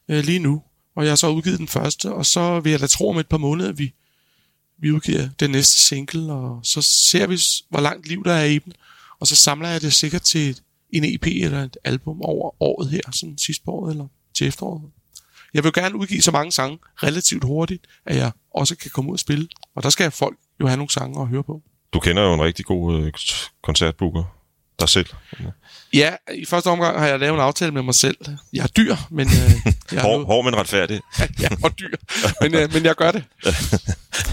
øh, 0.10 0.24
lige 0.24 0.40
nu, 0.40 0.62
og 1.02 1.06
jeg 1.06 1.12
har 1.12 1.16
så 1.16 1.30
udgivet 1.30 1.60
den 1.60 1.68
første, 1.68 2.14
og 2.14 2.26
så 2.26 2.60
vil 2.60 2.70
jeg 2.70 2.80
da 2.80 2.88
tro 2.88 3.10
om 3.10 3.18
et 3.18 3.28
par 3.28 3.38
måneder, 3.38 3.70
at 3.70 3.78
vi, 3.78 3.94
vi 4.78 4.92
udgiver 4.92 5.30
den 5.40 5.52
næste 5.52 5.80
single, 5.80 6.34
og 6.34 6.60
så 6.64 6.82
ser 6.82 7.28
vi, 7.28 7.40
hvor 7.70 7.80
langt 7.80 8.08
liv 8.08 8.24
der 8.24 8.34
er 8.34 8.46
i 8.46 8.60
den, 8.60 8.74
og 9.20 9.28
så 9.28 9.36
samler 9.36 9.70
jeg 9.70 9.82
det 9.82 9.94
sikkert 9.94 10.22
til 10.22 10.50
et, 10.50 10.64
en 10.90 11.04
EP 11.04 11.28
eller 11.28 11.64
et 11.64 11.78
album 11.84 12.22
over 12.22 12.64
året 12.64 12.90
her, 12.90 13.02
sådan 13.12 13.38
sidste 13.38 13.68
år 13.68 13.90
eller 13.90 14.08
til 14.34 14.48
efteråret. 14.48 14.82
Jeg 15.54 15.64
vil 15.64 15.74
gerne 15.74 15.96
udgive 15.96 16.22
så 16.22 16.32
mange 16.32 16.52
sange 16.52 16.80
relativt 17.04 17.44
hurtigt, 17.44 17.86
at 18.06 18.16
jeg 18.16 18.32
også 18.56 18.76
kan 18.76 18.92
komme 18.92 19.10
ud 19.10 19.16
og 19.16 19.20
spille, 19.20 19.48
og 19.76 19.84
der 19.84 19.90
skal 19.90 20.12
folk 20.12 20.38
jo 20.60 20.68
have 20.68 20.78
nogle 20.78 20.92
sange 20.92 21.22
at 21.22 21.28
høre 21.28 21.44
på. 21.44 21.62
Du 21.94 22.00
kender 22.00 22.24
jo 22.24 22.34
en 22.34 22.42
rigtig 22.42 22.66
god 22.66 23.02
øh, 23.02 23.12
koncertbooker. 23.62 24.41
Dig 24.82 24.90
selv. 24.90 25.06
Ja, 25.94 26.16
i 26.34 26.46
første 26.46 26.68
omgang 26.68 27.00
har 27.00 27.08
jeg 27.08 27.20
lavet 27.20 27.34
en 27.34 27.40
aftale 27.40 27.72
med 27.72 27.82
mig 27.84 27.96
selv. 27.96 28.18
Jeg 28.54 28.64
er 28.64 28.68
dyr, 28.68 28.96
men 29.12 29.28
øh, 29.28 29.74
jeg 29.92 30.02
Hård, 30.02 30.20
nu- 30.20 30.26
hård 30.26 30.46
men 30.46 30.56
retfærdig. 30.56 31.02
ja, 31.42 31.48
og 31.64 31.80
dyr. 31.80 31.96
Men, 32.42 32.56
øh, 32.56 32.74
men 32.74 32.86
jeg 32.86 32.96
gør 32.96 33.12
det. 33.12 33.24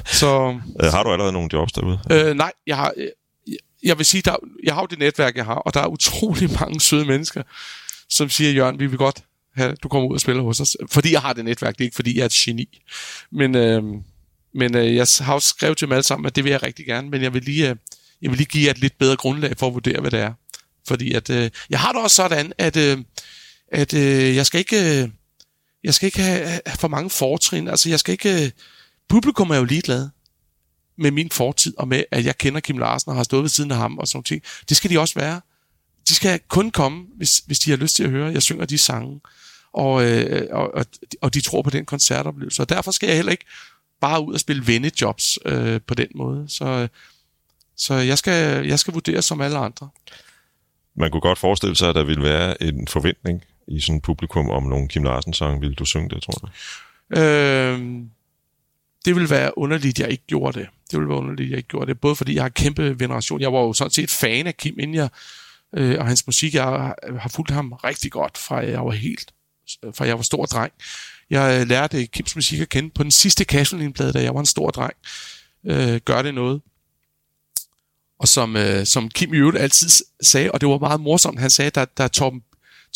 Så 0.06 0.58
Øh, 0.82 0.90
har 0.92 1.02
du 1.02 1.12
allerede 1.12 1.32
nogle 1.32 1.48
jobs 1.52 1.72
derude? 1.72 2.00
øh, 2.12 2.34
nej, 2.36 2.52
jeg 2.66 2.76
har... 2.76 2.92
Øh, 2.96 3.08
jeg 3.82 3.98
vil 3.98 4.06
sige, 4.06 4.22
der, 4.22 4.36
jeg 4.64 4.74
har 4.74 4.80
jo 4.82 4.86
det 4.86 4.98
netværk, 4.98 5.36
jeg 5.36 5.44
har, 5.44 5.54
og 5.54 5.74
der 5.74 5.80
er 5.80 5.86
utrolig 5.86 6.52
mange 6.60 6.80
søde 6.80 7.04
mennesker, 7.04 7.42
som 8.10 8.30
siger, 8.30 8.50
Jørgen, 8.52 8.80
vi 8.80 8.86
vil 8.86 8.98
godt 8.98 9.22
have, 9.56 9.74
du 9.82 9.88
kommer 9.88 10.08
ud 10.08 10.14
og 10.14 10.20
spiller 10.20 10.42
hos 10.42 10.60
os. 10.60 10.76
Fordi 10.90 11.12
jeg 11.12 11.20
har 11.20 11.32
det 11.32 11.44
netværk, 11.44 11.74
det 11.74 11.80
er 11.80 11.84
ikke 11.86 11.94
fordi, 11.96 12.14
jeg 12.16 12.20
er 12.22 12.26
et 12.26 12.32
geni. 12.32 12.78
Men, 13.32 13.54
øh, 13.54 13.82
men 14.54 14.76
øh, 14.76 14.94
jeg 14.96 15.06
har 15.20 15.34
også 15.34 15.48
skrevet 15.48 15.78
til 15.78 15.86
dem 15.86 15.92
alle 15.92 16.02
sammen, 16.02 16.26
at 16.26 16.36
det 16.36 16.44
vil 16.44 16.50
jeg 16.50 16.62
rigtig 16.62 16.86
gerne, 16.86 17.10
men 17.10 17.22
jeg 17.22 17.34
vil 17.34 17.42
lige, 17.42 17.70
øh, 17.70 17.76
jeg 18.22 18.30
vil 18.30 18.36
lige 18.36 18.46
give 18.46 18.64
jer 18.64 18.70
et 18.70 18.78
lidt 18.78 18.98
bedre 18.98 19.16
grundlag 19.16 19.58
for 19.58 19.66
at 19.66 19.74
vurdere, 19.74 20.00
hvad 20.00 20.10
det 20.10 20.20
er. 20.20 20.32
Fordi 20.88 21.12
at, 21.12 21.30
øh, 21.30 21.50
jeg 21.70 21.80
har 21.80 21.92
det 21.92 22.02
også 22.02 22.16
sådan, 22.16 22.52
at, 22.58 22.76
øh, 22.76 22.98
at 23.72 23.94
øh, 23.94 24.36
jeg 24.36 24.46
skal 24.46 24.58
ikke... 24.58 25.02
Øh, 25.02 25.08
jeg 25.84 25.94
skal 25.94 26.06
ikke 26.06 26.22
have, 26.22 26.46
have 26.66 26.76
for 26.78 26.88
mange 26.88 27.10
fortrin. 27.10 27.68
Altså, 27.68 27.88
jeg 27.88 27.98
skal 27.98 28.12
ikke... 28.12 28.44
øh, 28.44 28.50
Publikum 29.08 29.50
er 29.50 29.56
jo 29.56 29.64
ligeglad 29.64 30.08
med 30.98 31.10
min 31.10 31.30
fortid, 31.30 31.74
og 31.78 31.88
med, 31.88 32.04
at 32.10 32.24
jeg 32.24 32.38
kender 32.38 32.60
Kim 32.60 32.78
Larsen 32.78 33.10
og 33.10 33.16
har 33.16 33.22
stået 33.22 33.42
ved 33.42 33.48
siden 33.48 33.70
af 33.70 33.76
ham 33.76 33.98
og 33.98 34.08
sådan 34.08 34.22
ting. 34.22 34.42
Det 34.68 34.76
skal 34.76 34.90
de 34.90 34.98
også 34.98 35.14
være. 35.14 35.40
De 36.08 36.14
skal 36.14 36.40
kun 36.48 36.70
komme, 36.70 37.06
hvis, 37.16 37.38
hvis 37.38 37.58
de 37.58 37.70
har 37.70 37.76
lyst 37.76 37.96
til 37.96 38.04
at 38.04 38.10
høre, 38.10 38.28
at 38.28 38.34
jeg 38.34 38.42
synger 38.42 38.66
de 38.66 38.78
sange. 38.78 39.20
Og, 39.72 40.04
øh, 40.04 40.48
og, 40.50 40.74
og, 40.74 40.86
og 41.20 41.34
de 41.34 41.40
tror 41.40 41.62
på 41.62 41.70
den 41.70 41.84
koncertoplevelse. 41.84 42.62
Og 42.62 42.68
derfor 42.68 42.90
skal 42.90 43.06
jeg 43.06 43.16
heller 43.16 43.32
ikke 43.32 43.44
bare 44.00 44.26
ud 44.26 44.34
og 44.34 44.40
spille 44.40 44.66
vennejobs 44.66 45.38
øh, 45.44 45.80
på 45.86 45.94
den 45.94 46.08
måde. 46.14 46.44
Så, 46.48 46.64
øh, 46.64 46.88
så 47.78 47.94
jeg, 47.94 48.18
skal, 48.18 48.66
jeg 48.66 48.78
skal 48.78 48.94
vurderes 48.94 49.24
som 49.24 49.40
alle 49.40 49.58
andre. 49.58 49.88
Man 50.96 51.10
kunne 51.10 51.20
godt 51.20 51.38
forestille 51.38 51.76
sig, 51.76 51.88
at 51.88 51.94
der 51.94 52.04
ville 52.04 52.22
være 52.22 52.62
en 52.62 52.88
forventning 52.88 53.44
i 53.68 53.80
sådan 53.80 53.96
et 53.96 54.02
publikum 54.02 54.50
om 54.50 54.62
nogle 54.62 54.88
Kim 54.88 55.02
Larsen-sange. 55.02 55.60
Vil 55.60 55.74
du 55.74 55.84
synge 55.84 56.10
det, 56.10 56.22
tror 56.22 56.32
du? 56.32 56.48
Øh, 57.20 57.78
det 59.04 59.14
ville 59.14 59.30
være 59.30 59.58
underligt, 59.58 60.00
jeg 60.00 60.10
ikke 60.10 60.24
gjorde 60.26 60.60
det. 60.60 60.68
Det 60.90 60.98
ville 60.98 61.08
være 61.08 61.18
underligt, 61.18 61.50
jeg 61.50 61.56
ikke 61.56 61.68
gjorde 61.68 61.86
det. 61.86 62.00
Både 62.00 62.16
fordi 62.16 62.34
jeg 62.34 62.44
har 62.44 62.48
kæmpe 62.48 63.00
veneration. 63.00 63.40
Jeg 63.40 63.52
var 63.52 63.60
jo 63.60 63.72
sådan 63.72 63.90
set 63.90 64.10
fan 64.10 64.46
af 64.46 64.56
Kim, 64.56 64.78
inden 64.78 64.94
jeg, 64.94 65.08
øh, 65.76 65.96
og 65.98 66.06
hans 66.06 66.26
musik. 66.26 66.54
Jeg 66.54 66.64
har, 66.64 67.28
fulgt 67.30 67.50
ham 67.50 67.72
rigtig 67.72 68.12
godt, 68.12 68.38
fra 68.38 68.56
jeg 68.56 68.84
var 68.84 68.90
helt, 68.90 69.32
fra 69.94 70.04
jeg 70.04 70.16
var 70.16 70.22
stor 70.22 70.44
dreng. 70.46 70.72
Jeg 71.30 71.60
øh, 71.60 71.68
lærte 71.68 72.06
Kims 72.06 72.36
musik 72.36 72.60
at 72.60 72.68
kende 72.68 72.90
på 72.90 73.02
den 73.02 73.10
sidste 73.10 73.44
Casual-plade, 73.44 74.12
da 74.12 74.22
jeg 74.22 74.34
var 74.34 74.40
en 74.40 74.46
stor 74.46 74.70
dreng. 74.70 74.94
Øh, 75.66 76.00
gør 76.04 76.22
det 76.22 76.34
noget? 76.34 76.60
Og 78.20 78.28
som, 78.28 78.56
øh, 78.56 78.86
som 78.86 79.08
Kim 79.08 79.34
i 79.34 79.36
øvrigt 79.36 79.58
altid 79.58 80.04
sagde, 80.22 80.50
og 80.50 80.60
det 80.60 80.68
var 80.68 80.78
meget 80.78 81.00
morsomt, 81.00 81.40
han 81.40 81.50
sagde, 81.50 81.70
da, 81.70 81.84
da 81.84 82.08
Tom, 82.08 82.42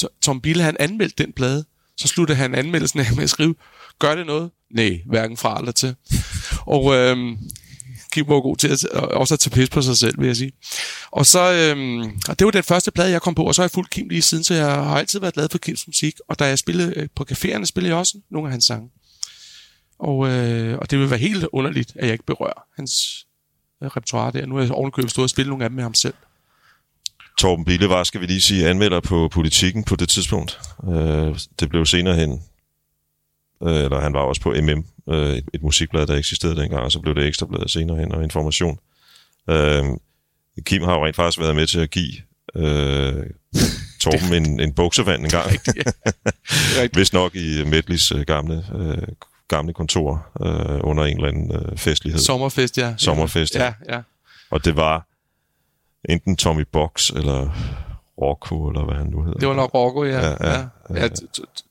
Tom- 0.01 0.41
Bill 0.41 0.41
Bille 0.41 0.63
han 0.63 0.77
anmeldte 0.81 1.25
den 1.25 1.33
plade, 1.33 1.65
så 1.97 2.09
sluttede 2.09 2.39
han 2.39 2.55
anmeldelsen 2.55 3.01
af 3.01 3.07
med 3.17 3.25
at 3.25 3.31
skrive, 3.31 3.55
gør 3.99 4.15
det 4.15 4.27
noget? 4.27 4.51
Nej, 4.71 5.01
hverken 5.07 5.37
fra 5.37 5.59
eller 5.59 5.73
til. 5.73 5.95
Og 6.67 6.95
øh, 6.95 7.17
Kim 8.13 8.29
var 8.29 8.41
god 8.41 8.57
til 8.57 8.69
at, 8.69 8.85
også 8.93 9.35
at 9.35 9.41
tage 9.41 9.55
pis 9.55 9.71
på 9.71 9.83
sig 9.83 9.97
selv, 9.97 10.19
vil 10.19 10.27
jeg 10.27 10.37
sige. 10.37 10.53
Og 11.11 11.27
så, 11.27 11.53
øh, 11.53 12.05
og 12.29 12.39
det 12.39 12.45
var 12.45 12.51
den 12.51 12.63
første 12.63 12.91
plade, 12.91 13.11
jeg 13.11 13.23
kom 13.23 13.35
på, 13.35 13.45
og 13.45 13.55
så 13.55 13.63
har 13.63 13.65
jeg 13.65 13.71
fulgt 13.71 13.91
Kim 13.91 14.09
lige 14.09 14.23
siden, 14.23 14.45
så 14.45 14.55
jeg 14.55 14.67
har 14.67 14.99
altid 14.99 15.21
været 15.21 15.35
glad 15.35 15.49
for 15.51 15.59
Kims 15.59 15.87
musik. 15.87 16.15
Og 16.29 16.39
da 16.39 16.45
jeg 16.45 16.59
spillede 16.59 16.93
øh, 16.97 17.09
på 17.17 17.27
caféerne, 17.33 17.65
spillede 17.65 17.91
jeg 17.91 17.99
også 17.99 18.19
nogle 18.31 18.49
af 18.49 18.53
hans 18.53 18.65
sange. 18.65 18.91
Og, 19.99 20.29
øh, 20.29 20.79
og 20.79 20.91
det 20.91 20.99
vil 20.99 21.11
være 21.11 21.19
helt 21.19 21.47
underligt, 21.53 21.93
at 21.97 22.05
jeg 22.05 22.13
ikke 22.13 22.27
berører 22.27 22.63
hans 22.77 23.27
repertoire 23.91 24.33
der. 24.33 24.47
Nu 24.47 24.55
har 24.55 24.63
jeg 24.63 24.73
ovenikøbet 24.73 25.11
stået 25.11 25.25
og 25.25 25.31
spillet 25.31 25.49
nogle 25.49 25.65
af 25.65 25.71
dem 25.71 25.77
med 25.77 25.83
ham 25.83 25.95
selv. 25.95 26.15
Torben 27.39 27.65
Bille 27.65 27.89
var, 27.89 28.05
skal 28.05 28.21
vi 28.21 28.27
lige 28.27 28.41
sige, 28.41 28.69
anmelder 28.69 29.01
på 29.01 29.29
politikken 29.29 29.85
på 29.85 29.97
det 29.97 30.09
tidspunkt. 30.09 30.61
Øh, 30.89 31.39
det 31.61 31.69
blev 31.69 31.87
senere 31.87 32.17
hen, 32.17 32.43
øh, 33.63 33.85
eller 33.85 34.01
han 34.01 34.13
var 34.13 34.21
også 34.21 34.41
på 34.41 34.51
MM, 34.51 34.85
øh, 35.15 35.37
et, 35.37 35.45
et 35.55 35.63
musikblad, 35.63 36.07
der 36.07 36.17
eksisterede 36.17 36.57
dengang, 36.57 36.85
og 36.85 36.93
så 36.93 37.01
blev 37.01 37.15
det 37.15 37.27
ekstrabladet 37.27 37.71
senere 37.71 37.97
hen 37.97 38.13
og 38.13 38.23
information. 38.23 38.79
Øh, 39.51 39.85
Kim 40.65 40.83
har 40.83 40.95
jo 40.95 41.07
rent 41.07 41.17
faktisk 41.17 41.41
været 41.41 41.57
med 41.57 41.67
til 41.67 41.81
at 41.81 41.91
give 41.91 42.13
øh, 42.57 43.27
Torben 44.03 44.35
en, 44.35 44.61
en 44.61 44.73
buksevand 44.73 45.25
en 45.25 45.31
gang. 45.31 45.51
Rigtigt. 45.51 46.97
Vist 46.99 47.13
nok 47.13 47.35
i 47.35 47.65
Medleys 47.65 48.13
øh, 48.13 48.21
gamle, 48.21 48.65
øh, 48.75 49.09
gamle 49.49 49.73
kontor 49.73 50.27
øh, 50.43 50.81
under 50.83 51.05
en 51.05 51.17
eller 51.17 51.29
anden 51.29 51.55
øh, 51.55 51.79
festlighed. 51.79 52.21
Sommerfest, 52.21 52.79
ja. 52.79 52.95
Sommerfest, 52.97 53.55
ja. 53.55 53.65
Ja, 53.65 53.95
ja. 53.95 54.03
Og 54.51 54.65
det 54.65 54.77
var 54.77 55.07
enten 56.09 56.37
Tommy 56.37 56.65
Box 56.73 57.11
eller 57.11 57.51
Rocco, 58.21 58.69
eller 58.69 58.85
hvad 58.85 58.95
han 58.95 59.07
nu 59.07 59.23
hedder. 59.23 59.39
Det 59.39 59.49
var 59.49 59.55
nok 59.55 59.75
Rocco, 59.75 60.05
ja. 60.05 60.21
Ja, 60.21 60.37
ja, 60.41 60.59
ja, 60.91 61.03
ja. 61.03 61.09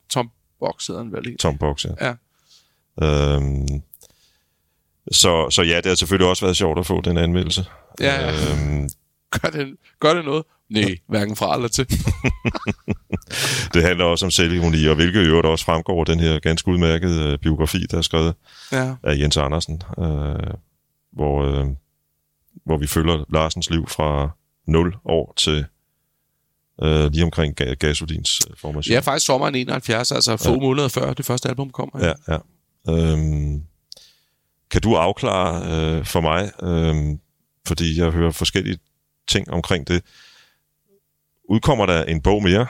Tom 0.09 0.31
Box 0.59 0.87
hedder 0.87 1.03
han 1.03 1.11
vel 1.11 1.27
ikke. 1.27 1.37
Tom 1.37 1.57
Box, 1.57 1.85
ja. 1.85 1.91
Ja. 2.07 2.13
Øhm, 3.01 3.81
så, 5.11 5.49
så 5.49 5.61
ja, 5.61 5.77
det 5.77 5.85
har 5.85 5.95
selvfølgelig 5.95 6.29
også 6.29 6.45
været 6.45 6.57
sjovt 6.57 6.79
at 6.79 6.85
få 6.85 7.01
den 7.01 7.17
anmeldelse. 7.17 7.65
Ja, 7.99 8.21
ja. 8.21 8.31
Øhm, 8.31 8.89
Gør 9.31 9.49
det, 9.49 9.75
gør 9.99 10.13
det 10.13 10.25
noget? 10.25 10.43
Nej, 10.69 10.97
hverken 11.07 11.35
fra 11.35 11.55
eller 11.55 11.67
til. 11.67 11.87
det 13.73 13.83
handler 13.83 14.05
også 14.05 14.25
om 14.25 14.31
selvironi, 14.31 14.85
og 14.85 14.95
hvilket 14.95 15.21
i 15.23 15.25
øvrigt 15.27 15.47
også 15.47 15.65
fremgår 15.65 16.03
den 16.03 16.19
her 16.19 16.39
ganske 16.39 16.67
udmærkede 16.71 17.31
øh, 17.31 17.39
biografi, 17.39 17.85
der 17.91 17.97
er 17.97 18.01
skrevet 18.01 18.33
Ja. 18.71 18.95
af 19.03 19.17
Jens 19.17 19.37
Andersen. 19.37 19.81
Øh, 19.99 20.53
hvor, 21.13 21.43
øh, 21.43 21.67
hvor 22.65 22.77
vi 22.77 22.87
følger 22.87 23.25
Larsens 23.33 23.69
liv 23.69 23.87
fra 23.87 24.29
0 24.67 24.95
år 25.05 25.33
til 25.37 25.65
øh, 26.83 27.11
lige 27.11 27.23
omkring 27.23 27.61
Ga- 27.61 27.73
Gasolins 27.73 28.39
øh, 28.49 28.57
formation. 28.57 28.95
Er 28.97 29.01
faktisk 29.01 29.25
sommeren 29.25 29.55
71, 29.55 30.11
altså 30.11 30.37
få 30.37 30.51
ja. 30.51 30.57
måneder 30.59 30.87
før 30.87 31.13
det 31.13 31.25
første 31.25 31.49
album 31.49 31.69
kommer. 31.69 32.05
Ja, 32.07 32.13
ja. 32.27 32.37
Øhm, 32.89 33.61
kan 34.71 34.81
du 34.81 34.95
afklare 34.95 35.63
øh, 35.97 36.05
for 36.05 36.21
mig, 36.21 36.51
øh, 36.63 37.17
fordi 37.67 37.99
jeg 37.99 38.11
hører 38.11 38.31
forskellige 38.31 38.77
ting 39.31 39.49
omkring 39.49 39.87
det. 39.87 40.03
Udkommer 41.49 41.85
der 41.85 42.03
en 42.03 42.21
bog 42.21 42.43
mere? 42.43 42.67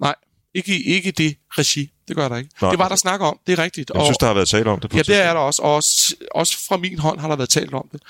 Nej, 0.00 0.14
ikke, 0.54 0.82
ikke 0.82 1.10
det 1.10 1.36
regi. 1.50 1.92
Det 2.08 2.16
gør 2.16 2.28
der 2.28 2.36
ikke. 2.36 2.50
Nej. 2.62 2.70
Det 2.70 2.78
var 2.78 2.88
der 2.88 2.96
snak 2.96 3.20
om, 3.20 3.38
det 3.46 3.58
er 3.58 3.62
rigtigt. 3.62 3.90
Jeg 3.94 4.04
synes, 4.04 4.18
der 4.18 4.26
har 4.26 4.34
været 4.34 4.48
tale 4.48 4.70
om 4.70 4.80
det 4.80 4.90
på 4.90 4.96
Ja, 4.96 5.00
et 5.00 5.06
det 5.06 5.16
er 5.16 5.32
der 5.32 5.40
også. 5.40 5.62
Og 5.62 5.74
også, 5.74 6.14
også 6.30 6.66
fra 6.68 6.76
min 6.76 6.98
hånd 6.98 7.20
har 7.20 7.28
der 7.28 7.36
været 7.36 7.48
talt 7.50 7.74
om 7.74 7.88
det. 7.92 8.02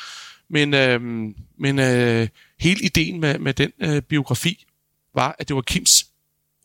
Men, 0.49 0.75
øhm, 0.75 1.35
men 1.59 1.79
øh, 1.79 2.29
hele 2.61 2.81
ideen 2.85 3.21
med, 3.21 3.39
med 3.39 3.55
den 3.55 3.73
øh, 3.81 4.03
biografi 4.03 4.67
var, 5.15 5.37
at 5.39 5.49
det 5.49 5.57
var 5.57 5.63
Kims 5.63 6.07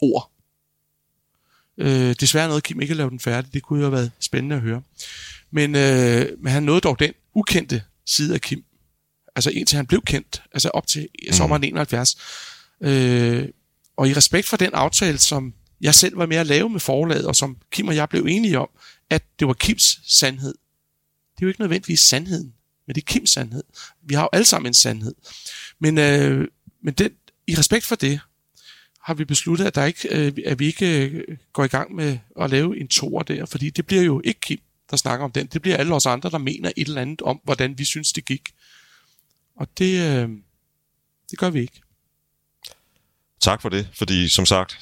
ord. 0.01 0.31
Øh, 1.77 2.15
desværre 2.19 2.47
noget, 2.47 2.63
Kim 2.63 2.81
ikke 2.81 2.93
har 2.93 2.97
lavet 2.97 3.11
den 3.11 3.19
færdig. 3.19 3.53
Det 3.53 3.63
kunne 3.63 3.79
jo 3.79 3.85
have 3.85 3.91
været 3.91 4.11
spændende 4.19 4.55
at 4.55 4.61
høre. 4.61 4.81
Men, 5.51 5.75
øh, 5.75 6.25
men 6.39 6.51
han 6.53 6.63
nåede 6.63 6.81
dog 6.81 6.99
den 6.99 7.13
ukendte 7.33 7.83
side 8.05 8.33
af 8.33 8.41
Kim. 8.41 8.63
Altså 9.38 9.49
indtil 9.49 9.76
han 9.76 9.88
blev 9.88 10.01
kendt. 10.01 10.41
Altså 10.51 10.69
op 10.69 10.88
til 10.88 11.07
sommeren 11.31 11.64
71. 11.64 12.18
Øh, 12.81 13.47
og 13.97 14.09
i 14.09 14.14
respekt 14.14 14.47
for 14.47 14.57
den 14.57 14.73
aftale, 14.73 15.18
som 15.18 15.53
jeg 15.81 15.95
selv 15.95 16.18
var 16.18 16.26
med 16.26 16.38
at 16.38 16.47
lave 16.47 16.69
med 16.69 16.80
forlaget, 16.80 17.26
og 17.26 17.35
som 17.35 17.57
Kim 17.72 17.88
og 17.88 17.95
jeg 17.95 18.09
blev 18.09 18.26
enige 18.30 18.59
om, 18.59 18.69
at 19.09 19.23
det 19.39 19.47
var 19.47 19.53
Kims 19.53 19.99
sandhed. 20.07 20.53
Det 21.35 21.41
er 21.41 21.45
jo 21.45 21.47
ikke 21.47 21.61
nødvendigvis 21.61 21.99
sandheden, 21.99 22.53
men 22.88 22.95
det 22.95 23.01
er 23.01 23.05
Kims 23.05 23.30
sandhed. 23.30 23.64
Vi 24.03 24.14
har 24.14 24.22
jo 24.22 24.30
alle 24.34 24.45
sammen 24.45 24.69
en 24.69 24.73
sandhed. 24.73 25.15
Men, 25.80 25.97
øh, 25.97 26.47
men 26.84 26.93
den, 26.93 27.11
i 27.47 27.55
respekt 27.55 27.85
for 27.85 27.95
det, 27.95 28.19
har 29.03 29.14
vi 29.14 29.26
besluttet, 29.26 29.65
at, 29.65 29.76
der 29.76 29.85
ikke, 29.85 30.09
øh, 30.11 30.34
at 30.45 30.59
vi 30.59 30.65
ikke 30.65 31.05
øh, 31.07 31.38
går 31.53 31.64
i 31.64 31.68
gang 31.68 31.95
med 31.95 32.18
at 32.41 32.49
lave 32.49 32.80
en 32.80 32.88
toer 32.88 33.23
der, 33.23 33.45
fordi 33.45 33.69
det 33.69 33.88
bliver 33.88 34.03
jo 34.03 34.22
ikke 34.23 34.39
Kim, 34.39 34.59
der 34.91 34.97
snakker 34.97 35.26
om 35.26 35.31
den. 35.31 35.47
Det 35.47 35.61
bliver 35.61 35.77
alle 35.77 35.95
os 35.95 36.05
andre, 36.05 36.30
der 36.30 36.38
mener 36.38 36.72
et 36.77 36.88
eller 36.88 37.01
andet 37.01 37.22
om, 37.22 37.39
hvordan 37.43 37.77
vi 37.77 37.84
synes, 37.84 38.14
det 38.14 38.26
gik. 38.26 38.49
Og 39.59 39.67
det, 39.77 40.01
øh, 40.23 40.29
det 41.31 41.39
gør 41.39 41.49
vi 41.49 41.59
ikke. 41.59 41.81
Tak 43.41 43.61
for 43.61 43.69
det, 43.69 43.88
fordi 43.97 44.27
som 44.29 44.45
sagt, 44.45 44.79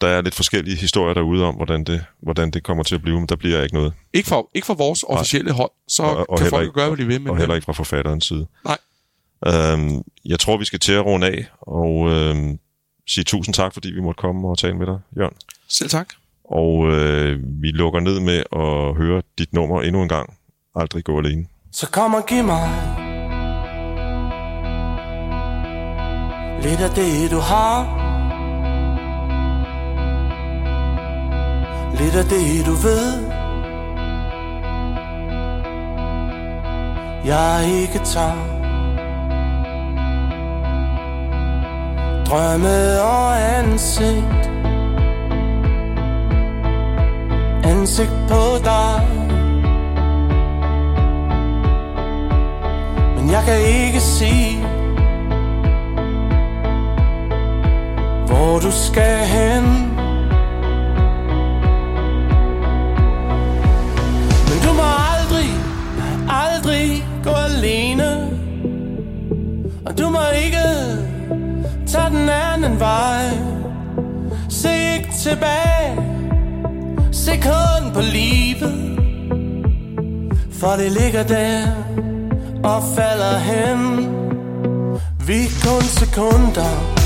der 0.00 0.08
er 0.08 0.20
lidt 0.22 0.34
forskellige 0.34 0.76
historier 0.76 1.14
derude 1.14 1.44
om, 1.44 1.54
hvordan 1.54 1.84
det, 1.84 2.04
hvordan 2.22 2.50
det 2.50 2.62
kommer 2.64 2.84
til 2.84 2.94
at 2.94 3.02
blive, 3.02 3.18
men 3.18 3.28
der 3.28 3.36
bliver 3.36 3.62
ikke 3.62 3.74
noget. 3.74 3.92
Ikke 4.12 4.28
for, 4.28 4.50
ikke 4.54 4.66
for 4.66 4.74
vores 4.74 5.04
officielle 5.08 5.52
hold, 5.52 5.70
så 5.88 6.02
Og- 6.02 6.30
og 6.30 6.38
kan 6.38 6.46
folk 6.50 6.62
ikke- 6.62 6.72
gøre, 6.74 6.88
hvad 6.88 6.96
de 6.98 7.06
vil. 7.06 7.20
Men, 7.20 7.30
og 7.30 7.36
heller 7.38 7.54
ikke 7.54 7.64
fra 7.64 7.72
forfatterens 7.72 8.24
side. 8.26 8.46
Nej. 8.64 8.78
Øhm, 9.46 10.02
jeg 10.24 10.40
tror, 10.40 10.56
vi 10.56 10.64
skal 10.64 10.78
til 10.78 10.92
at 10.92 11.04
runde 11.04 11.26
af, 11.26 11.46
og 11.60 12.10
øhm, 12.10 12.58
sige 13.08 13.24
tusind 13.24 13.54
tak, 13.54 13.72
fordi 13.72 13.90
vi 13.90 14.00
måtte 14.00 14.18
komme 14.18 14.48
og 14.48 14.58
tale 14.58 14.74
med 14.76 14.86
dig, 14.86 14.98
Jørgen. 15.16 15.36
Selv 15.68 15.90
tak. 15.90 16.08
Og 16.44 16.90
øh, 16.90 17.38
vi 17.62 17.68
lukker 17.68 18.00
ned 18.00 18.20
med 18.20 18.38
at 18.52 18.96
høre 19.04 19.22
dit 19.38 19.52
nummer 19.52 19.82
endnu 19.82 20.02
en 20.02 20.08
gang. 20.08 20.34
Aldrig 20.74 21.04
gå 21.04 21.18
alene. 21.18 21.46
Så 21.72 21.90
kom 21.90 22.14
og 22.14 22.26
giv 22.26 22.44
mig 22.44 23.07
Lidt 26.62 26.80
af 26.80 26.90
det 26.90 27.30
du 27.30 27.40
har. 27.40 27.98
Lidt 31.94 32.14
af 32.16 32.24
det 32.24 32.66
du 32.66 32.72
ved. 32.72 33.38
Jeg 37.24 37.68
ikke 37.82 37.98
tager. 37.98 38.58
Drømme 42.26 43.02
og 43.02 43.58
ansigt. 43.58 44.50
Ansigt 47.64 48.12
på 48.28 48.64
dig. 48.64 49.08
Men 53.16 53.30
jeg 53.30 53.42
kan 53.44 53.58
ikke 53.58 54.00
sige 54.00 54.77
Hvor 58.28 58.58
du 58.58 58.70
skal 58.70 59.26
hen. 59.26 59.64
Men 64.48 64.58
du 64.64 64.72
må 64.72 64.88
aldrig, 65.12 65.50
aldrig 66.28 67.06
gå 67.24 67.30
alene. 67.30 68.30
Og 69.86 69.98
du 69.98 70.10
må 70.10 70.18
ikke 70.44 70.66
tage 71.86 72.10
den 72.10 72.28
anden 72.28 72.80
vej. 72.80 73.24
Se 74.48 74.68
ikke 74.94 75.12
tilbage. 75.22 75.96
Se 77.12 77.32
kun 77.32 77.92
på 77.94 78.00
livet. 78.00 78.98
For 80.52 80.70
det 80.76 80.92
ligger 80.92 81.22
der 81.22 81.62
og 82.64 82.82
falder 82.96 83.38
hen. 83.38 84.08
Vi 85.26 85.44
er 85.44 85.50
kun 85.64 85.82
sekunder. 85.82 86.97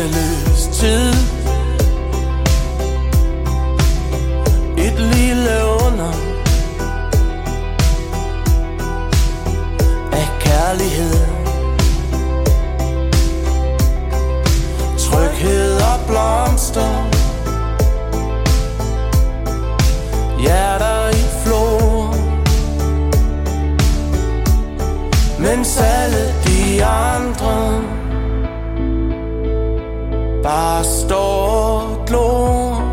Endeløs 0.00 0.66
tid. 0.72 1.12
Et 4.78 4.98
lille 4.98 5.56
under 5.86 6.12
Af 10.12 10.28
kærlighed. 10.40 11.26
Tryghed 14.98 15.76
og 15.76 16.06
blomster. 16.06 16.90
Hjerter 20.40 21.08
i 21.08 21.24
flor. 21.44 22.14
Mens 25.38 25.78
alle 25.78 26.34
de 26.46 26.84
andre 26.84 27.99
Bare 30.50 30.84
står 30.84 31.46
og 31.46 32.06
glor 32.06 32.89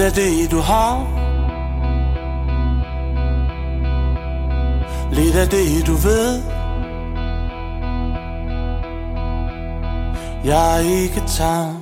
Lidt 0.00 0.18
af 0.18 0.24
det 0.24 0.50
du 0.50 0.60
har. 0.60 1.06
Lidt 5.12 5.36
af 5.36 5.48
det 5.48 5.86
du 5.86 5.92
ved. 5.92 6.42
Jeg 10.44 10.84
ikke 10.84 11.22
tager 11.26 11.79